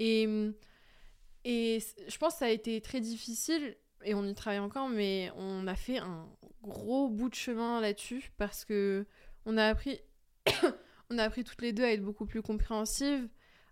Et, 0.00 0.28
et 1.44 1.80
c- 1.80 1.94
je 2.08 2.16
pense 2.18 2.34
que 2.34 2.38
ça 2.40 2.46
a 2.46 2.50
été 2.50 2.80
très 2.80 3.00
difficile, 3.00 3.76
et 4.04 4.14
on 4.14 4.24
y 4.26 4.34
travaille 4.34 4.58
encore, 4.60 4.88
mais 4.88 5.30
on 5.36 5.66
a 5.68 5.76
fait 5.76 5.98
un 5.98 6.26
gros 6.62 7.08
bout 7.08 7.28
de 7.28 7.34
chemin 7.34 7.80
là-dessus 7.80 8.30
parce 8.36 8.64
que 8.64 9.06
on 9.46 9.56
a 9.56 9.66
appris, 9.66 10.00
on 11.10 11.18
a 11.18 11.24
appris 11.24 11.44
toutes 11.44 11.62
les 11.62 11.72
deux 11.72 11.84
à 11.84 11.92
être 11.92 12.02
beaucoup 12.02 12.26
plus 12.26 12.42
compréhensives, 12.42 13.28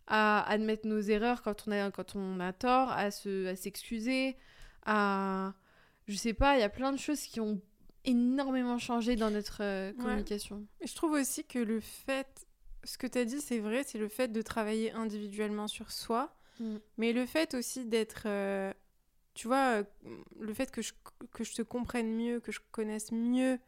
à 0.07 0.43
admettre 0.51 0.87
nos 0.87 1.01
erreurs 1.01 1.43
quand 1.43 1.64
on 1.66 1.72
a, 1.72 1.91
quand 1.91 2.16
on 2.16 2.41
a 2.41 2.53
tort, 2.53 2.91
à 2.91 3.11
se, 3.11 3.47
à 3.47 3.57
s'excuser, 3.57 4.37
à, 4.85 5.55
je 6.07 6.16
sais 6.16 6.35
pas, 6.35 6.57
il 6.57 6.61
y 6.61 6.64
a 6.64 6.68
plein 6.68 6.93
de 6.93 6.99
choses 6.99 7.22
qui 7.22 7.41
ont 7.41 7.61
énormément 8.05 8.78
changé 8.78 9.16
dans 9.16 9.31
notre 9.31 9.62
euh, 9.62 9.93
communication. 9.93 10.66
Et 10.81 10.87
je 10.87 10.95
trouve 10.95 11.12
aussi 11.12 11.45
que 11.45 11.59
le 11.59 11.81
fait, 11.81 12.47
ce 12.85 12.99
que 12.99 13.07
tu 13.07 13.18
as 13.18 13.24
dit, 13.24 13.41
c'est 13.41 13.59
vrai, 13.59 13.85
c'est 13.85 13.99
le 13.99 14.09
fait 14.09 14.28
de 14.28 14.43
travailler 14.43 14.91
individuellement 14.93 15.68
sur 15.68 15.91
soi, 15.93 16.35
Mm. 16.61 16.76
mais 16.99 17.12
le 17.12 17.26
fait 17.26 17.55
aussi 17.55 17.87
d'être, 17.87 18.24
euh, 18.26 18.72
tu 19.35 19.49
vois, 19.49 19.81
euh, 19.81 19.85
le 20.39 20.53
fait 20.53 20.70
que 20.70 20.83
je, 20.83 20.93
que 21.33 21.43
je 21.43 21.55
te 21.55 21.62
comprenne 21.62 22.14
mieux, 22.14 22.39
que 22.39 22.53
je 22.53 22.61
connaisse 22.70 23.11
mieux. 23.12 23.59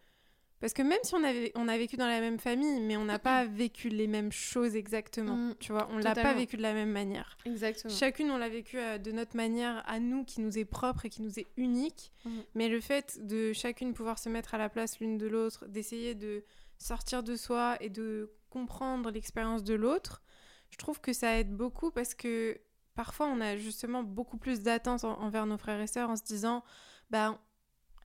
Parce 0.63 0.75
que 0.75 0.83
même 0.83 1.01
si 1.03 1.13
on, 1.17 1.25
avait, 1.25 1.51
on 1.57 1.67
a 1.67 1.77
vécu 1.77 1.97
dans 1.97 2.07
la 2.07 2.21
même 2.21 2.39
famille, 2.39 2.81
mais 2.83 2.97
on 2.97 3.05
n'a 3.05 3.19
pas 3.19 3.45
vécu 3.45 3.89
les 3.89 4.07
mêmes 4.07 4.31
choses 4.31 4.77
exactement. 4.77 5.35
Mm. 5.35 5.57
Tu 5.59 5.73
vois, 5.73 5.89
on 5.91 5.99
l'a 5.99 6.15
pas 6.15 6.35
vécu 6.35 6.57
de 6.57 6.63
la 6.63 6.73
même 6.73 6.93
manière. 6.93 7.37
Exactement. 7.45 7.93
Chacune, 7.93 8.31
on 8.31 8.39
l'a 8.39 8.49
vécu 8.49 8.79
euh, 8.79 8.97
de 8.97 9.11
notre 9.11 9.37
manière 9.37 9.83
à 9.89 9.99
nous, 9.99 10.25
qui 10.25 10.41
nous 10.41 10.57
est 10.57 10.65
propre 10.65 11.05
et 11.05 11.11
qui 11.11 11.21
nous 11.21 11.41
est 11.41 11.49
unique. 11.57 12.13
Mm. 12.25 12.31
Mais 12.55 12.69
le 12.69 12.81
fait 12.81 13.19
de 13.27 13.53
chacune 13.53 13.93
pouvoir 13.93 14.21
se 14.21 14.29
mettre 14.29 14.55
à 14.55 14.59
la 14.59 14.69
place 14.69 15.01
l'une 15.01 15.19
de 15.19 15.27
l'autre, 15.27 15.67
d'essayer 15.67 16.15
de 16.15 16.45
sortir 16.79 17.25
de 17.25 17.35
soi 17.35 17.77
et 17.81 17.91
de 17.91 18.31
comprendre 18.49 19.11
l'expérience 19.11 19.65
de 19.65 19.75
l'autre, 19.75 20.23
je 20.71 20.77
trouve 20.77 21.01
que 21.01 21.13
ça 21.13 21.41
aide 21.41 21.51
beaucoup 21.53 21.91
parce 21.91 22.15
que 22.15 22.57
parfois 22.95 23.27
on 23.27 23.41
a 23.41 23.57
justement 23.57 24.05
beaucoup 24.05 24.37
plus 24.37 24.61
d'attentes 24.61 25.03
en- 25.03 25.21
envers 25.21 25.47
nos 25.47 25.59
frères 25.59 25.81
et 25.81 25.89
sœurs 25.89 26.09
en 26.09 26.15
se 26.15 26.23
disant, 26.23 26.63
bah, 27.11 27.41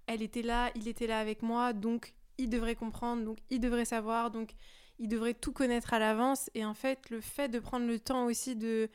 elle 0.08 0.24
était 0.24 0.42
là, 0.42 0.72
il 0.74 0.88
était 0.88 1.06
là 1.06 1.20
avec 1.20 1.44
moi, 1.44 1.74
donc 1.74 2.16
il 2.38 2.50
devrait 2.50 2.76
comprendre, 2.76 3.24
donc 3.24 3.38
il 3.50 3.60
devrait 3.60 3.86
savoir, 3.86 4.32
donc 4.32 4.52
il 5.00 5.08
devrait 5.08 5.34
tout 5.34 5.52
connaître 5.52 5.94
à 5.94 6.00
l'avance. 6.00 6.50
Et 6.56 6.66
en 6.66 6.74
fait, 6.74 7.10
le 7.10 7.22
fait 7.22 7.50
de 7.50 7.60
prendre 7.60 7.86
le 7.88 8.00
temps 8.00 8.26
aussi 8.26 8.56
de 8.56 8.90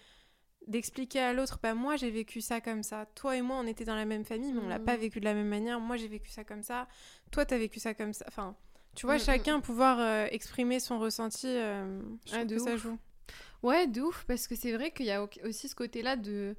d'expliquer 0.68 1.18
à 1.18 1.32
l'autre, 1.32 1.58
bah 1.60 1.74
moi 1.74 1.96
j'ai 1.96 2.10
vécu 2.10 2.40
ça 2.40 2.60
comme 2.60 2.84
ça. 2.84 3.06
Toi 3.16 3.36
et 3.36 3.42
moi 3.42 3.56
on 3.58 3.66
était 3.66 3.84
dans 3.84 3.96
la 3.96 4.04
même 4.04 4.24
famille, 4.24 4.52
mais 4.52 4.60
on 4.60 4.68
l'a 4.68 4.78
Mhm. 4.78 4.84
pas 4.84 4.96
vécu 4.96 5.18
de 5.18 5.24
la 5.24 5.34
même 5.34 5.48
manière. 5.48 5.80
Moi 5.80 5.96
j'ai 5.96 6.06
vécu 6.08 6.30
ça 6.30 6.44
comme 6.44 6.62
ça. 6.62 6.86
Toi 7.32 7.44
t'as 7.44 7.58
vécu 7.58 7.80
ça 7.80 7.94
comme 7.94 8.12
ça. 8.12 8.24
Enfin, 8.28 8.54
tu 8.94 9.06
vois, 9.06 9.14
Mhm, 9.14 9.24
chacun 9.24 9.60
pouvoir 9.60 9.98
euh, 9.98 10.26
exprimer 10.30 10.78
son 10.78 11.00
ressenti, 11.00 11.48
euh, 11.48 12.00
Ah, 12.32 12.44
de 12.44 12.58
ouf. 12.58 12.82
joue. 12.82 12.98
Ouais, 13.64 13.86
de 13.88 14.02
ouf, 14.02 14.24
parce 14.26 14.46
que 14.46 14.54
c'est 14.54 14.72
vrai 14.72 14.92
qu'il 14.92 15.06
y 15.06 15.10
a 15.10 15.24
au- 15.24 15.28
aussi 15.44 15.68
ce 15.68 15.74
côté-là 15.74 16.14
de... 16.16 16.56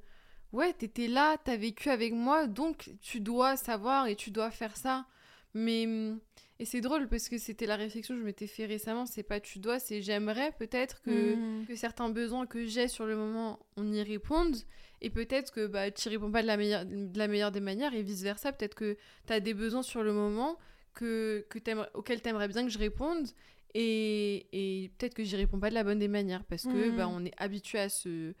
Ouais, 0.52 0.72
t'étais 0.74 1.06
là, 1.08 1.36
t'as 1.42 1.56
vécu 1.56 1.88
avec 1.90 2.12
moi, 2.12 2.46
donc 2.46 2.90
tu 3.00 3.20
dois 3.20 3.56
savoir 3.56 4.06
et 4.06 4.16
tu 4.16 4.30
dois 4.30 4.50
faire 4.50 4.76
ça. 4.76 5.06
Mais... 5.54 5.86
Et 6.60 6.64
c'est 6.64 6.80
drôle 6.80 7.08
parce 7.08 7.28
que 7.28 7.36
c'était 7.36 7.66
la 7.66 7.74
réflexion 7.76 8.14
que 8.14 8.20
je 8.20 8.24
m'étais 8.24 8.46
fait 8.46 8.64
récemment, 8.66 9.06
c'est 9.06 9.24
pas 9.24 9.40
tu 9.40 9.58
dois, 9.58 9.80
c'est 9.80 10.00
j'aimerais 10.02 10.52
peut-être 10.52 11.02
que, 11.02 11.34
Mhm. 11.34 11.66
que 11.66 11.74
certains 11.74 12.08
besoins 12.10 12.46
que 12.46 12.64
j'ai 12.66 12.86
sur 12.86 13.06
le 13.06 13.16
moment, 13.16 13.58
on 13.76 13.92
y 13.92 14.02
réponde. 14.02 14.56
Et 15.02 15.10
peut-être 15.10 15.52
que 15.52 15.66
bah, 15.66 15.90
tu 15.90 16.08
réponds 16.08 16.30
pas 16.30 16.42
de 16.42 16.46
la, 16.46 16.56
meilleure, 16.56 16.86
de 16.86 17.18
la 17.18 17.26
meilleure 17.28 17.50
des 17.50 17.60
manières 17.60 17.92
et 17.92 18.02
vice-versa. 18.02 18.52
Peut-être 18.52 18.74
que 18.76 18.96
t'as 19.26 19.40
des 19.40 19.52
besoins 19.52 19.82
sur 19.82 20.02
le 20.04 20.12
moment 20.12 20.56
que, 20.94 21.44
que 21.50 21.58
auxquels 21.94 22.22
t'aimerais 22.22 22.46
bien 22.48 22.62
que 22.64 22.70
je 22.70 22.78
réponde. 22.78 23.26
Et, 23.74 24.46
et 24.52 24.90
peut-être 24.96 25.14
que 25.14 25.24
j'y 25.24 25.34
réponds 25.36 25.58
pas 25.58 25.68
de 25.70 25.74
la 25.74 25.82
bonne 25.82 25.98
des 25.98 26.06
manières 26.08 26.44
parce 26.44 26.62
que 26.62 26.90
bah, 26.96 27.08
on 27.08 27.24
est 27.24 27.34
habitué 27.38 27.80
à, 27.80 27.88
ce, 27.88 28.32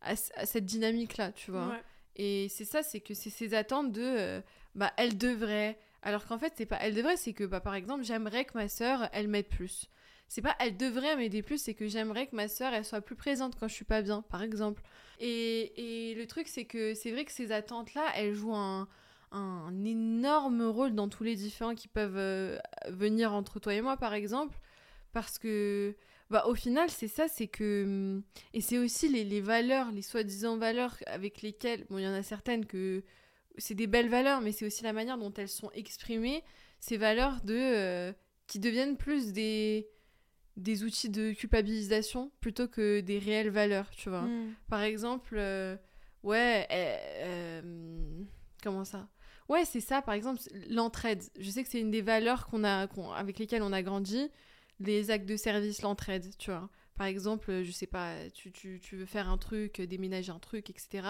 à, 0.00 0.16
ce- 0.16 0.30
à 0.34 0.46
cette 0.46 0.64
dynamique-là, 0.64 1.32
tu 1.32 1.50
vois. 1.50 1.68
Ouais. 1.68 1.82
Et 2.16 2.48
c'est 2.48 2.64
ça, 2.64 2.82
c'est 2.82 3.00
que 3.00 3.12
c'est 3.14 3.30
ces 3.30 3.52
attentes 3.54 3.92
de 3.92 4.00
euh, 4.02 4.40
bah 4.74 4.92
elle 4.96 5.18
devrait. 5.18 5.78
Alors 6.02 6.26
qu'en 6.26 6.38
fait, 6.38 6.52
c'est 6.56 6.66
pas 6.66 6.78
elle 6.80 6.94
devrait, 6.94 7.16
c'est 7.16 7.32
que 7.32 7.44
bah 7.44 7.60
par 7.60 7.74
exemple, 7.74 8.04
j'aimerais 8.04 8.44
que 8.44 8.52
ma 8.54 8.68
sœur, 8.68 9.08
elle 9.12 9.28
m'aide 9.28 9.48
plus. 9.48 9.86
C'est 10.28 10.42
pas 10.42 10.54
elle 10.60 10.76
devrait 10.76 11.16
m'aider 11.16 11.42
plus, 11.42 11.60
c'est 11.60 11.74
que 11.74 11.88
j'aimerais 11.88 12.26
que 12.26 12.36
ma 12.36 12.48
sœur, 12.48 12.72
elle 12.74 12.84
soit 12.84 13.00
plus 13.00 13.16
présente 13.16 13.56
quand 13.58 13.66
je 13.68 13.74
suis 13.74 13.84
pas 13.84 14.02
bien, 14.02 14.22
par 14.22 14.42
exemple. 14.42 14.82
Et, 15.18 16.10
et 16.10 16.14
le 16.14 16.26
truc, 16.26 16.48
c'est 16.48 16.66
que 16.66 16.94
c'est 16.94 17.10
vrai 17.10 17.24
que 17.24 17.32
ces 17.32 17.50
attentes-là, 17.52 18.04
elles 18.14 18.34
jouent 18.34 18.54
un, 18.54 18.88
un 19.32 19.84
énorme 19.84 20.62
rôle 20.62 20.94
dans 20.94 21.08
tous 21.08 21.24
les 21.24 21.34
différents 21.34 21.74
qui 21.74 21.88
peuvent 21.88 22.16
euh, 22.16 22.58
venir 22.88 23.32
entre 23.32 23.58
toi 23.58 23.74
et 23.74 23.80
moi, 23.80 23.96
par 23.96 24.14
exemple. 24.14 24.58
Parce 25.12 25.38
que, 25.38 25.96
bah, 26.30 26.44
au 26.46 26.54
final, 26.54 26.90
c'est 26.90 27.08
ça, 27.08 27.28
c'est 27.28 27.48
que. 27.48 27.84
hum, 27.84 28.22
Et 28.54 28.60
c'est 28.60 28.78
aussi 28.78 29.08
les, 29.08 29.24
les 29.24 29.40
valeurs, 29.40 29.90
les 29.92 30.02
soi-disant 30.02 30.56
valeurs 30.58 30.96
avec 31.06 31.42
lesquelles. 31.42 31.86
Bon, 31.90 31.98
il 31.98 32.04
y 32.04 32.08
en 32.08 32.12
a 32.14 32.22
certaines 32.22 32.66
que. 32.66 33.02
C'est 33.58 33.74
des 33.74 33.86
belles 33.86 34.08
valeurs, 34.08 34.40
mais 34.40 34.52
c'est 34.52 34.66
aussi 34.66 34.82
la 34.84 34.92
manière 34.92 35.18
dont 35.18 35.32
elles 35.34 35.48
sont 35.48 35.70
exprimées. 35.72 36.42
Ces 36.80 36.96
valeurs 36.96 37.40
de. 37.42 37.54
euh, 37.54 38.12
qui 38.46 38.58
deviennent 38.58 38.96
plus 38.96 39.32
des. 39.32 39.88
des 40.56 40.84
outils 40.84 41.10
de 41.10 41.32
culpabilisation 41.32 42.32
plutôt 42.40 42.68
que 42.68 43.00
des 43.00 43.18
réelles 43.18 43.50
valeurs, 43.50 43.90
tu 43.90 44.08
vois. 44.08 44.22
Mhm. 44.22 44.54
Par 44.68 44.82
exemple, 44.82 45.36
euh, 45.36 45.76
ouais, 46.22 46.66
euh, 46.70 48.24
Comment 48.62 48.84
ça? 48.84 49.08
Ouais, 49.48 49.64
c'est 49.64 49.80
ça, 49.80 50.02
par 50.02 50.14
exemple, 50.14 50.40
l'entraide. 50.68 51.22
Je 51.38 51.50
sais 51.50 51.62
que 51.62 51.68
c'est 51.70 51.80
une 51.80 51.90
des 51.90 52.02
valeurs 52.02 52.46
qu'on 52.48 52.64
a, 52.64 52.86
avec 53.16 53.38
lesquelles 53.38 53.62
on 53.62 53.72
a 53.72 53.82
grandi, 53.82 54.30
les 54.80 55.10
actes 55.10 55.26
de 55.26 55.36
service, 55.36 55.82
l'entraide, 55.82 56.36
tu 56.38 56.50
vois. 56.50 56.68
Par 56.96 57.06
exemple, 57.06 57.62
je 57.62 57.70
sais 57.70 57.86
pas, 57.86 58.14
tu, 58.34 58.50
tu, 58.50 58.80
tu, 58.80 58.96
veux 58.96 59.06
faire 59.06 59.28
un 59.28 59.38
truc, 59.38 59.80
déménager 59.80 60.32
un 60.32 60.38
truc, 60.38 60.68
etc. 60.68 61.06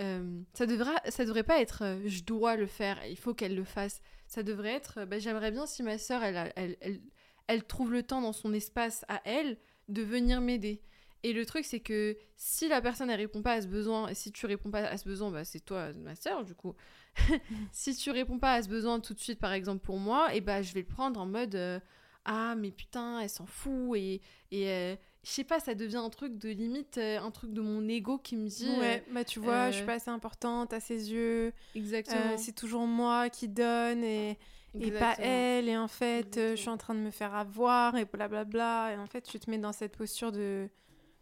Euh, 0.00 0.42
ça, 0.54 0.66
devra, 0.66 0.92
ça 1.08 1.24
devrait 1.24 1.44
pas 1.44 1.60
être 1.60 1.84
euh, 1.84 2.00
je 2.06 2.24
dois 2.24 2.56
le 2.56 2.66
faire, 2.66 2.98
il 3.06 3.16
faut 3.16 3.34
qu'elle 3.34 3.54
le 3.54 3.64
fasse. 3.64 4.00
Ça 4.26 4.42
devrait 4.42 4.72
être 4.72 5.04
bah, 5.04 5.18
j'aimerais 5.18 5.52
bien 5.52 5.66
si 5.66 5.82
ma 5.82 5.98
soeur, 5.98 6.22
elle, 6.24 6.52
elle, 6.56 7.00
elle, 7.46 7.64
trouve 7.64 7.92
le 7.92 8.02
temps 8.02 8.20
dans 8.20 8.32
son 8.32 8.52
espace 8.52 9.04
à 9.08 9.20
elle 9.24 9.56
de 9.88 10.02
venir 10.02 10.40
m'aider. 10.40 10.82
Et 11.24 11.32
le 11.32 11.46
truc, 11.46 11.64
c'est 11.64 11.80
que 11.80 12.18
si 12.36 12.68
la 12.68 12.82
personne, 12.82 13.08
elle 13.08 13.18
répond 13.18 13.40
pas 13.40 13.54
à 13.54 13.62
ce 13.62 13.66
besoin, 13.66 14.08
et 14.08 14.14
si 14.14 14.30
tu 14.30 14.44
réponds 14.44 14.70
pas 14.70 14.80
à 14.80 14.98
ce 14.98 15.06
besoin, 15.06 15.30
bah, 15.30 15.42
c'est 15.42 15.64
toi, 15.64 15.90
ma 15.94 16.14
soeur, 16.14 16.44
du 16.44 16.54
coup. 16.54 16.74
si 17.72 17.96
tu 17.96 18.10
réponds 18.10 18.38
pas 18.38 18.52
à 18.52 18.62
ce 18.62 18.68
besoin 18.68 19.00
tout 19.00 19.14
de 19.14 19.20
suite, 19.20 19.38
par 19.38 19.54
exemple, 19.54 19.82
pour 19.82 19.98
moi, 19.98 20.34
et 20.34 20.42
bah, 20.42 20.60
je 20.60 20.74
vais 20.74 20.80
le 20.80 20.86
prendre 20.86 21.18
en 21.18 21.24
mode 21.24 21.54
euh, 21.54 21.80
Ah, 22.26 22.54
mais 22.56 22.70
putain, 22.70 23.20
elle 23.20 23.30
s'en 23.30 23.46
fout, 23.46 23.96
et, 23.96 24.20
euh, 24.52 24.96
je 25.24 25.30
sais 25.30 25.44
pas, 25.44 25.58
ça 25.58 25.74
devient 25.74 25.96
un 25.96 26.10
truc 26.10 26.38
de 26.38 26.50
limite, 26.50 26.98
euh, 26.98 27.18
un 27.18 27.30
truc 27.30 27.52
de 27.52 27.60
mon 27.60 27.88
ego 27.88 28.18
qui 28.18 28.36
me 28.36 28.46
dit. 28.46 28.68
Ouais, 28.78 29.04
bah 29.10 29.24
tu 29.24 29.40
vois, 29.40 29.70
je 29.70 29.76
suis 29.76 29.86
pas 29.86 29.94
assez 29.94 30.10
importante 30.10 30.72
à 30.72 30.80
ses 30.80 31.12
yeux. 31.12 31.52
Exactement. 31.74 32.36
c'est 32.36 32.54
toujours 32.54 32.86
moi 32.86 33.30
qui 33.30 33.48
donne, 33.48 34.04
et. 34.04 34.38
Et 34.80 34.90
pas 34.90 35.14
elle, 35.20 35.68
et 35.68 35.76
en 35.76 35.86
fait, 35.86 36.34
je 36.34 36.56
suis 36.56 36.68
en 36.68 36.76
train 36.76 36.96
de 36.96 36.98
me 36.98 37.12
faire 37.12 37.32
avoir, 37.32 37.96
et 37.96 38.06
blablabla. 38.06 38.92
Et 38.92 38.96
en 38.96 39.06
fait, 39.06 39.20
tu 39.20 39.38
te 39.38 39.48
mets 39.48 39.58
dans 39.58 39.70
cette 39.70 39.96
posture 39.96 40.32
de, 40.32 40.68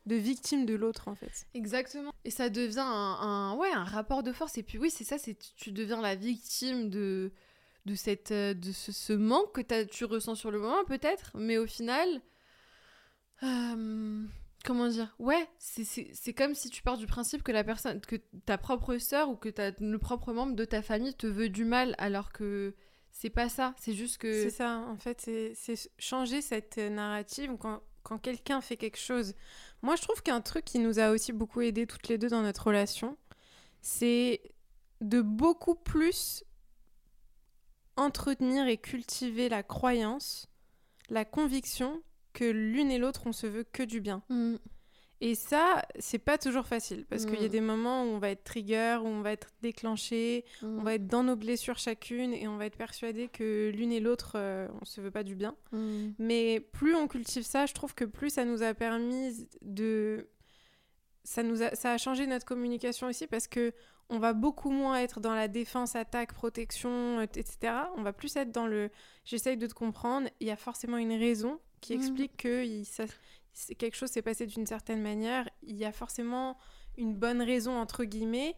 de 0.07 0.17
victime 0.17 0.67
de 0.67 0.75
l'autre 0.75 1.09
en 1.09 1.15
fait. 1.15 1.47
Exactement. 1.55 2.13
Et 2.25 2.31
ça 2.31 2.49
devient 2.49 2.81
un, 2.81 3.55
ouais, 3.57 3.71
un 3.71 3.85
rapport 3.85 4.23
de 4.23 4.33
force. 4.33 4.59
Et 4.59 4.63
puis 4.63 4.79
oui, 4.79 4.91
c'est 4.91 5.05
ça, 5.05 5.19
c'est 5.19 5.37
tu 5.57 5.71
deviens 5.71 6.01
la 6.01 6.15
victime 6.15 6.91
de, 6.91 7.33
de, 7.87 7.95
cette, 7.95 8.33
euh, 8.33 8.55
de 8.55 8.73
ce, 8.73 9.13
manque 9.13 9.53
que 9.53 9.85
tu 9.85 10.05
ressens 10.05 10.35
sur 10.35 10.51
le 10.51 10.59
moment 10.59 10.85
peut-être. 10.85 11.31
Mais 11.35 11.59
au 11.59 11.67
final, 11.67 12.21
euh, 13.43 14.24
comment 14.64 14.88
dire? 14.88 15.14
Ouais, 15.18 15.49
c'est 15.59 16.32
comme 16.34 16.55
si 16.55 16.70
tu 16.70 16.82
pars 16.82 16.97
du 16.97 17.07
principe 17.07 17.43
que 17.43 17.53
la 17.53 17.64
personne, 17.64 18.01
que 18.01 18.16
ta 18.47 18.59
propre 18.59 18.99
sœur 18.99 19.28
ou 19.28 19.36
que 19.36 19.49
ta, 19.49 19.70
le 19.78 19.99
propre 19.99 20.32
membre 20.32 20.55
de 20.55 20.64
ta 20.64 20.82
famille 20.82 21.14
te 21.14 21.26
veut 21.26 21.49
du 21.49 21.64
mal 21.64 21.95
alors 21.99 22.32
que 22.32 22.74
c'est 23.11 23.30
pas 23.30 23.49
ça. 23.49 23.74
C'est 23.78 23.95
juste 23.95 24.18
que... 24.18 24.32
C'est 24.32 24.51
ça, 24.51 24.78
en 24.88 24.97
fait, 24.97 25.20
c'est 25.55 25.90
changer 25.99 26.40
cette 26.40 26.78
narrative 26.78 27.57
quand, 27.59 27.80
quand 28.03 28.18
quelqu'un 28.18 28.61
fait 28.61 28.76
quelque 28.76 28.99
chose 28.99 29.34
moi, 29.82 29.97
je 29.97 30.03
trouve 30.03 30.22
qu'un 30.22 30.40
truc 30.40 30.64
qui 30.64 30.78
nous 30.78 31.01
a 31.01 31.11
aussi 31.11 31.32
beaucoup 31.32 31.61
aidé 31.61 31.86
toutes 31.86 32.09
les 32.09 32.16
deux 32.16 32.28
dans 32.28 32.43
notre 32.43 32.68
relation, 32.68 33.18
c'est 33.80 34.40
de 35.01 35.20
beaucoup 35.20 35.74
plus 35.74 36.45
entretenir 37.97 38.68
et 38.68 38.78
cultiver 38.78 39.49
la 39.49 39.64
croyance, 39.64 40.49
la 41.09 41.24
conviction 41.24 42.01
que 42.33 42.45
l'une 42.45 42.91
et 42.91 42.99
l'autre 42.99 43.22
on 43.26 43.33
se 43.33 43.47
veut 43.47 43.64
que 43.64 43.83
du 43.83 44.01
bien. 44.01 44.22
Mm. 44.28 44.57
Et 45.24 45.37
ça, 45.37 45.83
c'est 46.01 46.18
pas 46.18 46.37
toujours 46.37 46.66
facile 46.66 47.07
parce 47.09 47.26
qu'il 47.26 47.41
y 47.41 47.45
a 47.45 47.49
mm. 47.49 47.53
des 47.53 47.61
moments 47.61 48.03
où 48.03 48.09
on 48.09 48.18
va 48.18 48.30
être 48.30 48.43
trigger, 48.43 48.99
où 49.01 49.07
on 49.07 49.20
va 49.20 49.30
être 49.30 49.51
déclenché, 49.62 50.45
mm. 50.62 50.78
on 50.80 50.83
va 50.83 50.95
être 50.95 51.07
dans 51.07 51.22
nos 51.22 51.37
blessures 51.37 51.78
chacune 51.78 52.35
et 52.35 52.49
on 52.49 52.57
va 52.57 52.66
être 52.66 52.76
persuadé 52.76 53.28
que 53.28 53.70
l'une 53.72 53.93
et 53.93 54.01
l'autre, 54.01 54.33
euh, 54.35 54.66
on 54.80 54.85
se 54.85 55.01
veut 55.01 55.12
pas 55.12 55.22
du 55.22 55.37
bien. 55.37 55.55
Mais 56.18 56.59
plus 56.59 56.97
on 56.97 57.07
cultive 57.07 57.45
ça, 57.45 57.66
je 57.66 57.72
trouve 57.72 57.95
que 57.95 58.05
plus 58.05 58.30
ça 58.30 58.45
nous 58.45 58.64
a 58.64 58.74
permis 58.74 59.47
de. 59.62 60.28
Ça, 61.22 61.45
nous 61.45 61.62
a, 61.62 61.72
ça 61.76 61.93
a 61.93 61.99
changé 61.99 62.26
notre 62.26 62.45
communication 62.45 63.07
aussi 63.07 63.28
parce 63.28 63.47
que 63.47 63.72
on 64.13 64.19
va 64.19 64.35
beaucoup 64.35 64.71
moins 64.71 64.99
être 64.99 65.21
dans 65.21 65.35
la 65.35 65.49
défense, 65.49 65.97
attaque, 65.97 66.35
protection, 66.35 67.23
etc. 67.23 67.73
On 67.97 68.03
va 68.03 68.13
plus 68.13 68.37
être 68.37 68.53
dans 68.53 68.67
le 68.67 68.91
j'essaye 69.25 69.57
de 69.57 69.67
te 69.67 69.73
comprendre, 69.73 70.29
il 70.39 70.47
y 70.47 70.51
a 70.51 70.57
forcément 70.57 70.99
une 70.99 71.13
raison 71.13 71.59
qui 71.81 71.95
explique 71.95 72.37
que 72.37 72.63
il, 72.63 72.85
ça, 72.85 73.05
quelque 73.79 73.97
chose 73.97 74.11
s'est 74.11 74.23
passé 74.23 74.47
d'une 74.47 74.67
certaine 74.67 75.01
manière, 75.01 75.49
il 75.63 75.77
y 75.77 75.87
a 75.87 75.93
forcément 75.93 76.59
une 76.99 77.15
bonne 77.15 77.41
raison 77.41 77.73
entre 77.79 78.05
guillemets, 78.05 78.55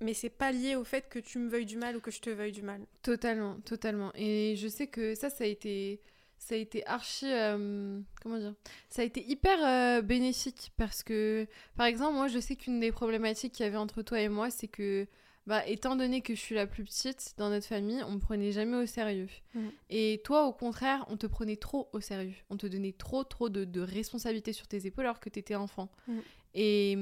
mais 0.00 0.14
c'est 0.14 0.30
pas 0.30 0.52
lié 0.52 0.76
au 0.76 0.84
fait 0.84 1.08
que 1.08 1.18
tu 1.18 1.40
me 1.40 1.48
veuilles 1.48 1.66
du 1.66 1.78
mal 1.78 1.96
ou 1.96 2.00
que 2.00 2.12
je 2.12 2.20
te 2.20 2.30
veuille 2.30 2.52
du 2.52 2.62
mal. 2.62 2.86
Totalement, 3.02 3.58
totalement. 3.62 4.12
Et 4.14 4.54
je 4.56 4.68
sais 4.68 4.86
que 4.86 5.16
ça, 5.16 5.30
ça 5.30 5.42
a 5.42 5.46
été, 5.48 6.00
ça 6.38 6.54
a 6.54 6.58
été 6.58 6.86
archi, 6.86 7.26
euh, 7.26 8.00
comment 8.22 8.38
dire, 8.38 8.54
ça 8.88 9.02
a 9.02 9.04
été 9.04 9.24
hyper 9.28 9.58
euh, 9.64 10.02
bénéfique 10.02 10.72
parce 10.76 11.02
que, 11.02 11.46
par 11.76 11.86
exemple, 11.86 12.14
moi, 12.14 12.28
je 12.28 12.38
sais 12.38 12.56
qu'une 12.56 12.80
des 12.80 12.92
problématiques 12.92 13.52
qu'il 13.52 13.64
y 13.64 13.68
avait 13.68 13.76
entre 13.76 14.02
toi 14.02 14.20
et 14.20 14.28
moi, 14.28 14.50
c'est 14.50 14.68
que 14.68 15.06
bah, 15.46 15.66
étant 15.66 15.96
donné 15.96 16.22
que 16.22 16.34
je 16.34 16.40
suis 16.40 16.54
la 16.54 16.66
plus 16.66 16.84
petite 16.84 17.34
dans 17.38 17.50
notre 17.50 17.66
famille, 17.66 18.02
on 18.02 18.12
me 18.12 18.18
prenait 18.18 18.52
jamais 18.52 18.76
au 18.76 18.86
sérieux. 18.86 19.28
Mm. 19.54 19.68
Et 19.90 20.20
toi, 20.24 20.46
au 20.46 20.52
contraire, 20.52 21.04
on 21.08 21.16
te 21.16 21.26
prenait 21.26 21.56
trop 21.56 21.88
au 21.92 22.00
sérieux. 22.00 22.34
On 22.50 22.56
te 22.56 22.66
donnait 22.66 22.92
trop, 22.92 23.24
trop 23.24 23.48
de, 23.48 23.64
de 23.64 23.80
responsabilités 23.80 24.52
sur 24.52 24.66
tes 24.66 24.86
épaules 24.86 25.04
alors 25.04 25.20
que 25.20 25.30
tu 25.30 25.38
étais 25.38 25.54
enfant. 25.54 25.90
Mm. 26.08 26.18
Et, 26.54 26.98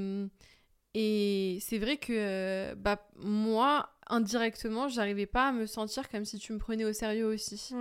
et 0.94 1.58
c'est 1.60 1.78
vrai 1.78 1.96
que 1.96 2.74
bah, 2.74 3.08
moi, 3.16 3.88
indirectement, 4.08 4.88
j'arrivais 4.88 5.26
pas 5.26 5.48
à 5.48 5.52
me 5.52 5.66
sentir 5.66 6.08
comme 6.08 6.24
si 6.24 6.38
tu 6.38 6.52
me 6.52 6.58
prenais 6.58 6.84
au 6.84 6.92
sérieux 6.92 7.26
aussi. 7.26 7.74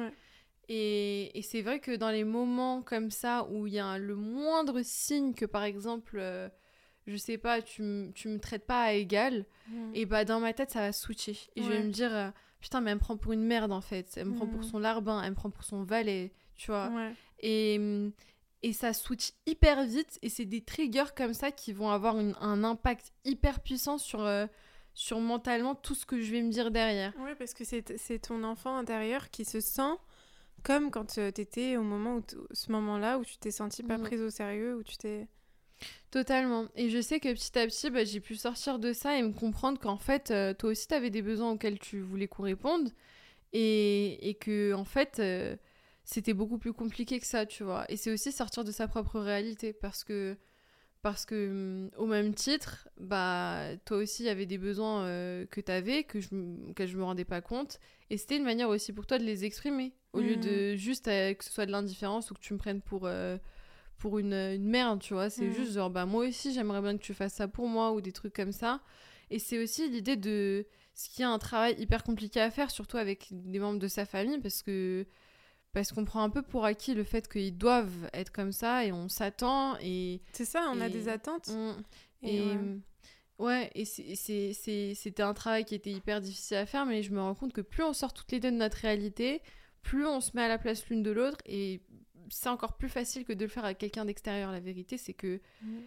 Et, 0.70 1.38
et 1.38 1.41
c'est 1.41 1.61
vrai 1.61 1.80
que 1.80 1.95
dans 1.95 2.09
les 2.09 2.24
moments 2.24 2.82
comme 2.82 3.11
ça 3.11 3.45
où 3.49 3.68
il 3.68 3.74
y 3.74 3.80
a 3.80 3.97
le 3.97 4.16
moindre 4.16 4.82
signe 4.82 5.34
que, 5.34 5.45
par 5.45 5.64
exemple, 5.64 6.18
euh, 6.20 6.47
je 7.05 7.18
sais 7.18 7.38
pas, 7.38 7.61
tu, 7.61 8.11
tu 8.16 8.30
me 8.30 8.39
traites 8.39 8.66
pas 8.66 8.84
à 8.84 8.93
égal, 8.93 9.45
mm. 9.68 9.91
et 9.93 10.05
bah 10.05 10.24
dans 10.24 10.39
ma 10.39 10.53
tête 10.53 10.72
ça 10.72 10.80
va 10.80 10.91
switcher. 10.93 11.38
Et 11.55 11.64
je 11.64 11.70
vais 11.70 11.84
me 11.84 11.91
dire, 11.91 12.16
euh, 12.16 12.30
putain, 12.61 12.80
mais 12.80 12.91
elle 12.91 12.97
me 12.97 13.01
prend 13.01 13.18
pour 13.18 13.34
une 13.34 13.43
merde 13.43 13.74
en 13.74 13.82
fait. 13.82 14.14
Elle 14.16 14.28
me 14.28 14.36
prend 14.36 14.47
pour 14.47 14.61
mm. 14.61 14.64
son 14.64 14.80
larbin, 14.80 15.22
elle 15.22 15.32
me 15.32 15.36
prend 15.36 15.49
pour 15.49 15.66
son 15.66 15.84
valet, 15.84 16.32
tu 16.55 16.72
vois. 16.72 16.89
Et, 17.39 17.80
et 18.61 18.72
ça 18.72 18.93
switch 18.93 19.34
hyper 19.45 19.84
vite, 19.84 20.18
et 20.22 20.30
c'est 20.30 20.45
des 20.45 20.61
triggers 20.61 21.14
comme 21.16 21.34
ça 21.34 21.51
qui 21.51 21.74
vont 21.74 21.89
avoir 21.89 22.16
un 22.16 22.64
impact 22.64 23.11
hyper 23.26 23.59
puissant 23.59 23.97
sur. 23.97 24.22
Euh, 24.22 24.47
sur 24.95 25.20
mentalement 25.20 25.74
tout 25.74 25.95
ce 25.95 26.05
que 26.05 26.22
je 26.22 26.32
vais 26.32 26.43
me 26.43 26.51
dire 26.51 26.70
derrière. 26.70 27.14
Oui, 27.18 27.32
parce 27.36 27.55
que 27.55 27.64
c'est 27.64 28.20
ton 28.20 28.43
enfant 28.43 28.78
intérieur 28.78 29.32
qui 29.32 29.43
se 29.43 29.59
sent 29.59 29.95
comme 30.64 30.91
quand 30.91 31.18
euh, 31.18 31.32
tu 31.32 31.41
étais 31.41 31.78
au 31.78 31.84
moment 31.84 32.18
où 32.18 32.24
ce 32.51 32.72
moment-là 32.72 33.20
où 33.20 33.26
tu 33.26 33.38
t'es 33.38 33.51
senti 33.51 33.84
pas 33.84 33.97
mm. 33.97 34.03
prise 34.03 34.22
au 34.22 34.30
sérieux, 34.30 34.76
où 34.76 34.84
tu 34.84 34.97
t'es 34.97 35.28
Totalement. 36.11 36.68
Et 36.76 36.89
je 36.89 37.01
sais 37.01 37.20
que 37.20 37.34
petit 37.34 37.57
à 37.57 37.66
petit, 37.66 37.89
bah, 37.89 38.03
j'ai 38.03 38.20
pu 38.20 38.36
sortir 38.36 38.80
de 38.80 38.93
ça 38.93 39.18
et 39.18 39.24
me 39.24 39.34
comprendre 39.34 39.80
qu'en 39.80 39.97
fait, 39.97 40.32
euh, 40.32 40.53
toi 40.53 40.70
aussi, 40.72 40.88
tu 40.88 40.93
avais 40.93 41.09
des 41.09 41.22
besoins 41.22 41.51
auxquels 41.51 41.80
tu 41.80 42.01
voulais 42.01 42.28
qu'on 42.28 42.43
réponde. 42.43 42.91
Et, 43.51 44.30
et 44.30 44.36
que, 44.36 44.74
en 44.74 44.86
fait, 44.86 45.20
euh, 45.20 45.55
c'était 46.03 46.34
beaucoup 46.34 46.57
plus 46.57 46.74
compliqué 46.74 47.20
que 47.20 47.26
ça, 47.26 47.45
tu 47.45 47.64
vois. 47.64 47.86
Et 47.89 47.97
c'est 47.97 48.11
aussi 48.11 48.32
sortir 48.32 48.64
de 48.64 48.72
sa 48.72 48.88
propre 48.88 49.20
réalité. 49.20 49.74
Parce 49.74 50.03
que, 50.03 50.38
parce 51.01 51.26
que 51.26 51.88
mm, 51.88 51.91
au 51.97 52.05
même 52.05 52.34
titre, 52.34 52.88
bah, 52.99 53.76
toi 53.86 53.97
aussi, 53.97 54.24
il 54.24 54.28
y 54.28 54.30
avait 54.30 54.45
des 54.45 54.57
besoins 54.59 55.05
euh, 55.05 55.45
que 55.47 55.61
tu 55.61 55.72
avais, 55.72 56.03
que 56.03 56.20
je, 56.20 56.30
que 56.76 56.86
je 56.86 56.97
me 56.97 57.03
rendais 57.03 57.26
pas 57.26 57.41
compte. 57.41 57.80
Et 58.09 58.18
c'était 58.18 58.38
une 58.38 58.43
manière 58.43 58.70
aussi 58.70 58.93
pour 58.93 59.07
toi 59.07 59.18
de 59.18 59.24
les 59.24 59.45
exprimer. 59.45 59.93
Au 60.14 60.22
lieu 60.22 60.36
de 60.36 60.74
mmh. 60.74 60.76
juste 60.76 61.05
que 61.05 61.43
ce 61.43 61.51
soit 61.51 61.66
de 61.66 61.72
l'indifférence 61.72 62.30
ou 62.32 62.36
que 62.36 62.39
tu 62.39 62.53
me 62.53 62.59
prennes 62.59 62.82
pour 62.82 63.09
pour 64.03 64.20
une, 64.20 64.34
une 64.34 64.68
merde, 64.68 65.01
tu 65.01 65.14
vois. 65.14 65.30
C'est 65.30 65.47
mm. 65.47 65.53
juste 65.53 65.72
genre, 65.72 65.89
bah 65.89 66.05
moi 66.05 66.28
aussi, 66.28 66.53
j'aimerais 66.53 66.82
bien 66.82 66.97
que 66.97 67.01
tu 67.01 67.14
fasses 67.14 67.36
ça 67.36 67.47
pour 67.47 67.70
moi 67.70 67.93
ou 67.93 68.01
des 68.01 68.11
trucs 68.11 68.34
comme 68.34 68.51
ça. 68.51 68.82
Et 69.30 69.39
c'est 69.39 69.57
aussi 69.57 69.89
l'idée 69.89 70.18
de 70.18 70.68
ce 70.93 71.07
qui 71.07 71.22
est 71.22 71.26
un 71.26 71.39
travail 71.39 71.76
hyper 71.80 72.03
compliqué 72.03 72.41
à 72.41 72.51
faire, 72.51 72.70
surtout 72.70 72.97
avec 72.97 73.30
des 73.32 73.59
membres 73.59 73.80
de 73.80 73.88
sa 73.88 74.05
famille, 74.05 74.39
parce 74.39 74.61
que 74.61 75.05
parce 75.72 75.91
qu'on 75.91 76.03
prend 76.05 76.22
un 76.22 76.30
peu 76.30 76.41
pour 76.41 76.66
acquis 76.66 76.93
le 76.93 77.03
fait 77.03 77.28
qu'ils 77.28 77.57
doivent 77.57 78.09
être 78.14 78.32
comme 78.32 78.51
ça 78.51 78.86
et 78.86 78.91
on 78.91 79.09
s'attend 79.09 79.76
et 79.82 80.22
c'est 80.32 80.45
ça 80.45 80.70
on 80.72 80.80
a 80.80 80.88
des 80.88 81.09
attentes 81.09 81.49
et, 82.22 82.43
ouais, 83.39 83.72
et 83.74 83.84
c'était 83.86 85.24
un 85.24 85.34
travail 85.34 85.65
qui 85.65 85.73
était 85.73 85.90
hyper 85.90 86.22
difficile 86.22 86.57
à 86.57 86.68
faire 86.68 86.85
mais 86.85 87.02
je 87.02 87.11
me 87.11 87.19
rends 87.19 87.34
compte 87.34 87.53
que 87.53 87.61
plus 87.61 87.81
on 87.81 87.94
sort 87.94 88.14
toutes 88.14 88.31
les 88.31 88.40
deux 88.40 88.52
de 88.52 88.57
notre 88.57 88.77
réalité 88.77 89.41
plus 89.84 90.05
on 90.05 90.22
se 90.22 90.31
met 90.34 90.43
à 90.43 90.47
la 90.47 90.57
place 90.57 90.88
l'une 90.89 91.03
de 91.03 91.11
l'autre 91.11 91.38
et 91.45 91.81
c'est 92.30 92.49
encore 92.49 92.73
plus 92.73 92.89
facile 92.89 93.26
que 93.26 93.34
de 93.34 93.43
le 93.43 93.49
faire 93.49 93.65
avec 93.65 93.77
quelqu'un 93.77 94.05
d'extérieur. 94.05 94.51
La 94.51 94.60
vérité, 94.60 94.97
c'est 94.97 95.14
que 95.14 95.39
mm. 95.61 95.77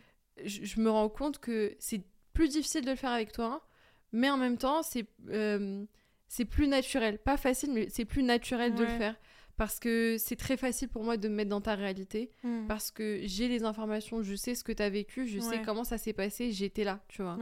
je, 0.44 0.80
me 0.80 0.90
rends 0.90 1.08
compte 1.08 1.38
que 1.38 1.74
c'est 1.78 2.02
plus 2.32 2.48
difficile 2.48 2.84
de 2.84 2.90
le 2.90 2.96
faire 2.96 3.10
avec 3.10 3.32
toi, 3.32 3.66
mais 4.12 4.30
en 4.30 4.36
même 4.36 4.58
temps, 4.58 4.82
c'est 4.82 5.06
euh, 5.30 5.84
c'est 6.28 6.44
plus 6.44 6.68
naturel. 6.68 7.18
Pas 7.18 7.36
facile, 7.36 7.72
mais 7.72 7.88
c'est 7.88 8.04
plus 8.04 8.22
naturel 8.22 8.74
de 8.74 8.82
le 8.82 8.90
faire. 8.90 9.16
Parce 9.56 9.80
que 9.80 10.16
c'est 10.18 10.36
très 10.36 10.58
facile 10.58 10.88
pour 10.88 11.02
moi 11.02 11.16
de 11.16 11.28
me 11.28 11.34
mettre 11.34 11.48
dans 11.48 11.62
ta 11.62 11.74
réalité. 11.74 12.30
Mm. 12.42 12.66
Parce 12.66 12.90
que 12.90 13.20
j'ai 13.24 13.48
les 13.48 13.64
informations, 13.64 14.22
je 14.22 14.34
sais 14.34 14.54
ce 14.54 14.62
que 14.62 14.72
tu 14.72 14.82
as 14.82 14.90
vécu, 14.90 15.26
je 15.26 15.40
sais 15.40 15.62
comment 15.62 15.84
ça 15.84 15.98
s'est 15.98 16.12
passé, 16.12 16.52
j'étais 16.52 16.84
là, 16.84 17.00
tu 17.08 17.22
vois. 17.22 17.38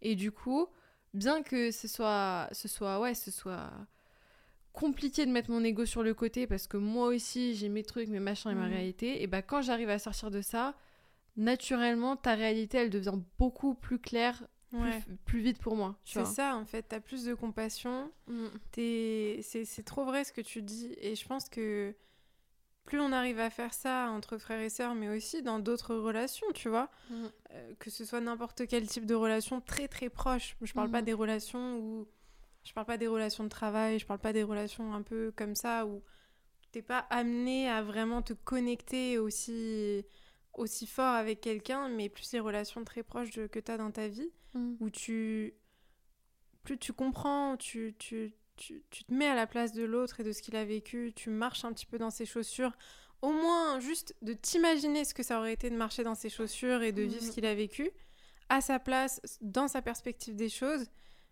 Et 0.00 0.14
du 0.14 0.32
coup, 0.32 0.66
bien 1.14 1.42
que 1.42 1.70
ce 1.70 1.86
soit, 1.88 2.48
ce 2.52 2.68
soit, 2.68 3.00
ouais, 3.00 3.14
ce 3.14 3.30
soit 3.30 3.70
compliqué 4.78 5.26
de 5.26 5.32
mettre 5.32 5.50
mon 5.50 5.64
ego 5.64 5.84
sur 5.84 6.02
le 6.02 6.14
côté 6.14 6.46
parce 6.46 6.68
que 6.68 6.76
moi 6.76 7.08
aussi 7.08 7.56
j'ai 7.56 7.68
mes 7.68 7.82
trucs, 7.82 8.08
mes 8.08 8.20
machins 8.20 8.50
et 8.50 8.54
ma 8.54 8.68
mm. 8.68 8.72
réalité. 8.72 9.22
Et 9.22 9.26
bah 9.26 9.42
quand 9.42 9.60
j'arrive 9.60 9.90
à 9.90 9.98
sortir 9.98 10.30
de 10.30 10.40
ça, 10.40 10.74
naturellement 11.36 12.16
ta 12.16 12.34
réalité 12.34 12.78
elle 12.78 12.90
devient 12.90 13.18
beaucoup 13.38 13.74
plus 13.74 13.98
claire 13.98 14.44
plus, 15.24 15.40
vite 15.40 15.58
pour 15.58 15.76
moi. 15.76 15.96
C'est 16.04 16.26
ça, 16.26 16.56
en 16.56 16.64
fait. 16.64 16.82
T'as 16.82 17.00
plus 17.00 17.24
de 17.24 17.34
compassion. 17.34 18.10
Mm. 18.26 18.46
C'est 18.72 19.84
trop 19.84 20.04
vrai 20.04 20.24
ce 20.24 20.32
que 20.32 20.40
tu 20.40 20.62
dis. 20.62 20.94
Et 21.00 21.14
je 21.14 21.26
pense 21.26 21.48
que 21.48 21.94
plus 22.84 23.00
on 23.00 23.12
arrive 23.12 23.38
à 23.38 23.50
faire 23.50 23.74
ça 23.74 24.08
entre 24.10 24.38
frères 24.38 24.60
et 24.60 24.70
sœurs, 24.70 24.94
mais 24.94 25.08
aussi 25.08 25.42
dans 25.42 25.58
d'autres 25.58 25.94
relations, 25.94 26.46
tu 26.54 26.68
vois, 26.68 26.90
mm. 27.10 27.14
euh, 27.52 27.74
que 27.78 27.90
ce 27.90 28.04
soit 28.04 28.20
n'importe 28.20 28.66
quel 28.66 28.86
type 28.86 29.06
de 29.06 29.14
relation 29.14 29.60
très 29.60 29.88
très 29.88 30.08
proche. 30.08 30.56
Je 30.62 30.72
parle 30.72 30.90
pas 30.90 31.02
des 31.02 31.14
relations 31.14 31.78
où. 31.78 32.06
Je 32.68 32.74
parle 32.74 32.86
pas 32.86 32.98
des 32.98 33.06
relations 33.06 33.44
de 33.44 33.48
travail, 33.48 33.98
je 33.98 34.04
parle 34.04 34.20
pas 34.20 34.34
des 34.34 34.42
relations 34.42 34.92
un 34.92 35.00
peu 35.00 35.32
comme 35.34 35.54
ça 35.54 35.86
où 35.86 36.02
t'es 36.70 36.82
pas 36.82 36.98
amené 37.08 37.66
à 37.66 37.82
vraiment 37.82 38.20
te 38.20 38.34
connecter 38.34 39.16
aussi 39.16 40.04
aussi 40.52 40.86
fort 40.86 41.14
avec 41.14 41.40
quelqu'un, 41.40 41.88
mais 41.88 42.10
plus 42.10 42.30
les 42.32 42.40
relations 42.40 42.84
très 42.84 43.02
proches 43.02 43.30
que 43.30 43.58
tu 43.58 43.72
as 43.72 43.78
dans 43.78 43.90
ta 43.90 44.08
vie, 44.08 44.30
mm. 44.52 44.74
où 44.80 44.90
tu. 44.90 45.54
Plus 46.62 46.76
tu 46.76 46.92
comprends, 46.92 47.56
tu, 47.56 47.94
tu, 47.98 48.34
tu, 48.56 48.82
tu, 48.90 49.04
te 49.04 49.14
mets 49.14 49.28
à 49.28 49.34
la 49.34 49.46
place 49.46 49.72
de 49.72 49.84
l'autre 49.84 50.20
et 50.20 50.24
de 50.24 50.32
ce 50.32 50.42
qu'il 50.42 50.56
a 50.56 50.66
vécu, 50.66 51.14
tu 51.16 51.30
marches 51.30 51.64
un 51.64 51.72
petit 51.72 51.86
peu 51.86 51.96
dans 51.96 52.10
ses 52.10 52.26
chaussures. 52.26 52.76
Au 53.22 53.32
moins, 53.32 53.80
juste 53.80 54.14
de 54.20 54.34
t'imaginer 54.34 55.06
ce 55.06 55.14
que 55.14 55.22
ça 55.22 55.38
aurait 55.38 55.54
été 55.54 55.70
de 55.70 55.76
marcher 55.76 56.04
dans 56.04 56.14
ses 56.14 56.28
chaussures 56.28 56.82
et 56.82 56.92
de 56.92 57.02
vivre 57.02 57.22
ce 57.22 57.28
mm. 57.28 57.32
qu'il 57.32 57.46
a 57.46 57.54
vécu, 57.54 57.90
à 58.50 58.60
sa 58.60 58.78
place, 58.78 59.22
dans 59.40 59.68
sa 59.68 59.80
perspective 59.80 60.36
des 60.36 60.50
choses, 60.50 60.84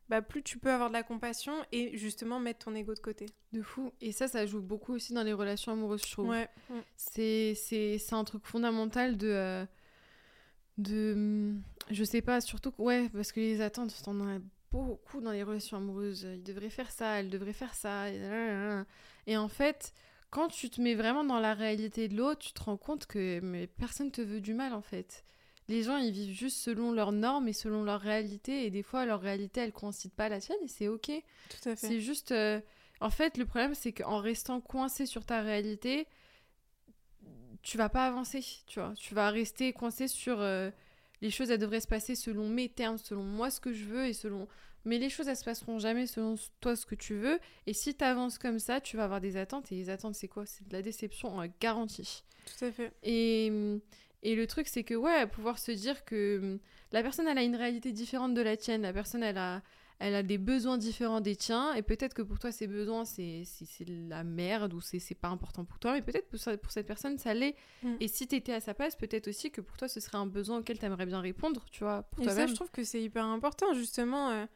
bah, 0.08 0.22
plus 0.22 0.42
tu 0.42 0.58
peux 0.58 0.70
avoir 0.70 0.88
de 0.88 0.94
la 0.94 1.02
compassion 1.02 1.54
et 1.72 1.96
justement 1.96 2.38
mettre 2.38 2.66
ton 2.66 2.74
ego 2.74 2.94
de 2.94 3.00
côté. 3.00 3.26
De 3.52 3.62
fou. 3.62 3.92
Et 4.00 4.12
ça, 4.12 4.28
ça 4.28 4.46
joue 4.46 4.60
beaucoup 4.60 4.92
aussi 4.92 5.12
dans 5.12 5.22
les 5.22 5.32
relations 5.32 5.72
amoureuses, 5.72 6.02
je 6.06 6.12
trouve. 6.12 6.28
Ouais. 6.28 6.48
C'est, 6.96 7.54
c'est, 7.54 7.98
c'est 7.98 8.14
un 8.14 8.24
truc 8.24 8.44
fondamental 8.46 9.16
de. 9.16 9.28
Euh, 9.28 9.66
de 10.78 11.54
je 11.90 12.04
sais 12.04 12.22
pas, 12.22 12.40
surtout. 12.40 12.72
Ouais, 12.78 13.08
parce 13.10 13.32
que 13.32 13.40
les 13.40 13.60
attentes, 13.60 13.94
t'en 14.04 14.20
as 14.28 14.38
beaucoup 14.70 15.20
dans 15.20 15.32
les 15.32 15.42
relations 15.42 15.76
amoureuses. 15.76 16.28
Il 16.34 16.42
devrait 16.42 16.70
faire 16.70 16.90
ça, 16.90 17.20
elle 17.20 17.30
devrait 17.30 17.52
faire 17.52 17.74
ça. 17.74 18.06
Et 19.26 19.36
en 19.36 19.48
fait, 19.48 19.92
quand 20.30 20.48
tu 20.48 20.70
te 20.70 20.80
mets 20.80 20.94
vraiment 20.94 21.24
dans 21.24 21.40
la 21.40 21.54
réalité 21.54 22.08
de 22.08 22.16
l'autre, 22.16 22.40
tu 22.40 22.52
te 22.52 22.62
rends 22.62 22.76
compte 22.76 23.06
que 23.06 23.40
mais 23.40 23.66
personne 23.66 24.10
te 24.10 24.20
veut 24.20 24.40
du 24.40 24.54
mal, 24.54 24.72
en 24.72 24.82
fait 24.82 25.24
les 25.68 25.82
gens 25.82 25.96
ils 25.96 26.12
vivent 26.12 26.34
juste 26.34 26.58
selon 26.58 26.92
leurs 26.92 27.12
normes 27.12 27.48
et 27.48 27.52
selon 27.52 27.82
leur 27.82 28.00
réalité 28.00 28.66
et 28.66 28.70
des 28.70 28.82
fois 28.82 29.04
leur 29.04 29.20
réalité 29.20 29.60
elle 29.60 29.72
coïncide 29.72 30.12
pas 30.12 30.26
à 30.26 30.28
la 30.28 30.40
tienne 30.40 30.58
et 30.64 30.68
c'est 30.68 30.88
ok. 30.88 31.10
Tout 31.48 31.68
à 31.68 31.76
fait. 31.76 31.88
C'est 31.88 32.00
juste 32.00 32.32
euh, 32.32 32.60
en 33.00 33.10
fait 33.10 33.36
le 33.36 33.46
problème 33.46 33.74
c'est 33.74 33.92
qu'en 33.92 34.18
restant 34.18 34.60
coincé 34.60 35.06
sur 35.06 35.24
ta 35.24 35.42
réalité 35.42 36.06
tu 37.62 37.78
vas 37.78 37.88
pas 37.88 38.06
avancer, 38.06 38.44
tu 38.68 38.78
vois. 38.78 38.94
Tu 38.96 39.12
vas 39.12 39.28
rester 39.30 39.72
coincé 39.72 40.06
sur 40.06 40.40
euh, 40.40 40.70
les 41.20 41.30
choses 41.30 41.50
elles 41.50 41.58
devraient 41.58 41.80
se 41.80 41.88
passer 41.88 42.14
selon 42.14 42.48
mes 42.48 42.68
termes, 42.68 42.98
selon 42.98 43.24
moi 43.24 43.50
ce 43.50 43.60
que 43.60 43.72
je 43.72 43.84
veux 43.84 44.06
et 44.06 44.12
selon 44.12 44.46
mais 44.84 44.98
les 44.98 45.10
choses 45.10 45.26
elles 45.26 45.36
se 45.36 45.44
passeront 45.44 45.80
jamais 45.80 46.06
selon 46.06 46.36
toi 46.60 46.76
ce 46.76 46.86
que 46.86 46.94
tu 46.94 47.16
veux 47.16 47.40
et 47.66 47.72
si 47.72 47.92
tu 47.96 48.04
avances 48.04 48.38
comme 48.38 48.60
ça, 48.60 48.80
tu 48.80 48.96
vas 48.96 49.04
avoir 49.04 49.20
des 49.20 49.36
attentes 49.36 49.72
et 49.72 49.74
les 49.74 49.90
attentes 49.90 50.14
c'est 50.14 50.28
quoi? 50.28 50.46
C'est 50.46 50.66
de 50.68 50.72
la 50.72 50.82
déception 50.82 51.36
en 51.36 51.44
garantie. 51.60 52.22
Tout 52.46 52.64
à 52.64 52.70
fait. 52.70 52.92
Et 53.02 53.80
et 54.22 54.34
le 54.34 54.46
truc, 54.46 54.66
c'est 54.68 54.84
que, 54.84 54.94
ouais, 54.94 55.26
pouvoir 55.26 55.58
se 55.58 55.72
dire 55.72 56.04
que 56.04 56.38
hum, 56.42 56.58
la 56.92 57.02
personne, 57.02 57.26
elle 57.28 57.38
a 57.38 57.42
une 57.42 57.56
réalité 57.56 57.92
différente 57.92 58.34
de 58.34 58.40
la 58.40 58.56
tienne, 58.56 58.82
la 58.82 58.92
personne, 58.92 59.22
elle 59.22 59.38
a, 59.38 59.62
elle 59.98 60.14
a 60.14 60.22
des 60.22 60.38
besoins 60.38 60.78
différents 60.78 61.20
des 61.20 61.36
tiens, 61.36 61.74
et 61.74 61.82
peut-être 61.82 62.14
que 62.14 62.22
pour 62.22 62.38
toi, 62.38 62.52
ces 62.52 62.66
besoins, 62.66 63.04
c'est 63.04 63.44
la 63.88 64.24
merde, 64.24 64.74
ou 64.74 64.80
c'est 64.80 65.14
pas 65.14 65.28
important 65.28 65.64
pour 65.64 65.78
toi, 65.78 65.92
mais 65.92 66.02
peut-être 66.02 66.28
pour, 66.28 66.38
pour, 66.58 66.70
cette 66.70 66.86
personne, 66.86 67.18
ça 67.18 67.34
l'est. 67.34 67.56
Mm. 67.82 67.94
Et 68.00 68.08
si 68.08 68.26
t'étais 68.26 68.52
à 68.52 68.60
sa 68.60 68.74
place, 68.74 68.96
peut-être 68.96 69.28
aussi 69.28 69.50
que 69.50 69.60
pour 69.60 69.76
toi, 69.76 69.88
ce 69.88 70.00
serait 70.00 70.18
un 70.18 70.26
besoin 70.26 70.58
auquel 70.58 70.78
t'aimerais 70.78 71.06
bien 71.06 71.20
répondre, 71.20 71.64
tu 71.70 71.84
vois, 71.84 72.02
pour 72.02 72.24
Et 72.24 72.28
ça, 72.28 72.46
je 72.46 72.54
trouve 72.54 72.70
que 72.70 72.84
c'est 72.84 73.02
hyper 73.02 73.24
important, 73.24 73.72
justement. 73.74 74.30
Euh, 74.30 74.46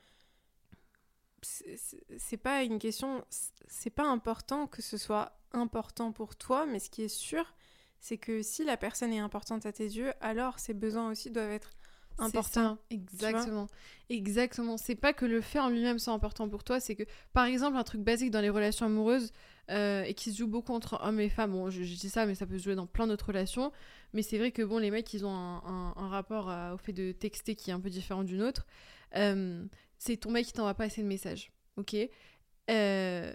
c'est 1.42 2.36
pas 2.36 2.62
une 2.62 2.78
question... 2.78 3.24
C'est 3.66 3.90
pas 3.90 4.06
important 4.06 4.66
que 4.66 4.82
ce 4.82 4.98
soit 4.98 5.40
important 5.52 6.12
pour 6.12 6.36
toi, 6.36 6.66
mais 6.66 6.78
ce 6.80 6.90
qui 6.90 7.02
est 7.02 7.08
sûr, 7.08 7.54
c'est 8.00 8.18
que 8.18 8.42
si 8.42 8.64
la 8.64 8.76
personne 8.76 9.12
est 9.12 9.18
importante 9.18 9.66
à 9.66 9.72
tes 9.72 9.84
yeux, 9.84 10.12
alors 10.20 10.58
ses 10.58 10.74
besoins 10.74 11.10
aussi 11.10 11.30
doivent 11.30 11.50
être 11.50 11.70
importants. 12.18 12.78
exactement. 12.90 13.68
Exactement. 14.08 14.76
C'est 14.76 14.94
pas 14.94 15.12
que 15.12 15.24
le 15.24 15.40
fait 15.40 15.58
en 15.58 15.68
lui-même 15.68 15.98
soit 15.98 16.12
important 16.12 16.48
pour 16.48 16.64
toi, 16.64 16.80
c'est 16.80 16.96
que, 16.96 17.04
par 17.32 17.44
exemple, 17.44 17.76
un 17.76 17.84
truc 17.84 18.02
basique 18.02 18.30
dans 18.30 18.40
les 18.40 18.50
relations 18.50 18.86
amoureuses 18.86 19.32
euh, 19.70 20.02
et 20.02 20.14
qui 20.14 20.32
se 20.32 20.38
joue 20.38 20.48
beaucoup 20.48 20.72
entre 20.72 20.98
hommes 21.02 21.20
et 21.20 21.28
femmes, 21.28 21.52
bon, 21.52 21.70
je, 21.70 21.82
dis 21.82 22.10
ça, 22.10 22.26
mais 22.26 22.34
ça 22.34 22.46
peut 22.46 22.58
se 22.58 22.64
jouer 22.64 22.74
dans 22.74 22.86
plein 22.86 23.06
d'autres 23.06 23.26
relations, 23.26 23.72
mais 24.12 24.22
c'est 24.22 24.38
vrai 24.38 24.50
que, 24.50 24.62
bon, 24.62 24.78
les 24.78 24.90
mecs, 24.90 25.12
ils 25.14 25.24
ont 25.24 25.34
un, 25.34 26.08
rapport 26.08 26.50
au 26.74 26.76
fait 26.78 26.92
de 26.92 27.12
texter 27.12 27.54
qui 27.54 27.70
est 27.70 27.72
un 27.72 27.80
peu 27.80 27.90
différent 27.90 28.24
d'une 28.24 28.42
autre. 28.42 28.66
Euh, 29.16 29.64
c'est 29.98 30.16
ton 30.16 30.30
mec 30.30 30.46
qui 30.46 30.52
t'envoie 30.52 30.74
pas 30.74 30.84
assez 30.84 31.02
de 31.02 31.06
messages, 31.06 31.52
ok? 31.76 31.96
Euh, 32.70 33.32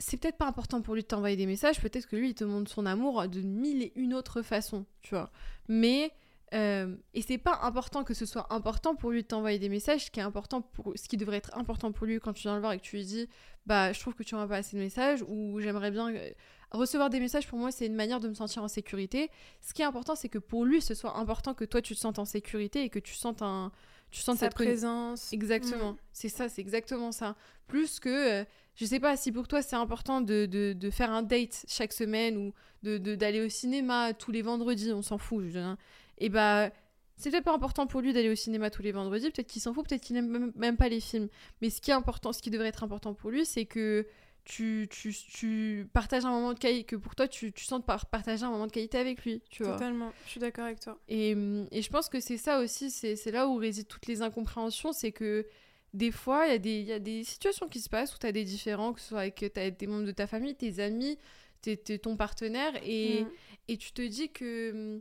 c'est 0.00 0.16
peut-être 0.16 0.38
pas 0.38 0.46
important 0.46 0.80
pour 0.82 0.94
lui 0.94 1.02
de 1.02 1.06
t'envoyer 1.06 1.36
des 1.36 1.46
messages, 1.46 1.80
peut-être 1.80 2.06
que 2.06 2.16
lui 2.16 2.30
il 2.30 2.34
te 2.34 2.44
montre 2.44 2.70
son 2.70 2.86
amour 2.86 3.28
de 3.28 3.40
mille 3.42 3.82
et 3.82 3.92
une 3.96 4.14
autres 4.14 4.42
façons, 4.42 4.86
tu 5.02 5.14
vois. 5.14 5.30
Mais 5.68 6.12
euh, 6.52 6.96
et 7.14 7.22
c'est 7.22 7.38
pas 7.38 7.60
important 7.62 8.02
que 8.02 8.14
ce 8.14 8.26
soit 8.26 8.52
important 8.52 8.96
pour 8.96 9.10
lui 9.10 9.22
de 9.22 9.28
t'envoyer 9.28 9.60
des 9.60 9.68
messages, 9.68 10.06
ce 10.06 10.10
qui 10.10 10.18
est 10.18 10.24
important 10.24 10.62
pour 10.62 10.92
ce 10.96 11.06
qui 11.08 11.16
devrait 11.16 11.36
être 11.36 11.56
important 11.56 11.92
pour 11.92 12.06
lui 12.06 12.18
quand 12.18 12.32
tu 12.32 12.42
viens 12.42 12.54
le 12.54 12.60
voir 12.60 12.72
et 12.72 12.78
que 12.78 12.82
tu 12.82 12.96
lui 12.96 13.04
dis 13.04 13.28
bah 13.66 13.92
je 13.92 14.00
trouve 14.00 14.14
que 14.14 14.24
tu 14.24 14.34
m'envoies 14.34 14.48
pas 14.48 14.56
assez 14.56 14.76
de 14.76 14.82
messages 14.82 15.22
ou 15.28 15.60
j'aimerais 15.60 15.92
bien 15.92 16.12
euh, 16.12 16.30
recevoir 16.72 17.08
des 17.08 17.20
messages 17.20 17.46
pour 17.46 17.58
moi 17.58 17.70
c'est 17.70 17.86
une 17.86 17.94
manière 17.94 18.18
de 18.18 18.28
me 18.28 18.34
sentir 18.34 18.64
en 18.64 18.68
sécurité. 18.68 19.30
Ce 19.60 19.72
qui 19.72 19.82
est 19.82 19.84
important 19.84 20.16
c'est 20.16 20.28
que 20.28 20.38
pour 20.38 20.64
lui 20.64 20.80
ce 20.80 20.94
soit 20.94 21.16
important 21.18 21.54
que 21.54 21.64
toi 21.64 21.82
tu 21.82 21.94
te 21.94 22.00
sentes 22.00 22.18
en 22.18 22.24
sécurité 22.24 22.82
et 22.82 22.88
que 22.90 22.98
tu 22.98 23.14
sentes 23.14 23.42
un 23.42 23.70
tu 24.10 24.20
sens 24.20 24.38
cette 24.38 24.54
présence. 24.54 25.32
Exactement. 25.32 25.92
Mm. 25.92 25.96
C'est 26.12 26.28
ça, 26.28 26.48
c'est 26.48 26.60
exactement 26.60 27.12
ça. 27.12 27.36
Plus 27.66 28.00
que, 28.00 28.40
euh, 28.40 28.44
je 28.74 28.84
sais 28.84 29.00
pas, 29.00 29.16
si 29.16 29.32
pour 29.32 29.48
toi 29.48 29.62
c'est 29.62 29.76
important 29.76 30.20
de, 30.20 30.46
de, 30.46 30.72
de, 30.72 30.90
faire 30.90 31.10
un 31.10 31.22
date 31.22 31.64
chaque 31.68 31.92
semaine 31.92 32.36
ou 32.36 32.52
d'aller 32.82 32.98
de, 32.98 33.14
d'aller 33.14 33.44
au 33.44 33.48
cinéma 33.48 34.12
tous 34.14 34.32
les 34.32 34.42
vendredis, 34.42 34.92
on 34.92 35.02
s'en 35.02 35.18
fout. 35.18 35.44
Je, 35.48 35.58
hein. 35.58 35.78
Et 36.18 36.28
bah, 36.28 36.70
c'est 37.16 37.30
peut-être 37.30 37.44
pas 37.44 37.54
important 37.54 37.86
pour 37.86 38.00
lui 38.00 38.12
d'aller 38.12 38.30
au 38.30 38.34
cinéma 38.34 38.70
tous 38.70 38.82
les 38.82 38.92
vendredis, 38.92 39.30
peut-être 39.30 39.48
qu'il 39.48 39.62
s'en 39.62 39.74
fout, 39.74 39.86
peut-être 39.88 40.02
qu'il 40.02 40.16
n'aime 40.16 40.52
même 40.56 40.76
pas 40.76 40.88
les 40.88 41.00
films. 41.00 41.28
Mais 41.60 41.70
ce 41.70 41.80
qui 41.80 41.90
est 41.90 41.94
important, 41.94 42.32
ce 42.32 42.42
qui 42.42 42.50
devrait 42.50 42.68
être 42.68 42.82
important 42.82 43.14
pour 43.14 43.30
lui, 43.30 43.44
c'est 43.44 43.66
que 43.66 44.06
tu, 44.50 44.88
tu, 44.90 45.14
tu, 45.14 45.88
partages 45.92 46.24
un 46.24 46.30
moment 46.30 46.52
de 46.52 46.58
qualité, 46.58 46.82
que 46.82 46.96
pour 46.96 47.14
toi, 47.14 47.28
tu, 47.28 47.52
tu 47.52 47.64
sens 47.64 47.80
partager 48.10 48.42
un 48.42 48.50
moment 48.50 48.66
de 48.66 48.72
qualité 48.72 48.98
avec 48.98 49.24
lui, 49.24 49.42
tu 49.48 49.62
vois. 49.62 49.74
Totalement, 49.74 50.12
je 50.24 50.30
suis 50.30 50.40
d'accord 50.40 50.64
avec 50.64 50.80
toi. 50.80 50.98
Et, 51.08 51.36
et, 51.70 51.82
je 51.82 51.88
pense 51.88 52.08
que 52.08 52.18
c'est 52.18 52.36
ça 52.36 52.58
aussi, 52.58 52.90
c'est 52.90 53.30
là 53.30 53.46
où 53.46 53.54
résident 53.54 53.86
toutes 53.88 54.06
les 54.06 54.22
incompréhensions, 54.22 54.92
c'est 54.92 55.12
que 55.12 55.46
des 55.94 56.10
fois, 56.10 56.48
il 56.48 56.66
y, 56.66 56.82
y, 56.82 56.92
a 56.92 56.98
des 56.98 57.22
situations 57.22 57.68
qui 57.68 57.80
se 57.80 57.88
passent 57.88 58.14
où 58.14 58.18
tu 58.18 58.26
as 58.26 58.32
des 58.32 58.44
différends, 58.44 58.92
que 58.92 59.00
ce 59.00 59.10
soit 59.10 59.20
avec 59.20 59.40
as 59.56 59.70
des 59.70 59.86
membres 59.86 60.06
de 60.06 60.12
ta 60.12 60.26
famille, 60.26 60.56
tes 60.56 60.80
amis, 60.80 61.16
t'es, 61.62 61.76
ton 61.76 62.16
partenaire, 62.16 62.72
et, 62.82 63.22
mm. 63.22 63.30
et 63.68 63.76
tu 63.76 63.92
te 63.92 64.02
dis 64.02 64.30
que 64.30 65.00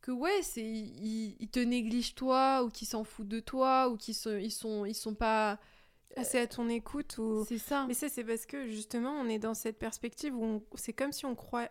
que 0.00 0.10
ouais, 0.10 0.42
c'est 0.42 0.64
ils, 0.64 1.48
te 1.50 1.60
négligent 1.60 2.14
toi 2.14 2.64
ou 2.64 2.70
qu'ils 2.70 2.88
s'en 2.88 3.04
foutent 3.04 3.28
de 3.28 3.40
toi 3.40 3.88
ou 3.88 3.96
qu'ils 3.96 4.14
sont 4.14 4.36
ils 4.36 4.50
sont 4.50 4.84
ils 4.84 4.94
sont 4.94 5.14
pas 5.14 5.58
assez 6.16 6.38
à 6.38 6.46
ton 6.46 6.68
écoute 6.68 7.18
ou 7.18 7.44
c'est 7.46 7.58
ça 7.58 7.84
mais 7.86 7.94
ça 7.94 8.08
c'est 8.08 8.24
parce 8.24 8.46
que 8.46 8.66
justement 8.66 9.10
on 9.12 9.28
est 9.28 9.38
dans 9.38 9.54
cette 9.54 9.78
perspective 9.78 10.34
où 10.34 10.64
c'est 10.74 10.92
comme 10.92 11.12
si 11.12 11.26
on 11.26 11.34
croit 11.34 11.68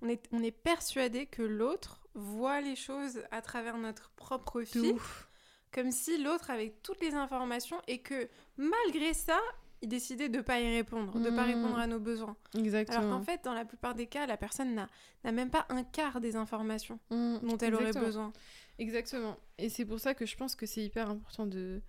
on 0.00 0.08
est 0.08 0.22
on 0.32 0.42
est 0.42 0.52
persuadé 0.52 1.26
que 1.26 1.42
l'autre 1.42 2.00
voit 2.14 2.60
les 2.60 2.76
choses 2.76 3.22
à 3.30 3.42
travers 3.42 3.76
notre 3.76 4.10
propre 4.10 4.62
filtre 4.62 5.28
comme 5.72 5.92
si 5.92 6.22
l'autre 6.22 6.50
avait 6.50 6.74
toutes 6.82 7.00
les 7.00 7.14
informations 7.14 7.80
et 7.86 7.98
que 7.98 8.28
malgré 8.56 9.12
ça 9.12 9.38
il 9.82 9.88
décidait 9.88 10.28
de 10.28 10.40
pas 10.40 10.60
y 10.60 10.68
répondre, 10.76 11.18
de 11.18 11.30
pas 11.30 11.44
répondre 11.44 11.78
à 11.78 11.86
nos 11.86 11.98
besoins. 11.98 12.36
Exactement. 12.54 12.98
Alors 12.98 13.10
qu'en 13.12 13.22
fait, 13.22 13.42
dans 13.44 13.54
la 13.54 13.64
plupart 13.64 13.94
des 13.94 14.06
cas, 14.06 14.26
la 14.26 14.36
personne 14.36 14.74
n'a 14.74 15.32
même 15.32 15.50
pas 15.50 15.64
un 15.70 15.84
quart 15.84 16.20
des 16.20 16.36
informations 16.36 16.98
mmh. 17.10 17.38
dont 17.42 17.56
elle 17.56 17.74
aurait 17.74 17.92
besoin. 17.92 18.32
Exactement. 18.78 19.38
Et 19.58 19.68
c'est 19.70 19.86
pour 19.86 19.98
ça 19.98 20.14
que 20.14 20.26
je 20.26 20.36
pense 20.36 20.54
que 20.54 20.66
c'est 20.66 20.82
hyper 20.82 21.08
important 21.08 21.46
de, 21.46 21.80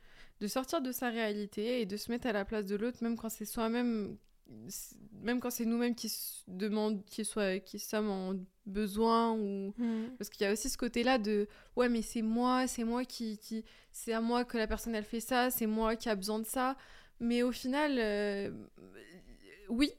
de 0.41 0.47
sortir 0.47 0.81
de 0.81 0.91
sa 0.91 1.09
réalité 1.09 1.81
et 1.81 1.85
de 1.85 1.95
se 1.97 2.11
mettre 2.11 2.27
à 2.27 2.33
la 2.33 2.43
place 2.43 2.65
de 2.65 2.75
l'autre, 2.75 2.97
même 3.01 3.15
quand 3.15 3.29
c'est 3.29 3.45
soi-même, 3.45 4.17
même 5.21 5.39
quand 5.39 5.51
c'est 5.51 5.65
nous-mêmes 5.65 5.93
qui 5.93 6.11
demandent, 6.47 7.05
qui, 7.05 7.23
soit, 7.23 7.59
qui 7.59 7.77
sommes 7.77 8.09
en 8.09 8.33
besoin 8.65 9.31
ou 9.33 9.73
mm. 9.77 10.15
parce 10.17 10.29
qu'il 10.29 10.45
y 10.45 10.49
a 10.49 10.51
aussi 10.51 10.69
ce 10.69 10.77
côté-là 10.77 11.17
de 11.17 11.47
ouais 11.75 11.89
mais 11.89 12.01
c'est 12.01 12.21
moi, 12.21 12.67
c'est 12.67 12.83
moi 12.83 13.05
qui, 13.05 13.37
qui 13.37 13.63
c'est 13.91 14.13
à 14.13 14.21
moi 14.21 14.43
que 14.43 14.57
la 14.57 14.67
personne 14.67 14.95
elle 14.95 15.03
fait 15.03 15.19
ça, 15.19 15.51
c'est 15.51 15.67
moi 15.67 15.95
qui 15.95 16.09
a 16.09 16.15
besoin 16.15 16.39
de 16.39 16.45
ça, 16.45 16.75
mais 17.19 17.43
au 17.43 17.51
final, 17.51 17.97
euh, 17.99 18.51
oui, 19.69 19.91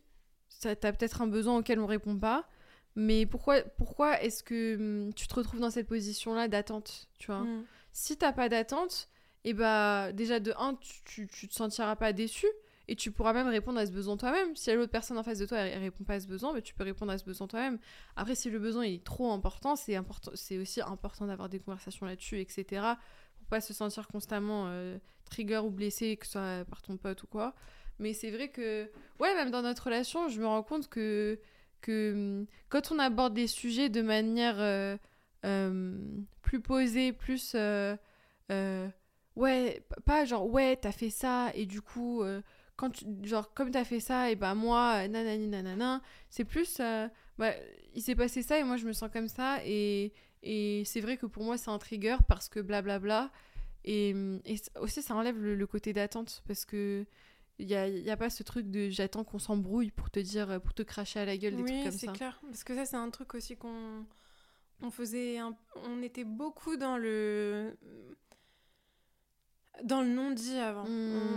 ça 0.49 0.75
t'as 0.75 0.93
peut-être 0.93 1.23
un 1.23 1.29
besoin 1.29 1.59
auquel 1.59 1.79
on 1.79 1.87
répond 1.87 2.19
pas. 2.19 2.49
Mais 2.95 3.25
pourquoi, 3.25 3.63
pourquoi 3.63 4.21
est-ce 4.21 4.43
que 4.43 4.77
hum, 4.77 5.15
tu 5.15 5.27
te 5.27 5.35
retrouves 5.35 5.61
dans 5.61 5.71
cette 5.71 5.87
position-là 5.87 6.49
d'attente, 6.49 7.09
tu 7.19 7.29
vois? 7.29 7.41
Mm. 7.41 7.65
Si 7.93 8.19
t'as 8.19 8.33
pas 8.33 8.51
d'attente, 8.51 9.09
et 9.45 9.55
bah 9.55 10.13
déjà 10.13 10.41
de 10.41 10.53
un, 10.57 10.75
tu, 11.05 11.27
tu, 11.27 11.49
te 11.49 11.55
sentiras 11.55 11.97
pas 11.97 12.13
déçu 12.13 12.47
et 12.89 12.95
tu 12.95 13.11
pourras 13.11 13.33
même 13.33 13.49
répondre 13.49 13.79
à 13.79 13.87
ce 13.87 13.93
besoin 13.93 14.17
toi-même. 14.17 14.55
Si 14.55 14.73
l'autre 14.73 14.93
personne 14.93 15.19
en 15.19 15.23
face 15.23 15.39
de 15.39 15.47
toi 15.47 15.59
elle, 15.59 15.81
répond 15.81 16.05
pas 16.05 16.15
à 16.15 16.21
ce 16.21 16.29
besoin, 16.29 16.53
bah, 16.53 16.61
tu 16.61 16.75
peux 16.75 16.85
répondre 16.85 17.13
à 17.13 17.19
ce 17.19 17.25
besoin 17.25 17.47
toi-même. 17.47 17.79
Après, 18.17 18.35
si 18.35 18.51
le 18.51 18.59
besoin 18.59 18.83
est 18.83 19.03
trop 19.03 19.33
important, 19.33 19.75
c'est 19.77 19.99
aussi 20.59 20.81
important 20.81 21.27
d'avoir 21.27 21.49
des 21.49 21.59
conversations 21.59 22.07
là-dessus, 22.07 22.41
etc. 22.41 22.95
pour 23.37 23.47
pas 23.49 23.61
se 23.61 23.73
sentir 23.75 24.07
constamment 24.09 24.67
euh, 24.69 24.99
trigger 25.31 25.59
ou 25.59 25.71
blessé, 25.71 26.17
que 26.17 26.27
ce 26.27 26.33
soit 26.33 26.65
par 26.69 26.83
ton 26.83 26.97
pote 26.97 27.23
ou 27.23 27.27
quoi. 27.27 27.55
Mais 27.99 28.15
c'est 28.15 28.31
vrai 28.31 28.49
que, 28.49 28.91
ouais, 29.21 29.35
même 29.35 29.51
dans 29.51 29.63
notre 29.63 29.85
relation, 29.85 30.29
je 30.29 30.41
me 30.41 30.47
rends 30.47 30.63
compte 30.63 30.89
que, 30.89 31.39
que 31.81 32.13
hum, 32.13 32.47
quand 32.69 32.93
on 32.93 32.99
aborde 32.99 33.35
des 33.35 33.49
sujets 33.49 33.89
de 33.89 34.03
manière 34.03 34.61
euh, 34.61 34.97
euh, 35.45 35.97
plus 36.43 36.61
posée, 36.61 37.13
plus. 37.13 37.55
euh, 37.55 38.89
ouais, 39.37 39.85
pas 40.05 40.25
genre, 40.25 40.47
ouais, 40.49 40.77
t'as 40.77 40.93
fait 40.93 41.11
ça, 41.11 41.51
et 41.55 41.67
du 41.67 41.81
coup, 41.81 42.23
euh, 42.23 42.41
quand 42.77 42.91
tu, 42.91 43.05
genre, 43.25 43.53
comme 43.55 43.71
t'as 43.71 43.85
fait 43.85 44.01
ça, 44.01 44.31
et 44.31 44.37
bah 44.37 44.55
moi, 44.55 45.05
euh, 45.05 45.09
nanani 45.09 45.49
nanana, 45.49 46.03
c'est 46.31 46.45
plus. 46.45 46.79
euh, 46.81 47.09
bah, 47.39 47.53
il 47.95 48.03
s'est 48.03 48.15
passé 48.15 48.43
ça, 48.43 48.59
et 48.59 48.65
moi, 48.65 48.77
je 48.77 48.87
me 48.87 48.93
sens 48.93 49.11
comme 49.13 49.29
ça, 49.29 49.59
et, 49.65 50.13
et 50.43 50.83
c'est 50.85 51.01
vrai 51.01 51.17
que 51.17 51.27
pour 51.27 51.45
moi, 51.45 51.57
c'est 51.59 51.71
un 51.71 51.79
trigger 51.79 52.17
parce 52.29 52.49
que 52.49 52.61
blablabla. 52.61 53.31
Et, 53.85 54.13
hum, 54.15 54.41
et 54.45 54.57
aussi, 54.81 55.03
ça 55.03 55.15
enlève 55.15 55.41
le, 55.43 55.55
le 55.57 55.67
côté 55.67 55.93
d'attente 55.93 56.43
parce 56.47 56.65
que. 56.65 57.05
Il 57.59 57.67
n'y 57.67 57.75
a, 57.77 57.87
y 57.87 58.11
a 58.11 58.17
pas 58.17 58.31
ce 58.31 58.43
truc 58.43 58.71
de 58.71 58.89
j'attends 58.89 59.23
qu'on 59.25 59.39
s'embrouille 59.39 59.91
pour 59.93 60.11
te 60.11 60.19
dire, 60.19 60.61
pour 60.63 60.73
te 60.75 60.83
cracher 60.83 61.21
à 61.21 61.25
la 61.27 61.37
gueule, 61.37 61.55
des 61.55 61.63
trucs 61.65 61.77
Oui, 61.77 61.83
comme 61.83 61.93
c'est 61.93 62.07
ça. 62.07 62.13
clair. 62.13 62.41
Parce 62.47 62.65
que 62.65 62.75
ça, 62.75 62.87
c'est 62.87 62.97
un 62.97 63.11
truc 63.11 63.35
aussi 63.35 63.57
qu'on 63.57 64.05
on 64.81 64.91
faisait. 64.91 65.39
un- 65.39 65.57
On 65.85 66.03
était 66.03 66.25
beaucoup 66.25 66.77
dans 66.77 66.97
le 66.97 67.77
dans 69.85 70.03
le 70.03 70.09
non-dit 70.09 70.57
avant. 70.59 70.85
Mm. 70.85 70.89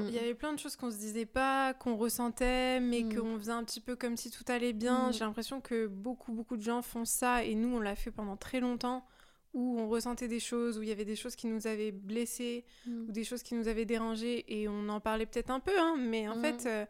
On- 0.04 0.08
Il 0.08 0.14
y 0.14 0.20
avait 0.20 0.34
plein 0.34 0.54
de 0.54 0.60
choses 0.60 0.76
qu'on 0.76 0.92
se 0.92 0.98
disait 0.98 1.26
pas, 1.26 1.74
qu'on 1.74 1.96
ressentait, 1.96 2.80
mais 2.80 3.04
Mm. 3.04 3.16
qu'on 3.16 3.38
faisait 3.40 3.52
un 3.52 3.64
petit 3.64 3.82
peu 3.82 3.96
comme 3.96 4.18
si 4.18 4.30
tout 4.30 4.44
allait 4.48 4.74
bien. 4.74 5.10
Mm. 5.10 5.14
J'ai 5.14 5.20
l'impression 5.22 5.62
que 5.62 5.88
beaucoup, 5.88 6.32
beaucoup 6.34 6.58
de 6.58 6.62
gens 6.62 6.82
font 6.82 7.06
ça, 7.06 7.44
et 7.44 7.56
nous, 7.56 7.76
on 7.76 7.80
l'a 7.80 7.96
fait 7.96 8.12
pendant 8.12 8.36
très 8.38 8.60
longtemps, 8.60 9.06
où 9.54 9.80
on 9.80 9.88
ressentait 9.88 10.28
des 10.28 10.42
choses, 10.42 10.78
où 10.78 10.84
il 10.84 10.90
y 10.90 10.92
avait 10.92 11.06
des 11.06 11.16
choses 11.16 11.36
qui 11.38 11.48
nous 11.48 11.66
avaient 11.66 11.92
blessés, 11.94 12.66
ou 12.88 13.12
des 13.12 13.24
choses 13.24 13.42
qui 13.42 13.56
nous 13.56 13.70
avaient 13.70 13.86
dérangés 13.86 14.44
et 14.54 14.68
on 14.68 14.90
en 14.90 15.00
parlait 15.00 15.26
peut-être 15.26 15.50
un 15.50 15.62
peu, 15.62 15.80
hein, 15.80 15.96
mais 15.98 16.28
en 16.28 16.36
fait, 16.42 16.66
euh, 16.66 16.86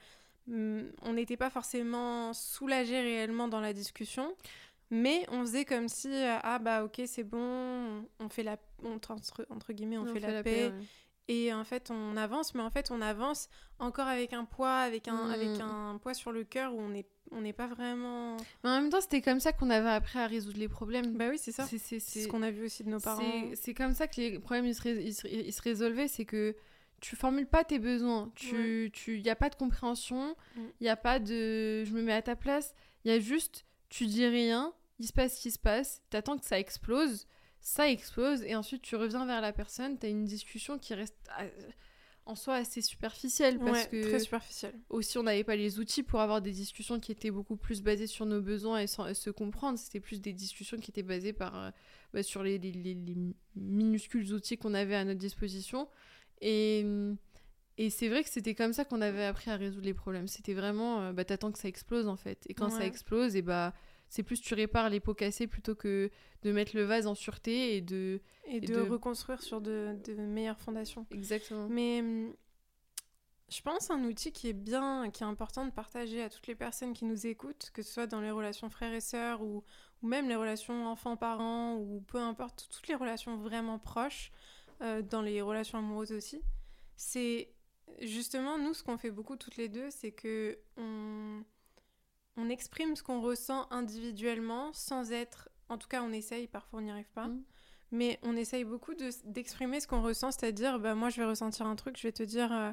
on 1.03 1.13
n'était 1.13 1.37
pas 1.37 1.51
forcément 1.51 2.33
soulagé 2.33 2.99
réellement 2.99 3.47
dans 3.47 3.59
la 3.59 3.71
discussion, 3.71 4.35
mais 4.89 5.25
on 5.31 5.41
faisait 5.41 5.65
comme 5.65 5.87
si 5.87 6.07
euh, 6.11 6.37
ah 6.41 6.57
bah 6.59 6.83
ok 6.83 7.01
c'est 7.05 7.23
bon, 7.23 8.03
on 8.19 8.29
fait 8.29 8.43
la 8.43 8.57
on, 8.83 8.95
entre, 8.95 9.45
entre 9.51 9.73
guillemets 9.73 9.97
on, 9.99 10.05
fait, 10.07 10.19
la, 10.19 10.43
paix, 10.43 10.67
ouais. 10.67 10.73
Et 11.27 11.53
en 11.53 11.63
fait 11.63 11.89
on 11.91 12.15
avance, 12.17 12.53
mais 12.55 12.61
en 12.61 12.69
fait 12.69 12.91
on 12.91 13.01
avance 13.01 13.49
encore 13.79 14.07
avec 14.07 14.33
un 14.33 14.45
poids, 14.45 14.77
avec 14.77 15.07
un 15.07 15.29
avec 15.29 15.59
un 15.59 15.97
poids 16.01 16.13
sur 16.13 16.31
le 16.31 16.43
cœur 16.43 16.73
où 16.73 16.79
on 16.79 16.89
n'est 16.89 17.05
on 17.31 17.41
n'est 17.41 17.53
pas 17.53 17.65
vraiment. 17.67 18.37
Mais 18.63 18.69
en 18.69 18.79
même 18.81 18.89
temps, 18.91 19.01
c'était 19.01 19.21
comme 19.21 19.39
ça 19.39 19.51
qu'on 19.51 19.71
avait 19.71 19.89
appris 19.89 20.19
à 20.19 20.27
résoudre 20.27 20.59
les 20.59 20.67
problèmes. 20.69 21.17
Bah 21.17 21.25
oui 21.31 21.39
c'est 21.39 21.51
ça. 21.51 21.65
C'est- 21.65 21.99
ce 21.99 22.27
qu'on 22.27 22.43
a 22.43 22.51
vu 22.51 22.65
aussi 22.65 22.83
de 22.83 22.89
nos 22.89 22.99
parents. 22.99 23.23
C'est 23.55 23.73
comme 23.73 23.93
ça 23.95 24.07
que 24.07 24.21
les 24.21 24.37
problèmes 24.39 24.65
ils 24.67 24.75
se, 24.75 24.81
rés- 24.83 25.03
ils 25.03 25.13
se- 25.15 25.27
ils 25.27 25.51
se 25.51 25.61
résolvaient, 25.63 26.07
c'est 26.07 26.25
que 26.25 26.55
tu 27.01 27.15
formules 27.15 27.47
pas 27.47 27.63
tes 27.63 27.79
besoins, 27.79 28.31
tu 28.35 28.91
tu 28.93 29.17
y 29.19 29.29
a 29.29 29.35
pas 29.35 29.49
de 29.49 29.55
compréhension, 29.55 30.35
il 30.55 30.61
Mm. 30.61 30.71
y 30.81 30.89
a 30.89 30.95
pas 30.95 31.19
de 31.19 31.83
je 31.83 31.91
me 31.93 32.01
mets 32.03 32.13
à 32.13 32.21
ta 32.21 32.35
place, 32.35 32.73
il 33.03 33.11
y 33.11 33.13
a 33.15 33.19
juste 33.19 33.65
tu 33.89 34.05
dis 34.05 34.25
rien, 34.27 34.71
il 34.99 35.07
se 35.07 35.13
passe 35.13 35.37
ce 35.37 35.41
qui 35.41 35.51
se 35.51 35.59
passe, 35.59 36.01
t'attends 36.11 36.37
que 36.37 36.45
ça 36.45 36.59
explose, 36.59 37.27
ça 37.67 37.89
explose 37.89 38.43
et 38.43 38.55
ensuite 38.55 38.83
tu 38.83 38.95
reviens 38.95 39.25
vers 39.25 39.41
la 39.41 39.51
personne, 39.51 39.97
t'as 39.97 40.07
une 40.09 40.23
discussion 40.25 40.77
qui 40.77 40.93
reste 40.93 41.17
en 42.27 42.35
soi 42.35 42.55
assez 42.55 42.81
superficielle 42.81 43.57
parce 43.59 43.85
Ouais, 43.85 43.89
que 43.89 44.01
très 44.09 44.19
superficiel. 44.19 44.73
aussi 44.89 45.17
on 45.17 45.23
n'avait 45.23 45.43
pas 45.43 45.55
les 45.55 45.79
outils 45.79 46.03
pour 46.03 46.21
avoir 46.21 46.41
des 46.41 46.51
discussions 46.51 46.99
qui 46.99 47.11
étaient 47.11 47.31
beaucoup 47.31 47.55
plus 47.57 47.81
basées 47.81 48.05
sur 48.07 48.25
nos 48.27 48.39
besoins 48.41 48.79
et, 48.81 48.87
sans- 48.87 49.07
et 49.07 49.13
se 49.15 49.29
comprendre. 49.31 49.79
C'était 49.79 49.99
plus 49.99 50.21
des 50.21 50.33
discussions 50.33 50.77
qui 50.77 50.91
étaient 50.91 51.03
basées 51.03 51.33
par, 51.33 51.55
euh, 51.55 51.71
bah, 52.13 52.21
sur 52.23 52.43
les, 52.43 52.57
les- 52.59 52.71
les- 52.71 52.93
les 52.93 53.15
minuscules 53.55 54.31
outils 54.33 54.57
qu'on 54.57 54.73
avait 54.75 54.95
à 54.95 55.03
notre 55.05 55.19
disposition. 55.19 55.87
Et, 56.41 56.85
et 57.77 57.89
c'est 57.89 58.09
vrai 58.09 58.23
que 58.23 58.29
c'était 58.29 58.55
comme 58.55 58.73
ça 58.73 58.85
qu'on 58.85 59.01
avait 59.01 59.25
appris 59.25 59.49
à 59.51 59.55
résoudre 59.55 59.85
les 59.85 59.93
problèmes. 59.93 60.27
C'était 60.27 60.53
vraiment, 60.53 61.01
euh, 61.01 61.13
bah, 61.13 61.25
t'attends 61.25 61.51
que 61.51 61.59
ça 61.59 61.67
explose 61.67 62.07
en 62.07 62.15
fait. 62.15 62.43
Et 62.49 62.53
quand 62.53 62.69
ça 62.69 62.85
explose, 62.85 63.35
et 63.35 63.41
bah, 63.41 63.73
c'est 64.09 64.23
plus 64.23 64.41
tu 64.41 64.53
répares 64.53 64.89
les 64.89 64.99
pots 64.99 65.13
cassés 65.13 65.47
plutôt 65.47 65.75
que 65.75 66.09
de 66.43 66.51
mettre 66.51 66.75
le 66.75 66.83
vase 66.83 67.07
en 67.07 67.15
sûreté 67.15 67.75
et 67.75 67.81
de... 67.81 68.21
Et, 68.45 68.57
et 68.57 68.59
de, 68.61 68.75
de- 68.75 68.81
reconstruire 68.81 69.41
sur 69.41 69.61
de, 69.61 69.97
de 70.05 70.13
meilleures 70.13 70.59
fondations. 70.59 71.05
Exactement. 71.11 71.67
Mais 71.69 71.99
hum, 71.99 72.33
je 73.49 73.61
pense 73.61 73.91
un 73.91 74.03
outil 74.03 74.31
qui 74.31 74.49
est 74.49 74.53
bien, 74.53 75.09
qui 75.11 75.23
est 75.23 75.27
important 75.27 75.65
de 75.65 75.71
partager 75.71 76.21
à 76.21 76.29
toutes 76.29 76.47
les 76.47 76.55
personnes 76.55 76.93
qui 76.93 77.05
nous 77.05 77.27
écoutent, 77.27 77.71
que 77.73 77.81
ce 77.81 77.93
soit 77.93 78.07
dans 78.07 78.21
les 78.21 78.31
relations 78.31 78.69
frères 78.69 78.93
et 78.93 79.01
sœurs 79.01 79.41
ou, 79.41 79.63
ou 80.01 80.07
même 80.07 80.27
les 80.27 80.35
relations 80.35 80.87
enfants-parents 80.87 81.75
ou 81.75 82.01
peu 82.07 82.19
importe, 82.19 82.67
toutes 82.71 82.87
les 82.87 82.95
relations 82.95 83.37
vraiment 83.37 83.79
proches, 83.79 84.31
euh, 84.81 85.01
dans 85.01 85.21
les 85.21 85.41
relations 85.41 85.77
amoureuses 85.77 86.11
aussi, 86.11 86.41
c'est 86.95 87.49
justement 88.01 88.57
nous 88.57 88.73
ce 88.73 88.83
qu'on 88.83 88.97
fait 88.97 89.11
beaucoup 89.11 89.35
toutes 89.37 89.57
les 89.57 89.69
deux, 89.69 89.89
c'est 89.89 90.11
que 90.11 90.57
on, 90.77 91.43
on 92.37 92.49
exprime 92.49 92.95
ce 92.95 93.03
qu'on 93.03 93.21
ressent 93.21 93.67
individuellement 93.71 94.71
sans 94.73 95.11
être, 95.11 95.49
en 95.69 95.77
tout 95.77 95.87
cas 95.87 96.01
on 96.03 96.11
essaye, 96.11 96.47
parfois 96.47 96.79
on 96.79 96.83
n'y 96.83 96.91
arrive 96.91 97.09
pas. 97.13 97.27
Mm. 97.27 97.43
Mais 97.91 98.19
on 98.23 98.35
essaye 98.35 98.63
beaucoup 98.63 98.93
de- 98.93 99.09
d'exprimer 99.25 99.79
ce 99.79 99.87
qu'on 99.87 100.01
ressent, 100.01 100.31
c'est-à-dire, 100.31 100.79
bah, 100.79 100.95
moi 100.95 101.09
je 101.09 101.21
vais 101.21 101.25
ressentir 101.27 101.65
un 101.65 101.75
truc, 101.75 101.97
je 101.97 102.03
vais 102.03 102.11
te 102.11 102.23
dire, 102.23 102.51
euh, 102.51 102.71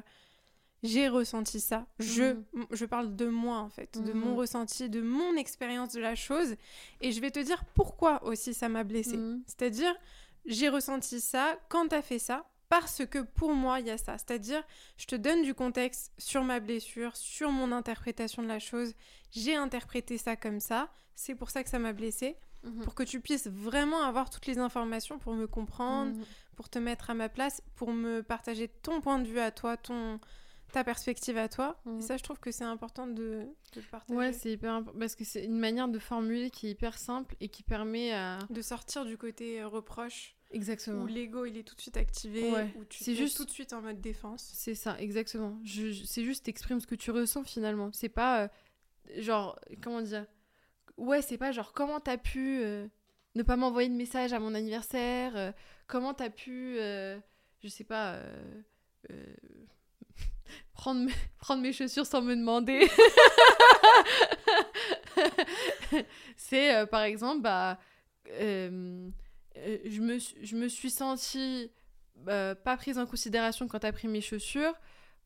j'ai 0.81 1.07
ressenti 1.07 1.61
ça. 1.61 1.85
Je, 1.99 2.23
Mhm. 2.23 2.43
m- 2.55 2.65
je 2.71 2.85
parle 2.85 3.15
de 3.15 3.27
moi 3.27 3.59
en 3.59 3.69
fait, 3.69 4.03
de 4.03 4.11
mon 4.11 4.35
ressenti, 4.35 4.89
de 4.89 5.01
mon 5.01 5.35
expérience 5.37 5.93
de 5.93 6.01
la 6.01 6.15
chose, 6.15 6.55
et 6.99 7.11
je 7.13 7.21
vais 7.21 7.31
te 7.31 7.39
dire 7.39 7.63
pourquoi 7.73 8.21
aussi 8.25 8.53
ça 8.53 8.67
m'a 8.69 8.83
blessé. 8.83 9.15
C'est-à-dire, 9.47 9.95
j'ai 10.45 10.67
ressenti 10.67 11.21
ça 11.21 11.57
quand 11.69 11.87
t'as 11.87 12.01
fait 12.01 12.19
ça, 12.19 12.45
parce 12.75 13.05
que 13.05 13.19
pour 13.19 13.53
moi 13.53 13.79
il 13.79 13.87
y 13.87 13.91
a 13.91 13.97
ça. 13.97 14.17
C'est-à-dire, 14.17 14.63
je 14.97 15.05
te 15.05 15.15
donne 15.15 15.43
du 15.43 15.53
contexte 15.53 16.11
sur 16.17 16.43
ma 16.43 16.59
blessure, 16.59 17.15
sur 17.15 17.51
mon 17.51 17.71
interprétation 17.71 18.41
de 18.41 18.47
la 18.47 18.59
chose. 18.59 18.93
J'ai 19.31 19.55
interprété 19.55 20.17
ça 20.17 20.35
comme 20.35 20.59
ça, 20.59 20.89
c'est 21.15 21.35
pour 21.35 21.49
ça 21.51 21.63
que 21.63 21.69
ça 21.69 21.79
m'a 21.79 21.93
blessé 21.93 22.35
Mhm. 22.63 22.83
pour 22.85 22.95
que 22.95 23.03
tu 23.03 23.19
puisses 23.19 23.47
vraiment 23.47 24.01
avoir 24.03 24.29
toutes 24.29 24.45
les 24.45 24.57
informations 24.57 25.19
pour 25.19 25.33
me 25.33 25.47
comprendre, 25.47 26.11
Mhm. 26.15 26.23
pour 26.55 26.69
te 26.69 26.79
mettre 26.79 27.09
à 27.09 27.13
ma 27.13 27.27
place, 27.27 27.61
pour 27.75 27.91
me 27.91 28.21
partager 28.23 28.69
ton 28.69 29.01
point 29.01 29.19
de 29.19 29.27
vue 29.27 29.39
à 29.39 29.51
toi, 29.51 29.75
ton 29.77 30.19
ta 30.71 30.83
perspective 30.83 31.37
à 31.37 31.49
toi. 31.49 31.79
Mhm. 31.85 31.99
Et 31.99 32.01
ça, 32.01 32.17
je 32.17 32.23
trouve 32.23 32.39
que 32.39 32.51
c'est 32.51 32.63
important 32.63 33.05
de, 33.05 33.45
de 33.73 33.81
partager. 33.91 34.17
Ouais, 34.17 34.33
c'est 34.33 34.51
hyper 34.53 34.73
important 34.73 34.97
parce 34.97 35.13
que 35.15 35.23
c'est 35.23 35.43
une 35.43 35.59
manière 35.59 35.87
de 35.87 35.99
formuler 35.99 36.49
qui 36.49 36.65
est 36.67 36.71
hyper 36.71 36.97
simple 36.97 37.35
et 37.41 37.49
qui 37.49 37.61
permet 37.61 38.11
à. 38.13 38.39
de 38.49 38.61
sortir 38.63 39.05
du 39.05 39.15
côté 39.17 39.61
euh, 39.61 39.67
reproche 39.67 40.32
Exactement. 40.53 41.03
où 41.03 41.07
l'ego 41.07 41.45
il 41.45 41.57
est 41.57 41.63
tout 41.63 41.75
de 41.75 41.81
suite 41.81 41.97
activé, 41.97 42.49
Ouais. 42.51 42.71
où 42.77 42.85
tu 42.85 43.09
mets 43.09 43.15
juste- 43.15 43.35
tout 43.37 43.45
de 43.45 43.49
suite 43.51 43.73
en 43.73 43.81
mode 43.81 43.99
défense. 43.99 44.49
C'est 44.53 44.75
ça, 44.75 44.95
exactement. 44.99 45.59
Je, 45.63 45.91
je- 45.91 46.03
c'est 46.05 46.23
juste 46.23 46.45
t'exprimes 46.45 46.79
ce 46.79 46.87
que 46.87 46.95
tu 46.95 47.09
ressens 47.11 47.43
finalement. 47.43 47.91
C'est 47.91 48.07
pas 48.09 48.43
euh, 48.43 48.47
genre 49.17 49.59
comment 49.81 50.01
dire. 50.01 50.25
Ouais, 50.97 51.21
c'est 51.23 51.37
pas 51.39 51.51
genre 51.51 51.73
comment 51.73 51.99
t'as 51.99 52.17
pu 52.17 52.59
euh, 52.61 52.87
ne 53.35 53.41
pas 53.43 53.55
m'envoyer 53.57 53.89
de 53.89 53.95
message 53.95 54.31
à 54.31 54.39
mon 54.39 54.53
anniversaire. 54.53 55.35
euh, 55.35 55.51
comment 55.87 56.13
t'as 56.13 56.29
pu, 56.29 56.75
je 56.77 57.67
sais 57.67 57.83
pas. 57.83 58.19
Prendre 60.73 61.01
mes, 61.05 61.13
prendre 61.39 61.61
mes 61.61 61.73
chaussures 61.73 62.05
sans 62.05 62.21
me 62.21 62.35
demander. 62.35 62.87
c'est 66.37 66.85
par 66.87 67.03
exemple, 67.03 67.41
bah, 67.41 67.79
euh, 69.57 69.77
je, 69.85 70.01
me, 70.01 70.19
suis- 70.19 70.45
je 70.45 70.55
me 70.55 70.67
suis 70.67 70.89
sentie 70.89 71.71
euh, 72.27 72.55
pas 72.55 72.77
prise 72.77 72.97
en 72.97 73.05
considération 73.05 73.67
quand 73.67 73.79
t'as 73.79 73.91
pris 73.91 74.07
mes 74.07 74.21
chaussures 74.21 74.73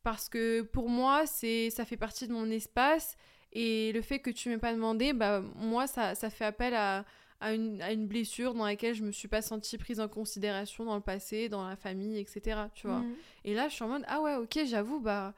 parce 0.02 0.28
que 0.28 0.62
pour 0.62 0.88
moi, 0.88 1.26
c'est 1.26 1.70
ça 1.70 1.84
fait 1.84 1.96
partie 1.96 2.26
de 2.28 2.32
mon 2.32 2.50
espace 2.50 3.16
et 3.52 3.92
le 3.92 4.00
fait 4.02 4.18
que 4.20 4.30
tu 4.30 4.48
m'aies 4.48 4.58
pas 4.58 4.72
demandé, 4.72 5.12
bah, 5.12 5.42
moi, 5.56 5.86
ça, 5.86 6.14
ça 6.14 6.30
fait 6.30 6.44
appel 6.44 6.74
à, 6.74 7.04
à, 7.40 7.52
une, 7.54 7.80
à 7.82 7.92
une 7.92 8.06
blessure 8.06 8.54
dans 8.54 8.64
laquelle 8.64 8.94
je 8.94 9.02
me 9.02 9.10
suis 9.12 9.28
pas 9.28 9.42
sentie 9.42 9.76
prise 9.78 10.00
en 10.00 10.08
considération 10.08 10.84
dans 10.84 10.94
le 10.96 11.00
passé, 11.02 11.48
dans 11.48 11.66
la 11.66 11.76
famille, 11.76 12.18
etc. 12.18 12.60
Tu 12.74 12.86
vois. 12.86 12.98
Mhm. 13.00 13.14
Et 13.44 13.54
là, 13.54 13.68
je 13.68 13.74
suis 13.74 13.84
en 13.84 13.88
mode, 13.88 14.04
ah 14.06 14.20
ouais, 14.20 14.34
ok, 14.36 14.60
j'avoue, 14.66 15.00
bah, 15.00 15.34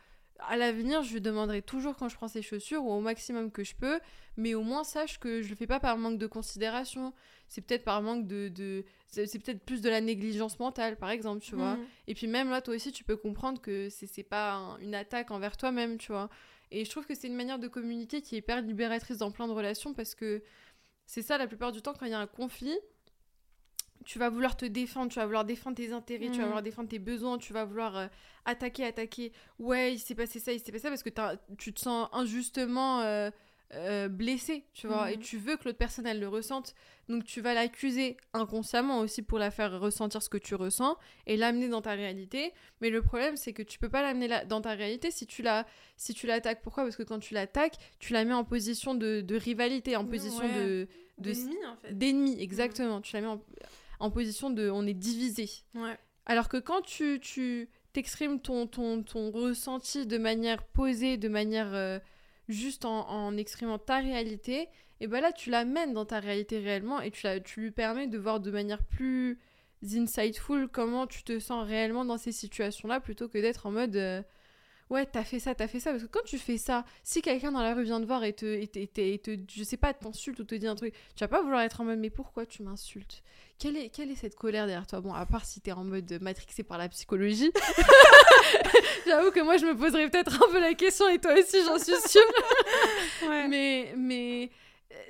à 0.49 0.57
l'avenir, 0.57 1.03
je 1.03 1.13
lui 1.15 1.21
demanderai 1.21 1.63
toujours 1.63 1.97
quand 1.97 2.09
je 2.09 2.17
prends 2.17 2.29
ses 2.29 2.43
chaussures 2.43 2.85
ou 2.85 2.93
au 2.93 3.01
maximum 3.01 3.51
que 3.51 3.65
je 3.65 3.75
peux, 3.75 4.01
mais 4.37 4.55
au 4.55 4.63
moins 4.63 4.85
sache 4.85 5.19
que 5.19 5.43
je 5.43 5.49
le 5.51 5.55
fais 5.57 5.67
pas 5.67 5.81
par 5.81 5.97
manque 5.99 6.19
de 6.19 6.27
considération. 6.27 7.13
C'est 7.49 7.61
peut-être 7.63 7.85
par 7.85 8.01
manque 8.03 8.27
de. 8.27 8.49
de... 8.49 8.85
C'est 9.09 9.43
peut-être 9.43 9.65
plus 9.65 9.81
de 9.81 9.89
la 9.91 10.01
négligence 10.01 10.59
mentale, 10.61 10.97
par 10.97 11.11
exemple, 11.11 11.41
tu 11.43 11.57
vois. 11.57 11.75
Mhm. 11.77 11.87
Et 12.07 12.15
puis 12.15 12.27
même 12.29 12.51
là, 12.51 12.61
toi 12.63 12.75
aussi, 12.75 12.93
tu 12.93 13.03
peux 13.05 13.17
comprendre 13.17 13.61
que 13.61 13.89
c'est 13.91 14.07
c'est 14.07 14.23
pas 14.23 14.55
un- 14.55 14.79
une 14.79 14.95
attaque 14.95 15.31
envers 15.31 15.57
toi-même, 15.57 15.99
tu 15.99 16.13
vois. 16.13 16.31
Et 16.71 16.85
je 16.85 16.91
trouve 16.91 17.07
que 17.07 17.15
c'est 17.17 17.27
une 17.27 17.35
manière 17.35 17.59
de 17.59 17.67
communiquer 17.69 18.23
qui 18.23 18.37
est 18.37 18.39
hyper 18.39 18.63
libératrice 18.63 19.19
dans 19.19 19.33
plein 19.33 19.49
de 19.49 19.53
relations 19.53 19.93
parce 19.95 20.15
que 20.15 20.43
c'est 21.07 21.23
ça, 21.23 21.37
la 21.39 21.49
plupart 21.49 21.73
du 21.73 21.83
temps, 21.83 21.93
quand 21.93 22.07
il 22.07 22.13
y 22.13 22.15
a 22.15 22.21
un 22.21 22.29
conflit, 22.29 22.79
tu 24.05 24.19
vas 24.19 24.29
vouloir 24.31 24.57
te 24.57 24.65
défendre, 24.67 25.11
tu 25.13 25.19
vas 25.19 25.27
vouloir 25.27 25.45
défendre 25.45 25.77
tes 25.77 25.93
intérêts, 25.93 26.27
tu 26.31 26.39
vas 26.39 26.39
Mhm. 26.39 26.45
vouloir 26.45 26.63
défendre 26.63 26.89
tes 26.89 26.99
besoins, 26.99 27.39
tu 27.39 27.53
vas 27.53 27.65
vouloir 27.65 27.97
euh, 27.97 28.07
attaquer, 28.45 28.85
attaquer. 28.85 29.33
Ouais, 29.59 29.95
il 29.95 29.99
s'est 29.99 30.15
passé 30.15 30.39
ça, 30.41 30.53
il 30.53 30.61
s'est 30.61 30.73
passé 30.73 30.83
ça 30.85 30.89
parce 30.89 31.03
que 31.03 31.11
tu 31.59 31.73
te 31.73 31.81
sens 31.81 32.09
injustement 32.13 33.01
euh, 33.03 33.31
euh, 33.75 34.09
blessé, 34.09 34.65
tu 34.75 34.89
vois, 34.89 35.13
et 35.13 35.17
Mhm. 35.17 35.23
tu 35.23 35.37
veux 35.39 35.57
que 35.57 35.65
l'autre 35.67 35.79
personne, 35.79 36.05
elle 36.07 36.19
le 36.19 36.27
ressente. 36.27 36.75
Donc 37.09 37.25
tu 37.25 37.41
vas 37.41 37.55
l'accuser 37.55 38.17
inconsciemment 38.33 38.99
aussi 38.99 39.23
pour 39.23 39.39
la 39.39 39.53
faire 39.53 39.79
ressentir 39.79 40.23
ce 40.23 40.29
que 40.29 40.39
tu 40.39 40.57
ressens 40.57 40.97
et 41.27 41.37
l'amener 41.37 41.69
dans 41.69 41.81
ta 41.83 41.93
réalité. 41.93 42.53
Mais 42.81 42.91
le 42.91 43.01
problème, 43.03 43.37
c'est 43.37 43.53
que 43.53 43.63
tu 43.63 43.79
peux 43.79 43.89
pas 43.89 44.03
l'amener 44.03 44.29
dans 44.49 44.61
ta 44.61 44.71
réalité 44.75 45.13
si 45.13 45.25
tu 45.27 45.43
la, 45.43 45.67
si 45.97 46.15
tu 46.15 46.27
l'attaques. 46.27 46.63
Pourquoi? 46.63 46.83
Parce 46.83 46.97
que 46.97 47.05
quand 47.05 47.21
tu 47.21 47.33
l'attaques, 47.35 47.77
tu 48.01 48.13
la 48.13 48.25
mets 48.25 48.33
en 48.35 48.45
position 48.45 48.95
de, 48.95 49.21
de 49.21 49.37
rivalité, 49.37 49.95
en 49.95 50.05
position 50.07 50.49
de 50.49 50.89
de- 51.19 51.33
D'ennemi, 51.35 51.57
en 51.67 51.77
fait. 51.77 51.99
d'ennemi, 51.99 52.41
exactement. 52.41 53.01
Tu 53.03 53.15
la 53.15 53.21
mets 53.21 53.27
en, 53.29 53.45
en 54.01 54.11
position 54.11 54.51
de 54.51 54.69
on 54.71 54.87
est 54.87 54.95
divisé. 54.95 55.49
Ouais. 55.75 55.97
Alors 56.27 56.49
que 56.49 56.57
quand 56.57 56.83
tu, 56.83 57.21
tu 57.21 57.69
t'exprimes 57.93 58.41
ton, 58.41 58.67
ton, 58.67 59.03
ton 59.03 59.31
ressenti 59.31 60.07
de 60.07 60.19
manière 60.19 60.65
posée, 60.65 61.17
de 61.17 61.29
manière 61.29 61.73
euh, 61.75 61.99
juste 62.49 62.85
en, 62.85 63.09
en 63.09 63.37
exprimant 63.37 63.79
ta 63.79 63.99
réalité, 63.99 64.69
et 65.01 65.07
ben 65.07 65.21
là 65.21 65.33
tu 65.33 65.51
l'amènes 65.51 65.93
dans 65.95 66.05
ta 66.05 66.21
réalité 66.21 66.59
réellement 66.59 67.01
et 67.01 67.11
tu, 67.11 67.25
la, 67.25 67.41
tu 67.41 67.61
lui 67.61 67.71
permets 67.71 68.07
de 68.07 68.19
voir 68.19 68.41
de 68.41 68.51
manière 68.51 68.83
plus 68.85 69.39
insightful 69.83 70.69
comment 70.69 71.07
tu 71.07 71.23
te 71.23 71.39
sens 71.39 71.67
réellement 71.67 72.05
dans 72.05 72.19
ces 72.19 72.33
situations-là 72.33 73.01
plutôt 73.01 73.29
que 73.29 73.39
d'être 73.39 73.67
en 73.67 73.71
mode 73.71 73.97
euh, 73.97 74.23
ouais 74.91 75.07
t'as 75.07 75.25
fait 75.25 75.39
ça, 75.41 75.55
t'as 75.55 75.69
fait 75.69 75.81
ça. 75.81 75.91
Parce 75.93 76.03
que 76.03 76.09
quand 76.09 76.25
tu 76.25 76.37
fais 76.39 76.59
ça, 76.59 76.85
si 77.03 77.23
quelqu'un 77.23 77.53
dans 77.53 77.63
la 77.63 77.75
rue 77.75 77.85
vient 77.85 78.01
te 78.01 78.07
voir 78.07 78.23
et 78.25 78.33
te, 78.33 78.45
et 78.45 78.67
te, 78.69 78.79
et 78.79 78.87
te- 78.87 79.01
et 79.01 79.19
te- 79.19 79.39
je 79.53 79.65
sais 79.65 79.77
pas, 79.77 79.95
t'insulte 79.95 80.39
ou 80.41 80.45
te 80.45 80.55
dit 80.55 80.67
un 80.67 80.75
truc, 80.75 80.93
tu 81.17 81.21
vas 81.25 81.29
pas 81.29 81.41
vouloir 81.43 81.63
être 81.63 81.81
en 81.81 81.85
mode 81.85 81.99
mais 81.99 82.11
pourquoi 82.11 82.45
tu 82.47 82.63
m'insultes? 82.63 83.23
Quelle 83.59 83.77
est, 83.77 83.89
quelle 83.91 84.11
est 84.11 84.17
cette 84.17 84.37
colère 84.37 84.67
derrière 84.67 84.87
toi? 84.87 85.01
Bon, 85.01 85.13
à 85.13 85.27
part 85.27 85.45
si 85.45 85.61
t'es 85.61 85.73
en 85.73 85.85
mode 85.85 86.19
matrixé 86.23 86.63
par 86.63 86.79
la 86.79 86.89
psychologie. 86.89 87.53
J'avoue 89.07 89.31
que 89.31 89.41
moi, 89.41 89.57
je 89.57 89.67
me 89.67 89.77
poserais 89.77 90.09
peut-être 90.09 90.43
un 90.43 90.51
peu 90.51 90.61
la 90.61 90.75
question, 90.75 91.09
et 91.09 91.19
toi 91.19 91.33
aussi, 91.39 91.59
j'en 91.65 91.79
suis 91.79 91.95
sûre. 92.09 92.23
Ouais. 93.29 93.49
Mais, 93.49 93.93
mais 93.97 94.51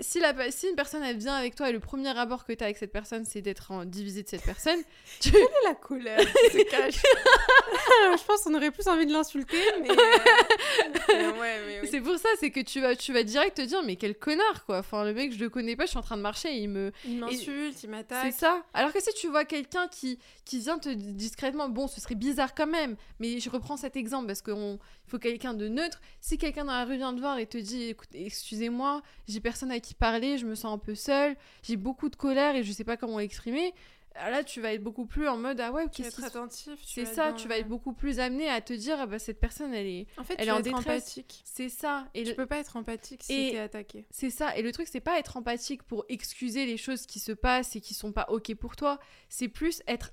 si, 0.00 0.20
la, 0.20 0.50
si 0.50 0.68
une 0.68 0.76
personne, 0.76 1.02
elle 1.02 1.16
vient 1.16 1.34
avec 1.34 1.54
toi, 1.54 1.68
et 1.70 1.72
le 1.72 1.80
premier 1.80 2.10
rapport 2.10 2.44
que 2.44 2.52
t'as 2.52 2.66
avec 2.66 2.76
cette 2.76 2.92
personne, 2.92 3.24
c'est 3.24 3.40
d'être 3.42 3.70
en 3.70 3.84
divisé 3.84 4.22
de 4.22 4.28
cette 4.28 4.44
personne, 4.44 4.78
tu... 5.20 5.32
la 5.64 5.74
colère 5.74 6.18
qui 6.18 6.58
se 6.58 6.70
cache. 6.70 7.02
je 8.18 8.24
pense 8.24 8.42
qu'on 8.42 8.54
aurait 8.54 8.70
plus 8.70 8.86
envie 8.88 9.06
de 9.06 9.12
l'insulter, 9.12 9.58
mais. 9.80 9.88
euh, 9.90 11.32
ouais, 11.32 11.60
mais 11.66 11.80
oui. 11.82 11.88
c'est 11.90 12.00
pour 12.00 12.16
ça, 12.18 12.28
c'est 12.38 12.50
que 12.50 12.60
tu 12.60 12.80
vas, 12.80 12.96
tu 12.96 13.12
vas 13.12 13.22
direct 13.22 13.56
te 13.56 13.62
dire, 13.62 13.82
mais 13.82 13.96
quel 13.96 14.16
connard, 14.16 14.64
quoi. 14.66 14.78
Enfin, 14.78 15.04
le 15.04 15.14
mec, 15.14 15.32
je 15.32 15.38
le 15.38 15.48
connais 15.48 15.76
pas, 15.76 15.84
je 15.84 15.90
suis 15.90 15.98
en 15.98 16.02
train 16.02 16.16
de 16.16 16.22
marcher, 16.22 16.50
et 16.50 16.58
il 16.58 16.68
me... 16.68 16.92
Il 17.04 17.18
m'insulte, 17.18 17.74
il 17.74 17.80
C'est 17.80 17.86
m'attaque. 17.88 18.32
ça. 18.32 18.62
Alors 18.74 18.92
que 18.92 19.00
si 19.02 19.12
tu 19.14 19.28
vois 19.28 19.44
quelqu'un 19.44 19.88
qui, 19.88 20.18
qui 20.44 20.58
vient 20.58 20.78
te 20.78 20.88
dire 20.88 21.14
discrètement, 21.14 21.68
bon, 21.68 21.88
ce 21.88 22.00
serait 22.00 22.14
bizarre 22.14 22.54
quand 22.54 22.66
même, 22.66 22.96
mais 23.18 23.40
je 23.40 23.50
reprends 23.50 23.76
cet 23.76 23.96
exemple 23.96 24.26
parce 24.26 24.42
qu'il 24.42 24.78
faut 25.06 25.18
quelqu'un 25.18 25.54
de 25.54 25.68
neutre. 25.68 26.00
Si 26.20 26.38
quelqu'un 26.38 26.64
dans 26.64 26.72
la 26.72 26.84
rue 26.84 26.96
vient 26.96 27.14
te 27.14 27.20
voir 27.20 27.38
et 27.38 27.46
te 27.46 27.58
dit, 27.58 27.90
écoute, 27.90 28.08
excusez-moi, 28.14 29.02
j'ai 29.28 29.40
personne 29.40 29.69
à 29.70 29.80
qui 29.80 29.94
parler, 29.94 30.38
je 30.38 30.46
me 30.46 30.54
sens 30.54 30.74
un 30.74 30.78
peu 30.78 30.94
seule, 30.94 31.36
j'ai 31.62 31.76
beaucoup 31.76 32.08
de 32.08 32.16
colère 32.16 32.56
et 32.56 32.62
je 32.62 32.72
sais 32.72 32.84
pas 32.84 32.96
comment 32.96 33.20
exprimer, 33.20 33.72
là 34.16 34.42
tu 34.42 34.60
vas 34.60 34.72
être 34.74 34.82
beaucoup 34.82 35.06
plus 35.06 35.28
en 35.28 35.36
mode, 35.36 35.60
ah 35.60 35.70
ouais, 35.72 35.84
Tu 35.88 36.02
qu'est-ce 36.02 36.16
qui 36.16 36.24
attentif. 36.24 36.74
tu 36.80 36.86
C'est 36.94 37.04
ça, 37.04 37.30
dans- 37.30 37.36
tu 37.36 37.46
vas 37.48 37.58
être 37.58 37.68
beaucoup 37.68 37.92
plus 37.92 38.18
amené 38.18 38.48
à 38.48 38.60
te 38.60 38.72
dire, 38.72 38.96
ah 38.98 39.06
bah 39.06 39.18
cette 39.20 39.38
personne, 39.40 39.72
elle 39.72 39.86
est. 39.86 40.06
En 40.18 40.24
fait, 40.24 40.34
elle 40.34 40.40
tu 40.40 40.42
est 40.44 40.46
vas 40.46 40.54
en 40.56 40.58
être 40.58 40.64
détresse. 40.64 40.84
empathique. 41.04 41.42
C'est 41.44 41.68
ça. 41.68 42.08
Et 42.14 42.24
Tu 42.24 42.30
le- 42.30 42.34
peux 42.34 42.46
pas 42.46 42.58
être 42.58 42.76
empathique 42.76 43.22
si 43.22 43.32
Et- 43.32 43.50
t'es 43.52 43.58
attaqué. 43.58 44.04
C'est 44.10 44.30
ça. 44.30 44.56
Et 44.56 44.62
le 44.62 44.72
truc, 44.72 44.88
c'est 44.90 45.00
pas 45.00 45.18
être 45.18 45.36
empathique 45.36 45.84
pour 45.84 46.04
excuser 46.08 46.66
les 46.66 46.76
choses 46.76 47.06
qui 47.06 47.20
se 47.20 47.32
passent 47.32 47.76
et 47.76 47.80
qui 47.80 47.94
sont 47.94 48.12
pas 48.12 48.26
ok 48.30 48.54
pour 48.56 48.74
toi. 48.76 48.98
C'est 49.28 49.48
plus 49.48 49.80
être 49.86 50.10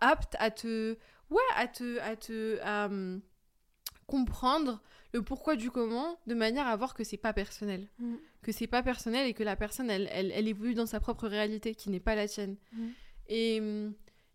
apte 0.00 0.36
à 0.38 0.50
te, 0.52 0.96
ouais, 1.30 1.40
à 1.56 1.66
te, 1.66 1.98
à 2.00 2.14
te, 2.16 2.58
à, 2.62 2.86
hum, 2.86 3.20
comprendre 4.06 4.80
le 5.12 5.22
pourquoi 5.22 5.56
du 5.56 5.70
comment 5.70 6.18
de 6.26 6.34
manière 6.34 6.66
à 6.66 6.76
voir 6.76 6.94
que 6.94 7.02
c'est 7.04 7.16
pas 7.16 7.32
personnel, 7.32 7.88
Mm. 7.98 8.14
que 8.42 8.52
c'est 8.52 8.66
pas 8.66 8.82
personnel 8.82 9.26
et 9.26 9.34
que 9.34 9.42
la 9.42 9.56
personne, 9.56 9.90
elle, 9.90 10.08
elle, 10.12 10.30
elle 10.32 10.48
évolue 10.48 10.74
dans 10.74 10.86
sa 10.86 11.00
propre 11.00 11.26
réalité 11.28 11.74
qui 11.74 11.90
n'est 11.90 12.00
pas 12.00 12.14
la 12.14 12.28
tienne. 12.28 12.56
Mm. 12.72 12.88
Et 13.28 13.62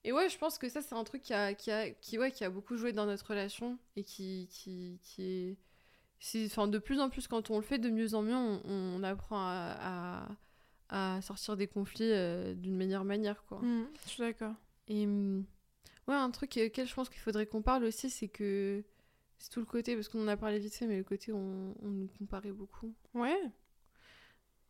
et 0.07 0.11
ouais, 0.11 0.30
je 0.30 0.38
pense 0.38 0.60
que 0.60 0.69
ça, 0.69 0.81
c'est 0.84 0.93
un 0.93 1.03
truc 1.03 1.23
qui 1.23 1.34
a, 1.34 1.56
qui 1.56 1.72
a, 1.72 1.89
qui, 1.89 2.19
ouais, 2.19 2.30
qui 2.31 2.43
a 2.43 2.49
beaucoup 2.52 2.77
joué 2.77 2.93
dans 2.93 3.07
notre 3.07 3.26
relation 3.27 3.80
et 3.95 4.03
qui, 4.03 4.47
qui, 4.52 4.99
qui 5.02 5.23
est. 5.23 5.57
Enfin, 6.45 6.68
de 6.68 6.77
plus 6.77 6.99
en 6.99 7.10
plus, 7.10 7.27
quand 7.27 7.49
on 7.49 7.56
le 7.57 7.64
fait 7.64 7.80
de 7.80 7.89
mieux 7.89 8.14
en 8.14 8.22
mieux, 8.22 8.35
on, 8.35 8.61
on 8.65 9.02
apprend 9.03 9.39
à, 9.39 10.27
à, 10.89 11.15
à 11.15 11.22
sortir 11.23 11.57
des 11.57 11.65
conflits 11.68 12.11
euh, 12.11 12.53
d'une 12.53 12.76
meilleure 12.76 13.03
manière, 13.03 13.43
quoi. 13.45 13.60
Mm, 13.60 13.88
Je 14.03 14.10
suis 14.10 14.19
d'accord. 14.22 14.53
Et 14.88 15.07
ouais, 15.07 16.14
un 16.15 16.30
truc 16.30 16.52
auquel 16.64 16.88
je 16.88 16.93
pense 16.93 17.10
qu'il 17.10 17.19
faudrait 17.19 17.47
qu'on 17.47 17.64
parle 17.64 17.84
aussi, 17.85 18.11
c'est 18.11 18.27
que 18.27 18.84
c'est 19.45 19.51
tout 19.51 19.59
le 19.59 19.67
côté, 19.67 19.93
parce 19.93 20.09
qu'on 20.09 20.23
en 20.23 20.27
a 20.27 20.38
parlé 20.38 20.57
vite 20.57 20.73
fait, 20.73 20.88
mais 20.88 20.97
le 20.97 21.03
côté 21.03 21.31
où 21.31 21.38
on, 21.38 21.76
on 21.84 21.88
nous 21.89 22.07
comparait 22.17 22.51
beaucoup. 22.51 22.95
Ouais, 23.13 23.38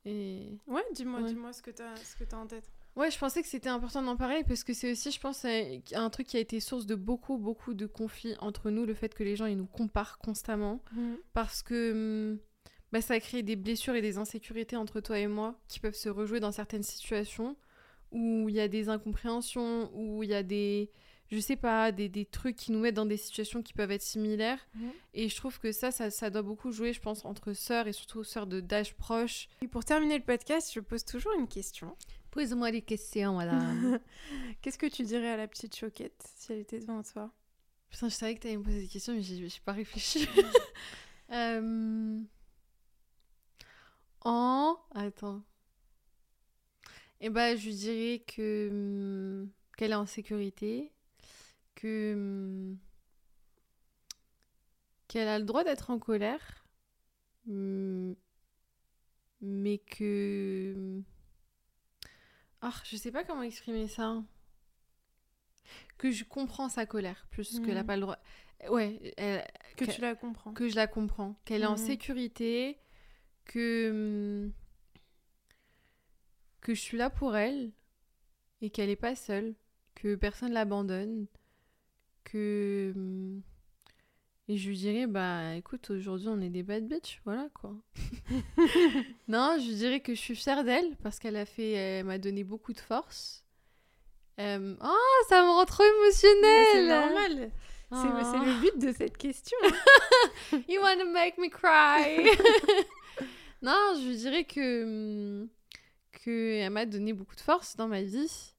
Et 0.04 0.60
ouais, 0.68 0.84
dis-moi, 0.94 1.22
Ouais. 1.22 1.30
dis-moi 1.30 1.54
ce 1.54 1.62
que 1.62 1.72
que 1.72 2.24
t'as 2.26 2.38
en 2.38 2.46
tête. 2.46 2.70
Ouais, 2.98 3.10
je 3.10 3.18
pensais 3.18 3.42
que 3.42 3.48
c'était 3.48 3.70
important 3.70 4.02
d'en 4.02 4.18
parler 4.18 4.44
parce 4.46 4.66
que 4.66 4.74
c'est 4.74 4.92
aussi, 4.92 5.12
je 5.12 5.20
pense, 5.22 5.46
un 5.46 6.10
truc 6.10 6.28
qui 6.28 6.36
a 6.36 6.42
été 6.42 6.60
source 6.60 6.86
de 6.86 6.96
beaucoup, 6.96 7.38
beaucoup 7.38 7.74
de 7.74 7.86
conflits 7.86 8.36
entre 8.40 8.70
nous, 8.70 8.86
le 8.86 8.94
fait 8.94 9.14
que 9.14 9.24
les 9.24 9.38
gens 9.38 9.46
ils 9.46 9.56
nous 9.58 9.66
comparent 9.66 10.18
constamment 10.18 10.82
parce 11.34 11.64
que 11.64 12.34
hum, 12.34 12.40
bah, 12.92 13.00
ça 13.00 13.14
a 13.14 13.20
créé 13.22 13.44
des 13.44 13.56
blessures 13.56 13.96
et 13.96 14.02
des 14.02 14.18
insécurités 14.18 14.76
entre 14.76 15.00
toi 15.00 15.18
et 15.20 15.28
moi 15.28 15.58
qui 15.70 15.80
peuvent 15.80 15.96
se 15.96 16.10
rejouer 16.10 16.42
dans 16.42 16.52
certaines 16.52 16.84
situations 16.84 17.56
où 18.12 18.50
il 18.50 18.56
y 18.56 18.60
a 18.60 18.68
des 18.68 18.90
incompréhensions, 18.90 19.90
où 19.94 20.22
il 20.24 20.30
y 20.30 20.34
a 20.34 20.44
des, 20.44 20.92
je 21.32 21.40
sais 21.40 21.56
pas, 21.56 21.92
des, 21.92 22.10
des 22.10 22.26
trucs 22.26 22.56
qui 22.56 22.72
nous 22.72 22.80
mettent 22.80 22.96
dans 22.96 23.06
des 23.06 23.18
situations 23.18 23.62
qui 23.62 23.74
peuvent 23.74 23.92
être 23.92 24.02
similaires. 24.02 24.66
Mhm. 24.76 24.92
Et 25.14 25.30
je 25.30 25.36
trouve 25.36 25.60
que 25.60 25.72
ça, 25.72 25.92
ça, 25.92 26.12
ça 26.12 26.30
doit 26.30 26.42
beaucoup 26.42 26.72
jouer, 26.72 26.94
je 26.94 27.02
pense, 27.02 27.26
entre 27.26 27.54
sœurs 27.54 27.88
et 27.88 27.94
surtout 27.94 28.24
sœurs 28.24 28.48
de 28.48 28.60
d'âge 28.62 28.96
proche. 28.96 29.48
Et 29.62 29.68
pour 29.68 29.84
terminer 29.84 30.18
le 30.18 30.24
podcast, 30.24 30.72
je 30.74 30.80
pose 30.80 31.04
toujours 31.04 31.34
une 31.40 31.48
question. 31.48 31.96
Pose-moi 32.32 32.72
des 32.72 32.82
questions, 32.82 33.36
madame. 33.38 34.00
Qu'est-ce 34.62 34.78
que 34.78 34.88
tu 34.88 35.04
dirais 35.04 35.30
à 35.30 35.38
la 35.38 35.48
petite 35.48 35.76
choquette 35.76 36.22
si 36.36 36.52
elle 36.52 36.60
était 36.60 36.80
devant 36.80 37.02
toi? 37.02 37.32
Putain, 37.90 38.10
je 38.10 38.16
savais 38.16 38.36
que 38.36 38.42
t'allais 38.42 38.58
me 38.58 38.64
poser 38.64 38.82
des 38.82 38.88
questions, 38.88 39.14
mais 39.14 39.22
j'ai 39.22 39.48
pas 39.64 39.74
réfléchi. 39.74 40.28
Euh, 41.32 42.22
En. 44.22 44.78
Attends. 44.94 45.42
Eh 47.20 47.30
ben, 47.32 47.58
je 47.58 47.66
lui 47.66 47.74
dirais 47.74 48.24
que. 48.28 48.70
hum, 48.70 49.50
qu'elle 49.76 49.92
est 49.92 49.96
en 49.96 50.06
sécurité. 50.06 50.92
Que. 51.76 52.14
hum, 52.16 52.78
qu'elle 55.08 55.28
a 55.28 55.40
le 55.40 55.46
droit 55.46 55.64
d'être 55.64 55.90
en 55.92 56.00
colère. 56.00 56.66
hum, 57.48 58.16
Mais 59.42 59.78
que. 59.80 60.74
hum, 60.76 61.04
Ah, 62.62 62.74
je 62.84 62.98
sais 62.98 63.12
pas 63.12 63.24
comment 63.24 63.44
exprimer 63.44 63.88
ça. 63.88 64.24
Que 66.00 66.12
je 66.12 66.24
comprends 66.24 66.68
sa 66.70 66.86
colère 66.88 67.28
plus 67.30 67.60
qu'elle 67.60 67.78
a 67.78 67.82
Mhm. 67.82 67.88
pas 67.88 67.96
le 67.96 68.02
droit. 68.02 68.18
Ouais, 68.70 69.14
elle- 69.18 69.46
Que 69.78 69.86
tu 69.86 70.02
la 70.02 70.16
comprends. 70.16 70.54
que 70.54 70.68
je 70.68 70.76
la 70.76 70.88
comprends, 70.88 71.36
qu'elle 71.46 71.62
est 71.64 71.66
en 71.68 71.78
sécurité, 71.78 72.80
que 73.46 74.50
que 76.62 76.74
je 76.74 76.82
suis 76.82 76.98
là 76.98 77.12
pour 77.12 77.36
elle 77.36 77.72
et 78.62 78.72
qu'elle 78.72 78.90
est 78.90 78.96
pas 78.96 79.16
seule, 79.16 79.54
que 79.94 80.16
personne 80.16 80.52
l'abandonne, 80.54 81.28
que 82.36 82.94
et 84.48 84.58
je 84.58 84.68
lui 84.70 84.78
dirais 84.78 85.08
bah 85.08 85.56
écoute 85.56 85.90
aujourd'hui 85.90 86.28
on 86.28 86.42
est 86.42 86.50
des 86.50 86.64
bad 86.64 86.86
bitch, 86.88 87.22
voilà 87.24 87.48
quoi. 87.54 87.74
non, 89.28 89.56
je 89.60 89.68
lui 89.68 89.76
dirais 89.76 90.00
que 90.02 90.14
je 90.14 90.20
suis 90.20 90.36
fière 90.36 90.64
d'elle 90.64 90.96
parce 91.02 91.18
qu'elle 91.20 91.38
a 91.38 91.46
fait, 91.46 91.72
elle 91.72 92.06
m'a 92.06 92.18
donné 92.18 92.44
beaucoup 92.44 92.74
de 92.74 92.80
force. 92.80 93.44
Euh, 94.40 94.76
Oh, 94.84 95.24
ça 95.30 95.42
me 95.44 95.48
rend 95.50 95.66
trop 95.66 95.84
émotionnelle. 95.84 96.68
C'est 96.74 96.88
normal. 96.88 97.52
C'est 97.92 97.98
Oh. 97.98 98.32
c'est 98.32 98.40
le 98.40 98.62
but 98.62 98.86
de 98.86 98.92
cette 98.92 99.16
question. 99.18 99.58
You 100.68 100.82
want 100.82 100.98
to 100.98 101.06
make 101.12 101.38
me 101.38 101.50
cry 101.50 102.26
Non, 103.62 103.94
je 103.96 104.12
dirais 104.18 104.44
que 104.44 104.84
hum, 104.84 105.50
que 106.12 106.58
elle 106.58 106.72
m'a 106.72 106.86
donné 106.86 107.14
beaucoup 107.14 107.36
de 107.36 107.42
force 107.42 107.76
dans 107.76 107.88
ma 107.88 108.02
vie 108.02 108.54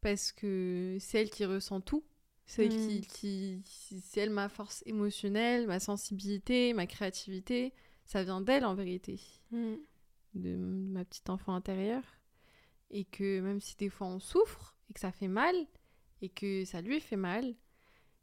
parce 0.00 0.32
que 0.32 0.98
c'est 1.00 1.20
elle 1.22 1.30
qui 1.30 1.44
ressent 1.44 1.80
tout. 1.80 2.04
C'est 2.50 2.64
elle 2.66 3.06
qui, 3.06 3.56
Mm. 3.58 3.62
qui 3.62 4.00
c'est 4.00 4.20
elle 4.20 4.30
ma 4.30 4.48
force 4.48 4.82
émotionnelle, 4.86 5.66
ma 5.66 5.78
sensibilité, 5.80 6.72
ma 6.72 6.86
créativité. 6.86 7.72
Ça 8.06 8.24
vient 8.24 8.40
d'elle 8.40 8.64
en 8.64 8.74
vérité, 8.74 9.20
Mm. 9.52 9.74
de 10.34 10.56
ma 10.56 11.04
petite 11.04 11.28
enfant 11.30 11.54
intérieure. 11.54 12.02
Et 12.90 13.04
que 13.04 13.40
même 13.40 13.60
si 13.60 13.76
des 13.76 13.90
fois 13.90 14.06
on 14.06 14.18
souffre 14.18 14.74
et 14.88 14.94
que 14.94 15.00
ça 15.00 15.12
fait 15.12 15.28
mal 15.28 15.54
et 16.22 16.30
que 16.30 16.64
ça 16.64 16.80
lui 16.80 17.00
fait 17.00 17.16
mal, 17.16 17.54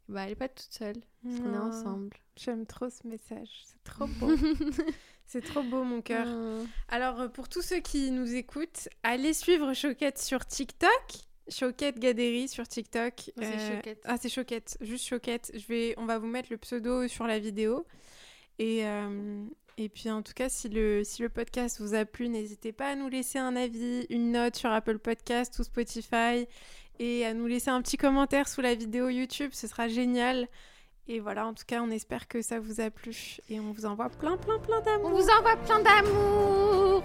bah 0.08 0.24
elle 0.24 0.32
est 0.32 0.34
pas 0.36 0.48
toute 0.48 0.72
seule. 0.72 1.00
Parce 1.22 1.38
qu'on 1.40 1.54
est 1.54 1.58
ensemble. 1.58 2.16
J'aime 2.36 2.66
trop 2.66 2.90
ce 2.90 3.06
message. 3.06 3.62
C'est 3.64 3.82
trop 3.84 4.06
beau. 4.06 4.28
C'est 5.28 5.42
trop 5.42 5.62
beau, 5.64 5.82
mon 5.82 6.02
cœur. 6.02 6.26
Mm. 6.26 6.66
Alors, 6.88 7.20
euh, 7.20 7.28
pour 7.28 7.48
tous 7.48 7.62
ceux 7.62 7.80
qui 7.80 8.12
nous 8.12 8.34
écoutent, 8.36 8.88
allez 9.02 9.32
suivre 9.34 9.72
Choquette 9.74 10.18
sur 10.18 10.44
TikTok. 10.46 10.90
Choquette 11.48 11.98
Gaderi 11.98 12.48
sur 12.48 12.66
TikTok. 12.66 13.12
Oh, 13.36 13.40
c'est 13.40 13.74
Choquette. 13.76 14.02
Ah, 14.04 14.16
c'est 14.20 14.28
Choquette. 14.28 14.76
Juste 14.80 15.06
Choquette. 15.06 15.52
Je 15.54 15.66
vais... 15.66 15.94
On 15.96 16.06
va 16.06 16.18
vous 16.18 16.26
mettre 16.26 16.48
le 16.50 16.56
pseudo 16.58 17.06
sur 17.08 17.26
la 17.26 17.38
vidéo. 17.38 17.86
Et, 18.58 18.86
euh, 18.86 19.44
Et 19.78 19.88
puis 19.90 20.10
en 20.10 20.22
tout 20.22 20.32
cas, 20.32 20.48
si 20.48 20.68
le, 20.70 21.04
si 21.04 21.20
le 21.20 21.28
podcast 21.28 21.80
vous 21.80 21.94
a 21.94 22.06
plu, 22.06 22.28
n'hésitez 22.28 22.72
pas 22.72 22.88
à 22.88 22.94
nous 22.94 23.08
laisser 23.08 23.38
un 23.38 23.54
avis, 23.56 24.06
une 24.08 24.32
note 24.32 24.56
sur 24.56 24.70
Apple 24.70 24.98
Podcast 24.98 25.58
ou 25.58 25.64
Spotify 25.64 26.46
et 26.98 27.26
à 27.26 27.34
nous 27.34 27.46
laisser 27.46 27.68
un 27.68 27.82
petit 27.82 27.98
commentaire 27.98 28.48
sous 28.48 28.62
la 28.62 28.74
vidéo 28.74 29.10
YouTube, 29.10 29.50
ce 29.52 29.66
sera 29.66 29.88
génial. 29.88 30.48
Et 31.08 31.20
voilà, 31.20 31.46
en 31.46 31.52
tout 31.52 31.64
cas, 31.66 31.82
on 31.82 31.90
espère 31.90 32.26
que 32.26 32.40
ça 32.40 32.58
vous 32.58 32.80
a 32.80 32.90
plu 32.90 33.36
et 33.50 33.60
on 33.60 33.70
vous 33.72 33.84
envoie 33.84 34.08
plein, 34.08 34.38
plein, 34.38 34.58
plein 34.58 34.80
d'amour. 34.80 35.10
On 35.12 35.20
vous 35.20 35.28
envoie 35.28 35.56
plein 35.56 35.80
d'amour 35.80 37.04